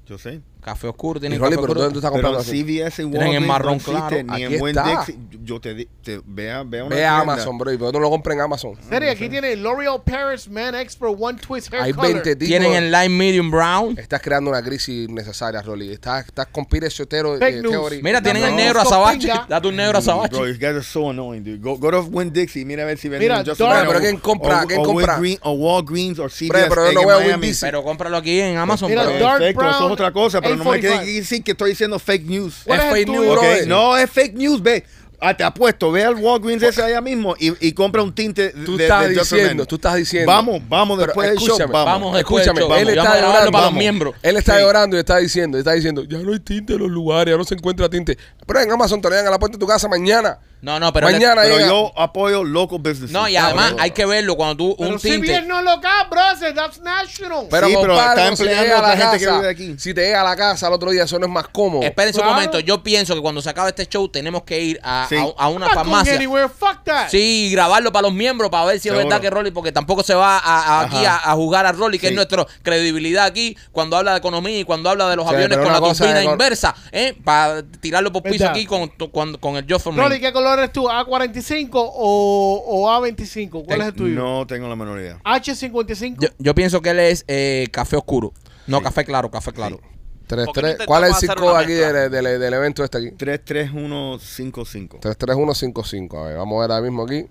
Yo 0.07 0.16
sé. 0.16 0.41
Café 0.69 0.89
oscuro, 0.89 1.19
tienen 1.19 1.39
Rolly, 1.41 1.57
café 1.57 1.62
pero 1.62 1.73
oscuro. 1.73 1.81
¿dónde 1.81 1.93
tú 1.95 1.99
estás 2.01 2.12
Pero 2.12 2.29
comprando 2.29 2.41
así? 2.51 2.62
CVS 2.62 3.03
y 3.03 3.05
Walgreens 3.07 3.47
marrón 3.47 3.69
no 3.69 3.75
existe, 3.77 4.25
claro. 4.25 4.37
ni 4.39 4.45
Aquí 4.45 4.55
en 4.55 4.61
Buen 4.61 4.77
está. 4.79 4.91
Dixie. 4.91 5.19
Yo 5.45 5.61
te, 5.61 5.75
di- 5.75 5.89
te 6.03 6.21
vea, 6.27 6.62
vea 6.62 6.85
una 6.85 6.95
Ve 6.95 7.07
a 7.07 7.16
tienda. 7.16 7.33
Amazon, 7.35 7.57
bro. 7.59 7.73
Y 7.73 7.79
pero 7.79 7.93
no 7.93 8.01
lo 8.01 8.11
compren 8.11 8.39
en 8.39 8.45
Amazon. 8.45 8.73
Serio, 8.87 9.11
aquí 9.11 9.29
tiene 9.31 9.57
L'Oreal 9.57 10.03
Paris 10.05 10.47
Man 10.49 10.75
Expert 10.75 11.14
One 11.19 11.39
Twist 11.39 11.73
Hair 11.73 11.83
Hay 11.85 11.93
Color. 11.93 12.12
20 12.12 12.37
tipos. 12.37 12.49
Tienen 12.49 12.75
en 12.75 12.91
light 12.91 13.11
medium 13.11 13.51
brown. 13.51 13.99
Estás 13.99 14.21
creando 14.21 14.51
una 14.51 14.62
crisis 14.62 15.09
innecesaria, 15.09 15.62
Rolly. 15.62 15.91
Estás, 15.93 16.27
estás 16.27 16.49
con 16.49 16.66
Pirecetero 16.66 17.39
Fake 17.39 17.57
eh, 17.57 17.62
news. 17.62 17.73
Theory. 17.73 18.03
Mira, 18.03 18.21
tienen 18.21 18.43
el 18.45 18.55
negro 18.57 18.81
con 18.81 18.87
azabache. 18.89 19.19
pinga. 19.29 19.47
Date 19.49 19.69
un 19.69 19.77
negro 19.77 19.99
azabache. 19.99 20.37
These 20.37 20.59
guys 20.59 20.64
are 20.75 20.83
so 20.83 21.09
annoying, 21.11 21.43
dude. 21.45 21.61
Go, 21.62 21.79
go 21.79 21.91
to 21.91 22.03
Win 22.03 22.31
Dixie, 22.33 22.64
mira 22.66 22.83
a 22.83 22.87
ver 22.87 22.99
si 22.99 23.09
venden 23.09 23.29
Mira, 23.29 23.43
Just 23.45 23.59
Dark- 23.61 23.71
for 23.71 23.79
Men 23.79 23.87
Pero 23.89 24.01
¿quién 24.01 24.16
compra? 24.19 24.64
o- 24.64 24.66
¿Quién 24.66 24.83
compra? 24.85 25.19
Walgreens- 25.19 25.39
o 25.43 25.53
Walgreens 25.53 26.19
o 26.19 26.29
CVS. 26.29 26.69
Pero 26.69 26.75
yo 26.85 26.89
en 26.89 26.95
no 26.95 27.01
veo 27.07 27.16
Miami. 27.21 27.33
Win 27.33 27.41
Dixie. 27.41 27.66
Pero 27.69 27.83
cómpralo 27.83 28.16
aquí 28.19 28.39
en 28.41 28.57
Amazon. 28.59 28.91
Mira, 28.91 29.05
Dark 29.05 29.39
Perfecto, 29.39 29.61
eso 29.62 29.71
es 29.71 29.77
brown, 29.79 29.93
otra 29.93 30.12
cosa, 30.12 30.41
pero 30.43 30.55
no 30.59 30.64
me 30.64 30.70
845. 30.70 31.04
quede 31.04 31.14
decir 31.20 31.44
que 31.44 31.50
estoy 31.52 31.70
diciendo 31.70 31.98
fake 31.98 32.26
news. 32.26 32.62
¿Cuál 32.64 32.80
Es 32.80 32.86
fake 32.92 33.09
news, 33.09 33.66
no 33.66 33.96
es 33.96 34.11
fake 34.11 34.34
news, 34.34 34.62
ve. 34.62 34.84
Ah, 35.20 35.36
te 35.36 35.42
apuesto, 35.42 35.90
ve 35.90 36.04
al 36.04 36.14
Walgreens 36.14 36.62
ese 36.62 36.80
allá 36.80 37.00
mismo 37.00 37.34
y, 37.40 37.52
y 37.66 37.72
compra 37.72 38.04
un 38.04 38.14
tinte 38.14 38.50
Tú 38.50 38.76
de, 38.76 38.84
estás 38.84 39.09
de 39.09 39.16
Just 39.16 39.30
for 39.30 39.38
diciendo, 39.40 39.66
tú 39.66 39.74
estás 39.74 39.96
diciendo. 39.96 40.30
Vamos, 40.30 40.62
vamos 40.68 40.96
después 40.96 41.28
del 41.30 41.38
show, 41.38 41.46
escúchame, 41.56 41.72
vamos. 41.72 41.92
vamos 42.12 42.18
Escúchame, 42.20 42.61
show. 42.61 42.72
él 42.74 42.88
está 42.90 43.20
llorando. 43.20 43.50
para 43.50 43.64
los 43.64 43.74
miembros. 43.74 44.14
Él 44.22 44.36
está 44.36 44.54
Sí. 44.59 44.62
llorando 44.62 44.96
y 44.96 45.00
está 45.00 45.16
diciendo, 45.16 45.59
está 45.59 45.72
diciendo, 45.72 46.04
ya 46.04 46.18
no 46.18 46.32
hay 46.32 46.38
tinte 46.38 46.74
en 46.74 46.78
los 46.78 46.88
lugares, 46.90 47.32
ya 47.32 47.36
no 47.36 47.42
se 47.42 47.54
encuentra 47.56 47.88
tinte. 47.88 48.16
Pero 48.46 48.61
en 48.61 48.70
Amazon 48.70 49.00
te 49.02 49.09
lo 49.09 49.14
llegan 49.16 49.26
a 49.26 49.30
la 49.32 49.38
puerta 49.40 49.56
de 49.56 49.59
tu 49.61 49.66
casa 49.66 49.88
mañana. 49.88 50.38
No, 50.61 50.80
no, 50.80 50.92
pero. 50.92 51.06
le- 51.09 51.12
mañana 51.14 51.42
Pero 51.42 51.56
llega. 51.56 51.68
yo 51.68 51.92
apoyo 51.96 52.42
local 52.44 52.78
businesses. 52.78 53.11
no, 53.11 53.28
y 53.28 53.36
además 53.36 53.74
hay 53.78 53.92
que 53.92 54.04
verlo 54.06 54.36
cuando 54.36 54.56
tú. 54.56 54.74
Pero 54.78 54.90
Un 54.90 54.98
CVS 54.98 55.11
tinte. 55.20 55.42
no 55.42 55.59
es 55.61 55.64
local, 55.64 56.06
brother. 56.11 56.54
That's 56.54 56.80
national. 56.80 57.46
Pero, 57.50 57.66
Sí, 57.68 57.74
pero 57.80 57.94
compadre, 57.94 58.22
está 58.24 58.36
si 58.36 58.42
te 58.42 58.50
empleando 58.50 58.64
llega 58.64 58.78
a 58.78 58.82
la 58.82 58.96
gente 58.96 59.18
que 59.18 59.24
casa, 59.24 59.36
vive 59.38 59.50
aquí. 59.50 59.74
Si 59.78 59.94
te 59.94 60.00
llega 60.02 60.20
a 60.20 60.24
la 60.24 60.36
casa 60.36 60.66
al 60.66 60.72
otro 60.72 60.90
día, 60.90 61.04
eso 61.04 61.18
no 61.18 61.26
es 61.26 61.32
más 61.32 61.48
cómodo. 61.48 61.82
Espérense 61.82 62.18
Claro. 62.18 62.30
un 62.30 62.34
momento. 62.36 62.59
Yo 62.61 62.82
pienso 62.82 63.14
que 63.14 63.20
cuando 63.20 63.40
se 63.40 63.50
acabe 63.50 63.68
este 63.70 63.86
show 63.86 64.09
tenemos 64.09 64.42
que 64.42 64.61
ir 64.61 64.80
a, 64.82 65.06
Sí. 65.09 65.14
a- 65.16 65.20
a 65.20 65.48
una 65.48 65.66
I'm 65.66 65.74
not 65.74 65.74
going 65.74 65.74
farmacia. 65.74 66.14
anywhere. 66.16 66.48
Fuck 66.48 66.84
that. 66.84 67.09
Sí, 67.09 67.46
y 67.46 67.50
grabarlo 67.52 67.92
para 67.92 68.02
los 68.09 68.12
miembros 68.12 68.50
para 68.50 68.64
ver 68.64 68.80
si 68.80 68.88
es 68.88 68.92
Seguro. 68.94 69.04
verdad 69.09 69.20
que 69.20 69.30
Rolly, 69.30 69.50
porque 69.52 69.70
tampoco 69.70 70.02
se 70.02 70.14
va 70.14 70.38
a, 70.38 70.80
a- 70.80 70.80
aquí 70.86 71.04
a, 71.04 71.16
a 71.16 71.34
jugar 71.34 71.66
a 71.66 71.72
Rolly, 71.72 71.98
que 71.98 72.09
Sí. 72.09 72.12
es 72.12 72.16
nuestra 72.16 72.44
credibilidad 72.62 73.24
aquí, 73.26 73.56
cuando 73.70 73.96
habla 73.96 74.12
de 74.12 74.18
economía 74.18 74.59
y 74.59 74.64
cuando 74.64 74.90
habla 74.90 75.09
de 75.09 75.16
los 75.16 75.28
Sí, 75.28 75.34
aviones 75.34 75.56
pero 75.56 75.62
con 75.62 75.70
una 75.70 75.80
la 75.80 75.86
cosa 75.86 76.04
turbina 76.04 76.18
es 76.20 76.24
con- 76.24 76.32
inversa, 76.34 76.74
¿eh? 76.92 77.14
para 77.24 77.62
tirarlo 77.62 78.12
por 78.12 78.22
piso 78.22 78.38
Verdad. 78.44 78.50
aquí 78.50 78.66
con, 78.66 78.88
con, 78.88 79.36
con 79.38 79.56
el 79.56 79.64
Me. 79.66 80.02
Rolly, 80.02 80.20
¿qué 80.20 80.32
color 80.32 80.47
eres 80.55 80.72
tú? 80.72 80.88
¿A45 80.88 81.70
o, 81.74 82.64
o 82.66 82.88
A25? 82.90 83.64
¿Cuál 83.66 83.80
es 83.82 83.86
el 83.88 83.94
tuyo? 83.94 84.14
No 84.14 84.46
tengo 84.46 84.68
la 84.68 84.76
menor 84.76 84.99
idea. 85.01 85.18
H55. 85.24 86.16
Yo, 86.20 86.28
yo 86.38 86.55
pienso 86.55 86.80
que 86.82 86.90
él 86.90 87.01
es 87.01 87.24
eh, 87.28 87.66
café 87.72 87.96
oscuro. 87.96 88.32
No, 88.66 88.82
café 88.82 89.05
claro, 89.05 89.30
café 89.30 89.53
claro. 89.53 89.80
Tres, 90.26 90.44
¿Por 90.44 90.55
qué 90.57 90.61
tres. 90.61 90.76
¿Cuál 90.86 91.05
es 91.05 91.11
el 91.11 91.14
intentamos 91.24 91.53
circo 91.53 91.57
aquí 91.57 91.72
del, 91.72 92.11
del- 92.11 92.38
del 92.40 92.53
evento 92.55 92.84
este 92.84 92.99
aquí? 92.99 93.11
33155. 93.12 94.99
33155. 95.01 96.18
A 96.18 96.24
ver, 96.28 96.36
vamos 96.36 96.59
a 96.59 96.61
ver 96.62 96.70
ahora 96.72 96.82
mismo 96.82 97.05
aquí. 97.05 97.26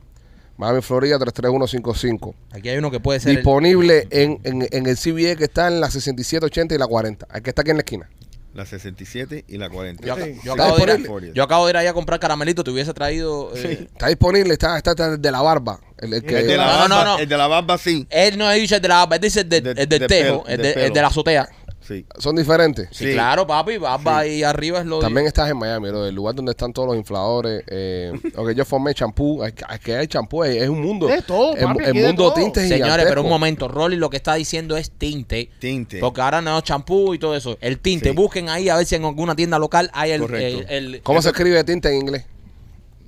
Miami, 0.58 0.82
Florida, 0.82 1.20
33155. 1.20 2.34
Aquí 2.52 2.70
hay 2.70 2.78
uno 2.78 2.90
que 2.90 3.00
puede 3.00 3.20
ser. 3.20 3.30
el- 3.32 3.36
Disponible 3.38 4.08
en, 4.10 4.40
en, 4.44 4.68
en 4.72 4.88
el 4.88 4.98
CBA 4.98 5.36
que 5.36 5.44
está 5.44 5.68
en 5.68 5.80
la 5.80 5.92
6780 5.92 6.74
y 6.74 6.78
la 6.80 6.88
40. 6.88 7.28
El 7.34 7.42
que 7.44 7.50
está 7.52 7.62
aquí 7.62 7.70
en 7.72 7.78
la 7.78 7.82
esquina. 7.82 8.10
La 8.54 8.66
67 8.66 9.46
y 9.48 9.58
la 9.60 9.70
40. 9.70 10.04
yo, 10.08 10.16
Sí. 10.16 10.36
yo 10.44 10.54
¿Está 10.54 10.64
acabo 10.66 10.78
de 10.86 10.94
ir 11.28 11.34
yo 11.34 11.44
acabo 11.44 11.66
de 11.68 11.72
ir 11.72 11.78
ahí 11.78 11.88
a 11.88 11.94
comprar 11.94 12.20
caramelito, 12.20 12.64
te 12.64 12.72
hubiese 12.72 12.92
traído. 12.94 13.52
eh, 13.56 13.88
Está 13.92 14.08
disponible, 14.08 14.54
está, 14.54 14.78
está, 14.78 14.92
está 14.92 15.16
de 15.18 15.32
la 15.32 15.42
barba. 15.42 15.80
El, 16.00 16.14
el 16.14 16.24
que, 16.24 16.40
El 16.40 16.48
de 16.48 16.58
la 16.58 16.66
No, 16.88 16.96
barba, 16.96 17.04
no. 17.04 17.20
el 17.20 17.30
de 17.30 17.38
la 17.38 17.48
barba 17.48 17.78
sí. 17.78 18.08
Él 18.10 18.38
no 18.38 18.50
dice 18.52 18.76
el 18.78 18.82
de 18.82 18.88
la 18.88 18.96
barba, 18.98 19.16
él 19.18 19.22
dice 19.22 19.42
el, 19.42 19.50
de, 19.50 19.62
De- 19.62 19.70
el 19.84 19.90
del 19.90 20.00
de 20.00 20.08
tejo, 20.08 20.44
pelo, 20.44 20.48
el, 20.48 20.62
de 20.62 20.74
de, 20.74 20.86
el 20.88 20.94
de 20.94 21.02
la 21.02 21.08
azotea. 21.08 21.48
Sí. 21.88 22.06
son 22.18 22.36
diferentes. 22.36 22.90
Sí, 22.92 23.06
Sí. 23.06 23.14
claro, 23.14 23.48
papi, 23.48 23.78
barba 23.78 24.20
ahí 24.20 24.44
arriba 24.44 24.80
es 24.80 24.86
lo 24.86 25.00
También 25.00 25.26
estás 25.26 25.50
en 25.50 25.58
Miami, 25.58 25.88
bro, 25.90 26.06
el 26.06 26.14
lugar 26.14 26.36
donde 26.36 26.52
están 26.52 26.74
todos 26.74 26.88
los 26.90 26.98
infladores. 26.98 27.64
Eh, 27.68 28.12
ok, 28.36 28.52
yo 28.52 28.66
formé 28.66 28.94
champú. 28.94 29.42
Hay, 29.42 29.54
hay 29.68 29.80
que 29.80 29.96
hay 29.96 30.08
champú, 30.08 30.44
es, 30.44 30.62
es 30.64 30.68
un 30.68 30.82
mundo. 30.82 31.08
De 31.08 31.22
todo, 31.22 31.56
el, 31.56 31.64
papi, 31.64 31.84
el 31.86 31.90
aquí 31.92 32.00
de 32.00 32.08
mundo 32.08 32.24
todo. 32.26 32.34
tintes 32.34 32.64
Señores, 32.64 32.84
gigantesco. 32.84 33.10
pero 33.10 33.24
un 33.24 33.30
momento, 33.30 33.68
Rolly 33.70 33.96
lo 33.96 34.10
que 34.10 34.18
está 34.18 34.34
diciendo 34.36 34.76
es 34.76 34.92
tinte. 34.92 35.50
Tinte. 35.60 36.00
Porque 36.00 36.20
ahora 36.20 36.42
no 36.42 36.60
champú 36.60 37.14
y 37.14 37.20
todo 37.20 37.36
eso. 37.36 37.58
El 37.62 37.80
tinte, 37.80 38.10
Sí. 38.10 38.16
busquen 38.16 38.50
ahí 38.50 38.68
a 38.68 38.76
ver 38.76 38.86
si 38.86 38.96
en 38.96 39.06
alguna 39.06 39.36
tienda 39.36 39.58
local 39.58 39.90
hay 39.94 40.12
el. 40.12 40.22
Correcto. 40.22 40.66
el- 40.70 40.96
el- 40.96 41.02
¿Cómo 41.04 41.22
se 41.22 41.30
escribe 41.30 41.64
tinte 41.64 41.90
en 41.90 42.02
inglés? 42.02 42.26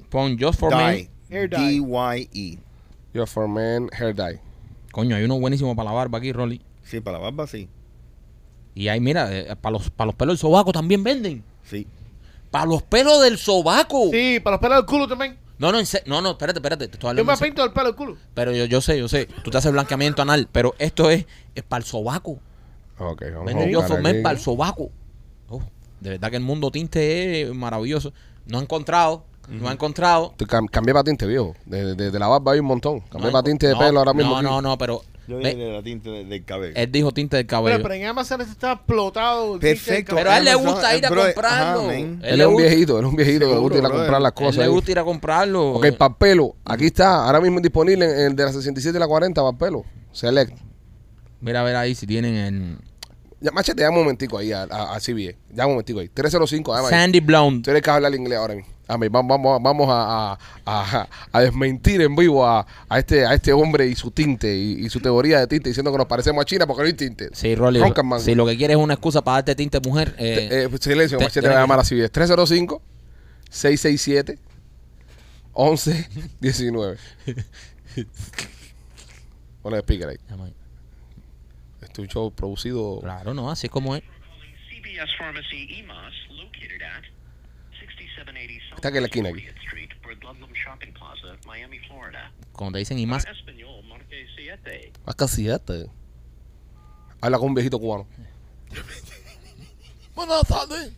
Pon 0.09 0.37
Just 0.39 0.59
for 0.59 0.75
Men. 0.75 0.95
Dye. 0.95 1.09
Hair 1.29 1.49
dye. 1.49 1.57
D-Y-E. 1.81 2.57
Your 3.13 3.27
for 3.27 3.47
men 3.47 3.89
hair 3.91 4.15
dye. 4.15 4.39
Coño, 4.91 5.15
hay 5.15 5.23
uno 5.23 5.39
buenísimo 5.39 5.75
para 5.75 5.89
la 5.89 5.95
barba 5.95 6.17
aquí, 6.19 6.31
Rolly. 6.31 6.61
Sí, 6.83 7.01
para 7.01 7.17
la 7.17 7.23
barba 7.25 7.45
sí. 7.45 7.67
Y 8.75 8.87
ahí, 8.87 8.99
mira, 8.99 9.27
eh, 9.35 9.55
para 9.59 9.73
los, 9.73 9.89
para 9.89 10.07
los 10.07 10.15
pelos 10.15 10.33
del 10.33 10.39
sobaco 10.39 10.71
también 10.71 11.03
venden. 11.03 11.43
Sí. 11.63 11.87
Para 12.51 12.65
los 12.65 12.81
pelos 12.83 13.21
del 13.21 13.37
sobaco. 13.37 14.09
Sí, 14.11 14.39
para 14.39 14.55
los 14.55 14.61
pelos 14.61 14.77
del 14.77 14.85
culo 14.85 15.07
también. 15.07 15.37
No, 15.57 15.71
no, 15.73 15.79
en 15.79 15.85
se- 15.85 16.03
no, 16.05 16.21
no, 16.21 16.31
espérate, 16.31 16.59
espérate. 16.59 16.87
Te 16.87 16.93
estoy 16.93 17.01
Yo 17.01 17.09
hablando 17.09 17.25
me 17.27 17.33
en 17.33 17.37
serio. 17.37 17.53
pinto 17.53 17.63
el 17.65 17.73
pelo 17.73 17.85
del 17.87 17.95
culo. 17.95 18.17
Pero 18.33 18.51
yo, 18.53 18.65
yo 18.65 18.79
sé, 18.81 18.97
yo 18.97 19.07
sé. 19.09 19.27
Tú 19.43 19.51
te 19.51 19.57
haces 19.57 19.71
blanqueamiento 19.71 20.21
anal, 20.21 20.47
pero 20.51 20.73
esto 20.79 21.09
es, 21.09 21.25
es 21.53 21.63
para 21.63 21.79
el 21.81 21.85
sobaco. 21.85 22.39
Ok, 22.97 23.23
vamos 23.31 23.45
Venden 23.45 23.69
yo 23.69 23.79
buscar 23.79 23.97
formé 23.97 24.09
aquí. 24.11 24.21
para 24.21 24.35
el 24.37 24.41
sobaco. 24.41 24.89
Oh, 25.49 25.61
de 25.99 26.11
verdad 26.11 26.29
que 26.29 26.37
el 26.37 26.43
mundo 26.43 26.71
tinte 26.71 27.41
es 27.41 27.53
maravilloso. 27.53 28.13
No 28.45 28.59
ha 28.59 28.61
encontrado, 28.61 29.25
no 29.49 29.67
ha 29.67 29.73
encontrado. 29.73 30.33
Cam- 30.37 30.69
Cambié 30.69 30.93
para 30.93 31.03
tinte, 31.03 31.25
viejo. 31.27 31.53
De, 31.65 31.93
de- 31.95 32.09
de 32.11 32.19
la 32.19 32.27
barba 32.27 32.53
hay 32.53 32.59
un 32.59 32.65
montón. 32.65 33.01
Cambié 33.01 33.29
no 33.31 33.43
tinte 33.43 33.67
de 33.67 33.73
no, 33.73 33.79
pelo 33.79 33.99
ahora 33.99 34.13
mismo. 34.13 34.31
No, 34.31 34.37
aquí. 34.37 34.45
no, 34.45 34.61
no, 34.61 34.77
pero. 34.77 35.01
Yo 35.29 35.37
dije 35.37 35.55
de 35.55 35.71
la 35.71 35.83
tinte 35.83 36.09
de- 36.09 36.25
del 36.25 36.43
cabello. 36.43 36.73
él 36.75 36.91
dijo 36.91 37.11
tinte 37.11 37.37
del 37.37 37.45
Pero, 37.45 37.57
cabello. 37.61 37.83
pero 37.83 37.93
en 37.93 38.05
Amazon 38.05 38.41
está 38.41 38.73
explotado. 38.73 39.59
Perfecto. 39.59 40.15
Pero 40.15 40.31
a 40.31 40.37
él 40.39 40.45
le 40.45 40.51
Amazon, 40.51 40.71
gusta 40.73 40.97
ir 40.97 41.05
a 41.05 41.09
bro, 41.09 41.23
comprarlo. 41.23 41.81
ajá. 41.89 41.93
Él 41.93 42.41
es 42.41 42.47
un 42.47 42.55
viejito, 42.57 42.99
él 42.99 43.05
es 43.05 43.09
un 43.11 43.15
viejito 43.15 43.47
que 43.47 43.53
le 43.53 43.59
gusta 43.59 43.77
ir 43.77 43.85
a 43.85 43.89
comprar 43.89 44.21
las 44.21 44.31
A 44.31 44.39
él 44.39 44.45
cosas. 44.45 44.57
le 44.65 44.67
gusta 44.67 44.91
ir 44.91 44.99
a 44.99 45.03
comprarlo. 45.03 45.71
Ok, 45.73 45.91
para 45.97 46.13
pelo. 46.15 46.55
Aquí 46.65 46.85
está, 46.87 47.25
ahora 47.25 47.39
mismo 47.39 47.61
disponible 47.61 48.05
en 48.05 48.19
el 48.31 48.35
de 48.35 48.43
la 48.45 48.51
67 48.51 48.97
y 48.97 48.99
la 48.99 49.07
40 49.07 49.41
para 49.41 49.57
pelo. 49.57 49.85
Select. 50.11 50.57
Mira 51.41 51.61
a 51.61 51.63
ver 51.63 51.75
ahí 51.75 51.95
si 51.95 52.05
tienen 52.07 52.35
el 52.35 52.77
Ya, 53.41 53.51
machete, 53.51 53.81
ya 53.81 53.89
un 53.89 53.95
momentico 53.95 54.37
ahí 54.37 54.51
a, 54.51 54.63
a, 54.63 54.95
a 54.95 54.99
CBA. 54.99 55.33
Ya 55.53 55.65
un 55.65 55.73
momentico 55.73 55.99
ahí. 56.01 56.09
305, 56.09 56.73
además. 56.73 56.89
Sandy 56.89 57.21
Blonde. 57.21 57.63
Tienes 57.63 57.81
que 57.81 57.89
hablar 57.89 58.13
inglés 58.13 58.37
ahora 58.37 58.55
mismo. 58.55 58.69
A 58.89 58.97
mí, 58.97 59.07
vamos, 59.07 59.39
vamos, 59.61 59.87
a, 59.89 60.31
a, 60.33 60.37
a- 60.65 61.07
a 61.31 61.39
desmentir 61.41 62.01
en 62.01 62.15
vivo 62.15 62.45
a, 62.45 62.65
a 62.89 62.99
este, 62.99 63.25
a 63.25 63.35
este 63.35 63.53
hombre 63.53 63.85
y 63.87 63.95
su 63.95 64.09
tinte 64.11 64.53
y, 64.55 64.85
y 64.85 64.89
su 64.89 64.99
teoría 64.99 65.39
de 65.39 65.47
tinte 65.47 65.69
diciendo 65.69 65.91
que 65.91 65.97
nos 65.99 66.07
parecemos 66.07 66.41
a 66.41 66.45
China 66.45 66.65
porque 66.65 66.81
no 66.81 66.87
hay 66.87 66.93
tinte. 66.93 67.29
Sí, 67.33 67.53
Rolly. 67.55 67.79
Si 68.19 68.33
lo 68.35 68.45
que 68.47 68.57
quieres 68.57 68.77
es 68.77 68.83
una 68.83 68.95
excusa 68.95 69.21
para 69.23 69.35
darte 69.37 69.55
tinte 69.55 69.79
mujer, 69.79 70.15
eh, 70.17 70.67
Eh, 70.73 70.77
silencio, 70.81 71.17
te- 71.19 71.23
Machete 71.25 71.41
tiene 71.41 71.55
va 71.55 71.61
a 71.61 71.63
que- 71.63 71.63
llamar 71.69 71.79
a 71.79 71.83
CBS. 71.83 72.09
305 72.09 72.81
667 73.51 74.39
11 75.53 76.09
19. 76.39 76.97
Pon 79.61 79.73
el 79.73 79.79
speaker 79.81 80.09
ahí. 80.09 80.17
Este 81.81 81.93
es 81.93 81.99
un 81.99 82.07
show 82.07 82.31
producido. 82.31 82.99
claro, 83.01 83.33
no, 83.33 83.51
así 83.51 83.69
como 83.69 83.95
es. 83.95 84.03
Pharmacy 85.17 85.79
EMOS, 85.79 85.95
located 85.95 86.07
at 86.07 86.18
6780 86.18 86.18
Está 88.79 88.87
aquí 88.87 88.97
en 88.97 89.03
la 89.03 89.07
esquina 89.07 89.27
aquí. 89.27 89.41
40th 89.41 89.57
Street, 89.65 89.89
por 90.01 90.13
Ludlam 90.13 90.53
Shopping 90.53 90.93
Plaza, 90.93 91.37
Miami, 91.45 91.79
Florida. 91.79 92.31
Cuando 92.53 92.77
te 92.77 92.79
dicen 92.79 92.97
y 92.97 93.05
más, 93.05 93.27
Español, 93.27 93.83
marque 93.89 94.25
7. 94.37 94.93
Más 95.05 95.15
casi 95.15 95.49
este. 95.49 95.87
Habla 97.19 97.39
con 97.39 97.49
un 97.49 97.55
viejito 97.55 97.77
cubano. 97.77 98.07
Buenas 100.15 100.47
tardes. 100.47 100.93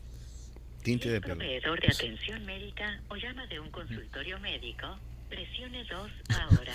Tinte 0.84 1.10
de 1.10 1.22
pelo. 1.22 1.38
proveedor 1.38 1.82
de 1.82 1.88
atención 1.88 2.46
médica 2.46 3.02
o 3.10 3.16
llama 3.16 3.48
de 3.48 3.60
un 3.60 3.72
consultorio 3.72 4.40
médico, 4.42 5.00
presione 5.28 5.84
2 5.86 6.12
ahora. 6.40 6.74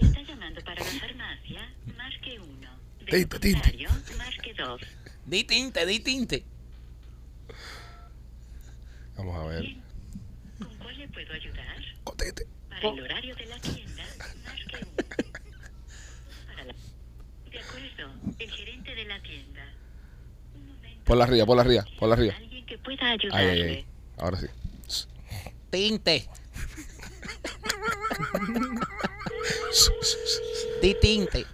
llamando 0.26 0.62
para 0.64 0.82
la 0.82 0.90
farmacia, 0.90 1.70
marque 1.98 2.40
uno. 2.40 2.70
De 3.00 3.26
Tinte, 3.26 3.34
lo 3.34 3.40
tinte. 3.40 4.54
dos. 4.56 4.80
Di 5.26 5.44
tinte, 5.44 5.84
di 5.84 6.00
tinte. 6.00 6.53
Vamos 9.16 9.36
a 9.36 9.44
ver. 9.48 9.64
¿Con 10.58 10.76
cuál 10.78 10.98
le 10.98 11.08
puedo 11.08 11.32
ayudar? 11.32 11.76
Conteste. 12.04 12.46
Para 12.68 12.88
el 12.88 13.00
horario 13.00 13.34
de 13.36 13.46
la 13.46 13.58
tienda, 13.60 14.04
marque 14.44 14.86
la... 16.56 16.64
De 17.50 17.58
acuerdo, 17.60 18.12
el 18.38 18.50
gerente 18.50 18.94
de 18.94 19.04
la 19.04 19.22
tienda. 19.22 19.62
Un 20.54 20.66
momento. 20.68 21.04
Por 21.04 21.16
la 21.16 21.24
arriba, 21.24 21.46
por 21.46 21.56
la 21.56 21.62
arriba, 21.62 21.84
por 21.98 22.08
la 22.08 22.14
arriba. 22.14 22.34
Alguien 22.36 22.66
que 22.66 22.78
pueda 22.78 23.06
Ay, 23.06 23.12
ayudarle. 23.20 23.50
ay, 23.50 23.60
ay. 23.62 23.86
Ahora 24.18 24.38
sí. 24.38 24.46
Tinte. 25.70 26.24
Di 30.82 30.94
tinte. 31.00 31.46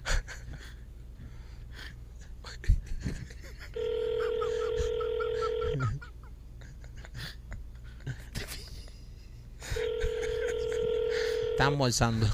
Está 11.52 11.59
almorzando. 11.70 12.26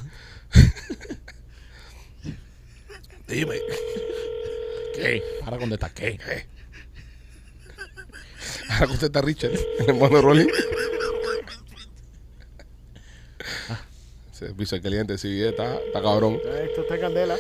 Dime. 3.29 3.61
¿Qué? 4.95 5.23
Ahora 5.45 5.59
contesta, 5.59 5.91
¿qué? 5.91 6.19
Ahora 8.71 8.87
contesta 8.87 9.21
Richard, 9.21 9.53
el 9.53 9.89
hermano 9.89 10.23
Rolly. 10.23 10.49
Ese 14.33 14.55
piso 14.55 14.77
de 14.77 14.83
cliente 14.83 15.17
CBD 15.17 15.49
está, 15.49 15.77
está 15.77 16.03
cabrón. 16.03 16.35
Esto 16.35 16.83
está 16.83 16.95
en 16.95 17.01
candela. 17.01 17.37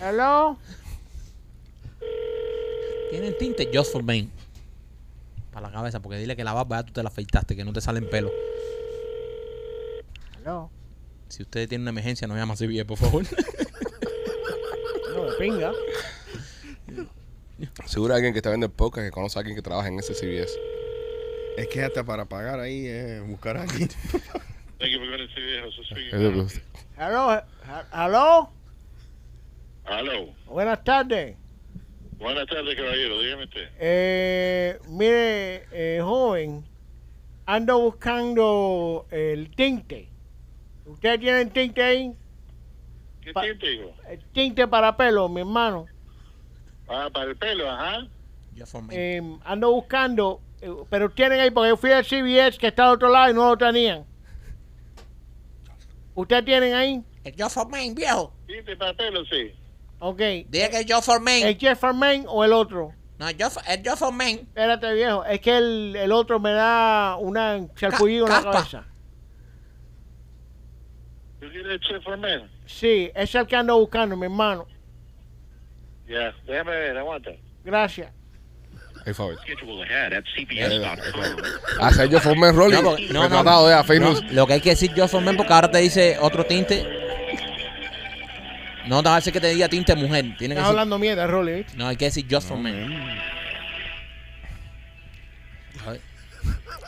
Hello. 0.00 0.58
Tienen 3.10 3.36
tinte 3.38 3.70
Just 3.72 3.92
for 3.92 4.02
Men. 4.02 4.30
Para 5.52 5.68
la 5.68 5.72
cabeza, 5.72 6.00
porque 6.00 6.18
dile 6.18 6.36
que 6.36 6.44
la 6.44 6.52
barba 6.52 6.80
ya 6.80 6.86
tú 6.86 6.92
te 6.92 7.02
la 7.02 7.08
afeitaste, 7.08 7.56
que 7.56 7.64
no 7.64 7.72
te 7.72 7.80
salen 7.80 8.08
pelos. 8.08 8.32
Hello. 10.46 10.70
Si 11.26 11.42
usted 11.42 11.68
tiene 11.68 11.82
una 11.82 11.90
emergencia, 11.90 12.28
no 12.28 12.36
llama 12.36 12.54
a 12.54 12.56
CBS, 12.56 12.84
por 12.84 12.98
favor. 12.98 13.24
No, 15.12 15.24
de 15.24 15.32
pinga. 15.38 15.72
Seguro 17.86 18.14
alguien 18.14 18.34
que 18.34 18.38
está 18.40 18.50
viendo 18.50 18.66
el 18.66 18.72
podcast 18.72 19.06
que 19.06 19.10
conoce 19.10 19.38
a 19.38 19.40
alguien 19.40 19.56
que 19.56 19.62
trabaja 19.62 19.88
en 19.88 19.98
ese 19.98 20.12
CBS. 20.14 20.56
Es 21.56 21.68
que 21.68 21.82
hasta 21.82 22.04
para 22.04 22.26
pagar 22.26 22.60
ahí 22.60 22.86
es 22.86 23.26
buscar. 23.26 23.56
Thank 23.66 23.80
you 24.90 24.98
for 25.00 26.34
pues. 26.34 26.62
Hello. 26.98 27.32
he- 27.34 27.44
Hello. 27.92 28.50
Aló. 29.86 30.34
Buenas 30.46 30.84
tardes. 30.84 31.36
Buenas 32.18 32.46
tardes, 32.46 32.76
caballero. 32.76 33.18
Dígame 33.20 33.44
usted. 33.44 33.68
Eh, 33.80 34.78
mire, 34.90 35.64
eh, 35.72 36.00
joven, 36.02 36.62
ando 37.46 37.80
buscando 37.80 39.06
el 39.10 39.50
tinte. 39.56 40.10
¿Ustedes 40.86 41.20
tienen 41.20 41.50
tinte 41.50 41.82
ahí? 41.82 42.12
¿Qué 43.20 43.32
Pa- 43.32 43.42
tinte, 43.42 43.74
hijo? 43.74 43.92
El 44.08 44.24
tinte 44.32 44.66
para 44.68 44.96
pelo, 44.96 45.28
mi 45.28 45.40
hermano. 45.40 45.86
Ah, 46.88 47.08
para 47.12 47.30
el 47.30 47.36
pelo, 47.36 47.70
ajá. 47.70 48.06
Eh, 48.90 49.20
ando 49.44 49.72
buscando, 49.72 50.40
eh, 50.60 50.70
pero 50.88 51.10
tienen 51.10 51.40
ahí, 51.40 51.50
porque 51.50 51.68
yo 51.70 51.76
fui 51.76 51.90
al 51.92 52.04
CBS 52.04 52.56
que 52.58 52.68
está 52.68 52.84
al 52.86 52.94
otro 52.94 53.08
lado 53.10 53.30
y 53.30 53.34
no 53.34 53.48
lo 53.50 53.58
tenían. 53.58 54.04
¿Ustedes 56.14 56.44
tienen 56.44 56.74
ahí? 56.74 57.02
El 57.24 57.34
Just 57.38 57.54
for 57.54 57.68
Men, 57.68 57.94
viejo. 57.94 58.32
Tinte 58.46 58.76
para 58.76 58.92
el 58.92 58.96
pelo, 58.96 59.24
sí. 59.26 59.52
Ok. 59.98 60.18
Dile 60.18 60.70
que 60.70 60.78
el 60.80 60.86
Just 60.92 61.04
for 61.06 61.20
Men. 61.20 61.46
¿El 61.46 61.58
Jeff 61.58 61.82
Main 61.94 62.24
o 62.28 62.44
el 62.44 62.52
otro? 62.52 62.92
No, 63.18 63.28
el 63.28 63.36
Just, 63.42 63.58
el 63.68 63.82
Just 63.86 63.98
for 63.98 64.12
Men. 64.12 64.36
Espérate, 64.38 64.92
viejo. 64.94 65.24
Es 65.24 65.40
que 65.40 65.56
el, 65.56 65.96
el 65.96 66.12
otro 66.12 66.38
me 66.38 66.52
da 66.52 67.16
una 67.16 67.66
salpullido 67.76 68.26
en 68.26 68.32
la 68.32 68.42
caspa. 68.50 68.86
Sí, 72.66 73.10
es 73.14 73.34
el 73.34 73.46
que 73.46 73.56
ando 73.56 73.78
buscando, 73.78 74.16
mi 74.16 74.24
hermano. 74.24 74.66
Ya, 76.08 76.32
déjame 76.46 76.70
ver, 76.72 76.96
aguanta. 76.98 77.30
Gracias. 77.64 78.12
Ahí 79.04 79.12
fue 79.14 79.26
a 79.26 79.28
ver. 79.30 79.38
Schedule 79.38 79.82
ahead 79.84 80.12
at 80.14 80.24
cbs.com. 80.36 81.84
Hace 81.84 82.08
yo 82.08 82.20
formé 82.20 82.50
Rolly. 82.52 82.74
No, 82.74 82.82
porque- 82.82 83.08
no, 83.12 83.28
no. 83.28 83.70
ya, 83.70 83.84
fake 83.84 84.00
No, 84.00 84.08
news. 84.10 84.32
lo 84.32 84.46
que 84.46 84.52
hay 84.54 84.60
que 84.60 84.70
decir 84.70 84.90
Just 84.96 85.12
for 85.12 85.22
Men 85.22 85.36
porque 85.36 85.52
ahora 85.52 85.70
te 85.70 85.78
dice 85.78 86.16
otro 86.20 86.44
tinte. 86.44 86.84
No 88.86 89.02
te 89.02 89.08
va 89.08 89.14
a 89.14 89.18
decir 89.18 89.32
que 89.32 89.40
te 89.40 89.48
diga 89.48 89.68
tinte 89.68 89.94
mujer. 89.96 90.22
Tiene 90.36 90.36
que 90.36 90.44
Estás 90.44 90.56
decir, 90.58 90.66
hablando 90.70 90.98
mierda, 90.98 91.26
Rolly. 91.26 91.52
¿viste? 91.54 91.76
no, 91.76 91.88
hay 91.88 91.96
que 91.96 92.04
decir 92.06 92.24
Just 92.30 92.48
for 92.48 92.58
Men. 92.58 92.92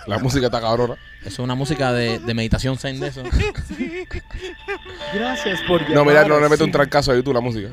La 0.09 0.19
música 0.19 0.47
está 0.47 0.61
cabrona. 0.61 0.95
Eso 1.21 1.29
es 1.29 1.39
una 1.39 1.55
música 1.55 1.93
de, 1.93 2.19
de 2.19 2.35
meditación 2.35 2.77
zen 2.79 2.99
de 3.01 3.09
eso. 3.09 3.23
Gracias 5.15 5.61
por 5.63 5.89
No, 5.91 6.05
mira, 6.05 6.25
no 6.27 6.41
le 6.41 6.49
mete 6.49 6.65
un 6.65 6.73
trancazo 6.73 7.13
a 7.13 7.15
YouTube 7.15 7.35
la 7.35 7.41
música. 7.41 7.71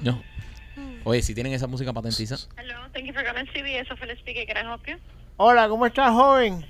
No. 0.00 0.22
Oye, 1.04 1.22
si 1.22 1.34
tienen 1.34 1.52
esa 1.52 1.66
música 1.66 1.92
patentiza. 1.92 2.36
Hello, 2.56 2.74
thank 2.92 3.06
you 3.06 3.12
for 3.14 3.24
calling 3.24 3.46
CBS. 3.52 3.90
Ophelia 3.92 4.16
speaking. 4.16 4.46
Can 4.46 4.56
I 4.56 4.68
help 4.70 4.86
you? 4.86 4.96
Hola, 5.36 5.68
¿cómo 5.68 5.86
estás, 5.86 6.10
joven? 6.12 6.64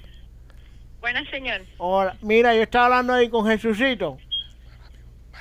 Buenas, 1.01 1.29
señor. 1.31 1.62
Hola. 1.79 2.16
Mira, 2.21 2.55
yo 2.55 2.62
estaba 2.62 2.85
hablando 2.87 3.14
ahí 3.14 3.29
con 3.29 3.47
Jesucito. 3.47 4.18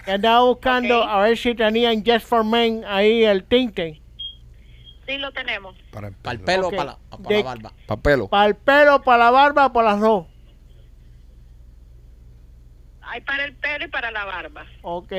Que 0.05 0.11
andaba 0.13 0.43
buscando 0.45 1.01
Ok. 1.01 1.07
a 1.09 1.19
ver 1.19 1.37
si 1.37 1.53
tenían 1.53 2.03
Just 2.05 2.25
for 2.27 2.43
Men 2.43 2.83
ahí 2.87 3.23
el 3.25 3.43
tinte. 3.43 4.01
Sí, 5.09 5.17
lo 5.17 5.31
tenemos. 5.31 5.75
Para 5.91 6.09
el 6.09 6.13
Para 6.13 6.33
el 6.37 6.41
pelo 6.41 6.65
o 6.65 6.67
Ok. 6.69 6.75
para 6.75 6.91
la, 6.91 6.97
para 7.09 7.29
De- 7.29 7.37
la 7.37 7.43
barba. 7.43 7.73
Para 8.29 8.45
el 8.45 8.55
pelo, 8.55 9.01
para 9.01 9.17
la 9.25 9.31
barba, 9.31 9.73
para 9.73 9.91
las 9.93 9.99
dos. 10.01 10.27
Hay 13.01 13.21
para 13.21 13.45
el 13.45 13.55
pelo 13.55 13.85
y 13.85 13.87
para 13.87 14.11
la 14.11 14.25
barba. 14.25 14.65
Ok, 14.83 15.11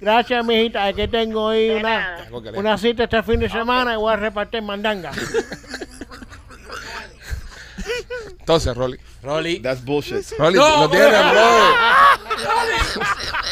gracias, 0.00 0.42
mijita. 0.46 0.88
Es 0.88 0.96
que 0.96 1.08
tengo 1.08 1.50
ahí 1.50 1.68
De 1.68 1.76
una, 1.76 2.26
una 2.54 2.78
cita 2.78 3.04
este 3.04 3.22
fin 3.22 3.38
de 3.38 3.50
semana 3.50 3.92
y 3.92 3.96
voy 3.98 4.14
a 4.14 4.16
repartir 4.16 4.62
mandanga. 4.62 5.10
Entonces, 8.40 8.74
Rolly. 8.74 8.98
Rolly. 9.22 9.60
That's 9.60 9.84
bullshit. 9.84 10.24
Rolly, 10.38 10.56
No, 10.56 10.84
lo 10.84 10.88
brother. 10.88 11.12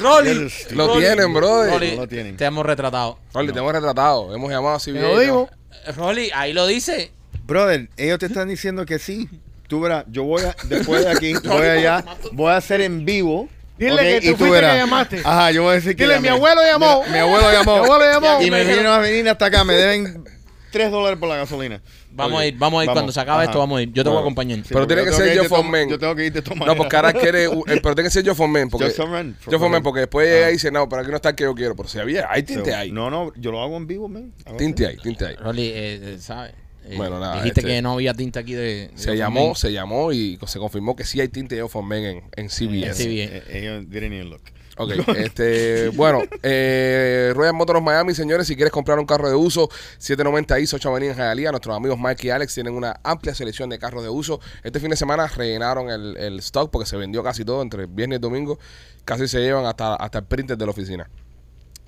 Rolly. 0.00 0.52
Lo 0.70 0.86
Rolly. 0.88 1.00
tienen, 1.00 1.32
brother. 1.34 1.70
Rolly, 1.72 1.90
No 1.92 2.02
lo 2.02 2.08
tienen. 2.08 2.36
te 2.36 2.44
hemos 2.44 2.64
retratado. 2.66 3.18
Rolly, 3.32 3.52
te 3.52 3.58
hemos 3.58 3.72
retratado. 3.72 4.34
Hemos 4.34 4.50
llamado 4.50 4.74
a 4.76 4.78
Te 4.78 4.84
CBS. 4.84 5.00
lo 5.02 5.18
digo. 5.18 5.50
Rolly, 5.96 6.30
ahí 6.34 6.52
lo 6.52 6.66
dice. 6.66 7.10
Brother, 7.46 7.88
ellos 7.96 8.18
te 8.18 8.26
están 8.26 8.48
diciendo 8.48 8.86
que 8.86 8.98
sí. 8.98 9.28
Tú 9.68 9.80
verás, 9.80 10.04
yo 10.08 10.24
voy 10.24 10.42
a, 10.42 10.54
después 10.68 11.04
de 11.04 11.10
aquí, 11.10 11.32
voy 11.44 11.66
allá, 11.66 12.04
voy 12.32 12.50
a 12.52 12.56
hacer 12.56 12.80
en 12.80 13.04
vivo. 13.04 13.48
Dile 13.78 13.96
que 14.02 14.20
tú 14.20 14.26
y 14.26 14.30
tú 14.30 14.36
fuiste 14.36 14.54
verás. 14.54 14.72
que 14.72 14.78
llamaste. 14.78 15.20
Ajá, 15.24 15.50
yo 15.50 15.62
voy 15.62 15.72
a 15.72 15.74
decir 15.74 15.96
que 15.96 16.04
Dile, 16.04 16.14
llamé. 16.14 16.30
mi 16.30 16.36
abuelo 16.36 16.62
llamó. 16.62 17.00
Mira, 17.06 17.12
mi 17.12 17.18
abuelo 17.18 17.52
llamó. 17.52 17.78
Mi 17.80 17.84
abuelo 17.84 18.04
llamó. 18.12 18.42
Y 18.42 18.50
me 18.50 18.58
Me 18.58 18.64
vinieron 18.64 18.92
a 18.92 18.98
venir 18.98 19.28
hasta 19.28 19.46
acá, 19.46 19.64
me 19.64 19.74
deben 19.74 20.24
3 20.70 20.90
dólares 20.90 21.18
por 21.18 21.28
la 21.28 21.36
gasolina. 21.36 21.80
Vamos 22.16 22.40
a 22.40 22.46
ir, 22.46 22.56
vamos 22.56 22.80
a 22.80 22.84
ir. 22.84 22.90
Cuando 22.90 23.12
se 23.12 23.20
acabe 23.20 23.42
Ajá. 23.42 23.50
esto, 23.50 23.58
vamos 23.58 23.78
a 23.78 23.82
ir. 23.82 23.88
Yo 23.92 24.02
te 24.02 24.08
voy 24.08 24.18
a 24.18 24.20
Bueno. 24.20 24.20
acompañar. 24.20 24.58
Sí, 24.58 24.68
Pero 24.72 24.86
tiene 24.86 25.04
yo 25.04 25.10
que 25.10 25.16
ser 25.16 25.34
yo 25.36 25.42
de 25.42 25.48
for 25.48 25.58
toma- 25.58 25.70
men. 25.70 25.88
Yo 25.90 25.98
tengo 25.98 26.14
que 26.14 26.26
ir 26.26 26.32
de 26.32 26.42
tomar. 26.42 26.68
No, 26.68 26.76
porque 26.76 26.96
ahora 26.96 27.12
quiere. 27.12 27.44
eh, 27.44 27.50
pero 27.82 27.94
tiene 27.94 28.04
que 28.04 28.10
ser 28.10 28.22
yo 28.24 28.34
for 28.34 28.48
men. 28.48 28.68
Porque, 28.70 28.86
Just 28.86 28.96
for 28.98 29.08
men, 29.08 29.36
for 29.40 29.52
Yo 29.52 29.68
men. 29.68 29.82
porque 29.82 30.00
después 30.00 30.28
Ah. 30.28 30.36
ella 30.38 30.46
dice, 30.48 30.70
no, 30.70 30.88
pero 30.88 31.02
aquí 31.02 31.10
no 31.10 31.16
está 31.16 31.30
el 31.30 31.34
que 31.34 31.44
yo 31.44 31.54
quiero. 31.54 31.74
Pero 31.76 31.88
si 31.88 31.98
había, 31.98 32.26
hay 32.30 32.42
tinte 32.44 32.74
ahí. 32.74 32.92
No, 32.92 33.10
no, 33.10 33.32
yo 33.36 33.50
lo 33.50 33.60
hago 33.62 33.76
en 33.76 33.86
vivo, 33.86 34.08
man. 34.08 34.32
Hago 34.46 34.56
Tinte 34.56 34.86
ahí, 34.86 34.96
tinte 35.02 35.26
ahí. 35.26 35.34
Rolly, 35.36 35.66
eh, 35.68 35.74
eh, 35.74 36.16
¿sabes? 36.20 36.52
Eh, 36.86 36.96
Bueno, 36.98 37.18
nada, 37.18 37.36
Dijiste 37.36 37.60
este- 37.60 37.72
que 37.72 37.82
no 37.82 37.92
había 37.94 38.12
tinta 38.12 38.40
aquí 38.40 38.52
de. 38.52 38.88
de 38.88 38.90
Se 38.94 39.16
llamó, 39.16 39.54
se 39.54 39.72
llamó 39.72 40.12
y 40.12 40.38
se 40.46 40.58
confirmó 40.58 40.94
que 40.94 41.04
sí 41.04 41.18
hay 41.20 41.28
tinte 41.28 41.56
yo 41.56 41.66
for 41.66 41.82
men 41.82 42.04
en, 42.04 42.22
en 42.36 42.50
CBS. 42.50 43.02
Sí, 43.02 43.08
bien. 43.08 43.30
Eh, 43.32 43.42
Ellos 43.50 43.88
didn't 43.88 44.12
even 44.12 44.28
look. 44.30 44.42
Ok, 44.76 44.90
este, 45.16 45.88
bueno, 45.90 46.22
eh, 46.42 47.32
Royal 47.34 47.54
Motors 47.54 47.82
Miami, 47.82 48.14
señores, 48.14 48.46
si 48.46 48.56
quieres 48.56 48.72
comprar 48.72 48.98
un 48.98 49.06
carro 49.06 49.28
de 49.28 49.36
uso, 49.36 49.68
790 49.98 50.58
East 50.58 50.74
8 50.74 50.88
Avenida 50.88 51.12
en 51.12 51.18
Hialeah, 51.18 51.50
nuestros 51.52 51.76
amigos 51.76 51.98
Mike 51.98 52.26
y 52.26 52.30
Alex 52.30 52.54
tienen 52.54 52.74
una 52.74 52.98
amplia 53.04 53.34
selección 53.34 53.70
de 53.70 53.78
carros 53.78 54.02
de 54.02 54.08
uso. 54.08 54.40
Este 54.62 54.80
fin 54.80 54.90
de 54.90 54.96
semana 54.96 55.26
rellenaron 55.28 55.90
el, 55.90 56.16
el 56.16 56.38
stock 56.40 56.70
porque 56.70 56.86
se 56.86 56.96
vendió 56.96 57.22
casi 57.22 57.44
todo 57.44 57.62
entre 57.62 57.86
viernes 57.86 58.18
y 58.18 58.20
domingo, 58.20 58.58
casi 59.04 59.28
se 59.28 59.40
llevan 59.40 59.64
hasta, 59.66 59.94
hasta 59.94 60.18
el 60.18 60.24
printer 60.24 60.58
de 60.58 60.64
la 60.64 60.70
oficina. 60.72 61.08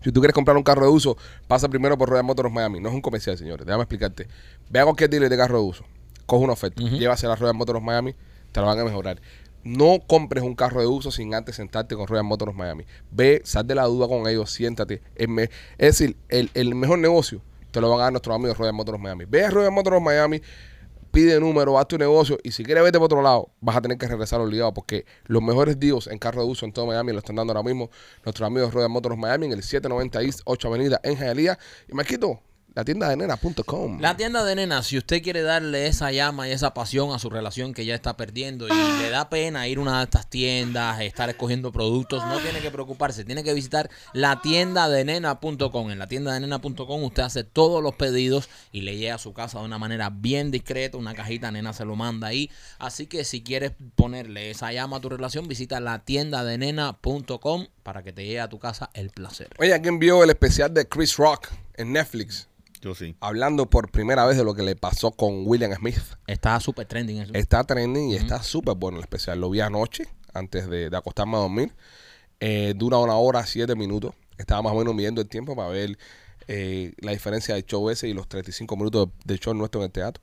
Si 0.07 0.13
tú 0.13 0.21
quieres 0.21 0.35
comprar 0.35 0.57
un 0.57 0.63
carro 0.63 0.85
de 0.85 0.93
uso, 0.93 1.17
pasa 1.49 1.69
primero 1.69 1.99
por 1.99 2.09
Royal 2.09 2.25
Motors 2.25 2.53
Miami. 2.53 2.79
No 2.79 2.91
es 2.91 2.95
un 2.95 3.01
comercial, 3.01 3.37
señores. 3.37 3.67
Déjame 3.67 3.83
explicarte. 3.83 4.29
Ve 4.71 4.79
a 4.79 4.85
cualquier 4.85 5.11
dealer 5.11 5.29
de 5.29 5.37
carro 5.37 5.59
de 5.59 5.65
uso. 5.65 5.85
Coge 6.27 6.45
una 6.45 6.53
oferta. 6.53 6.81
Llévasela 6.81 7.33
a 7.33 7.37
Royal 7.37 7.57
Motors 7.57 7.83
Miami. 7.83 8.15
Te 8.53 8.61
la 8.61 8.67
van 8.67 8.79
a 8.79 8.85
mejorar. 8.85 9.21
No 9.67 9.99
compres 10.07 10.45
un 10.45 10.55
carro 10.55 10.81
de 10.81 10.87
uso 10.87 11.11
sin 11.11 11.35
antes 11.35 11.57
sentarte 11.57 11.97
con 11.97 12.07
Royal 12.07 12.25
Motors 12.25 12.55
Miami. 12.55 12.85
Ve, 13.11 13.43
sal 13.45 13.67
de 13.67 13.75
la 13.75 13.85
duda 13.85 14.07
con 14.07 14.29
ellos, 14.29 14.51
siéntate. 14.53 15.03
Es, 15.17 15.29
me- 15.29 15.51
decir, 15.77 16.17
el, 16.29 16.51
el 16.55 16.75
mejor 16.77 17.01
negocio 17.01 17.43
te 17.73 17.81
lo 17.81 17.91
van 17.91 17.99
a 18.01 18.03
dar 18.05 18.13
nuestros 18.13 18.35
amigos 18.37 18.57
Royal 18.59 18.75
Motors 18.75 19.01
Miami. 19.01 19.25
Ve 19.27 19.45
a 19.45 19.51
Royal 19.51 19.73
Motors 19.73 20.01
Miami 20.01 20.41
pide 21.11 21.41
número, 21.41 21.79
haz 21.79 21.89
tu 21.89 21.97
negocio 21.97 22.39
y 22.43 22.53
si 22.53 22.63
quieres 22.63 22.85
vete 22.85 22.99
por 22.99 23.07
otro 23.07 23.23
lado, 23.23 23.51
vas 23.61 23.77
a 23.77 23.81
tener 23.81 23.97
que 23.97 24.07
regresar 24.07 24.39
obligado 24.41 24.75
porque 24.75 25.07
los 25.25 25.43
mejores 25.43 25.81
deals 25.81 26.07
en 26.09 26.19
carro 26.19 26.43
de 26.43 26.49
uso 26.49 26.67
en 26.67 26.73
todo 26.73 26.87
Miami 26.87 27.13
lo 27.13 27.19
están 27.19 27.37
dando 27.37 27.55
ahora 27.55 27.63
mismo 27.67 27.91
nuestros 28.25 28.47
amigos 28.47 28.75
Royal 28.75 28.91
Motors 28.91 29.17
Miami 29.17 29.47
en 29.47 29.53
el 29.53 29.63
790 29.63 30.23
East 30.23 30.41
8 30.45 30.69
Avenida 30.69 31.01
en 31.03 31.17
Hialeah. 31.17 31.59
Y 31.89 31.95
Marquito, 31.95 32.41
la 32.77 32.85
tienda 32.85 33.09
de 33.09 33.17
nena.com. 33.17 34.01
La 34.03 34.19
tienda 34.19 34.45
de 34.45 34.55
nena, 34.55 34.83
si 34.83 34.99
usted 34.99 35.23
quiere 35.23 35.41
darle 35.41 35.87
esa 35.87 36.13
llama 36.13 36.47
y 36.47 36.53
esa 36.53 36.75
pasión 36.75 37.11
a 37.11 37.19
su 37.19 37.31
relación 37.31 37.73
que 37.73 37.87
ya 37.87 37.95
está 37.95 38.19
perdiendo 38.19 38.69
y 38.69 38.71
le 38.71 39.09
da 39.09 39.31
pena 39.31 39.67
ir 39.67 39.79
a 39.79 39.81
una 39.81 39.99
de 39.99 40.05
estas 40.05 40.29
tiendas, 40.29 41.01
estar 41.01 41.31
escogiendo 41.31 41.73
productos, 41.73 42.23
no 42.27 42.39
tiene 42.39 42.61
que 42.61 42.71
preocuparse, 42.71 43.25
tiene 43.25 43.43
que 43.43 43.55
visitar 43.55 43.89
la 44.13 44.43
tienda 44.43 44.91
de 44.91 45.07
nena.com. 45.07 45.91
En 45.91 45.99
la 45.99 46.07
tienda 46.07 46.35
de 46.35 46.41
nena.com 46.41 47.03
usted 47.05 47.23
hace 47.23 47.45
todos 47.45 47.83
los 47.83 47.95
pedidos 47.95 48.51
y 48.73 48.83
le 48.83 48.99
llega 48.99 49.15
a 49.15 49.19
su 49.19 49.33
casa 49.33 49.59
de 49.59 49.65
una 49.65 49.79
manera 49.79 50.11
bien 50.11 50.51
discreta, 50.51 50.99
una 50.99 51.15
cajita 51.15 51.51
nena 51.51 51.73
se 51.73 51.87
lo 51.87 51.97
manda 51.97 52.27
ahí. 52.27 52.51
Así 52.79 53.07
que 53.07 53.25
si 53.25 53.43
quieres 53.43 53.73
ponerle 53.95 54.51
esa 54.51 54.71
llama 54.71 54.99
a 54.99 55.01
tu 55.01 55.09
relación, 55.09 55.49
visita 55.49 55.81
la 55.81 56.01
tienda 56.01 56.45
de 56.45 56.59
nena.com 56.59 57.69
para 57.83 58.03
que 58.03 58.13
te 58.13 58.27
llegue 58.27 58.41
a 58.41 58.51
tu 58.51 58.59
casa 58.59 58.91
el 58.93 59.09
placer. 59.09 59.49
Oye, 59.59 59.81
¿quién 59.81 59.99
vio 59.99 60.23
el 60.23 60.29
especial 60.29 60.75
de 60.75 60.87
Chris 60.87 61.17
Rock 61.17 61.49
en 61.73 61.95
Netflix? 61.95 62.49
Yo 62.81 62.95
sí. 62.95 63.17
Hablando 63.21 63.69
por 63.69 63.91
primera 63.91 64.25
vez 64.27 64.37
de 64.37 64.45
lo 64.45 64.55
que 64.55 64.63
le 64.63 64.77
pasó 64.77 65.13
con 65.13 65.47
William 65.47 65.73
Smith. 65.75 65.99
Está 66.27 66.59
súper 66.61 66.87
trending 66.87 67.19
eso. 67.21 67.33
Está 67.35 67.65
trending 67.65 68.11
y 68.11 68.17
está 68.17 68.43
súper 68.43 68.75
bueno 68.75 68.99
el 68.99 69.05
especial. 69.05 69.41
Lo 69.41 69.51
vi 69.51 69.61
anoche, 69.61 70.09
antes 70.33 70.69
de, 70.69 70.91
de 70.91 70.97
acostarme 70.97 71.37
a 71.37 71.41
dormir. 71.41 71.73
Eh, 72.41 72.75
dura 72.77 72.99
una 72.99 73.17
hora, 73.17 73.45
siete 73.47 73.75
minutos. 73.75 74.15
Estaba 74.39 74.63
más 74.63 74.73
o 74.73 74.77
menos 74.77 74.95
midiendo 74.95 75.21
el 75.21 75.29
tiempo 75.29 75.57
para 75.57 75.69
ver 75.69 75.99
eh, 76.49 76.93
la 76.99 77.13
diferencia 77.13 77.55
del 77.55 77.65
show 77.65 77.89
ese 77.91 78.09
y 78.09 78.13
los 78.13 78.29
35 78.29 78.77
minutos 78.77 79.09
de 79.25 79.39
show 79.39 79.55
nuestro 79.55 79.81
en 79.81 79.87
el 79.87 79.93
teatro. 79.93 80.23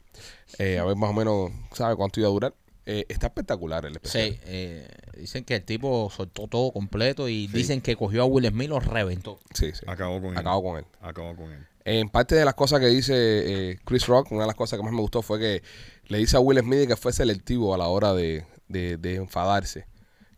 Eh, 0.59 0.77
a 0.77 0.85
ver 0.85 0.95
más 0.95 1.09
o 1.09 1.13
menos, 1.13 1.51
¿sabe 1.73 1.95
cuánto 1.95 2.19
iba 2.19 2.29
a 2.29 2.31
durar? 2.31 2.53
Eh, 2.85 3.05
está 3.07 3.27
espectacular 3.27 3.85
el 3.85 3.93
especial. 3.93 4.31
Sí, 4.31 4.39
eh, 4.45 4.87
dicen 5.17 5.45
que 5.45 5.55
el 5.55 5.63
tipo 5.63 6.11
soltó 6.13 6.47
todo 6.47 6.71
completo 6.71 7.29
y 7.29 7.47
dicen 7.47 7.81
que 7.81 7.95
cogió 7.95 8.23
a 8.23 8.25
Will 8.25 8.45
Smith 8.47 8.65
y 8.65 8.67
lo 8.67 8.79
reventó. 8.81 9.39
Sí, 9.53 9.71
sí. 9.73 9.85
Acabó 9.87 10.21
con 10.21 10.31
él. 10.31 10.37
Acabó 10.37 10.63
con 10.63 10.77
él. 10.77 10.85
Acabó 11.01 11.35
con 11.35 11.51
él. 11.51 11.65
En 11.85 12.09
parte 12.09 12.35
de 12.35 12.45
las 12.45 12.53
cosas 12.53 12.79
que 12.79 12.87
dice 12.87 13.13
eh, 13.15 13.79
Chris 13.85 14.07
Rock, 14.07 14.31
una 14.31 14.41
de 14.41 14.47
las 14.47 14.55
cosas 14.55 14.77
que 14.79 14.83
más 14.83 14.93
me 14.93 15.01
gustó 15.01 15.21
fue 15.21 15.39
que 15.39 15.63
le 16.07 16.17
dice 16.17 16.37
a 16.37 16.39
Will 16.39 16.59
Smith 16.59 16.87
que 16.87 16.95
fue 16.95 17.11
selectivo 17.11 17.73
a 17.73 17.77
la 17.77 17.87
hora 17.87 18.13
de, 18.13 18.45
de- 18.69 18.97
de 18.97 19.15
enfadarse. 19.15 19.85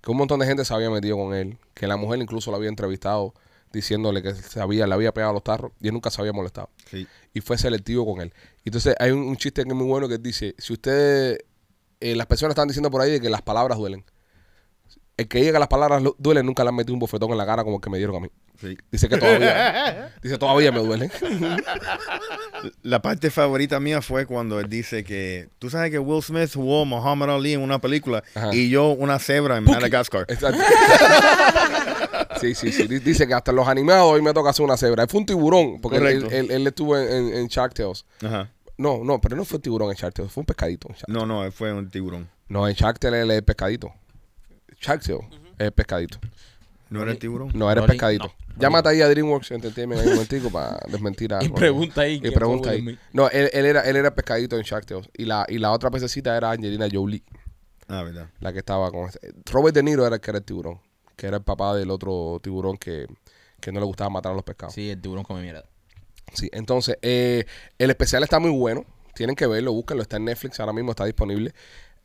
Que 0.02 0.12
un 0.12 0.18
montón 0.18 0.40
de 0.40 0.46
gente 0.48 0.66
se 0.66 0.74
había 0.74 0.90
metido 0.90 1.18
con 1.18 1.34
él. 1.34 1.58
Que 1.74 1.88
la 1.88 1.98
mujer 1.98 2.20
incluso 2.22 2.52
lo 2.52 2.58
había 2.58 2.70
entrevistado 2.70 3.34
diciéndole 3.74 4.22
que 4.24 4.34
se 4.34 4.60
había, 4.62 4.88
le 4.88 4.94
había 4.94 5.14
pegado 5.14 5.34
los 5.34 5.44
tarros 5.44 5.72
y 5.82 5.88
él 5.88 5.94
nunca 5.94 6.10
se 6.10 6.22
había 6.22 6.32
molestado. 6.34 6.70
Sí. 6.90 7.08
Y 7.34 7.42
fue 7.42 7.58
selectivo 7.58 8.06
con 8.06 8.22
él. 8.22 8.34
Entonces 8.64 8.96
hay 9.00 9.12
un, 9.12 9.20
un 9.20 9.36
chiste 9.36 9.64
que 9.64 9.70
es 9.70 9.76
muy 9.76 9.86
bueno 9.88 10.08
que 10.08 10.18
dice, 10.18 10.56
si 10.58 10.74
usted, 10.74 11.40
eh, 12.00 12.16
las 12.16 12.26
personas 12.28 12.52
están 12.52 12.68
diciendo 12.68 12.90
por 12.90 13.02
ahí 13.02 13.12
de 13.12 13.20
que 13.22 13.30
las 13.30 13.42
palabras 13.42 13.78
duelen. 13.78 14.06
El 15.18 15.28
que 15.30 15.38
diga 15.40 15.54
que 15.54 15.60
las 15.60 15.68
palabras 15.70 16.04
duelen 16.18 16.46
nunca 16.46 16.64
le 16.64 16.70
han 16.70 16.76
metido 16.76 16.94
un 16.94 17.00
bofetón 17.00 17.32
en 17.32 17.38
la 17.38 17.46
cara 17.46 17.64
como 17.64 17.78
el 17.78 17.82
que 17.82 17.90
me 17.90 17.98
dieron 17.98 18.18
a 18.18 18.20
mí. 18.20 18.28
Sí. 18.60 18.78
Dice 18.92 19.08
que 19.08 19.18
todavía, 19.18 20.14
dice 20.22 20.38
todavía 20.38 20.72
me 20.74 20.80
duelen. 20.80 21.10
La 22.82 23.02
parte 23.02 23.30
favorita 23.30 23.80
mía 23.80 24.02
fue 24.02 24.26
cuando 24.26 24.60
él 24.60 24.68
dice 24.70 25.04
que 25.04 25.50
tú 25.60 25.70
sabes 25.70 25.92
que 25.92 26.00
Will 26.00 26.24
Smith 26.24 26.52
jugó 26.54 26.84
Muhammad 26.86 27.30
Ali 27.36 27.54
en 27.54 27.62
una 27.62 27.80
película 27.80 28.24
Ajá. 28.34 28.54
y 28.56 28.70
yo 28.70 28.90
una 28.90 29.20
cebra 29.20 29.58
en 29.58 29.64
Madagascar. 29.66 30.26
Exacto. 30.28 30.62
Sí, 32.42 32.54
sí, 32.54 32.72
sí. 32.72 32.86
Di- 32.88 33.00
Dice 33.00 33.26
que 33.28 33.34
hasta 33.34 33.52
los 33.54 33.66
animados 33.68 34.12
hoy 34.12 34.22
me 34.22 34.34
toca 34.34 34.50
hacer 34.50 34.66
una 34.66 34.76
cebra. 34.76 35.04
Él 35.04 35.10
fue 35.10 35.22
un 35.22 35.26
tiburón, 35.26 35.80
porque 35.82 35.98
él, 35.98 36.28
él- 36.32 36.52
él 36.52 36.68
estuvo 36.68 36.98
en, 36.98 37.08
en, 37.10 37.34
en 37.34 37.48
Shark 37.48 37.74
Tales. 37.74 38.06
Ajá. 38.22 38.50
No, 38.78 39.04
no, 39.06 39.22
pero 39.22 39.38
no 39.38 39.46
fue 39.46 39.56
un 39.56 39.62
tiburón 39.62 39.90
en 39.90 39.96
Shark 39.96 40.14
Tales, 40.14 40.32
fue 40.32 40.42
un 40.42 40.46
pescadito. 40.46 40.90
en 40.90 40.96
Shark- 40.96 41.08
No, 41.08 41.26
no, 41.26 41.50
fue 41.52 41.72
un 41.74 41.90
tiburón. 41.90 42.30
No, 42.50 42.68
en 42.68 42.74
Shark 42.76 43.00
Tales 43.00 43.24
él 43.24 43.32
es 43.32 43.38
el 43.38 43.44
pescadito. 43.44 43.94
Shark 44.86 45.02
Tales 45.04 45.22
es 45.58 45.66
el 45.66 45.72
pescadito. 45.72 46.20
¿No 46.90 47.02
era 47.02 47.12
el 47.12 47.18
tiburón? 47.20 47.52
No, 47.56 47.72
era 47.72 47.82
el 47.82 47.88
pescadito. 47.88 48.26
no. 48.26 48.34
Llámate 48.58 48.88
ahí 48.90 49.02
a 49.02 49.10
DreamWorks 49.10 49.52
Entertainment 49.52 50.00
ahí 50.02 50.08
un 50.08 50.14
momentico 50.14 50.50
para 50.50 50.80
desmentir 50.88 51.34
a 51.34 51.44
Y 51.44 51.50
pregunta 51.50 52.02
ahí 52.02 52.22
Y 52.24 52.32
pregunta 52.32 52.70
ahí. 52.70 52.98
No, 53.12 53.28
él, 53.30 53.50
él 53.52 53.66
era, 53.66 53.82
él 53.82 53.98
era 53.98 54.10
el 54.10 54.14
pescadito 54.14 54.56
en 54.56 54.62
Shark 54.64 54.86
Tales. 54.86 55.10
Y 55.18 55.26
la, 55.26 55.46
y 55.50 55.58
la 55.58 55.72
otra 55.72 55.90
pececita 55.92 56.38
era 56.38 56.52
Angelina 56.52 56.88
Jolie, 56.92 57.24
Ah, 57.88 58.02
verdad. 58.04 58.30
la 58.40 58.54
que 58.54 58.60
estaba 58.60 58.90
con... 58.92 59.10
ese- 59.10 59.20
Robert 59.52 59.76
De 59.76 59.84
Niro 59.84 60.06
era 60.08 60.16
el 60.16 60.22
que 60.22 60.32
era 60.32 60.38
el 60.38 60.46
tiburón. 60.46 60.80
Que 61.18 61.28
era 61.28 61.38
el 61.38 61.44
papá 61.44 61.76
del 61.76 61.90
otro 61.92 62.40
tiburón 62.42 62.78
que, 62.78 63.08
que 63.60 63.72
no 63.72 63.80
le 63.80 63.86
gustaba 63.86 64.10
matar 64.10 64.32
a 64.32 64.36
los 64.36 64.44
pescados. 64.44 64.74
Sí, 64.74 64.90
el 64.90 65.02
tiburón 65.02 65.24
come 65.24 65.42
mierda. 65.42 65.64
Sí, 66.34 66.50
entonces, 66.54 66.98
eh, 67.02 67.46
el 67.78 67.90
especial 67.90 68.24
está 68.24 68.40
muy 68.40 68.52
bueno. 68.52 68.86
Tienen 69.16 69.36
que 69.36 69.48
verlo, 69.48 69.72
búsquenlo. 69.74 70.02
Está 70.04 70.18
en 70.18 70.26
Netflix, 70.26 70.60
ahora 70.60 70.74
mismo 70.74 70.92
está 70.92 71.06
disponible. 71.06 71.54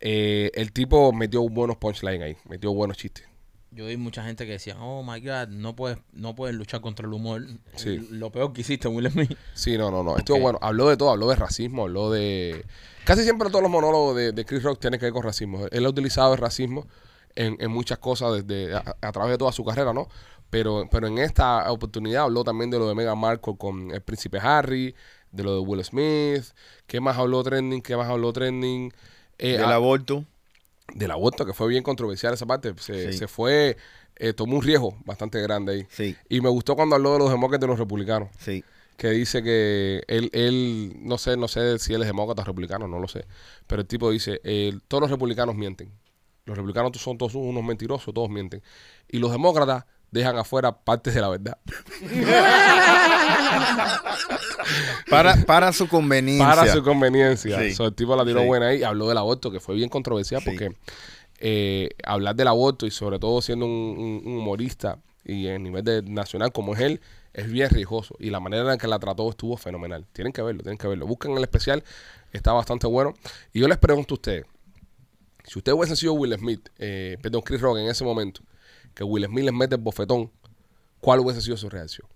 Eh, 0.00 0.50
el 0.54 0.72
tipo 0.72 1.12
metió 1.12 1.48
buenos 1.48 1.76
punchlines 1.76 2.22
ahí, 2.22 2.36
metió 2.48 2.72
buenos 2.72 2.96
chistes. 2.96 3.26
Yo 3.72 3.86
vi 3.86 3.96
mucha 3.96 4.24
gente 4.24 4.46
que 4.46 4.52
decía, 4.52 4.76
oh 4.80 5.04
my 5.04 5.20
god, 5.20 5.46
no 5.48 5.76
puedes, 5.76 5.98
no 6.12 6.34
puedes 6.34 6.56
luchar 6.56 6.80
contra 6.80 7.06
el 7.06 7.12
humor. 7.12 7.46
Sí. 7.76 7.98
Lo 8.10 8.32
peor 8.32 8.52
que 8.52 8.62
hiciste, 8.62 8.88
Will 8.88 9.08
Smith. 9.08 9.36
Sí, 9.54 9.78
no, 9.78 9.92
no, 9.92 10.02
no. 10.02 10.16
Estuvo 10.16 10.40
bueno. 10.40 10.58
Habló 10.60 10.88
de 10.88 10.96
todo, 10.96 11.10
habló 11.10 11.28
de 11.28 11.36
racismo, 11.36 11.82
habló 11.82 12.10
de... 12.10 12.64
Casi 13.04 13.22
siempre 13.22 13.48
todos 13.48 13.62
los 13.62 13.70
monólogos 13.70 14.16
de, 14.16 14.32
de 14.32 14.44
Chris 14.44 14.64
Rock 14.64 14.80
tienen 14.80 14.98
que 14.98 15.06
ver 15.06 15.12
con 15.12 15.22
racismo. 15.22 15.66
Él 15.70 15.86
ha 15.86 15.88
utilizado 15.88 16.32
el 16.32 16.40
racismo 16.40 16.88
en, 17.36 17.56
en 17.60 17.70
muchas 17.70 17.98
cosas 17.98 18.42
desde 18.44 18.74
a, 18.74 18.96
a 19.00 19.12
través 19.12 19.30
de 19.30 19.38
toda 19.38 19.52
su 19.52 19.64
carrera, 19.64 19.92
¿no? 19.92 20.08
Pero, 20.50 20.88
pero 20.90 21.06
en 21.06 21.18
esta 21.18 21.70
oportunidad 21.70 22.24
habló 22.24 22.42
también 22.42 22.70
de 22.70 22.78
lo 22.80 22.88
de 22.88 22.96
Meghan 22.96 23.18
Markle 23.18 23.56
con 23.56 23.92
el 23.92 24.00
príncipe 24.00 24.38
Harry, 24.42 24.96
de 25.30 25.44
lo 25.44 25.54
de 25.54 25.60
Will 25.60 25.84
Smith. 25.84 26.42
¿Qué 26.88 26.98
más 26.98 27.16
habló 27.16 27.44
trending? 27.44 27.82
¿Qué 27.82 27.96
más 27.96 28.08
habló 28.08 28.32
trending? 28.32 28.92
Eh, 29.42 29.52
Del 29.52 29.64
ah, 29.64 29.74
aborto. 29.74 30.24
del 30.94 31.10
aborto, 31.10 31.46
que 31.46 31.52
fue 31.54 31.68
bien 31.68 31.82
controversial 31.82 32.34
esa 32.34 32.46
parte. 32.46 32.74
Se, 32.78 33.12
Sí. 33.12 33.18
se 33.18 33.26
fue, 33.28 33.76
eh, 34.16 34.32
tomó 34.32 34.56
un 34.56 34.62
riesgo 34.62 34.96
bastante 35.04 35.40
grande 35.40 35.72
ahí. 35.72 35.86
Sí, 35.90 36.16
Y 36.28 36.40
me 36.40 36.48
gustó 36.48 36.76
cuando 36.76 36.96
habló 36.96 37.12
de 37.14 37.18
los 37.20 37.30
demócratas 37.30 37.66
y 37.66 37.70
los 37.70 37.78
republicanos 37.78 38.28
sí. 38.38 38.62
que 38.96 39.08
dice 39.10 39.42
que 39.42 40.02
él, 40.08 40.28
él 40.34 40.94
no 41.00 41.16
sé, 41.16 41.36
no 41.36 41.48
sé 41.48 41.78
si 41.78 41.94
él 41.94 42.02
es 42.02 42.06
demócrata 42.08 42.42
o 42.42 42.44
republicano, 42.44 42.86
no 42.88 42.98
lo 42.98 43.08
sé. 43.08 43.24
Pero 43.66 43.82
el 43.82 43.88
tipo 43.88 44.10
dice, 44.10 44.40
eh, 44.44 44.76
todos 44.88 45.00
los 45.02 45.10
republicanos 45.10 45.54
mienten. 45.54 45.90
Los 46.44 46.56
republicanos 46.56 46.96
son 46.98 47.16
todos 47.16 47.34
unos 47.36 47.62
mentirosos, 47.62 48.12
todos 48.12 48.28
mienten. 48.28 48.62
Y 49.08 49.18
los 49.20 49.30
demócratas 49.30 49.84
dejan 50.10 50.36
afuera 50.38 50.72
partes 50.72 51.14
de 51.14 51.20
la 51.20 51.28
verdad. 51.28 51.58
Para, 55.08 55.36
para 55.44 55.72
su 55.72 55.88
conveniencia. 55.88 56.46
Para 56.46 56.72
su 56.72 56.82
conveniencia. 56.82 57.58
Sí. 57.60 57.74
So, 57.74 57.86
el 57.86 57.94
tipo 57.94 58.14
la 58.16 58.24
tiró 58.24 58.40
Sí. 58.40 58.46
buena 58.46 58.68
ahí 58.68 58.80
y 58.80 58.84
habló 58.84 59.08
del 59.08 59.18
aborto, 59.18 59.50
que 59.50 59.60
fue 59.60 59.74
bien 59.74 59.88
controversial 59.88 60.42
Sí. 60.42 60.50
porque 60.50 60.76
eh, 61.40 61.90
hablar 62.04 62.34
del 62.36 62.48
aborto 62.48 62.86
y 62.86 62.90
sobre 62.90 63.18
todo 63.18 63.40
siendo 63.42 63.66
un, 63.66 63.72
un- 63.72 64.22
un 64.24 64.36
humorista 64.38 64.98
y 65.24 65.46
en 65.48 65.62
nivel 65.62 65.84
de 65.84 66.02
nacional 66.02 66.52
como 66.52 66.74
es 66.74 66.80
él, 66.80 67.00
es 67.32 67.50
bien 67.50 67.70
riesgoso. 67.70 68.14
Y 68.18 68.30
la 68.30 68.40
manera 68.40 68.70
en 68.72 68.78
que 68.78 68.86
la 68.86 68.98
trató 68.98 69.28
estuvo 69.30 69.56
fenomenal. 69.56 70.06
Tienen 70.12 70.32
que 70.32 70.42
verlo, 70.42 70.62
tienen 70.62 70.78
que 70.78 70.86
verlo. 70.86 71.06
Busquen 71.06 71.32
el 71.36 71.42
especial, 71.42 71.82
está 72.32 72.52
bastante 72.52 72.86
bueno. 72.86 73.14
Y 73.52 73.60
yo 73.60 73.68
les 73.68 73.78
pregunto 73.78 74.14
a 74.14 74.16
ustedes, 74.16 74.44
si 75.44 75.58
usted 75.58 75.72
hubiese 75.72 75.96
sido 75.96 76.12
Will 76.12 76.36
Smith, 76.38 76.68
eh, 76.78 77.16
perdón, 77.22 77.42
Chris 77.42 77.60
Rock 77.60 77.78
en 77.78 77.88
ese 77.88 78.04
momento, 78.04 78.42
que 78.94 79.04
Will 79.04 79.24
Smith 79.26 79.44
les 79.44 79.54
mete 79.54 79.74
el 79.76 79.80
bofetón, 79.80 80.30
¿cuál 81.00 81.20
hubiese 81.20 81.40
sido 81.40 81.56
su 81.56 81.68
reacción? 81.68 82.08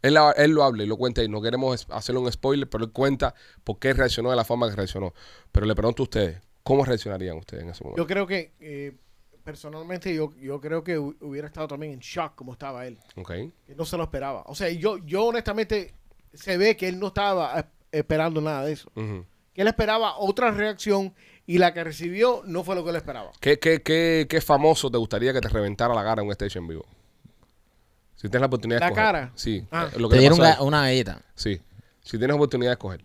Él, 0.00 0.14
lo 0.14 0.62
habla 0.64 0.84
y 0.84 0.86
lo 0.86 0.96
cuenta 0.96 1.24
y 1.24 1.28
no 1.28 1.42
queremos 1.42 1.86
hacerle 1.90 2.20
un 2.20 2.30
spoiler, 2.30 2.68
pero 2.70 2.84
él 2.84 2.92
cuenta 2.92 3.34
por 3.64 3.78
qué 3.80 3.92
reaccionó 3.92 4.30
de 4.30 4.36
la 4.36 4.44
forma 4.44 4.68
que 4.70 4.76
reaccionó. 4.76 5.12
Pero 5.50 5.66
le 5.66 5.74
pregunto 5.74 6.02
a 6.02 6.04
ustedes, 6.04 6.40
¿cómo 6.62 6.84
reaccionarían 6.84 7.36
ustedes 7.36 7.64
en 7.64 7.70
ese 7.70 7.82
momento? 7.82 8.00
Yo 8.02 8.06
creo 8.06 8.24
que, 8.26 8.52
eh, 8.60 8.96
personalmente, 9.42 10.14
yo, 10.14 10.32
yo 10.36 10.60
creo 10.60 10.84
que 10.84 10.98
hu- 11.00 11.16
hubiera 11.20 11.48
estado 11.48 11.66
también 11.68 11.92
en 11.94 11.98
shock 11.98 12.34
como 12.36 12.52
estaba 12.52 12.86
él. 12.86 12.96
Ok. 13.16 13.28
Que 13.66 13.74
no 13.76 13.84
se 13.84 13.96
lo 13.96 14.04
esperaba. 14.04 14.44
O 14.46 14.54
sea, 14.54 14.70
yo, 14.70 14.98
yo 14.98 15.24
honestamente, 15.26 15.94
se 16.32 16.56
ve 16.56 16.76
que 16.76 16.86
él 16.88 17.00
no 17.00 17.08
estaba 17.08 17.58
eh, 17.58 17.64
esperando 17.90 18.40
nada 18.40 18.64
de 18.64 18.72
eso. 18.72 18.92
Que 18.94 19.62
él 19.62 19.68
esperaba 19.68 20.16
otra 20.18 20.52
reacción 20.52 21.12
y 21.48 21.58
la 21.58 21.72
que 21.74 21.82
recibió 21.82 22.42
no 22.46 22.62
fue 22.62 22.74
lo 22.76 22.84
que 22.84 22.90
él 22.90 22.96
esperaba. 22.96 23.32
¿Qué, 23.40 23.58
qué, 23.58 23.82
qué, 23.82 24.26
qué 24.28 24.40
famoso 24.40 24.90
te 24.90 24.98
gustaría 24.98 25.32
que 25.32 25.40
te 25.40 25.48
reventara 25.48 25.94
la 25.94 26.04
cara 26.04 26.20
en 26.22 26.28
un 26.28 26.32
stage 26.32 26.58
en 26.58 26.68
vivo? 26.68 26.84
Si 28.16 28.22
tienes 28.28 28.40
la 28.42 28.46
oportunidad 28.46 28.76
de 28.78 28.80
¿La 28.80 28.86
escoger. 28.88 29.04
cara? 29.04 29.32
Sí. 29.34 29.66
Ah. 29.70 29.88
eh, 29.92 29.98
lo 29.98 30.08
que 30.08 30.16
Te 30.16 30.20
dieron 30.20 30.38
pasó 30.38 30.48
a 30.50 30.52
él. 30.54 30.58
ga- 30.60 30.66
una 30.66 30.80
galleta. 30.82 31.22
Sí. 31.34 31.60
Si 32.02 32.18
tienes 32.18 32.34
oportunidad 32.36 32.70
de 32.70 32.74
escoger. 32.74 33.04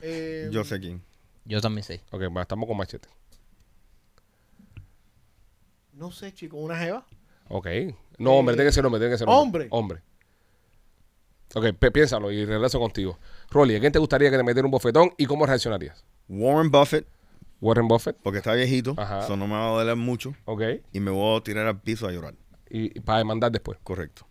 Eh, 0.00 0.48
Yo 0.52 0.62
sé 0.64 0.78
quién. 0.80 1.02
Yo 1.44 1.60
también 1.60 1.82
sé. 1.82 2.00
Ok, 2.10 2.22
va, 2.36 2.42
estamos 2.42 2.66
con 2.68 2.76
machete. 2.76 3.08
No 5.94 6.10
sé, 6.12 6.32
chico, 6.32 6.58
una 6.58 6.76
jeva. 6.78 7.04
Ok. 7.48 7.66
No, 8.18 8.34
hombre, 8.34 8.54
tiene 8.54 8.68
que 8.68 8.72
ser 8.72 8.84
hombre, 8.86 9.00
tiene 9.00 9.14
que 9.14 9.18
ser 9.18 9.28
hombre. 9.28 9.68
Hombre. 9.70 10.00
Hombre. 11.54 11.70
Ok, 11.74 11.90
piénsalo 11.92 12.30
y 12.30 12.44
regreso 12.44 12.78
contigo. 12.78 13.18
Rolly, 13.50 13.74
¿a 13.76 13.80
quién 13.80 13.92
te 13.92 13.98
gustaría 13.98 14.30
que 14.30 14.36
te 14.36 14.42
metiera 14.42 14.66
un 14.66 14.70
bofetón 14.70 15.12
y 15.16 15.24
cómo 15.26 15.46
reaccionarías? 15.46 16.04
Warren 16.28 16.70
Buffett, 16.70 17.06
Warren 17.60 17.88
Buffett. 17.88 18.16
porque 18.22 18.38
está 18.38 18.54
viejito, 18.54 18.94
Ajá. 18.96 19.20
eso 19.24 19.36
no 19.36 19.46
me 19.46 19.54
va 19.54 19.66
a 19.68 19.70
doler 19.78 19.96
mucho 19.96 20.34
Ok. 20.44 20.62
y 20.92 21.00
me 21.00 21.10
voy 21.10 21.38
a 21.38 21.42
tirar 21.42 21.66
al 21.66 21.80
piso 21.80 22.06
a 22.06 22.12
llorar. 22.12 22.34
Y, 22.70 22.96
y 22.96 23.00
para 23.00 23.18
demandar 23.18 23.50
después. 23.50 23.78
Correcto. 23.82 24.26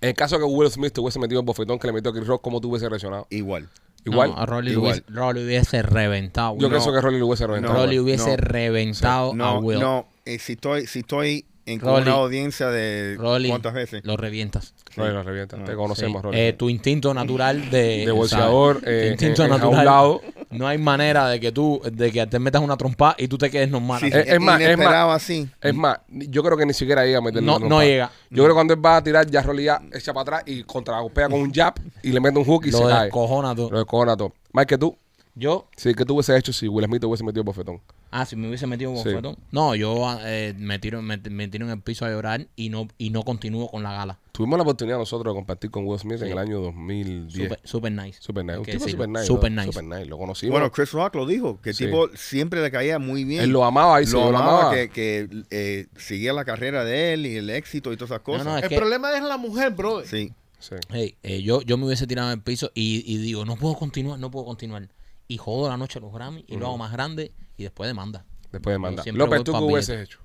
En 0.00 0.10
el 0.10 0.14
caso 0.14 0.38
que 0.38 0.44
Will 0.44 0.70
Smith 0.70 0.92
te 0.92 1.00
hubiese 1.00 1.18
metido 1.18 1.40
el 1.40 1.46
bofetón 1.46 1.78
que 1.78 1.86
le 1.86 1.92
metió 1.92 2.10
a 2.10 2.14
Chris 2.14 2.26
Rock, 2.26 2.42
¿cómo 2.42 2.60
tú 2.60 2.70
hubiese 2.70 2.88
reaccionado? 2.88 3.26
Igual. 3.30 3.68
Igual. 4.04 4.30
No, 4.30 4.36
a 4.38 4.46
Rolly, 4.46 4.72
Igual. 4.72 4.92
Hubiese, 4.92 5.04
Rolly 5.08 5.44
hubiese 5.44 5.82
reventado. 5.82 6.54
Yo 6.58 6.68
No, 6.68 6.70
pienso 6.70 6.92
que 6.92 7.00
Rolly 7.00 7.18
lo 7.18 7.26
hubiese 7.26 7.46
reventado. 7.46 7.74
Rolly 7.74 7.96
no, 7.96 8.02
hubiese 8.02 8.30
no. 8.30 8.36
reventado 8.36 9.32
a 9.32 9.34
No, 9.34 9.58
Will. 9.60 9.80
no, 9.80 10.06
eh, 10.24 10.38
si 10.38 10.52
estoy, 10.52 10.86
si 10.86 11.00
estoy 11.00 11.44
en 11.66 11.80
Rolly. 11.80 12.02
una 12.02 12.12
audiencia 12.12 12.68
de 12.70 13.16
Rolly, 13.18 13.48
cuántas 13.48 13.74
veces. 13.74 14.02
lo 14.04 14.16
revientas. 14.16 14.72
Lo 14.96 15.22
revienta. 15.22 15.56
No. 15.56 15.64
Te 15.64 15.74
conocemos, 15.74 16.20
Sí. 16.22 16.24
Rolly. 16.26 16.38
Eh, 16.38 16.52
tu 16.54 16.70
instinto 16.70 17.12
natural 17.12 17.70
de... 17.70 18.06
de 18.06 18.10
bolseador, 18.12 18.80
eh, 18.86 19.02
Tu 19.06 19.12
instinto 19.12 19.42
en- 19.42 19.48
en- 19.48 19.52
a 19.52 19.56
natural. 19.58 19.78
un 19.80 19.84
lado. 19.84 20.20
No 20.50 20.68
hay 20.68 20.78
manera 20.78 21.28
de 21.28 21.40
que 21.40 21.50
tú, 21.52 21.82
de 21.92 22.12
que 22.12 22.24
te 22.28 22.38
metas 22.38 22.62
una 22.62 22.76
trompa 22.76 23.14
y 23.18 23.26
tú 23.28 23.36
te 23.36 23.50
quedes 23.50 23.68
normal. 23.68 24.00
Sí, 24.00 24.06
así. 24.06 24.16
Es- 24.30 24.40
más, 24.40 24.60
es 24.60 24.66
inesperado 24.68 25.10
así. 25.12 25.48
Es 25.60 25.74
más, 25.74 25.98
yo 26.08 26.42
creo 26.42 26.56
que 26.56 26.64
ni 26.64 26.72
siquiera 26.72 27.04
llega 27.04 27.18
a 27.18 27.20
meterle 27.20 27.44
No- 27.46 27.56
una 27.56 27.64
no 27.64 27.68
trompada. 27.68 27.84
llega. 27.84 28.10
Yo 28.30 28.36
creo 28.44 28.48
que 28.48 28.54
cuando 28.54 28.74
él 28.74 28.84
va 28.86 28.96
a 28.98 29.02
tirar, 29.04 29.26
ya 29.28 29.42
Rolly 29.42 29.64
ya 29.64 29.82
echa 29.92 30.14
para 30.14 30.22
atrás 30.22 30.42
y 30.46 30.62
contra 30.62 30.98
golpea 31.00 31.28
con 31.28 31.40
un 31.40 31.52
jab 31.52 31.74
y 32.02 32.10
le 32.12 32.20
mete 32.20 32.38
un 32.38 32.44
hook 32.44 32.64
y 32.66 32.70
lo 32.70 32.78
se 32.78 32.84
cae. 32.84 33.02
descojona 33.04 33.54
tú. 33.54 33.68
Lo 33.70 33.78
descojona 33.78 34.16
todo. 34.16 34.32
Mike, 34.52 34.66
que 34.68 34.78
tú, 34.78 34.96
Yo, 35.38 35.68
sí, 35.76 35.92
que 35.94 36.06
tú 36.06 36.14
hubiese 36.14 36.34
hecho 36.36 36.50
si 36.54 36.66
Will 36.66 36.86
Smith 36.86 37.00
te 37.00 37.06
hubiese 37.06 37.22
metido 37.22 37.44
bofetón. 37.44 37.82
ah, 38.10 38.24
si 38.24 38.36
me 38.36 38.48
hubiese 38.48 38.66
metido 38.66 38.90
un 38.90 38.96
Sí. 39.02 39.10
bofetón. 39.10 39.36
No, 39.52 39.74
yo 39.74 40.16
eh, 40.24 40.54
me, 40.56 40.78
tiro, 40.78 41.02
me, 41.02 41.18
me 41.18 41.46
tiro 41.48 41.66
en 41.66 41.72
el 41.72 41.80
piso 41.82 42.06
a 42.06 42.08
llorar 42.10 42.46
y 42.56 42.70
no, 42.70 42.88
y 42.96 43.10
no 43.10 43.22
continúo 43.22 43.68
con 43.70 43.82
la 43.82 43.92
gala. 43.92 44.18
Tuvimos 44.32 44.56
la 44.58 44.62
oportunidad 44.62 44.96
nosotros 44.96 45.34
de 45.34 45.36
compartir 45.38 45.70
con 45.70 45.86
Will 45.86 45.98
Smith 45.98 46.22
en 46.22 46.32
el 46.32 46.38
año 46.38 46.60
2010. 46.60 47.32
Super, 47.48 47.60
super 47.64 47.92
nice. 47.92 48.18
Super 48.22 48.44
nice. 48.46 48.58
Un 48.58 48.64
tipo 48.64 48.88
super 48.88 49.08
nice. 49.10 49.26
Super 49.26 49.52
¿no? 49.52 49.62
nice. 49.62 49.72
Super 49.72 49.84
nice. 49.98 50.06
Lo 50.06 50.16
conocimos. 50.18 50.52
Bueno, 50.52 50.72
Chris 50.72 50.90
Rock 50.92 51.14
lo 51.16 51.26
dijo, 51.26 51.60
que 51.60 51.70
el 51.70 51.76
Sí. 51.76 51.84
tipo 51.84 52.08
siempre 52.14 52.62
le 52.62 52.70
caía 52.70 52.98
muy 52.98 53.24
bien. 53.24 53.42
él 53.42 53.50
lo 53.50 53.62
amaba 53.64 54.00
y 54.00 54.06
lo 54.06 54.10
se 54.10 54.16
lo 54.16 54.28
amaba, 54.28 54.58
amaba. 54.60 54.74
que, 54.74 54.88
que 54.88 55.28
eh, 55.50 55.86
seguía 55.98 56.32
la 56.32 56.46
carrera 56.46 56.82
de 56.84 57.12
él 57.12 57.26
y 57.26 57.36
el 57.36 57.50
éxito 57.50 57.92
y 57.92 57.96
todas 57.98 58.10
esas 58.12 58.22
cosas. 58.22 58.46
no, 58.46 58.56
es 58.56 58.62
El 58.62 58.68
que- 58.70 58.76
problema 58.76 59.14
es 59.14 59.22
la 59.22 59.36
mujer, 59.36 59.72
bro. 59.72 60.02
Sí. 60.06 60.32
Sí. 60.58 60.74
Hey, 60.88 61.14
eh, 61.22 61.42
yo, 61.42 61.60
yo 61.60 61.76
me 61.76 61.84
hubiese 61.84 62.06
tirado 62.06 62.28
en 62.32 62.38
el 62.38 62.42
piso 62.42 62.70
y, 62.74 63.04
y 63.06 63.18
digo, 63.18 63.44
no 63.44 63.56
puedo 63.56 63.74
continuar, 63.74 64.18
no 64.18 64.30
puedo 64.30 64.46
continuar. 64.46 64.88
Y 65.28 65.38
jodo 65.38 65.68
la 65.68 65.76
noche 65.76 65.98
a 65.98 66.02
los 66.02 66.12
Grammy 66.12 66.44
y 66.46 66.56
lo 66.56 66.66
hago 66.66 66.78
más 66.78 66.92
grande 66.92 67.32
y 67.56 67.64
después 67.64 67.88
demanda. 67.88 68.24
Después 68.52 68.72
de 68.72 68.76
Yo 68.76 68.80
mandar. 68.80 69.02
siempre 69.02 69.24
López, 69.24 69.44
¿tú 69.44 69.52
qué 69.52 69.58
hubieses 69.58 70.00
hecho? 70.04 70.20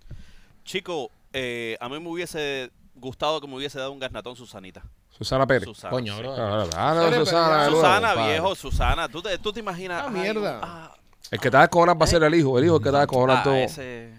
Chico, 0.63 1.09
eh, 1.33 1.77
a 1.79 1.89
mí 1.89 1.99
me 1.99 2.07
hubiese 2.09 2.71
gustado 2.95 3.41
que 3.41 3.47
me 3.47 3.55
hubiese 3.55 3.79
dado 3.79 3.91
un 3.91 3.99
gasnatón 3.99 4.35
Susanita. 4.35 4.83
Susana 5.09 5.45
Pérez. 5.47 5.65
Susana. 5.65 5.91
Coño, 5.91 6.17
bro. 6.17 6.33
Ah, 6.37 6.67
ah, 6.75 6.93
no, 6.95 7.25
Susana. 7.25 7.57
nuevo, 7.65 7.75
Susana, 7.77 8.13
padre. 8.13 8.31
viejo, 8.31 8.55
Susana. 8.55 9.09
¿Tú 9.09 9.21
te, 9.21 9.37
tú 9.39 9.51
te 9.51 9.59
imaginas? 9.59 10.03
Ah, 10.03 10.11
ay, 10.13 10.19
mierda. 10.21 10.59
ah, 10.63 10.93
El 11.31 11.39
que 11.39 11.49
te 11.49 11.57
va 11.57 11.63
a 11.63 11.67
descojonar 11.67 11.99
va 11.99 12.05
a 12.05 12.07
ser 12.07 12.23
el 12.23 12.35
hijo. 12.35 12.57
El 12.59 12.65
hijo 12.65 12.75
el 12.77 12.81
que 12.81 12.85
te 12.85 12.91
va 12.91 12.97
a 12.99 13.01
descojonar 13.01 13.37
ah, 13.37 13.43
todo. 13.43 13.53
ese 13.55 14.13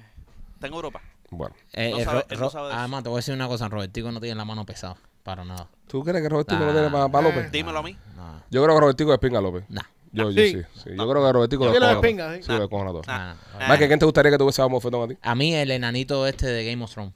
está 0.55 0.67
en 0.67 0.75
Europa. 0.75 1.01
Bueno. 1.31 1.55
Eh, 1.73 1.91
No 1.93 1.99
eh, 1.99 2.05
sabe- 2.05 2.27
no 2.37 2.51
además, 2.73 3.03
te 3.03 3.09
voy 3.09 3.17
a 3.17 3.21
decir 3.21 3.35
una 3.35 3.49
cosa, 3.49 3.69
Robertico 3.69 4.13
no 4.13 4.21
tiene 4.21 4.35
la 4.37 4.45
mano 4.45 4.67
pesada, 4.67 4.97
para 5.23 5.45
nada. 5.45 5.69
¿Tú 5.87 6.03
crees 6.05 6.23
que 6.23 6.29
Robertico 6.29 6.63
lo 6.65 6.73
tiene 6.73 6.91
para, 6.91 7.23
López? 7.29 7.51
Dímelo 7.51 7.79
a 7.79 7.83
mí. 7.83 7.97
Nah, 8.17 8.41
Yo 8.51 8.63
creo 8.63 8.75
que 8.77 8.81
Robertico 8.81 9.11
despinga 9.13 9.39
a 9.39 9.43
López. 9.43 9.65
nah, 9.71 9.83
Yo, 10.13 10.31
yo 10.31 10.43
sí. 10.43 10.53
Sí. 10.53 10.63
sí. 10.85 10.91
Yo 10.97 11.09
creo 11.09 11.25
que 11.27 11.33
Robertico 11.33 11.65
lo 11.65 11.73
Yo 11.75 11.81
todo. 11.81 12.03
sí. 12.03 12.53
Lo 12.53 12.69
todo. 12.69 13.03
nah, 13.07 13.35
nah. 13.59 13.69
Mike, 13.71 13.87
¿quién 13.89 13.99
te 13.99 14.05
gustaría 14.05 14.31
que 14.31 14.39
tuviese 14.39 14.63
un 14.63 14.73
bofetón 14.73 15.03
a 15.03 15.09
ti? 15.15 15.19
A 15.23 15.35
mí 15.35 15.55
el 15.55 15.71
enanito 15.71 16.27
este 16.27 16.47
de 16.47 16.65
Game 16.65 16.85
of 16.85 16.93
Thrones. 16.93 17.15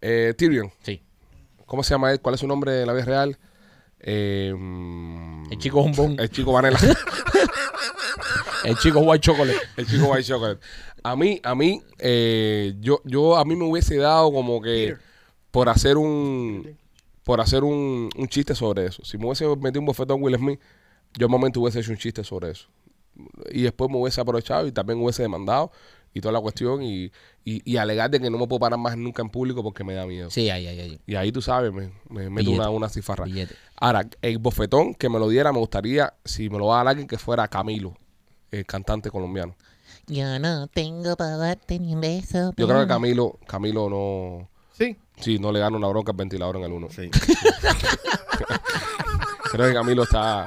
Eh, 0.00 0.34
Tyrion. 0.36 0.70
Sí. 0.82 1.02
¿Cómo 1.66 1.82
se 1.82 1.94
llama 1.94 2.12
él? 2.12 2.20
¿Cuál 2.20 2.34
es 2.34 2.40
su 2.40 2.46
nombre 2.46 2.82
en 2.82 2.86
la 2.86 2.92
vida 2.92 3.04
real? 3.04 3.38
Eh, 4.00 4.54
mm, 4.56 5.50
El 5.50 5.58
chico 5.58 5.82
bombón. 5.82 6.16
El 6.18 6.30
chico 6.30 6.52
Vanilla. 6.52 6.78
El 8.64 8.76
chico 8.78 9.00
white 9.00 9.20
chocolate. 9.20 9.58
el 9.76 9.86
chico 9.86 10.06
White 10.06 10.24
Chocolate. 10.24 10.60
A 11.02 11.16
mí, 11.16 11.38
a 11.42 11.54
mí, 11.54 11.82
eh, 11.98 12.74
yo, 12.80 13.00
yo, 13.04 13.36
a 13.36 13.44
mí 13.44 13.56
me 13.56 13.64
hubiese 13.64 13.96
dado 13.96 14.32
como 14.32 14.62
que 14.62 14.96
por 15.50 15.68
hacer 15.68 15.98
un, 15.98 16.76
por 17.24 17.42
hacer 17.42 17.62
un, 17.62 18.08
un 18.16 18.28
chiste 18.28 18.54
sobre 18.54 18.86
eso. 18.86 19.04
Si 19.04 19.18
me 19.18 19.26
hubiese 19.26 19.46
metido 19.56 19.80
un 19.80 19.86
bofetón 19.86 20.22
Will 20.22 20.36
Smith, 20.36 20.60
yo 21.18 21.26
en 21.26 21.26
un 21.26 21.30
momento 21.32 21.60
hubiese 21.60 21.80
hecho 21.80 21.90
un 21.90 21.98
chiste 21.98 22.24
sobre 22.24 22.50
eso. 22.50 22.68
Y 23.52 23.62
después 23.62 23.90
me 23.90 23.96
hubiese 23.98 24.20
aprovechado 24.20 24.66
y 24.66 24.72
también 24.72 25.00
hubiese 25.00 25.22
demandado 25.22 25.70
y 26.12 26.20
toda 26.20 26.32
la 26.32 26.40
cuestión 26.40 26.82
y, 26.82 27.10
y, 27.44 27.62
y 27.70 27.76
alegar 27.76 28.10
de 28.10 28.20
que 28.20 28.30
no 28.30 28.38
me 28.38 28.46
puedo 28.46 28.60
parar 28.60 28.78
más 28.78 28.96
nunca 28.96 29.22
en 29.22 29.30
público 29.30 29.62
porque 29.62 29.82
me 29.84 29.94
da 29.94 30.06
miedo. 30.06 30.30
Sí, 30.30 30.50
ahí, 30.50 30.66
ahí, 30.66 30.80
ahí. 30.80 31.00
Y 31.06 31.14
ahí 31.16 31.30
tú 31.32 31.40
sabes, 31.42 31.72
me, 31.72 31.92
me 32.08 32.28
meto 32.30 32.50
Billete. 32.50 32.60
una, 32.60 32.70
una 32.70 32.88
cifarra. 32.88 33.24
Billete. 33.24 33.54
Ahora, 33.76 34.08
el 34.22 34.38
bofetón 34.38 34.94
que 34.94 35.08
me 35.08 35.18
lo 35.18 35.28
diera, 35.28 35.52
me 35.52 35.58
gustaría, 35.58 36.14
si 36.24 36.48
me 36.50 36.58
lo 36.58 36.66
va 36.66 36.74
a 36.76 36.78
dar 36.78 36.88
alguien, 36.88 37.06
que 37.08 37.18
fuera 37.18 37.46
Camilo, 37.48 37.96
el 38.50 38.64
cantante 38.66 39.10
colombiano. 39.10 39.56
Yo 40.06 40.38
no 40.38 40.66
tengo 40.68 41.16
para 41.16 41.36
darte 41.36 41.78
ni 41.78 41.94
un 41.94 42.00
beso. 42.00 42.52
Yo 42.56 42.66
creo 42.68 42.80
que 42.80 42.86
Camilo, 42.88 43.38
Camilo 43.46 43.88
no, 43.88 44.48
Sí. 44.72 44.96
sí, 45.20 45.38
no 45.38 45.50
le 45.52 45.60
gana 45.60 45.76
una 45.76 45.88
bronca 45.88 46.10
al 46.12 46.16
ventilador 46.16 46.56
en 46.56 46.64
el 46.64 46.72
uno. 46.72 46.88
Sí. 46.90 47.10
Creo 49.52 49.68
que 49.68 49.74
Camilo 49.74 50.02
está... 50.02 50.46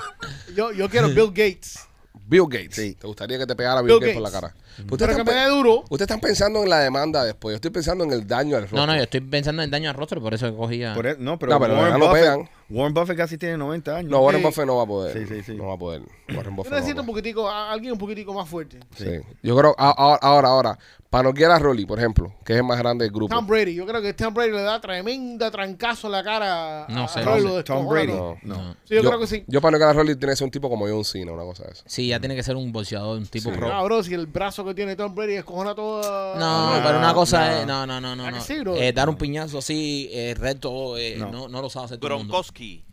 Yo, 0.58 0.72
yo 0.72 0.90
quiero 0.90 1.10
Bill 1.10 1.28
Gates. 1.28 1.78
Bill 2.26 2.46
Gates. 2.50 2.74
Sí. 2.74 2.96
¿Te 2.96 3.06
gustaría 3.06 3.38
que 3.38 3.46
te 3.46 3.56
pegara 3.56 3.80
Bill, 3.84 3.94
Bill 3.94 4.00
Gates, 4.00 4.16
por 4.16 4.24
la 4.24 4.32
cara? 4.32 4.56
Pero 4.86 4.98
que 4.98 5.12
están, 5.22 5.26
me 5.26 5.34
dé 5.34 5.50
duro. 5.50 5.80
ustedes 5.90 6.02
están 6.02 6.20
pensando 6.20 6.64
en 6.64 6.70
la 6.70 6.80
demanda 6.80 7.24
después. 7.24 7.54
Yo 7.54 7.56
estoy 7.56 7.72
pensando 7.72 8.04
en 8.04 8.12
el 8.12 8.28
daño 8.28 8.56
al 8.56 8.64
rostro. 8.64 8.78
No, 8.80 8.88
no, 8.88 8.96
yo 8.96 9.04
estoy 9.04 9.22
pensando 9.22 9.62
en 9.64 9.72
daño 9.72 9.90
al 9.90 9.96
rostro, 9.96 10.22
por 10.22 10.34
eso 10.34 10.56
cogía. 10.56 10.94
Por 10.94 11.08
e- 11.08 11.18
no, 11.18 11.40
pero, 11.40 11.54
No, 11.54 11.60
pero 11.60 11.74
Warren, 11.76 12.00
no 12.00 12.08
Buffett, 12.08 12.22
pegan. 12.24 12.50
Warren 12.70 12.94
Buffett 12.94 13.18
casi 13.18 13.38
tiene 13.38 13.58
90 13.58 13.96
años. 13.98 14.12
No, 14.12 14.20
Warren 14.20 14.42
Sí. 14.42 14.48
Buffett 14.48 14.66
no 14.66 14.76
va 14.78 14.84
a 14.84 14.88
poder. 14.88 15.14
Sí, 15.28 15.34
sí, 15.36 15.44
sí. 15.44 15.56
No 15.56 15.68
va 15.68 15.74
a 15.74 15.78
poder. 15.78 16.02
Warren 16.36 16.56
Buffett 16.56 16.66
Yo 16.66 16.70
no 16.70 16.72
va 16.72 16.78
a 16.78 16.80
necesito 16.82 17.02
un 17.02 17.08
poder. 17.08 17.24
poquitico, 17.24 17.50
a- 17.50 17.72
alguien 17.72 17.94
un 17.94 18.00
poquitico 18.00 18.34
más 18.34 18.48
fuerte. 18.50 18.80
Sí. 18.96 19.06
Yo 19.42 19.56
creo, 19.58 19.76
a- 19.78 19.90
a- 19.90 20.16
ahora, 20.22 20.48
ahora, 20.50 20.80
para 21.10 21.24
no 21.24 21.34
a 21.54 21.60
Rolly, 21.60 21.86
por 21.86 21.98
ejemplo, 22.00 22.34
que 22.44 22.52
es 22.52 22.58
el 22.60 22.66
más 22.66 22.78
grande 22.78 23.06
del 23.06 23.14
grupo. 23.14 23.34
Tom 23.34 23.48
Brady. 23.48 23.74
Yo 23.76 23.86
creo 23.86 24.02
que 24.02 24.14
Tom 24.14 24.34
Brady 24.34 24.52
le 24.52 24.62
da 24.62 24.82
tremenda 24.82 25.50
trancazo 25.50 26.08
en 26.08 26.12
la 26.12 26.24
cara 26.24 26.84
a- 26.84 26.88
No 26.90 27.06
a 27.06 27.08
sé. 27.08 27.24
Lo 27.24 27.32
Tom 27.38 27.56
descojona. 27.56 27.90
Brady. 27.90 28.12
No. 28.12 28.38
No. 28.44 28.76
Sí, 28.84 28.96
yo, 28.96 29.02
creo 29.04 29.20
que 29.20 29.28
sí. 29.28 29.44
Yo 29.48 29.62
no 29.62 29.94
Rolly 29.94 30.16
tiene 30.18 30.34
que 30.34 30.36
ser 30.36 30.46
un 30.46 30.52
tipo 30.52 30.70
como 30.70 30.86
John 30.86 31.06
Cena, 31.06 31.32
una 31.32 31.44
cosa 31.44 31.64
de 31.64 31.72
esa. 31.72 31.84
Sí, 31.88 32.08
ya 32.10 32.20
tiene 32.20 32.36
que 32.36 32.44
ser 32.44 32.58
un 32.58 32.74
bolseador, 32.74 33.18
un 33.18 33.26
tipo 33.26 33.50
Sí. 33.52 33.56
pro. 33.58 33.72
Ah, 33.72 33.82
bro, 33.84 34.04
si 34.04 34.14
el 34.14 34.28
brazo 34.28 34.66
que 34.68 34.74
tiene 34.76 34.96
Tom 34.96 35.14
Brady 35.16 35.34
escojona 35.36 35.74
toda... 35.74 36.38
No, 36.38 36.76
No, 36.76 36.84
pero 36.84 37.00
una 37.00 37.14
cosa 37.14 37.50
no. 37.50 37.58
es. 37.58 37.68
No, 37.68 37.88
no, 37.88 38.02
no, 38.02 38.16
no. 38.16 38.26
¿A 38.26 38.32
que 38.32 38.38
no. 38.38 38.42
sí? 38.42 38.56
Eh, 38.78 38.94
dar 38.94 39.10
un 39.10 39.16
piñazo 39.16 39.60
así, 39.60 40.10
eh, 40.12 40.36
recto, 40.38 40.98
eh, 40.98 41.16
no. 41.18 41.32
No. 41.32 41.48
No, 41.48 41.62
lo 41.62 41.70
sabe 41.70 41.86
hacer 41.86 41.98
todo 41.98 42.12
el 42.12 42.18
mundo. 42.18 42.34
Gronkowski. 42.34 42.86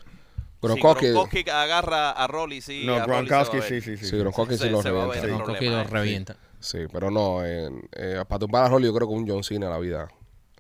Gronkowski, 0.62 1.06
Gronkowski 1.08 1.50
agarra 1.50 2.12
a 2.12 2.26
Rolly, 2.26 2.60
sí. 2.60 2.84
No, 2.86 3.04
Gronkowski 3.04 3.60
sí, 3.60 3.80
sí, 3.80 3.96
sí. 3.98 4.06
sí, 4.06 4.16
Gronkowski 4.16 4.56
sí 4.56 4.68
lo 4.70 4.80
revienta. 4.80 5.26
Gronkowski 5.26 5.66
lo 5.68 5.84
revienta. 5.84 6.36
Sí, 6.60 6.78
pero 6.90 7.10
no, 7.10 7.44
eh, 7.44 7.70
para 8.26 8.38
tumbar 8.38 8.64
a 8.64 8.68
Rolly 8.68 8.86
yo 8.86 8.94
creo 8.94 9.06
que 9.06 9.14
un 9.14 9.28
John 9.28 9.44
Cena 9.44 9.66
en 9.66 9.72
la 9.72 9.78
vida. 9.78 10.08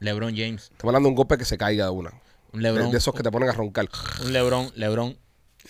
LeBron 0.00 0.36
James. 0.36 0.64
Estamos 0.64 0.90
hablando 0.90 1.08
de 1.08 1.10
un 1.10 1.16
golpe 1.16 1.38
que 1.38 1.46
se 1.46 1.56
caiga 1.56 1.86
de 1.86 1.90
una. 1.90 2.12
Un 2.52 2.60
De, 2.60 2.72
de 2.72 2.98
esos 2.98 3.14
que 3.14 3.22
te 3.22 3.30
ponen 3.30 3.48
a 3.48 3.52
roncar. 3.52 3.88
Un 4.22 4.32
LeBron. 4.32 4.70
LeBron. 4.74 5.16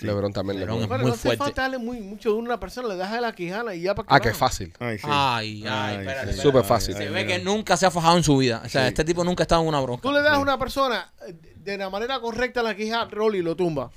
LeBron 0.01 0.33
también. 0.33 0.59
LeBron 0.61 0.81
LeBron. 0.81 0.83
es 0.83 0.89
Bueno, 0.89 1.03
muy 1.03 1.09
no 1.11 1.15
hace 1.15 1.23
fuerte. 1.23 1.45
falta 1.45 1.63
darle 1.63 1.79
muy, 1.79 2.01
mucho 2.01 2.31
de 2.31 2.37
una 2.37 2.59
persona, 2.59 2.89
le 2.89 2.97
das 2.97 3.21
la 3.21 3.33
quijana 3.35 3.75
y 3.75 3.83
ya 3.83 3.95
para 3.95 4.09
Ah, 4.11 4.21
que 4.21 4.35
fácil. 4.35 4.73
Ay, 4.81 4.99
sí. 4.99 5.05
Ay, 5.09 5.65
ay, 5.69 5.97
espérate, 5.97 5.99
sí. 5.99 6.01
espérate. 6.01 6.43
Súper 6.43 6.65
fácil. 6.65 6.95
Se 6.97 7.03
Ay, 7.05 7.09
ve 7.11 7.25
mira. 7.25 7.37
que 7.39 7.45
nunca 7.45 7.77
se 7.77 7.87
ha 7.87 7.91
fajado 7.91 8.17
en 8.17 8.25
su 8.25 8.37
vida. 8.37 8.63
O 8.65 8.69
sea, 8.69 8.83
Sí. 8.83 8.89
este 8.89 9.05
tipo 9.05 9.23
nunca 9.25 9.43
ha 9.43 9.45
estado 9.45 9.63
en 9.63 9.69
una 9.69 9.81
bronca. 9.81 10.03
Tú 10.03 10.13
le 10.13 10.21
das 10.23 10.35
a 10.35 10.39
una 10.39 10.59
persona 10.59 11.13
de 11.57 11.79
la 11.79 11.91
manera 11.91 12.19
correcta 12.21 12.63
la 12.63 12.75
quija, 12.75 13.05
Rolly 13.07 13.41
lo 13.43 13.55
tumba. 13.57 13.91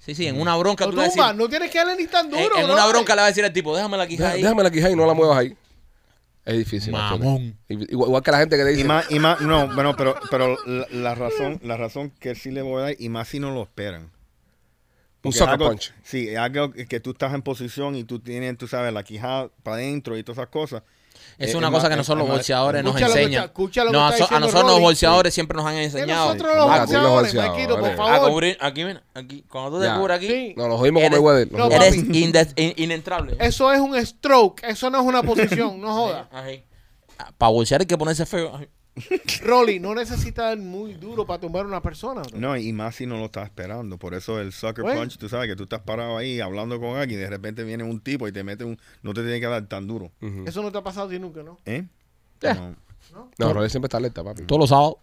Sí, 0.00 0.14
sí, 0.14 0.26
en 0.26 0.40
una 0.40 0.54
bronca 0.56 0.84
Lo 0.84 0.90
tú 0.92 0.96
le 0.98 1.02
vas 1.02 1.10
a 1.10 1.12
tumba, 1.14 1.26
decir. 1.28 1.40
no 1.42 1.48
tienes 1.48 1.70
que 1.70 1.78
darle 1.78 1.96
ni 1.96 2.06
tan 2.06 2.30
duro, 2.30 2.56
En, 2.58 2.70
una 2.70 2.86
bronca 2.86 3.14
le 3.14 3.20
va 3.22 3.26
a 3.26 3.28
decir 3.28 3.44
al 3.44 3.52
tipo, 3.52 3.74
déjame 3.74 3.96
la 3.96 4.06
quija 4.06 4.22
Deja- 4.24 4.34
ahí. 4.36 4.42
Déjame 4.42 4.62
la 4.62 4.70
quija 4.70 4.90
y 4.90 4.94
no 4.96 5.04
la 5.06 5.14
muevas 5.14 5.38
ahí. 5.38 5.56
Es 6.44 6.56
difícil. 6.58 6.92
Mamón. 6.92 7.58
Igual, 7.68 7.88
igual 7.90 8.22
que 8.22 8.30
la 8.30 8.38
gente 8.38 8.56
que 8.56 8.62
te 8.62 8.68
dice. 8.70 8.82
Y 8.82 8.84
más, 8.84 9.10
y 9.10 9.18
más, 9.18 9.40
no, 9.40 9.66
bueno, 9.74 9.96
pero, 9.96 10.14
pero 10.30 10.56
la, 10.64 10.86
la 10.92 11.14
razón, 11.16 11.58
la 11.64 11.76
razón 11.76 12.10
que 12.20 12.36
sí 12.36 12.52
le 12.52 12.62
voy 12.62 12.80
a 12.82 12.84
dar, 12.84 12.94
y 12.98 13.08
más 13.08 13.26
si 13.28 13.40
no 13.40 13.50
lo 13.50 13.62
esperan. 13.64 14.12
Un 15.26 15.32
sucker 15.32 15.48
algo- 15.54 15.68
punch. 15.68 15.92
Sí, 16.02 16.28
es 16.28 16.38
algo 16.38 16.72
que 16.72 17.00
tú 17.00 17.10
estás 17.10 17.34
en 17.34 17.42
posición 17.42 17.94
y 17.96 18.04
tú 18.04 18.18
tienes, 18.20 18.56
tú 18.58 18.66
sabes, 18.68 18.92
la 18.92 19.02
quijada 19.02 19.48
para 19.62 19.76
adentro 19.76 20.16
y 20.16 20.22
todas 20.22 20.38
esas 20.38 20.50
cosas. 20.50 20.82
Es 21.38 21.52
Eh, 21.54 21.56
una 21.56 21.66
es 21.68 21.72
cosa 21.72 21.82
más- 21.84 21.90
que 21.90 21.96
nosotros 21.96 22.18
los 22.26 22.28
bolseadores 22.36 22.82
nos 22.84 22.90
Escucha 22.94 23.08
lo 23.08 23.14
que 23.14 23.20
enseñan. 23.20 23.42
está- 23.42 23.52
escucha 23.52 23.84
lo 23.84 23.90
que 23.90 23.96
No, 23.96 24.06
a, 24.06 24.10
nosotros 24.10 24.40
los 24.40 24.52
Rolly. 24.62 24.80
bolseadores 24.82 25.34
siempre 25.34 25.56
nos 25.56 25.66
han 25.66 25.74
Que 25.74 25.84
enseñado 25.84 26.26
nosotros 26.26 26.56
los 26.56 26.66
los 26.68 26.78
boxeadores, 26.78 27.34
boxeadores. 27.34 27.50
Maquito, 27.66 27.80
por 27.80 27.90
a 27.90 27.96
favor. 27.96 28.30
cubrir. 28.30 28.58
Aquí, 28.60 28.84
mira, 28.84 29.02
aquí. 29.14 29.44
Cuando 29.48 29.78
tú 29.78 29.84
te 29.84 29.92
cubres 29.94 30.16
aquí, 30.16 30.26
Sí. 30.28 30.54
No, 30.56 30.76
jodimos 30.78 31.02
con 31.02 31.12
Eres- 31.12 31.20
Mayweather. 31.22 31.52
no, 31.52 31.70
eres 31.70 31.96
inentrable. 32.76 33.36
Eso 33.40 33.72
es 33.72 33.80
un 33.80 34.06
stroke, 34.06 34.62
eso 34.64 34.90
no 34.90 34.98
es 35.00 35.04
una 35.04 35.22
posición, 35.22 35.80
no 35.80 35.92
joda. 35.94 36.28
Para 37.38 37.50
bolsear 37.50 37.80
hay 37.80 37.86
que 37.86 37.96
ponerse 37.98 38.24
feo. 38.26 38.52
Ay. 38.54 38.68
Rolly, 39.42 39.78
no 39.78 39.94
necesitas 39.94 40.46
dar 40.46 40.58
muy 40.58 40.94
duro 40.94 41.26
para 41.26 41.40
tumbar 41.40 41.64
a 41.64 41.68
una 41.68 41.82
persona. 41.82 42.22
bro. 42.22 42.38
No, 42.38 42.56
y 42.56 42.72
más 42.72 42.94
si 42.96 43.06
no 43.06 43.18
lo 43.18 43.26
estás 43.26 43.44
esperando. 43.44 43.98
Por 43.98 44.14
eso 44.14 44.40
el 44.40 44.52
sucker 44.52 44.82
Bueno. 44.82 45.00
punch, 45.00 45.18
tú 45.18 45.28
sabes 45.28 45.48
que 45.48 45.56
tú 45.56 45.64
estás 45.64 45.80
parado 45.80 46.16
ahí 46.16 46.40
hablando 46.40 46.80
con 46.80 46.96
alguien 46.96 47.20
y 47.20 47.22
de 47.22 47.28
repente 47.30 47.62
viene 47.64 47.84
un 47.84 48.00
tipo 48.00 48.26
y 48.26 48.32
te 48.32 48.42
mete 48.42 48.64
un... 48.64 48.78
No 49.02 49.12
te 49.12 49.20
tiene 49.22 49.38
que 49.40 49.46
dar 49.46 49.66
tan 49.66 49.86
duro. 49.86 50.10
Eso 50.46 50.62
no 50.62 50.72
te 50.72 50.78
ha 50.78 50.82
pasado 50.82 51.06
a 51.08 51.10
ti 51.10 51.18
nunca, 51.18 51.42
¿no? 51.42 51.58
¿Eh? 51.66 51.84
Eh. 52.40 52.54
No. 53.12 53.30
No, 53.38 53.52
Rolly 53.52 53.70
siempre 53.70 53.86
está 53.86 53.98
alerta, 53.98 54.24
papi. 54.24 54.42
Todos 54.44 54.60
los 54.60 54.68
sábados. 54.70 54.96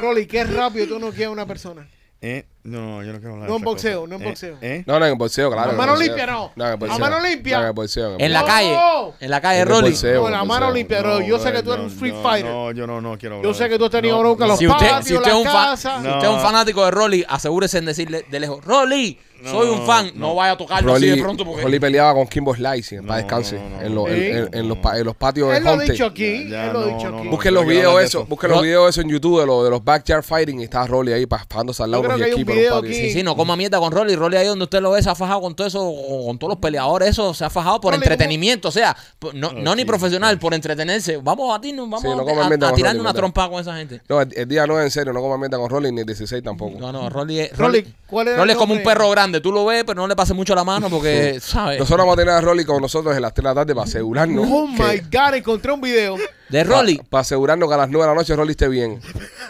Rolly, 0.00 0.26
qué 0.26 0.44
rápido 0.44 0.86
tú 0.88 0.98
no 0.98 1.08
quieres 1.10 1.28
a 1.28 1.30
una 1.30 1.46
persona. 1.46 1.86
¿Eh? 2.24 2.46
No, 2.62 3.02
yo 3.02 3.12
no 3.12 3.18
quiero 3.18 3.34
hablar 3.34 3.48
No 3.50 3.56
en 3.56 3.62
boxeo, 3.62 4.02
cosa. 4.02 4.10
no 4.10 4.16
en 4.16 4.22
boxeo. 4.30 4.56
¿eh? 4.62 4.84
No, 4.86 5.00
no, 5.00 5.06
en 5.06 5.18
boxeo, 5.18 5.50
claro. 5.50 5.72
A 5.72 5.74
mano 5.74 5.92
boxeo. 5.94 6.06
limpia, 6.06 6.26
no. 6.28 6.52
No, 6.54 6.64
en 6.64 6.68
el 6.70 6.74
A 6.74 6.76
boxeo. 6.76 6.98
mano 7.00 7.20
limpia. 7.20 7.58
No, 7.60 7.66
en 7.66 7.74
boxeo. 7.74 8.16
En 8.20 8.32
la 8.32 8.44
calle. 8.44 8.78
En 9.18 9.30
la 9.30 9.40
calle, 9.40 9.64
Rolly. 9.64 9.90
No, 10.14 10.28
la 10.30 10.44
mano 10.44 10.66
boxeo. 10.66 10.70
limpia, 10.72 10.98
pero 10.98 11.20
yo 11.20 11.38
sé 11.40 11.50
que 11.50 11.62
tú 11.64 11.72
eres 11.72 11.84
un 11.86 11.90
street 11.90 12.14
fighter. 12.22 12.48
No, 12.52 12.70
yo 12.70 12.86
no, 12.86 13.00
no 13.00 13.18
quiero 13.18 13.34
Yo 13.36 13.40
hablar 13.40 13.54
sé 13.56 13.64
de 13.64 13.70
que 13.70 13.78
tú 13.78 13.84
has 13.86 13.90
tenido 13.90 14.16
bronca 14.20 14.46
los 14.46 14.56
Si 14.60 14.68
usted, 14.68 15.02
si 15.02 15.14
usted 15.16 15.30
es 15.30 15.36
un 15.36 15.42
la 15.44 15.50
fan, 15.52 15.66
casa. 15.70 16.00
si 16.00 16.06
usted 16.06 16.22
es 16.22 16.28
un 16.28 16.36
No. 16.36 16.42
fanático 16.42 16.84
de 16.84 16.90
Rolly, 16.92 17.24
asegúrese 17.28 17.78
en 17.78 17.86
decirle 17.86 18.24
de 18.30 18.38
lejos, 18.40 18.64
Rolly, 18.64 19.18
soy 19.50 19.68
un 19.70 19.80
No, 19.80 19.86
fan. 19.86 20.10
No, 20.14 20.28
no. 20.28 20.34
vaya 20.34 20.52
a 20.52 20.56
tocarlo 20.56 20.92
así 20.94 21.04
Rolly, 21.06 21.16
de 21.16 21.22
pronto 21.22 21.44
porque 21.44 21.62
Rolly 21.62 21.80
peleaba 21.80 22.14
con 22.14 22.26
Kimbo 22.26 22.54
Slice, 22.54 22.96
en 22.96 23.02
No, 23.02 23.08
paz 23.08 23.16
descanse, 23.18 23.56
no, 23.58 23.68
no, 23.68 23.80
en, 23.82 23.94
no. 23.94 23.94
los- 24.06 24.10
en- 24.10 24.16
Sí. 24.22 24.26
en- 24.52 24.58
en 24.60 24.68
los, 24.68 24.78
pa- 24.78 24.98
en 24.98 25.04
los 25.04 25.16
patios 25.16 25.50
de 25.50 25.56
Él 25.56 25.64
lo 25.64 25.70
ha 25.70 25.72
Hunter. 25.74 25.90
dicho 25.92 26.06
aquí. 26.06 26.44
Ya, 26.44 26.50
ya, 26.50 26.66
Él 26.66 26.72
lo 26.72 26.78
ha 26.78 26.82
no, 26.82 26.96
dicho 26.96 27.10
no, 27.10 27.16
aquí. 27.18 27.24
no. 27.26 27.30
Busquen 27.32 27.54
los 27.54 27.62
no 27.64 27.66
quiero 27.68 27.80
videos 27.80 27.88
hablar 27.90 28.02
de 28.02 28.06
eso, 28.08 28.18
eso. 28.20 28.26
busquen 28.28 28.50
los 28.50 28.56
No. 28.58 28.62
videos 28.62 28.88
eso 28.90 29.00
en 29.00 29.08
YouTube 29.08 29.40
de, 29.40 29.46
los 29.46 29.64
de 29.64 29.70
los 29.70 29.84
backyard 29.84 30.22
fighting 30.22 30.60
y 30.60 30.64
está 30.64 30.86
Rolly 30.86 31.12
ahí 31.12 31.26
pasándose 31.26 31.82
al 31.82 31.90
lado 31.90 32.02
Yo 32.02 32.08
con 32.08 32.16
creo 32.16 32.18
los 32.18 32.24
que 32.26 32.30
hay 32.30 32.34
un 32.34 32.40
equipos 32.40 32.52
en 32.52 32.56
los 32.56 32.62
video 32.62 32.80
patios. 32.80 32.96
aquí. 32.98 33.08
Sí, 33.08 33.18
sí, 33.18 33.22
no 33.22 33.36
coma 33.36 33.56
mierda 33.56 33.78
con 33.78 33.92
Rolly. 33.92 34.14
Rolly 34.16 34.36
ahí 34.36 34.46
donde 34.46 34.64
usted 34.64 34.80
lo 34.80 34.90
ve 34.92 35.02
se 35.02 35.10
ha 35.10 35.14
fajado 35.14 35.40
con 35.40 35.54
todo 35.54 35.66
eso, 35.66 35.78
con, 35.80 36.24
con 36.26 36.38
todos 36.38 36.50
los 36.52 36.58
peleadores, 36.58 37.08
eso 37.10 37.34
se 37.34 37.44
ha 37.44 37.50
fajado 37.50 37.80
por 37.80 37.92
Rolly, 37.92 38.02
entretenimiento, 38.04 38.68
o 38.68 38.72
sea, 38.72 38.96
por- 39.18 39.34
no, 39.34 39.52
no 39.52 39.74
ni 39.74 39.84
profesional, 39.84 40.38
por 40.38 40.54
entretenerse. 40.54 41.16
Vamos 41.16 41.48
a 41.50 41.52
batirnos, 41.54 41.86
vamos 41.86 42.02
Sí, 42.02 42.08
no 42.08 42.20
a- 42.22 42.48
mierda 42.48 42.66
a 42.66 42.70
con 42.70 42.76
tirarle 42.76 42.98
Rolly, 42.98 43.00
una 43.00 43.08
¿verdad? 43.10 43.14
trompa 43.18 43.48
con 43.50 43.60
esa 43.60 43.76
gente. 43.76 44.00
No, 44.08 44.20
el, 44.20 44.28
el 44.36 44.48
día 44.48 44.66
no 44.66 44.78
es 44.78 44.84
en 44.84 44.90
serio, 44.90 45.12
no 45.12 45.20
como 45.20 45.36
mierda 45.38 45.58
con 45.58 45.68
Rolly 45.70 45.92
ni 45.92 46.00
el 46.00 46.06
16 46.06 46.42
tampoco. 46.42 46.78
No, 46.78 46.92
no, 46.92 47.08
Rolly 47.10 47.40
es, 47.40 47.56
Rolly, 47.56 47.80
Rolly, 47.80 47.94
¿cuál 48.06 48.28
era 48.28 48.34
el 48.36 48.40
Rolly 48.40 48.52
es 48.52 48.58
como 48.58 48.72
un 48.72 48.78
nombre? 48.78 48.94
perro 48.94 49.10
grande, 49.10 49.31
tú 49.40 49.52
lo 49.52 49.64
ves, 49.64 49.84
pero 49.84 50.00
no 50.02 50.06
le 50.06 50.14
pases 50.16 50.34
mucho 50.36 50.54
la 50.54 50.64
mano 50.64 50.88
porque, 50.90 51.38
¿sabes? 51.42 51.78
Nosotros 51.78 51.98
vamos 52.06 52.14
a 52.14 52.16
tener 52.20 52.34
a 52.34 52.40
Rolly 52.40 52.64
con 52.64 52.82
nosotros 52.82 53.14
en 53.16 53.22
las 53.22 53.32
3 53.32 53.42
de 53.44 53.48
la 53.50 53.54
tarde 53.54 53.74
para 53.74 53.84
asegurarnos. 53.86 54.46
Oh 54.50 54.66
que- 54.76 54.82
my 54.82 54.98
God, 55.10 55.34
encontré 55.34 55.72
un 55.72 55.80
video. 55.80 56.16
De 56.48 56.64
Rolly, 56.64 57.00
Para 57.08 57.22
asegurarnos 57.22 57.66
que 57.68 57.74
a 57.74 57.78
las 57.78 57.88
9 57.88 58.04
de 58.06 58.12
la 58.12 58.14
noche 58.20 58.36
Rolly 58.36 58.50
esté 58.50 58.68
bien. 58.68 59.00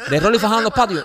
de 0.09 0.20
Rolly 0.20 0.38
fajado 0.38 0.59
en 0.60 0.64
los 0.64 0.72
patios. 0.72 1.04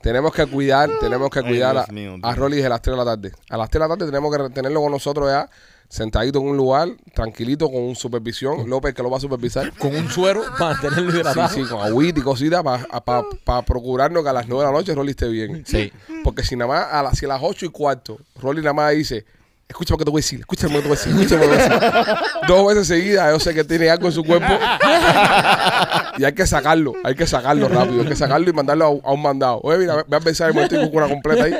Tenemos 0.00 0.32
que 0.32 0.46
cuidar, 0.46 0.90
tenemos 1.00 1.30
que 1.30 1.38
Ay, 1.38 1.44
cuidar 1.46 1.74
Dios 1.74 1.88
mío, 1.90 2.16
a. 2.22 2.34
Rolly 2.34 2.56
desde 2.56 2.68
las 2.68 2.82
3 2.82 2.96
de 2.96 3.04
la 3.04 3.10
tarde. 3.10 3.32
A 3.50 3.56
las 3.56 3.70
3 3.70 3.82
de 3.82 3.88
la 3.88 3.94
tarde 3.96 4.06
tenemos 4.06 4.36
que 4.36 4.50
tenerlo 4.50 4.80
con 4.80 4.90
nosotros 4.90 5.28
ya, 5.30 5.48
sentadito 5.92 6.38
en 6.38 6.46
un 6.48 6.56
lugar, 6.56 6.88
tranquilito, 7.14 7.70
con 7.70 7.82
un 7.82 7.94
supervisión. 7.94 8.68
López 8.68 8.94
que 8.94 9.02
lo 9.02 9.10
va 9.10 9.18
a 9.18 9.20
supervisar. 9.20 9.72
Con 9.76 9.94
un 9.94 10.08
suero 10.08 10.42
para 10.58 10.80
tenerlo 10.80 11.10
Sí, 11.12 11.18
hidratado. 11.18 11.48
sí, 11.54 11.62
con 11.64 11.82
agüita 11.82 12.20
y 12.20 12.22
cositas 12.22 12.62
para 13.04 13.62
procurarnos 13.62 14.22
que 14.22 14.28
a 14.30 14.32
las 14.32 14.48
9 14.48 14.64
de 14.64 14.72
la 14.72 14.78
noche 14.78 14.94
Rolly 14.94 15.10
esté 15.10 15.28
bien. 15.28 15.64
Sí. 15.66 15.92
Porque 16.24 16.44
si 16.44 16.56
nada 16.56 16.68
más 16.72 16.86
a 16.92 17.02
las, 17.02 17.18
si 17.18 17.26
a 17.26 17.28
las 17.28 17.40
8 17.42 17.66
y 17.66 17.68
cuarto, 17.68 18.18
Rolly 18.40 18.62
nada 18.62 18.72
más 18.72 18.92
dice, 18.94 19.26
escúchame 19.72 19.98
que 19.98 20.04
te 20.04 20.10
voy 20.10 20.20
a 20.20 20.22
decir, 20.22 20.40
escúchame 20.40 20.74
que 20.74 20.82
te 20.82 20.88
voy 20.88 20.96
a 20.96 21.00
decir, 21.00 21.12
escúchame 21.12 21.42
que 21.42 21.48
te 21.48 21.68
voy 21.68 21.72
a 21.72 22.06
decir. 22.06 22.16
Dos 22.48 22.66
veces 22.66 22.88
seguidas 22.88 23.32
yo 23.32 23.40
sé 23.40 23.54
que 23.54 23.64
tiene 23.64 23.90
algo 23.90 24.06
en 24.06 24.12
su 24.12 24.24
cuerpo 24.24 24.52
y 26.18 26.24
hay 26.24 26.32
que 26.32 26.46
sacarlo, 26.46 26.94
hay 27.04 27.14
que 27.14 27.26
sacarlo 27.26 27.68
rápido, 27.68 28.02
hay 28.02 28.08
que 28.08 28.16
sacarlo 28.16 28.48
y 28.48 28.52
mandarlo 28.52 29.00
a, 29.04 29.08
a 29.08 29.12
un 29.12 29.22
mandado. 29.22 29.60
Oye, 29.62 29.78
mira, 29.78 30.04
ve 30.06 30.16
a 30.16 30.20
pensar 30.20 30.48
el 30.48 30.54
momento 30.54 30.76
con 30.90 31.02
una 31.02 31.08
completa 31.08 31.44
ahí. 31.44 31.54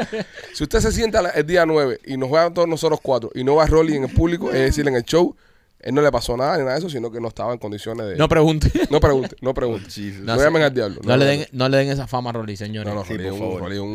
Si 0.53 0.63
usted 0.63 0.81
se 0.81 0.93
sienta 0.93 1.21
el 1.31 1.47
día 1.47 1.67
9 1.67 2.01
y 2.07 2.17
nos 2.17 2.29
juegan 2.29 2.55
todos 2.55 2.69
nosotros 2.69 3.01
cuatro 3.03 3.31
y 3.35 3.45
no 3.45 3.57
va 3.57 3.67
Rolly 3.67 3.97
en 3.97 4.05
el 4.05 4.11
público, 4.11 4.49
es 4.51 4.61
decir, 4.61 4.87
en 4.87 4.95
el 4.95 5.05
show, 5.05 5.35
él 5.83 5.95
no 5.95 6.01
le 6.03 6.11
pasó 6.13 6.37
nada 6.37 6.53
ni 6.57 6.61
nada 6.61 6.73
de 6.73 6.79
eso, 6.79 6.89
sino 6.89 7.11
que 7.11 7.21
no 7.21 7.29
estaba 7.29 7.53
en 7.53 7.59
condiciones 7.59 8.07
de... 8.07 8.17
No 8.17 8.29
pregunte. 8.29 8.71
no 8.91 9.01
pregunte, 9.01 9.37
no 9.41 9.53
pregunte. 9.55 9.89
No, 10.23 10.37
No, 10.37 10.43
llamen 10.43 10.63
sí. 10.63 10.67
al 10.67 10.75
diablo. 10.75 11.01
No, 11.05 11.17
le 11.17 11.25
den, 11.25 11.47
no 11.53 11.69
le 11.69 11.77
den 11.79 11.89
esa 11.91 12.07
fama 12.07 12.31
a 12.31 12.33
Rolly, 12.35 12.57
señores. 12.57 12.89
No, 12.93 13.01
no, 13.01 13.05
Sí, 13.05 13.17
Rolly, 13.17 13.29
por 13.31 13.35
es 13.35 13.41
un. 13.41 13.59
Rolly 13.61 13.75
es 13.77 13.81
un, 13.81 13.91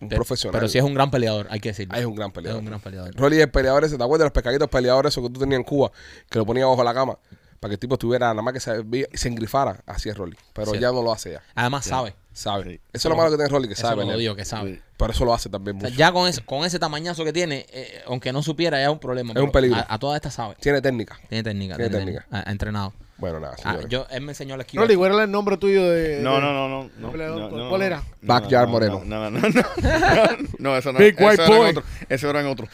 un 0.00 0.08
Pero- 0.08 0.16
profesional. 0.16 0.52
Pero 0.60 0.68
sí 0.68 0.78
es 0.78 0.84
un 0.84 0.94
gran 0.94 1.10
peleador, 1.10 1.46
hay 1.50 1.60
que 1.60 1.70
decirlo. 1.70 1.94
Ah, 1.96 2.00
es 2.00 2.06
un 2.06 2.14
gran 2.14 2.32
peleador. 2.32 2.58
Es 2.58 2.62
un 2.62 2.66
gran 2.68 2.80
peleador. 2.80 3.14
Rolly 3.16 3.40
el 3.40 3.50
peleador 3.50 3.84
ese, 3.84 3.96
¿te 3.96 4.02
acuerdas 4.04 4.20
de 4.20 4.24
los 4.26 4.32
pescaditos 4.32 4.68
peleadores 4.68 5.12
esos 5.12 5.24
que 5.26 5.30
tú 5.32 5.40
tenías 5.40 5.58
en 5.58 5.64
Cuba? 5.64 5.90
Que 6.30 6.38
lo 6.38 6.46
ponía 6.46 6.66
bajo 6.66 6.84
la 6.84 6.92
cama 6.94 7.18
para 7.60 7.70
que 7.70 7.74
el 7.74 7.78
tipo 7.80 7.94
estuviera 7.94 8.28
nada 8.28 8.42
más 8.42 8.52
que 8.52 8.60
se, 8.60 8.72
se 9.14 9.28
engrifara. 9.28 9.80
Así 9.86 10.08
es 10.10 10.16
Rolly. 10.16 10.36
Pero 10.52 10.72
Sí. 10.72 10.78
ya 10.78 10.92
no 10.92 11.02
lo 11.02 11.12
hace 11.12 11.32
ya. 11.32 11.42
Además 11.54 11.86
sabe. 11.86 12.14
Sabe. 12.36 12.64
Sí. 12.64 12.80
Eso 12.92 13.08
es 13.08 13.10
lo 13.10 13.16
malo 13.16 13.30
que 13.30 13.36
tiene 13.36 13.48
Rolly, 13.48 13.66
que 13.66 13.72
Eso 13.72 13.82
sabe. 13.88 14.04
lo 14.04 14.16
digo 14.18 14.36
que 14.36 14.44
sabe. 14.44 14.82
Pero 14.98 15.10
eso 15.12 15.24
lo 15.24 15.32
hace 15.32 15.48
también 15.48 15.78
O 15.78 15.80
sea, 15.80 15.88
mucho. 15.88 15.98
ya 15.98 16.12
con 16.12 16.28
ese, 16.28 16.42
con 16.44 16.64
ese 16.66 16.78
tamañazo 16.78 17.24
que 17.24 17.32
tiene, 17.32 17.64
eh, 17.70 18.02
aunque 18.06 18.30
no 18.30 18.42
supiera, 18.42 18.78
ya 18.78 18.84
es 18.84 18.90
un 18.92 18.98
problema. 18.98 19.32
Es 19.34 19.40
un 19.42 19.50
peligro. 19.50 19.78
A, 19.78 19.86
a 19.88 19.98
todas 19.98 20.16
estas 20.16 20.34
sabe. 20.34 20.54
Tiene 20.60 20.82
técnica. 20.82 21.18
Tiene 21.30 21.42
técnica. 21.42 21.76
Tiene 21.76 21.88
Tiene, 21.90 22.04
técnica. 22.04 22.20
técnica. 22.24 22.38
Ha, 22.46 22.48
ha 22.48 22.52
entrenado. 22.52 22.92
Bueno, 23.18 23.40
nada, 23.40 23.56
Ah, 23.64 23.78
yo, 23.88 24.06
él 24.10 24.20
me 24.20 24.32
enseñó 24.32 24.58
la 24.58 24.62
esquiva. 24.64 24.82
Rolly, 24.82 24.94
¿cuál 24.94 25.14
era 25.14 25.24
el 25.24 25.30
nombre 25.30 25.56
tuyo 25.56 25.88
de. 25.88 26.20
No, 26.20 26.38
no, 26.38 26.52
no, 26.52 26.68
no. 26.68 26.84
no, 26.84 26.90
no, 26.98 27.10
¿Cuál- 27.10 27.38
no, 27.40 27.68
cuál 27.70 27.80
no. 27.80 27.86
era? 27.86 28.02
Backyard 28.20 28.66
no, 28.66 28.72
Moreno. 28.72 29.02
No, 29.06 29.30
no, 29.30 29.40
no. 29.40 29.48
No, 29.48 30.36
no 30.58 30.76
eso 30.76 30.92
no. 30.92 30.98
Big 30.98 31.16
white 31.18 31.34
era 31.42 31.46
en 31.46 31.56
boy. 31.58 31.70
otro. 31.70 31.82
Eso 32.10 32.28
era 32.28 32.40
en 32.40 32.46
otro. 32.46 32.68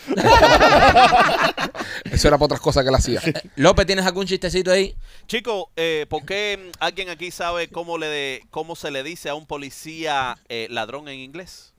Eso 2.10 2.28
era 2.28 2.36
para 2.38 2.44
otras 2.46 2.60
cosas 2.60 2.82
que 2.82 2.88
él 2.88 2.94
hacía. 2.94 3.20
López, 3.56 3.86
¿tienes 3.86 4.04
algún 4.04 4.26
chistecito 4.26 4.70
ahí? 4.72 4.96
Chico, 5.28 5.70
eh, 5.76 6.06
¿por 6.08 6.24
qué 6.24 6.72
alguien 6.80 7.08
aquí 7.08 7.30
sabe 7.30 7.68
cómo, 7.68 7.96
le 7.96 8.06
de, 8.08 8.42
cómo 8.50 8.74
se 8.76 8.90
le 8.90 9.02
dice 9.02 9.28
a 9.28 9.34
un 9.34 9.46
policía 9.46 10.36
eh, 10.48 10.66
ladrón 10.70 11.08
en 11.08 11.20
inglés? 11.20 11.72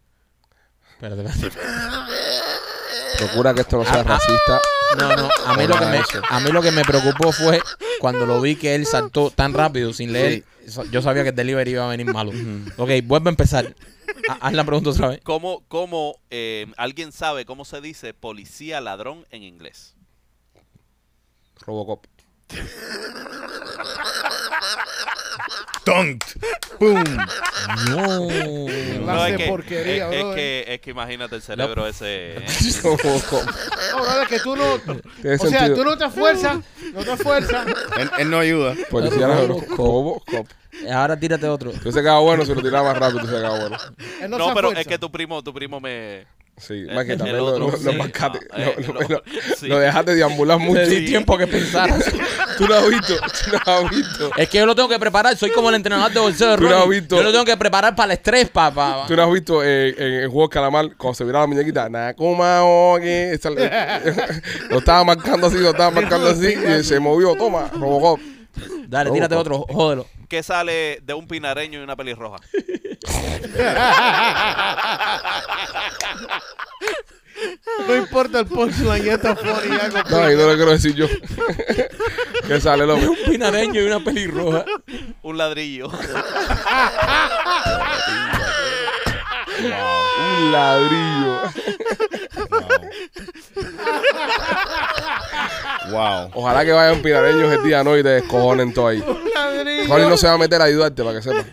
Espérate, 0.94 1.24
espérate. 1.26 1.58
Procura 3.18 3.54
que 3.54 3.62
esto 3.62 3.78
no 3.78 3.84
sea 3.86 4.04
racista. 4.04 4.60
No, 4.98 5.16
no. 5.16 5.30
A 5.46 5.56
mí, 5.58 5.68
lo 5.68 5.78
que 5.78 5.86
me, 5.86 6.02
a 6.30 6.40
mí 6.40 6.52
lo 6.52 6.62
que 6.62 6.72
me 6.72 6.84
preocupó 6.84 7.32
fue 7.32 7.60
cuando 8.00 8.26
lo 8.26 8.40
vi 8.42 8.56
que 8.56 8.76
él 8.76 8.86
saltó 8.86 9.30
tan 9.32 9.54
rápido 9.54 9.94
sin 9.94 10.14
leer. 10.14 10.44
Yo 10.92 11.02
sabía 11.02 11.24
que 11.24 11.30
el 11.30 11.36
delivery 11.36 11.72
iba 11.72 11.86
a 11.86 11.90
venir 11.90 12.12
malo. 12.14 12.32
Ok, 12.78 12.90
vuelve 13.04 13.30
a 13.30 13.32
empezar. 13.32 13.76
Ha- 14.30 14.38
Haz 14.48 14.54
la 14.54 14.64
pregunta 14.64 14.90
otra 14.92 15.10
vez. 15.10 15.20
¿Cómo, 15.24 15.64
cómo 15.68 16.18
eh, 16.30 16.68
alguien 16.78 17.12
sabe 17.12 17.46
cómo 17.46 17.66
se 17.66 17.82
dice 17.82 18.14
policía 18.14 18.80
ladrón 18.82 19.26
en 19.32 19.44
inglés? 19.44 19.96
Robocop. 21.66 22.06
Tonk. 25.84 26.24
Boom. 26.80 27.04
No. 27.90 28.28
Clase 29.04 29.32
es 29.32 29.38
que, 29.38 29.48
porquería, 29.48 30.10
es, 30.10 30.16
es 30.16 30.36
que, 30.36 30.66
es 30.68 30.82
que 30.82 30.92
imagínate 30.92 31.36
el 31.36 31.42
cerebro 31.42 31.88
ese. 31.88 32.38
¿eh? 32.38 32.46
No, 32.84 34.02
brother, 34.02 34.28
que 34.28 34.40
tú 34.40 34.56
no. 34.56 34.76
O 34.76 34.80
sea, 35.22 35.38
sentido. 35.38 35.76
tú 35.76 35.84
no 35.84 35.98
te 35.98 36.06
esfuerzas. 36.06 36.60
No 36.94 37.04
te 37.04 37.14
esfuerzas. 37.14 37.68
Él, 37.98 38.12
él 38.20 38.30
no 38.30 38.40
ayuda. 38.40 38.76
Policía 38.90 39.28
ladrón. 39.28 39.66
Robocop. 39.70 40.48
Ahora 40.92 41.18
tírate 41.18 41.48
otro. 41.48 41.72
Tú 41.72 41.92
se 41.92 42.02
quedaba 42.02 42.20
bueno 42.20 42.46
si 42.46 42.54
lo 42.54 42.62
tiraba 42.62 42.92
más 42.92 43.00
rápido, 43.00 43.22
tú 43.22 43.28
se 43.28 43.34
quedaba 43.34 43.60
bueno. 43.60 43.78
Él 44.22 44.30
no, 44.30 44.38
No, 44.38 44.50
se 44.50 44.56
pero 44.56 44.72
es 44.72 44.88
que 44.88 44.98
tu 44.98 45.12
primo, 45.12 45.44
tu 45.44 45.54
primo 45.54 45.80
me. 45.80 46.26
Sí, 46.56 46.86
Eh, 46.88 46.94
más 46.94 47.04
que 47.06 47.18
también 47.18 47.38
lo, 47.38 47.58
lo, 47.58 47.60
lo 47.60 47.78
lo, 47.78 47.92
lo- 47.98 48.94
lo- 48.94 49.08
lo- 49.10 49.24
lo 49.68 49.80
dejaste 49.80 50.16
deambular 50.16 50.60
mucho. 50.60 50.82
Tiempo 51.06 51.38
que 51.38 51.48
pensaras. 51.48 52.06
Tú 52.58 52.68
no 52.68 52.76
has 52.76 52.88
visto, 52.88 53.16
tú 53.46 53.52
no 53.66 53.72
has 53.74 53.90
visto. 53.90 54.32
Es 54.38 54.48
que 54.50 54.60
yo 54.60 54.66
lo 54.68 54.76
tengo 54.76 54.88
que 54.88 55.00
preparar. 55.00 55.36
Soy 55.36 55.50
como 55.50 55.70
el 55.70 55.76
entrenador 55.76 56.12
de 56.12 56.20
bolseo 56.20 56.52
de 56.52 56.58
Tú 56.58 56.68
has 56.68 56.88
visto- 56.88 57.16
Yo 57.18 57.24
lo 57.24 57.32
tengo 57.32 57.46
que 57.46 57.58
preparar 57.58 57.96
para 57.96 58.14
el 58.14 58.18
estrés, 58.20 58.50
papá. 58.50 59.06
Tú 59.08 59.16
no 59.16 59.24
has 59.24 59.34
visto 59.34 59.64
eh, 59.64 59.96
en 59.98 60.14
el 60.22 60.28
juego 60.28 60.48
de 60.48 60.54
calamar 60.54 60.96
cuando 60.96 61.16
se 61.16 61.24
viraba 61.24 61.44
la 61.46 61.48
muñequita, 61.48 61.90
Nakuma 61.90 62.64
Oge, 62.64 63.40
lo 64.70 64.78
estaba 64.78 65.04
marcando 65.04 65.48
así, 65.48 65.58
lo 65.58 65.72
estaba 65.72 65.90
marcando 65.90 66.28
así 66.30 66.54
y 66.54 66.84
se 66.84 67.00
movió, 67.00 67.36
toma, 67.36 67.70
Robocop. 67.74 68.20
Dale, 68.88 69.10
tírate 69.10 69.34
otro. 69.36 69.66
Jódelo. 69.70 70.06
¿Qué 70.30 70.44
sale 70.44 71.00
de 71.04 71.14
un 71.16 71.28
pinareño 71.28 71.80
y 71.80 71.84
una 71.84 71.96
pelirroja? 71.96 72.38
No 77.88 77.96
importa 77.96 78.40
el 78.40 78.46
punchline, 78.46 79.04
ya 79.04 79.14
está 79.14 79.36
funny. 79.36 79.70
ya. 79.70 80.04
No, 80.10 80.32
y 80.32 80.36
no 80.36 80.48
lo 80.48 80.56
quiero 80.56 80.72
decir 80.72 80.94
yo. 80.96 81.08
¿Qué 82.48 82.62
sale, 82.62 82.86
López? 82.86 83.08
Un 83.10 83.18
pinareño 83.32 83.82
y 83.82 83.86
una 83.86 84.00
pelirroja. 84.04 84.66
Un 85.24 85.38
ladrillo. 85.38 85.90
Un 90.38 90.52
ladrillo. 90.52 91.42
Wow. 95.90 96.32
Ojalá 96.34 96.66
que 96.66 96.72
vayan 96.72 97.02
pinareños 97.02 97.52
el 97.54 97.64
día 97.64 97.84
no 97.84 97.98
y 97.98 98.04
te 98.04 98.10
descojonen 98.10 98.74
todo 98.74 98.88
ahí. 98.88 99.04
Ladrillo. 99.34 99.88
Rolly 99.94 100.08
no 100.08 100.18
se 100.18 100.28
va 100.28 100.34
a 100.34 100.38
meter 100.38 100.62
a 100.62 100.66
ayudarte 100.66 101.04
para 101.04 101.16
que 101.18 101.24
sepa. 101.24 101.46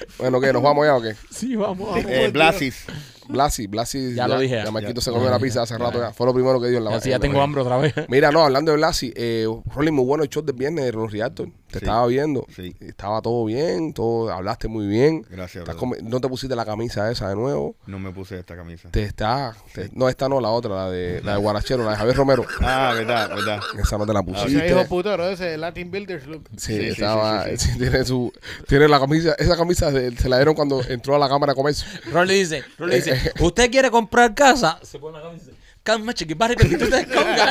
Bueno, 0.18 0.40
¿qué? 0.40 0.52
¿Nos 0.52 0.62
vamos 0.62 0.86
ya 0.86 0.96
o 0.96 1.02
qué? 1.02 1.14
Sí, 1.30 1.56
vamos, 1.56 1.88
vamos. 1.88 2.04
Eh, 2.08 2.30
Blasis. 2.32 2.84
Blasi, 3.28 3.66
Blasi. 3.66 4.14
Ya 4.14 4.26
lo 4.28 4.38
dije 4.38 4.56
ya. 4.56 4.64
Ya 4.64 4.70
Marquito 4.70 5.00
Ya. 5.00 5.04
se 5.04 5.10
comió 5.10 5.30
la 5.30 5.38
pizza 5.38 5.62
hace 5.62 5.78
rato 5.78 5.98
ya. 6.00 6.12
Fue 6.12 6.26
lo 6.26 6.34
primero 6.34 6.60
que 6.60 6.68
dio 6.68 6.78
en 6.78 6.84
la 6.84 6.96
Así 6.96 7.10
ya 7.10 7.18
tengo 7.18 7.40
hambre 7.40 7.62
otra 7.62 7.76
vez. 7.78 7.94
Mira, 8.08 8.30
no, 8.30 8.42
hablando 8.42 8.72
de 8.72 8.76
Blasi, 8.78 9.12
eh, 9.16 9.46
Rolly, 9.74 9.90
muy 9.90 10.04
bueno 10.04 10.24
el 10.24 10.28
show 10.28 10.42
del 10.42 10.56
viernes 10.56 10.84
de 10.84 10.92
Ron 10.92 11.08
Rialto. 11.08 11.46
Te 11.72 11.78
Sí. 11.78 11.84
estaba 11.86 12.06
viendo. 12.06 12.46
Sí. 12.54 12.76
Estaba 12.80 13.20
todo 13.22 13.44
bien, 13.46 13.92
todo, 13.94 14.30
hablaste 14.30 14.68
muy 14.68 14.86
bien. 14.86 15.26
Gracias, 15.30 15.62
Estás 15.62 15.74
come- 15.76 15.98
no 16.02 16.20
te 16.20 16.28
pusiste 16.28 16.54
la 16.54 16.64
camisa 16.64 17.10
esa 17.10 17.28
de 17.30 17.34
nuevo. 17.34 17.74
No 17.86 17.98
me 17.98 18.10
puse 18.12 18.38
esta 18.38 18.54
camisa. 18.54 18.90
Te 18.90 19.02
está. 19.04 19.56
te- 19.74 19.88
no, 19.94 20.08
esta 20.08 20.28
no, 20.28 20.40
la 20.40 20.50
otra, 20.50 20.74
la 20.74 20.90
de, 20.90 21.20
la 21.24 21.32
de 21.32 21.38
Guarachero, 21.38 21.84
la 21.84 21.92
de 21.92 21.96
Javier 21.96 22.16
Romero. 22.16 22.44
Ah, 22.60 22.92
verdad, 22.94 23.28
verdad. 23.30 23.60
Esa 23.82 23.96
no 23.98 24.06
te 24.06 24.12
la 24.12 24.20
O 24.20 24.24
sea, 24.24 24.34
pusiste. 24.44 24.68
hijo 24.68 24.84
puto, 24.86 25.12
bro, 25.12 25.28
ese 25.28 25.56
Latin 25.56 25.90
Builders 25.90 26.26
look. 26.26 26.48
Sí, 26.56 26.74
Sí, 26.74 26.80
sí, 26.80 26.88
estaba, 26.88 27.44
sí, 27.46 27.56
sí, 27.56 27.68
sí, 27.72 27.78
tiene 27.78 28.04
su, 28.04 28.32
tiene 28.68 28.88
la 28.88 29.00
camisa, 29.00 29.34
esa 29.38 29.56
camisa 29.56 29.90
de- 29.90 30.14
se 30.16 30.28
la 30.28 30.36
dieron 30.36 30.54
cuando 30.54 30.82
entró 30.84 31.16
a 31.16 31.18
la 31.18 31.28
cámara 31.28 31.52
de 31.52 31.56
comercio. 31.56 31.86
Rolly 32.12 32.34
dice, 32.40 32.62
Rolly 32.78 32.96
dice, 32.96 33.32
¿usted 33.40 33.70
quiere 33.70 33.90
comprar 33.90 34.34
casa? 34.34 34.78
Se 34.82 34.98
pone 34.98 35.16
la 35.18 35.24
camisa 35.24 35.44
y 35.46 35.48
dice, 35.48 35.62
Calma, 35.82 36.14
que 36.14 36.24
tú 36.24 36.88
te 36.88 37.06
congas. 37.06 37.50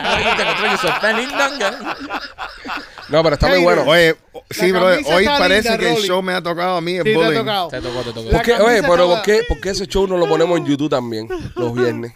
No, 3.11 3.23
pero 3.23 3.33
está 3.35 3.47
muy 3.49 3.61
bueno. 3.63 3.83
Oye, 3.87 4.15
sí, 4.49 4.71
camisa 4.71 5.15
hoy 5.15 5.25
parece 5.25 5.69
linda, 5.69 5.77
que 5.77 5.89
el 5.89 5.95
Rolly. 5.95 6.07
show 6.07 6.21
me 6.21 6.33
ha 6.33 6.41
tocado 6.41 6.77
a 6.77 6.81
mí 6.81 6.93
el 6.93 7.03
Sí, 7.03 7.09
te 7.09 7.13
ha 7.15 7.17
bullying. 7.17 7.39
tocado. 7.39 7.67
Te 7.67 7.81
tocó, 7.81 7.99
te 8.03 8.13
tocó. 8.13 8.29
¿Por 8.29 8.41
qué, 8.41 8.53
oye, 8.53 8.81
pero 8.81 9.07
¿por 9.07 9.21
qué, 9.21 9.41
por 9.47 9.59
qué 9.59 9.69
ese 9.71 9.85
show 9.87 10.07
no 10.07 10.17
lo 10.17 10.27
ponemos 10.27 10.57
en 10.57 10.65
YouTube 10.65 10.89
también 10.89 11.27
los 11.55 11.73
viernes? 11.73 12.13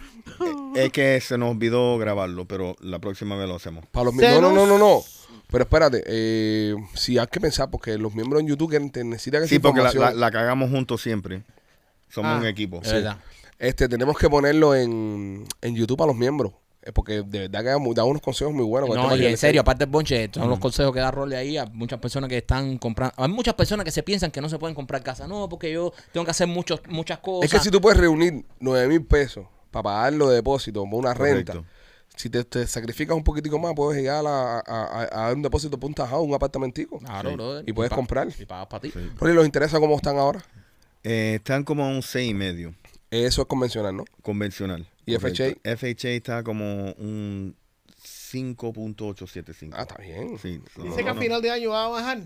Es 0.76 0.92
que 0.92 1.20
se 1.22 1.38
nos 1.38 1.52
olvidó 1.52 1.98
grabarlo, 1.98 2.46
pero 2.46 2.76
la 2.82 3.00
próxima 3.00 3.36
vez 3.36 3.48
lo 3.48 3.56
hacemos. 3.56 3.86
Para 3.92 4.06
los 4.06 4.16
no, 4.16 4.42
no, 4.42 4.52
no, 4.52 4.66
no, 4.66 4.78
no. 4.78 5.02
Pero 5.50 5.64
espérate, 5.64 6.04
eh, 6.08 6.76
sí 6.96 7.18
hay 7.18 7.28
que 7.28 7.40
pensar 7.40 7.70
porque 7.70 7.98
los 7.98 8.14
miembros 8.16 8.42
en 8.42 8.48
YouTube 8.48 8.70
quieren, 8.72 8.90
te- 8.92 9.04
necesitan 9.04 9.44
esa 9.44 9.50
Sí, 9.50 9.60
porque 9.60 9.80
la, 9.82 9.90
información. 9.90 10.20
la- 10.20 10.26
la 10.28 10.32
cagamos 10.32 10.70
juntos 10.72 11.02
siempre. 11.02 11.44
Somos 12.10 12.32
Ah. 12.34 12.38
un 12.40 12.46
equipo. 12.48 12.82
Es 12.84 12.92
verdad. 12.92 13.18
Este, 13.60 13.88
tenemos 13.88 14.18
que 14.18 14.30
ponerlo 14.30 14.76
en, 14.76 15.46
en 15.62 15.76
YouTube 15.76 16.02
a 16.04 16.08
los 16.08 16.16
miembros. 16.16 16.52
Porque 16.94 17.24
de 17.24 17.48
verdad 17.48 17.62
que 17.64 17.94
da, 17.96 18.04
unos 18.04 18.22
consejos 18.22 18.54
muy 18.54 18.64
buenos. 18.66 18.90
No, 18.94 19.10
y 19.16 19.26
en 19.26 19.32
le- 19.32 19.38
serio, 19.38 19.62
aparte 19.62 19.86
del 19.86 19.92
bonche, 19.92 20.30
son 20.34 20.50
los 20.50 20.60
consejos 20.60 20.94
que 20.94 21.00
da 21.00 21.10
Rolly 21.12 21.36
ahí 21.36 21.58
a 21.58 21.66
muchas 21.66 22.00
personas 22.00 22.30
que 22.30 22.38
están 22.38 22.78
comprando. 22.78 23.14
Hay 23.18 23.30
muchas 23.30 23.56
personas 23.56 23.84
que 23.86 23.92
se 23.92 24.04
piensan 24.04 24.30
que 24.32 24.40
no 24.42 24.50
se 24.50 24.60
pueden 24.60 24.76
comprar 24.76 25.02
casa. 25.04 25.28
No, 25.28 25.50
porque 25.50 25.72
yo 25.72 25.92
tengo 26.12 26.26
que 26.26 26.32
hacer 26.32 26.48
muchos, 26.48 26.82
muchas 26.88 27.20
cosas. 27.20 27.46
Es 27.46 27.52
que 27.58 27.64
si 27.64 27.72
tú 27.72 27.82
puedes 27.82 28.00
reunir 28.00 28.46
9 28.60 28.88
mil 28.88 29.04
pesos 29.06 29.46
para 29.72 29.84
pagarlo 29.84 30.30
de 30.30 30.36
depósito 30.36 30.84
por 30.90 31.00
una 31.00 31.14
renta, 31.14 31.64
si 32.16 32.30
te, 32.30 32.44
te 32.46 32.66
sacrificas 32.68 33.18
un 33.18 33.24
poquitico 33.24 33.58
más, 33.60 33.74
puedes 33.76 34.02
llegar 34.02 34.26
a, 34.26 34.60
a, 34.60 34.62
a- 34.62 35.02
a 35.12 35.26
dar 35.26 35.34
un 35.36 35.42
depósito 35.42 35.80
por 35.80 35.90
un 35.90 36.34
apartamentico. 36.34 37.00
Claro, 37.00 37.30
Sí. 37.32 37.36
brother. 37.36 37.64
Y 37.68 37.74
puedes 37.74 37.90
pa- 37.90 37.96
comprar. 37.96 38.28
Y 38.40 38.46
pagas 38.46 38.68
para 38.68 38.82
ti. 38.82 38.92
Sí. 38.92 39.00
Rolly, 39.18 39.34
¿los 39.34 39.46
interesa 39.46 39.80
cómo 39.80 39.96
están 39.96 40.18
ahora? 40.18 40.46
Eh, 41.04 41.34
están 41.38 41.64
como 41.64 41.84
a 41.84 41.90
un 41.90 42.02
6 42.02 42.32
y 42.32 42.34
medio 42.34 42.74
Eso 43.12 43.42
es 43.42 43.48
convencional, 43.48 43.98
¿no? 43.98 44.06
convencional. 44.22 44.88
¿Y 45.06 45.16
Correcto. 45.16 45.44
FHA 45.64 46.10
está 46.12 46.44
como 46.44 46.92
un 46.94 47.56
5.875. 48.04 49.72
Ah, 49.74 49.82
está 49.84 49.98
bien. 49.98 50.38
Sí, 50.40 50.62
no, 50.78 50.84
Dice 50.84 50.98
no, 50.98 51.04
que 51.04 51.10
a 51.10 51.14
no. 51.14 51.22
final 51.22 51.42
de 51.42 51.52
año 51.52 51.70
va 51.72 51.86
a 51.86 51.90
bajar. 51.90 52.20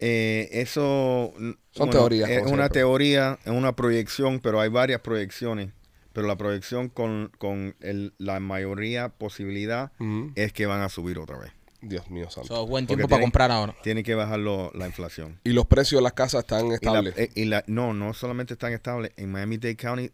Eh, 0.00 0.48
eso 0.52 1.32
Son 1.72 1.90
teorías, 1.90 2.30
Es 2.30 2.38
una 2.42 2.48
siempre. 2.48 2.68
teoría, 2.70 3.38
es 3.44 3.50
una 3.52 3.74
proyección, 3.74 4.40
pero 4.40 4.60
hay 4.60 4.68
varias 4.68 5.00
proyecciones. 5.00 5.72
Pero 6.12 6.26
la 6.26 6.36
proyección 6.36 6.88
con, 6.88 7.30
con 7.38 7.76
el- 7.80 8.12
la 8.18 8.40
mayoría 8.40 9.08
posibilidad 9.10 9.92
Ujú. 10.00 10.32
es 10.34 10.52
que 10.52 10.66
van 10.66 10.80
a 10.82 10.88
subir 10.88 11.18
otra 11.18 11.38
vez. 11.38 11.52
Dios 11.80 12.10
mío 12.10 12.28
santo. 12.28 12.48
So, 12.48 12.66
buen 12.66 12.86
Porque 12.86 12.96
tiempo 13.02 13.08
para 13.08 13.18
tienen- 13.20 13.26
comprar 13.26 13.50
ahora. 13.52 13.76
Tiene 13.82 14.02
que 14.02 14.14
bajarlo 14.16 14.72
la 14.74 14.86
inflación. 14.86 15.38
Y 15.44 15.50
los 15.50 15.66
precios 15.66 16.00
de 16.00 16.02
las 16.04 16.12
casas 16.12 16.40
están 16.40 16.66
Y 16.66 16.68
la- 16.70 16.74
estables. 16.74 17.14
eh, 17.16 17.30
y 17.36 17.44
la- 17.44 17.62
no, 17.68 17.94
no 17.94 18.14
solamente 18.14 18.54
están 18.54 18.72
estables. 18.72 19.12
En 19.16 19.30
Miami-Dade 19.30 19.76
County 19.76 20.10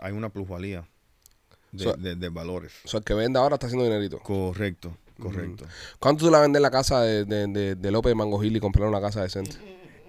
hay 0.00 0.12
una 0.12 0.28
plusvalía 0.28 0.86
de, 1.72 1.84
So- 1.84 1.94
de- 1.94 2.16
de 2.16 2.28
valores. 2.28 2.72
o 2.84 2.88
sea, 2.88 2.98
el 2.98 3.04
que 3.04 3.14
vende 3.14 3.38
ahora 3.38 3.54
está 3.56 3.66
haciendo 3.66 3.84
dinerito. 3.84 4.18
Correcto, 4.20 4.96
correcto. 5.20 5.64
¿Cuánto 5.98 6.24
tú 6.26 6.30
la 6.30 6.40
vendes 6.40 6.60
la 6.62 6.70
casa 6.70 7.00
de, 7.02 7.24
de, 7.24 7.46
de, 7.46 7.74
de 7.74 7.90
López 7.90 8.10
de 8.10 8.14
Mango 8.14 8.42
Hill 8.42 8.56
y 8.56 8.60
comprar 8.60 8.88
una 8.88 9.00
casa 9.00 9.22
decente? 9.22 9.56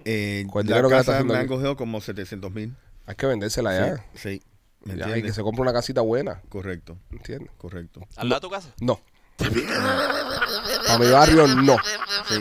Eh, 0.04 0.44
la 0.52 0.88
casa 0.88 1.18
aquí. 1.18 1.32
han 1.32 1.46
cogido 1.46 1.76
como 1.76 2.00
700 2.00 2.52
mil. 2.52 2.74
Hay 3.06 3.14
que 3.14 3.26
vendérsela 3.26 3.72
ya. 3.78 3.96
Sí, 4.14 4.40
sí. 4.40 4.42
¿Me 4.84 4.96
Ya, 4.96 5.16
y 5.16 5.22
que 5.22 5.32
se 5.32 5.42
compre 5.42 5.62
una 5.62 5.72
casita 5.72 6.00
buena. 6.00 6.40
Correcto, 6.48 6.98
¿Entiendes? 7.12 7.50
correcto. 7.56 8.00
¿Al 8.16 8.28
lado 8.28 8.40
de 8.40 8.46
tu 8.48 8.50
casa? 8.52 8.74
No. 8.80 9.00
Para 9.36 10.98
mi 10.98 11.10
barrio, 11.10 11.46
no. 11.48 11.76
Sí. 12.28 12.34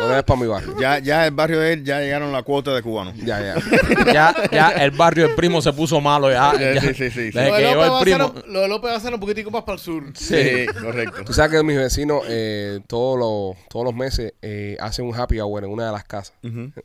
No 0.00 0.16
es 0.16 0.22
para 0.24 0.40
mi 0.40 0.46
barrio. 0.46 0.76
Ya, 0.80 0.98
ya 0.98 1.26
el 1.26 1.32
barrio 1.32 1.60
de 1.60 1.72
él, 1.74 1.84
ya 1.84 2.00
llegaron 2.00 2.32
la 2.32 2.42
cuota 2.42 2.72
de 2.74 2.82
cubanos. 2.82 3.14
Ya, 3.16 3.40
ya. 3.40 4.12
Ya, 4.12 4.34
ya 4.50 4.68
el 4.70 4.90
barrio 4.92 5.26
del 5.26 5.36
primo 5.36 5.60
se 5.62 5.72
puso 5.72 6.00
malo. 6.00 6.30
Ya, 6.30 6.52
Sí, 6.52 6.58
ya. 6.74 6.80
sí, 6.80 6.86
sí, 6.88 6.94
sí, 6.94 7.10
sí. 7.10 7.30
Desde 7.30 7.48
Lo 7.50 7.56
que 7.56 7.62
de, 7.62 7.68
llegó 7.68 7.84
López 7.84 7.86
el 7.86 7.90
va 7.92 7.98
a 7.98 8.00
primo. 8.00 8.40
ser, 8.42 8.48
lo 8.48 8.60
de 8.60 8.68
López 8.68 8.90
va 8.90 8.96
a 8.96 9.00
ser 9.00 9.14
un 9.14 9.20
poquitico 9.20 9.50
más 9.50 9.62
para 9.64 9.74
el 9.76 9.80
sur. 9.80 10.04
Sí, 10.14 10.66
correcto. 10.80 11.24
Tú 11.24 11.32
sabes 11.32 11.52
que 11.52 11.62
mis 11.62 11.76
vecinos 11.76 12.22
eh, 12.28 12.80
todos, 12.86 13.18
los, 13.18 13.68
todos 13.68 13.84
los 13.84 13.94
meses 13.94 14.34
eh, 14.42 14.76
hacen 14.80 15.04
un 15.06 15.14
happy 15.14 15.40
hour 15.40 15.64
en 15.64 15.70
una 15.70 15.86
de 15.86 15.92
las 15.92 16.04
casas. 16.04 16.34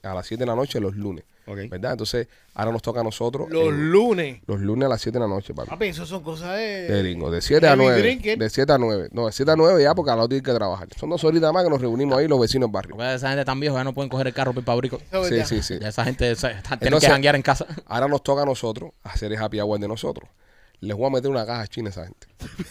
A 0.03 0.13
las 0.13 0.27
7 0.27 0.41
de 0.41 0.45
la 0.47 0.55
noche 0.55 0.79
los 0.79 0.95
lunes. 0.95 1.23
Ok. 1.49 1.69
¿Verdad? 1.69 1.91
Entonces, 1.93 2.27
ahora 2.53 2.71
nos 2.71 2.81
toca 2.81 2.99
a 3.01 3.03
nosotros. 3.03 3.49
Los 3.49 3.67
en- 3.69 3.91
lunes. 3.91 4.41
los 4.47 4.59
lunes 4.59 4.85
a 4.85 4.89
las 4.89 5.01
7 5.01 5.17
de 5.17 5.21
la 5.21 5.27
noche, 5.27 5.53
papi. 5.53 5.69
Papi, 5.69 5.85
eso 5.87 6.05
son 6.05 6.23
cosas 6.23 6.55
de... 6.57 6.87
De 6.87 6.99
gringo. 6.99 7.31
De 7.31 7.41
7 7.41 7.65
a 7.67 7.71
Heavy 7.71 7.83
9. 7.83 8.01
drinking. 8.01 8.39
De 8.39 8.49
7 8.49 8.71
a 8.73 8.77
9. 8.77 9.09
No, 9.11 9.25
de 9.25 9.31
7 9.31 9.51
a 9.51 9.55
9 9.55 9.83
ya 9.83 9.95
porque 9.95 10.11
a 10.11 10.15
la 10.15 10.21
hora 10.23 10.29
tienen 10.29 10.43
que 10.45 10.53
trabajar. 10.53 10.87
Son 10.99 11.09
dos 11.09 11.23
horitas 11.23 11.51
más 11.53 11.63
que 11.63 11.69
nos 11.69 11.81
reunimos 11.81 12.17
ahí 12.17 12.27
los 12.27 12.39
vecinos 12.39 12.67
del 12.67 12.73
barrio. 12.73 12.95
Porque 12.95 13.13
esa 13.13 13.29
gente 13.29 13.45
tan 13.45 13.59
vieja 13.59 13.75
ya 13.75 13.83
no 13.83 13.93
pueden 13.93 14.09
coger 14.09 14.27
el 14.27 14.33
carro 14.33 14.53
para 14.53 14.63
es 14.87 15.27
Sí, 15.27 15.41
sí, 15.45 15.61
sí. 15.63 15.79
Ya 15.81 15.89
esa 15.89 16.03
gente 16.05 16.29
esa- 16.31 16.49
tienen 16.49 16.63
Entonces- 16.81 17.07
que 17.07 17.13
janguear 17.13 17.35
en 17.35 17.41
casa. 17.41 17.65
Ahora 17.85 18.07
nos 18.07 18.23
toca 18.23 18.43
a 18.43 18.45
nosotros 18.45 18.91
hacer 19.03 19.31
el 19.31 19.37
happy 19.39 19.59
hour 19.59 19.79
de 19.79 19.87
nosotros. 19.87 20.29
Les 20.81 20.95
voy 20.95 21.07
a 21.07 21.09
meter 21.09 21.29
una 21.29 21.45
caja 21.45 21.67
china 21.67 21.87
a 21.87 21.91
esa 21.91 22.03
gente. 22.05 22.27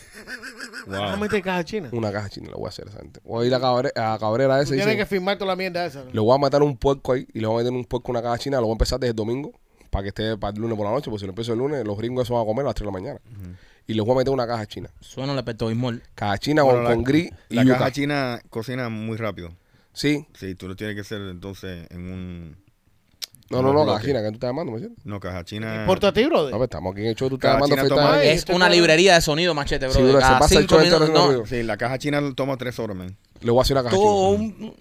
Wow. 0.86 1.18
meter 1.18 1.42
caja 1.42 1.62
china. 1.64 1.90
Una 1.92 2.10
caja 2.10 2.30
china 2.30 2.46
le 2.48 2.54
voy 2.54 2.64
a 2.64 2.68
hacer 2.68 2.86
a 2.86 2.90
esa 2.90 3.00
gente. 3.00 3.20
Voy 3.22 3.44
a 3.44 3.48
ir 3.48 3.54
a 3.54 3.60
Cabrera, 3.60 4.14
a 4.14 4.18
Cabrera 4.18 4.58
ese 4.60 4.68
Tú 4.70 4.74
y 4.74 4.76
tienes 4.78 4.86
dice, 4.94 4.96
que 4.96 5.06
firmar 5.06 5.36
toda 5.36 5.50
la 5.50 5.56
mierda 5.56 5.84
esa. 5.84 6.02
¿no? 6.04 6.10
le 6.10 6.20
voy 6.20 6.34
a 6.34 6.38
matar 6.38 6.62
un 6.62 6.78
puerco 6.78 7.12
ahí 7.12 7.26
y 7.34 7.40
le 7.40 7.46
voy 7.46 7.56
a 7.56 7.64
meter 7.64 7.76
un 7.78 7.84
puerco 7.84 8.10
en 8.10 8.16
una 8.16 8.22
caja 8.22 8.38
china. 8.38 8.56
Lo 8.56 8.62
voy 8.62 8.70
a 8.70 8.74
empezar 8.74 8.98
desde 8.98 9.10
el 9.10 9.16
domingo 9.16 9.52
para 9.90 10.02
que 10.04 10.08
esté 10.08 10.38
para 10.38 10.54
el 10.54 10.62
lunes 10.62 10.78
por 10.78 10.86
la 10.86 10.92
noche. 10.92 11.10
Porque 11.10 11.20
si 11.20 11.26
lo 11.26 11.32
empiezo 11.32 11.52
el 11.52 11.58
lunes, 11.58 11.84
los 11.84 11.98
gringos 11.98 12.24
eso 12.24 12.34
van 12.34 12.42
a 12.42 12.46
comer 12.46 12.64
a 12.64 12.68
las 12.68 12.74
3 12.74 12.86
de 12.86 12.86
la 12.86 12.92
mañana. 12.92 13.20
Y 13.86 13.92
les 13.94 14.02
voy 14.04 14.14
a 14.14 14.18
meter 14.18 14.32
una 14.32 14.46
caja 14.46 14.64
china. 14.66 14.88
Suena 15.00 15.34
el 15.34 15.44
pepto-bismol. 15.44 16.02
Caja 16.14 16.38
china 16.38 16.62
Bueno, 16.62 16.78
con, 16.78 16.84
la- 16.84 16.94
con 16.94 17.04
gris 17.04 17.30
y 17.50 17.54
La 17.56 17.64
yuca. 17.64 17.78
caja 17.78 17.90
china 17.92 18.40
cocina 18.48 18.88
muy 18.88 19.18
rápido. 19.18 19.50
Sí. 19.92 20.26
Sí, 20.32 20.54
tú 20.54 20.68
lo 20.68 20.76
tienes 20.76 20.94
que 20.94 21.02
hacer 21.02 21.20
entonces 21.20 21.86
en 21.90 22.00
un... 22.10 22.56
No, 23.50 23.62
no, 23.62 23.72
no, 23.72 23.86
caja 23.86 24.04
china 24.04 24.20
que 24.20 24.28
tú 24.28 24.34
estás 24.34 24.48
llamando, 24.50 24.72
¿me 24.72 24.78
entiendes? 24.78 25.06
No, 25.06 25.20
caja 25.20 25.42
china... 25.44 25.76
¿Importa 25.80 26.08
a 26.08 26.12
ti, 26.12 26.22
No, 26.22 26.28
brother? 26.28 26.50
pues 26.52 26.62
estamos 26.64 26.92
aquí 26.92 27.00
en 27.02 27.06
el 27.08 27.14
show, 27.16 27.28
tú 27.30 27.36
estás 27.36 27.48
Caja 27.52 27.64
llamando 27.66 27.76
china 27.76 27.88
toma- 27.88 28.22
Es 28.24 28.44
una 28.50 28.68
librería 28.68 29.14
de 29.14 29.20
sonido, 29.22 29.54
machete, 29.54 29.86
bro. 29.86 29.94
Sí, 29.94 30.02
bro, 30.02 30.12
se 30.12 30.18
pasa 30.20 30.54
el 30.54 30.60
cinco 30.60 30.74
show 30.74 30.78
entero 30.84 31.00
minutos. 31.00 31.02
haciendo 31.02 31.20
No, 31.20 31.26
ruido. 31.28 31.46
Sí, 31.46 31.62
la 31.62 31.76
caja 31.78 31.98
china 31.98 32.20
toma 32.36 32.56
tres 32.58 32.78
horas, 32.78 32.96
man. 32.96 33.16
Le 33.40 33.50
voy 33.50 33.58
a 33.60 33.62
hacer 33.62 33.74
una 33.76 33.84
caja 33.84 33.96
todo 33.96 34.36
china. 34.36 34.54
un- 34.60 34.74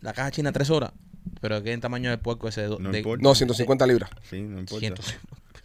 La 0.00 0.12
caja 0.12 0.30
china 0.32 0.50
tres 0.52 0.70
horas. 0.70 0.92
Pero 1.40 1.62
¿qué 1.62 1.76
tamaño 1.78 2.10
el 2.12 2.18
puerco 2.18 2.48
ese? 2.48 2.62
de- 2.68 2.76
No 2.78 2.90
de- 2.90 2.98
importa. 2.98 3.22
No, 3.22 3.34
150 3.34 3.86
libras. 3.86 4.10
Sí, 4.28 4.40
no 4.42 4.58
importa. 4.60 4.80
Ciento- 4.80 5.02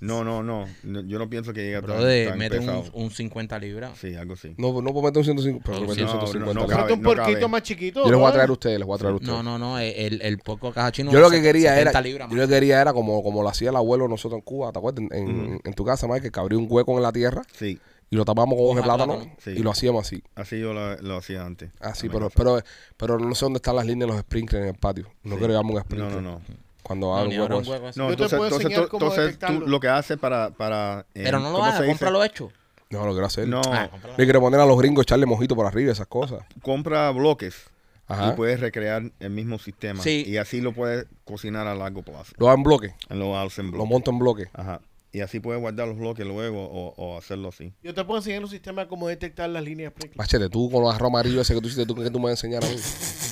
No, 0.02 0.24
no, 0.24 0.42
no, 0.44 0.66
no, 0.84 1.02
Yo 1.02 1.20
no 1.20 1.30
pienso 1.30 1.54
que 1.54 1.62
llegue 1.62 1.80
Bro, 1.82 1.96
tan, 1.96 2.04
de, 2.08 2.28
tan 2.28 2.38
mete 2.38 2.58
pesado. 2.60 2.86
un, 2.94 3.04
un 3.04 3.12
50 3.12 3.60
libras. 3.60 3.98
Sí, 3.98 4.16
algo 4.16 4.34
así. 4.34 4.54
No, 4.58 4.82
no 4.82 4.94
puedo 4.94 5.04
meter 5.08 5.18
un 5.20 5.24
150, 5.26 5.64
pero 5.66 5.82
No, 5.82 5.88
meter 5.88 6.04
un 6.06 6.10
no, 6.10 6.28
150 6.28 6.54
no, 6.54 6.62
no 6.62 6.68
cabe. 6.68 6.94
Un 6.94 7.02
porquito 7.02 7.50
más 7.50 7.64
chiquito. 7.64 8.04
Yo 8.06 8.10
les 8.12 8.20
voy 8.20 8.30
a 8.30 8.32
traer 8.34 8.50
a 8.50 8.52
ustedes, 8.54 8.80
les 8.80 8.88
voy 8.88 8.96
a 8.96 8.98
traer 9.00 9.12
a 9.14 9.16
ustedes. 9.16 9.34
No, 9.34 9.44
no, 9.44 9.58
no. 9.60 9.78
El, 9.80 10.22
el 10.22 10.38
puerco 10.40 10.72
caja 10.72 10.92
chino. 10.92 11.12
Yo 11.12 11.20
lo 11.20 11.30
que 11.30 11.42
quería 11.42 11.74
era, 11.80 11.92
70 11.92 12.02
libras 12.02 12.30
yo 12.30 12.36
lo 12.38 12.48
que 12.48 12.54
quería 12.54 12.82
era 12.82 12.94
como, 12.94 13.22
como 13.24 13.44
lo 13.44 13.50
hacía 13.50 13.70
el 13.72 13.76
abuelo 13.76 14.08
nosotros 14.08 14.38
en 14.38 14.42
Cuba, 14.44 14.72
¿te 14.72 14.80
acuerdas? 14.80 15.04
En, 15.12 15.14
en- 15.14 15.62
en 15.64 15.74
tu 15.74 15.84
casa, 15.84 16.08
Mike, 16.08 16.32
que 16.32 16.40
abría 16.40 16.58
un 16.60 16.68
hueco 16.70 16.96
en 16.96 17.04
la 17.04 17.12
tierra 17.12 17.42
Sí, 17.54 17.78
y 18.10 18.16
lo 18.16 18.26
tapamos 18.26 18.58
con 18.58 18.66
hoja 18.68 18.76
de 18.78 18.84
plátano 18.84 19.16
plátano. 19.18 19.36
Sí. 19.44 19.52
y 19.52 19.60
lo 19.60 19.72
hacíamos 19.72 20.08
así. 20.08 20.24
así 20.36 20.60
yo 20.60 20.74
lo, 20.74 20.96
lo 21.02 21.18
hacía 21.18 21.46
antes. 21.46 21.72
Así, 21.80 22.08
pero, 22.10 22.30
pero, 22.30 22.62
pero 22.98 23.20
no 23.20 23.36
sé 23.36 23.46
dónde 23.46 23.58
están 23.58 23.76
las 23.76 23.86
líneas 23.86 24.08
de 24.10 24.14
los 24.16 24.22
sprinklers 24.22 24.64
en 24.64 24.70
el 24.70 24.80
patio. 24.80 25.12
No 25.24 25.34
Sí. 25.36 25.40
quiero 25.40 25.54
llamar 25.54 25.72
un 25.72 25.76
No, 25.76 25.82
sprinkler. 25.82 26.12
no, 26.14 26.22
no. 26.22 26.42
Cuando 26.84 27.08
No, 27.08 27.18
abro 27.18 27.60
así. 27.60 27.70
hueco 27.70 27.88
así. 27.88 28.00
No, 28.00 28.06
Yo 28.06 28.16
te 28.18 28.24
entonces, 28.24 28.38
puedo 28.38 28.48
entonces, 28.48 28.66
enseñar 28.66 28.84
tú, 28.86 28.90
cómo 28.90 29.06
entonces 29.06 29.26
detectarlo. 29.26 29.60
tú 29.62 29.68
lo 29.68 29.80
que 29.80 29.88
haces 29.90 30.18
para... 30.18 30.50
para 30.52 31.06
eh, 31.14 31.22
Pero 31.24 31.40
no 31.40 31.50
lo 31.52 31.58
¿cómo 31.60 31.72
se 31.72 31.78
hagas, 31.78 31.88
cómpralo 31.88 32.24
hecho. 32.24 32.52
No, 32.90 33.06
lo 33.06 33.12
quiero 33.12 33.26
hacer. 33.28 33.48
No, 33.48 33.62
Ah, 33.68 33.90
quiero 34.16 34.40
poner 34.42 34.60
a 34.60 34.66
los 34.66 34.78
gringos 34.80 35.04
echarle 35.04 35.26
mojito 35.26 35.56
por 35.56 35.66
arriba, 35.66 35.92
esas 35.92 36.08
cosas. 36.08 36.42
compra 36.64 37.12
bloques 37.12 37.56
Ajá. 38.08 38.30
y 38.30 38.36
puedes 38.36 38.60
recrear 38.60 39.04
el 39.20 39.30
mismo 39.30 39.60
sistema. 39.60 40.02
Sí. 40.02 40.24
Y 40.26 40.38
así 40.38 40.60
lo 40.62 40.74
puedes 40.74 41.06
cocinar 41.26 41.68
a 41.68 41.76
largo 41.76 42.02
plazo. 42.02 42.34
Lo 42.38 42.48
hago 42.50 42.58
en 42.58 42.64
bloque, 42.64 42.96
Lo 43.10 43.38
haces 43.38 43.60
en 43.60 43.68
lo 43.68 43.72
bloques. 43.74 43.90
monto 43.92 44.10
en 44.12 44.20
bloque. 44.20 44.50
Ajá. 44.54 44.82
Y 45.12 45.22
así 45.22 45.40
puedes 45.40 45.60
guardar 45.60 45.88
los 45.88 45.98
bloques 45.98 46.24
luego 46.24 46.64
o, 46.64 46.94
o 46.96 47.18
hacerlo 47.18 47.50
así. 47.50 47.74
Yo 47.82 47.96
te 47.96 48.04
puedo 48.04 48.20
enseñar 48.20 48.44
un 48.44 48.50
sistema 48.50 48.84
de 48.84 48.88
cómo 48.88 49.08
detectar 49.08 49.50
las 49.50 49.64
líneas 49.64 49.92
sprinkler. 49.92 50.18
Machete, 50.18 50.50
tú 50.50 50.70
con 50.70 50.84
los 50.84 50.94
arroz 50.94 51.08
amarillo 51.08 51.42
ese 51.42 51.56
que 51.56 51.62
tú 51.62 51.66
hiciste, 51.66 51.86
tú 51.88 51.96
que 51.96 52.12
tú 52.12 52.20
me 52.20 52.26
vas 52.26 52.44
a 52.44 52.48
enseñar 52.48 52.64
a 52.64 52.68
mí. 52.68 52.76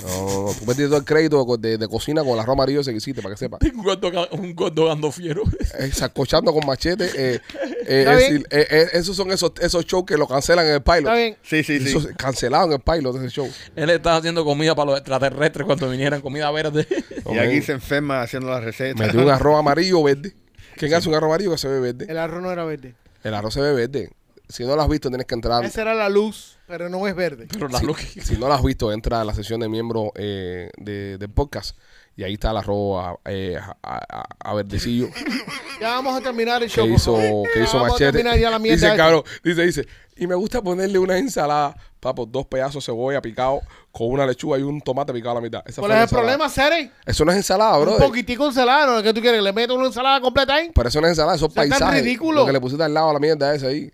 No, 0.01 0.09
no, 0.09 0.45
no. 0.47 0.53
Tú 0.53 0.65
me 0.65 0.73
tienes 0.73 0.89
todo 0.89 0.97
el 0.97 1.05
crédito 1.05 1.45
de, 1.57 1.77
de 1.77 1.87
cocina 1.87 2.23
con 2.23 2.33
el 2.33 2.39
arroz 2.39 2.53
amarillo 2.53 2.81
ese 2.81 2.89
que 2.91 2.97
hiciste, 2.97 3.21
para 3.21 3.35
que 3.35 3.39
sepas. 3.39 3.59
Un 3.61 3.83
gordo, 3.83 4.27
un 4.31 4.55
gordo 4.55 4.87
dando 4.87 5.11
fiero. 5.11 5.43
Eh, 5.77 5.91
sacochando 5.91 6.51
con 6.51 6.65
machete. 6.65 7.11
Eh, 7.15 7.39
eh, 7.85 8.05
es 8.07 8.17
decir, 8.17 8.47
eh, 8.49 8.67
eh, 8.71 8.87
esos 8.93 9.15
son 9.15 9.31
esos, 9.31 9.51
esos 9.61 9.85
shows 9.85 10.05
que 10.05 10.17
lo 10.17 10.27
cancelan 10.27 10.65
en 10.65 10.73
el 10.73 10.81
pilot. 10.81 10.97
Está 10.99 11.13
bien. 11.15 11.37
Sí, 11.43 11.63
sí, 11.63 11.79
sí. 11.79 12.07
Cancelado 12.17 12.65
en 12.65 12.71
el 12.73 12.79
pilot 12.79 13.17
ese 13.17 13.29
show. 13.29 13.47
Él 13.75 13.89
estaba 13.91 14.17
haciendo 14.17 14.43
comida 14.43 14.73
para 14.73 14.89
los 14.91 14.99
extraterrestres 14.99 15.67
cuando 15.67 15.87
vinieran 15.91 16.21
comida 16.21 16.49
verde. 16.49 16.87
Y 17.31 17.37
aquí 17.37 17.61
se 17.61 17.73
enferma 17.73 18.23
haciendo 18.23 18.49
la 18.49 18.61
receta. 18.61 19.05
Metió 19.05 19.21
un 19.21 19.29
arroz 19.29 19.59
amarillo 19.59 19.99
o 19.99 20.03
verde. 20.03 20.33
¿Quién 20.77 20.93
hace 20.93 21.09
un 21.09 21.15
arroz 21.15 21.27
amarillo 21.27 21.51
que 21.51 21.57
se 21.57 21.67
ve 21.67 21.79
verde? 21.79 22.05
El 22.09 22.17
arroz 22.17 22.41
no 22.41 22.51
era 22.51 22.63
verde. 22.65 22.95
El 23.23 23.33
arroz 23.33 23.53
se 23.53 23.61
ve 23.61 23.73
verde. 23.73 24.09
Si 24.49 24.63
no 24.65 24.75
lo 24.77 24.81
has 24.81 24.87
visto, 24.89 25.09
tienes 25.09 25.27
que 25.27 25.35
entrar. 25.35 25.65
Esa 25.65 25.81
era 25.81 25.93
la 25.93 26.07
luz, 26.07 26.57
pero 26.67 26.87
no 26.87 27.05
es 27.05 27.13
verde. 27.15 27.47
Pero 27.51 27.67
la 27.67 27.81
luz 27.81 27.97
que- 27.97 28.21
Si 28.21 28.37
no 28.37 28.47
lo 28.47 28.53
has 28.53 28.63
visto, 28.63 28.93
entra 28.93 29.19
a 29.19 29.25
la 29.25 29.33
sesión 29.33 29.59
de 29.59 29.67
miembros 29.67 30.09
eh, 30.15 30.69
de, 30.77 31.17
del 31.17 31.29
podcast. 31.29 31.77
Y 32.15 32.23
ahí 32.23 32.33
está 32.33 32.51
el 32.51 32.57
arroz 32.57 33.03
a, 33.03 33.15
eh, 33.29 33.57
a- 33.57 33.75
a- 33.83 34.27
a 34.39 34.53
verdecillo 34.55 35.09
Ya 35.81 35.89
vamos 35.89 36.17
a 36.17 36.21
terminar 36.21 36.63
el 36.63 36.69
show. 36.69 36.87
que 36.87 36.93
hizo, 36.93 37.15
favor. 37.17 37.47
que 37.51 37.59
Ya 37.59 37.65
hizo 37.65 37.73
vamos 37.77 37.89
a 37.89 37.93
Machete. 37.93 38.11
terminar 38.13 38.39
ya 38.39 38.49
la 38.49 38.57
mierda 38.59 38.75
Dice, 38.75 38.85
esta. 38.87 38.97
cabrón, 38.97 39.23
dice, 39.43 39.61
dice. 39.63 39.87
Y 40.15 40.25
me 40.25 40.33
gusta 40.35 40.61
ponerle 40.63 40.97
una 40.97 41.17
ensalada, 41.19 41.75
papo, 41.99 42.25
dos 42.25 42.47
pedazos 42.47 42.83
de 42.83 42.91
cebolla 42.91 43.21
picado 43.21 43.59
con 43.97 44.11
una 44.11 44.27
lechuga 44.27 44.59
y 44.59 44.61
un 44.61 44.79
tomate 44.81 45.11
picado 45.11 45.31
a 45.31 45.35
la 45.35 45.41
mitad. 45.41 45.63
Esa 45.65 45.81
¿Cuál 45.81 45.91
es 45.93 45.97
el 45.97 46.03
ensalada. 46.03 46.27
problema, 46.37 46.49
Sere? 46.49 46.91
Eso 47.03 47.25
no 47.25 47.31
es 47.31 47.37
ensalada, 47.37 47.77
bro. 47.79 47.93
Un 47.93 47.99
poquitico 47.99 48.43
de 48.43 48.49
ensalada, 48.49 48.95
¿no? 48.97 49.01
¿Qué 49.01 49.11
tú 49.11 49.21
quieres? 49.21 49.39
¿Que 49.39 49.43
le 49.43 49.53
meto 49.53 49.73
una 49.73 49.87
ensalada 49.87 50.21
completa 50.21 50.53
ahí? 50.53 50.71
Pero 50.75 50.87
eso 50.89 51.01
no 51.01 51.07
es 51.07 51.11
ensalada, 51.11 51.35
eso 51.35 51.47
es 51.47 51.51
Eso 51.51 51.61
es 51.61 51.69
tan 51.69 51.79
paisaje. 51.79 52.01
ridículo. 52.01 52.41
Lo 52.41 52.45
que 52.45 52.51
le 52.51 52.61
pusiste 52.61 52.83
al 52.83 52.93
lado 52.93 53.09
a 53.09 53.13
la 53.13 53.19
mierda 53.19 53.55
esa 53.55 53.67
ahí. 53.67 53.91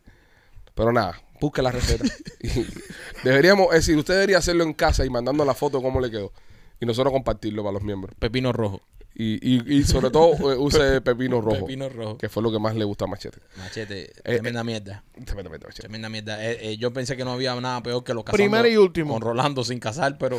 Pero 0.75 0.91
nada, 0.91 1.21
Busque 1.39 1.61
la 1.61 1.71
receta. 1.71 2.05
Y 2.41 3.27
deberíamos, 3.27 3.67
es 3.67 3.85
decir, 3.85 3.97
usted 3.97 4.13
debería 4.15 4.37
hacerlo 4.37 4.63
en 4.63 4.73
casa 4.73 5.05
y 5.05 5.09
mandando 5.09 5.45
la 5.45 5.53
foto 5.53 5.77
de 5.77 5.83
cómo 5.83 6.01
le 6.01 6.11
quedó. 6.11 6.31
Y 6.79 6.85
nosotros 6.85 7.13
compartirlo 7.13 7.63
para 7.63 7.73
los 7.73 7.83
miembros. 7.83 8.13
Pepino 8.19 8.51
rojo. 8.51 8.81
Y, 9.15 9.35
y, 9.47 9.77
y 9.79 9.83
sobre 9.83 10.09
todo 10.09 10.31
eh, 10.53 10.57
use 10.57 10.99
pepino 11.01 11.39
rojo. 11.39 11.65
Pepino 11.67 11.87
rojo. 11.87 12.17
Que 12.17 12.29
fue 12.29 12.41
lo 12.41 12.51
que 12.51 12.57
más 12.57 12.75
le 12.75 12.83
gusta 12.83 13.05
a 13.05 13.07
Machete. 13.07 13.39
Machete, 13.57 14.05
Eh, 14.09 14.11
tremenda 14.23 14.63
mierda. 14.63 15.03
Tremendamente, 15.25 15.67
Machete. 15.67 15.81
Tremenda 15.83 16.09
mierda. 16.09 16.43
Eh, 16.43 16.71
eh, 16.71 16.77
yo 16.77 16.91
pensé 16.91 17.15
que 17.15 17.23
no 17.23 17.31
había 17.33 17.53
nada 17.61 17.83
peor 17.83 18.03
que 18.03 18.13
lo 18.15 18.23
casando 18.23 18.37
Primero 18.37 18.67
y 18.67 18.75
último. 18.77 19.13
Con 19.13 19.21
Rolando 19.21 19.63
sin 19.63 19.79
casar, 19.79 20.17
pero 20.17 20.37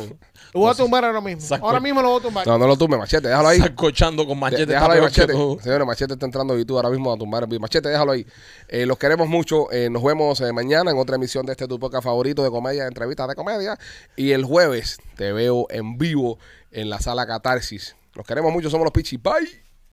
Lo 0.53 0.59
voy 0.59 0.71
a 0.71 0.73
tumbar 0.75 1.05
ahora 1.05 1.21
mismo. 1.21 1.41
Saco- 1.41 1.67
Ahora 1.67 1.79
mismo 1.79 2.01
lo 2.01 2.09
voy 2.09 2.19
a 2.19 2.23
tumbar. 2.23 2.45
No, 2.47 2.57
no 2.57 2.67
lo 2.67 2.75
tumbe, 2.77 2.97
Machete, 2.97 3.29
déjalo 3.29 3.47
ahí. 3.47 3.59
sacochando 3.59 4.25
con 4.25 4.35
De- 4.35 4.41
machete. 4.41 4.65
déjalo 4.65 4.93
ahí, 4.93 5.01
Machete. 5.01 5.33
Señores, 5.33 5.87
Machete 5.87 6.13
está 6.13 6.25
entrando 6.25 6.53
a 6.53 6.57
YouTube 6.57 6.75
ahora 6.75 6.89
mismo 6.89 7.13
a 7.13 7.17
tumbar 7.17 7.47
el. 7.49 7.59
Machete, 7.59 7.87
déjalo 7.87 8.11
ahí. 8.11 8.25
Eh, 8.67 8.85
los 8.85 8.97
queremos 8.97 9.29
mucho. 9.29 9.71
Eh, 9.71 9.89
nos 9.89 10.03
vemos 10.03 10.41
eh, 10.41 10.51
mañana 10.51 10.91
en 10.91 10.97
otra 10.97 11.15
emisión 11.15 11.45
de 11.45 11.53
este 11.53 11.65
tu 11.67 11.79
podcast 11.79 12.03
favorito 12.03 12.43
de 12.43 12.49
comedia, 12.49 12.87
entrevistas 12.87 13.29
de 13.29 13.35
comedia. 13.35 13.79
Y 14.17 14.31
el 14.31 14.43
jueves 14.43 14.97
te 15.15 15.31
veo 15.31 15.67
en 15.69 15.97
vivo 15.97 16.37
en 16.71 16.89
la 16.89 16.99
sala 16.99 17.25
Catarsis. 17.25 17.95
Los 18.15 18.25
queremos 18.25 18.51
mucho. 18.51 18.69
Somos 18.69 18.85
los 18.85 18.93
Pichi. 18.93 19.17
Bye. 19.17 19.64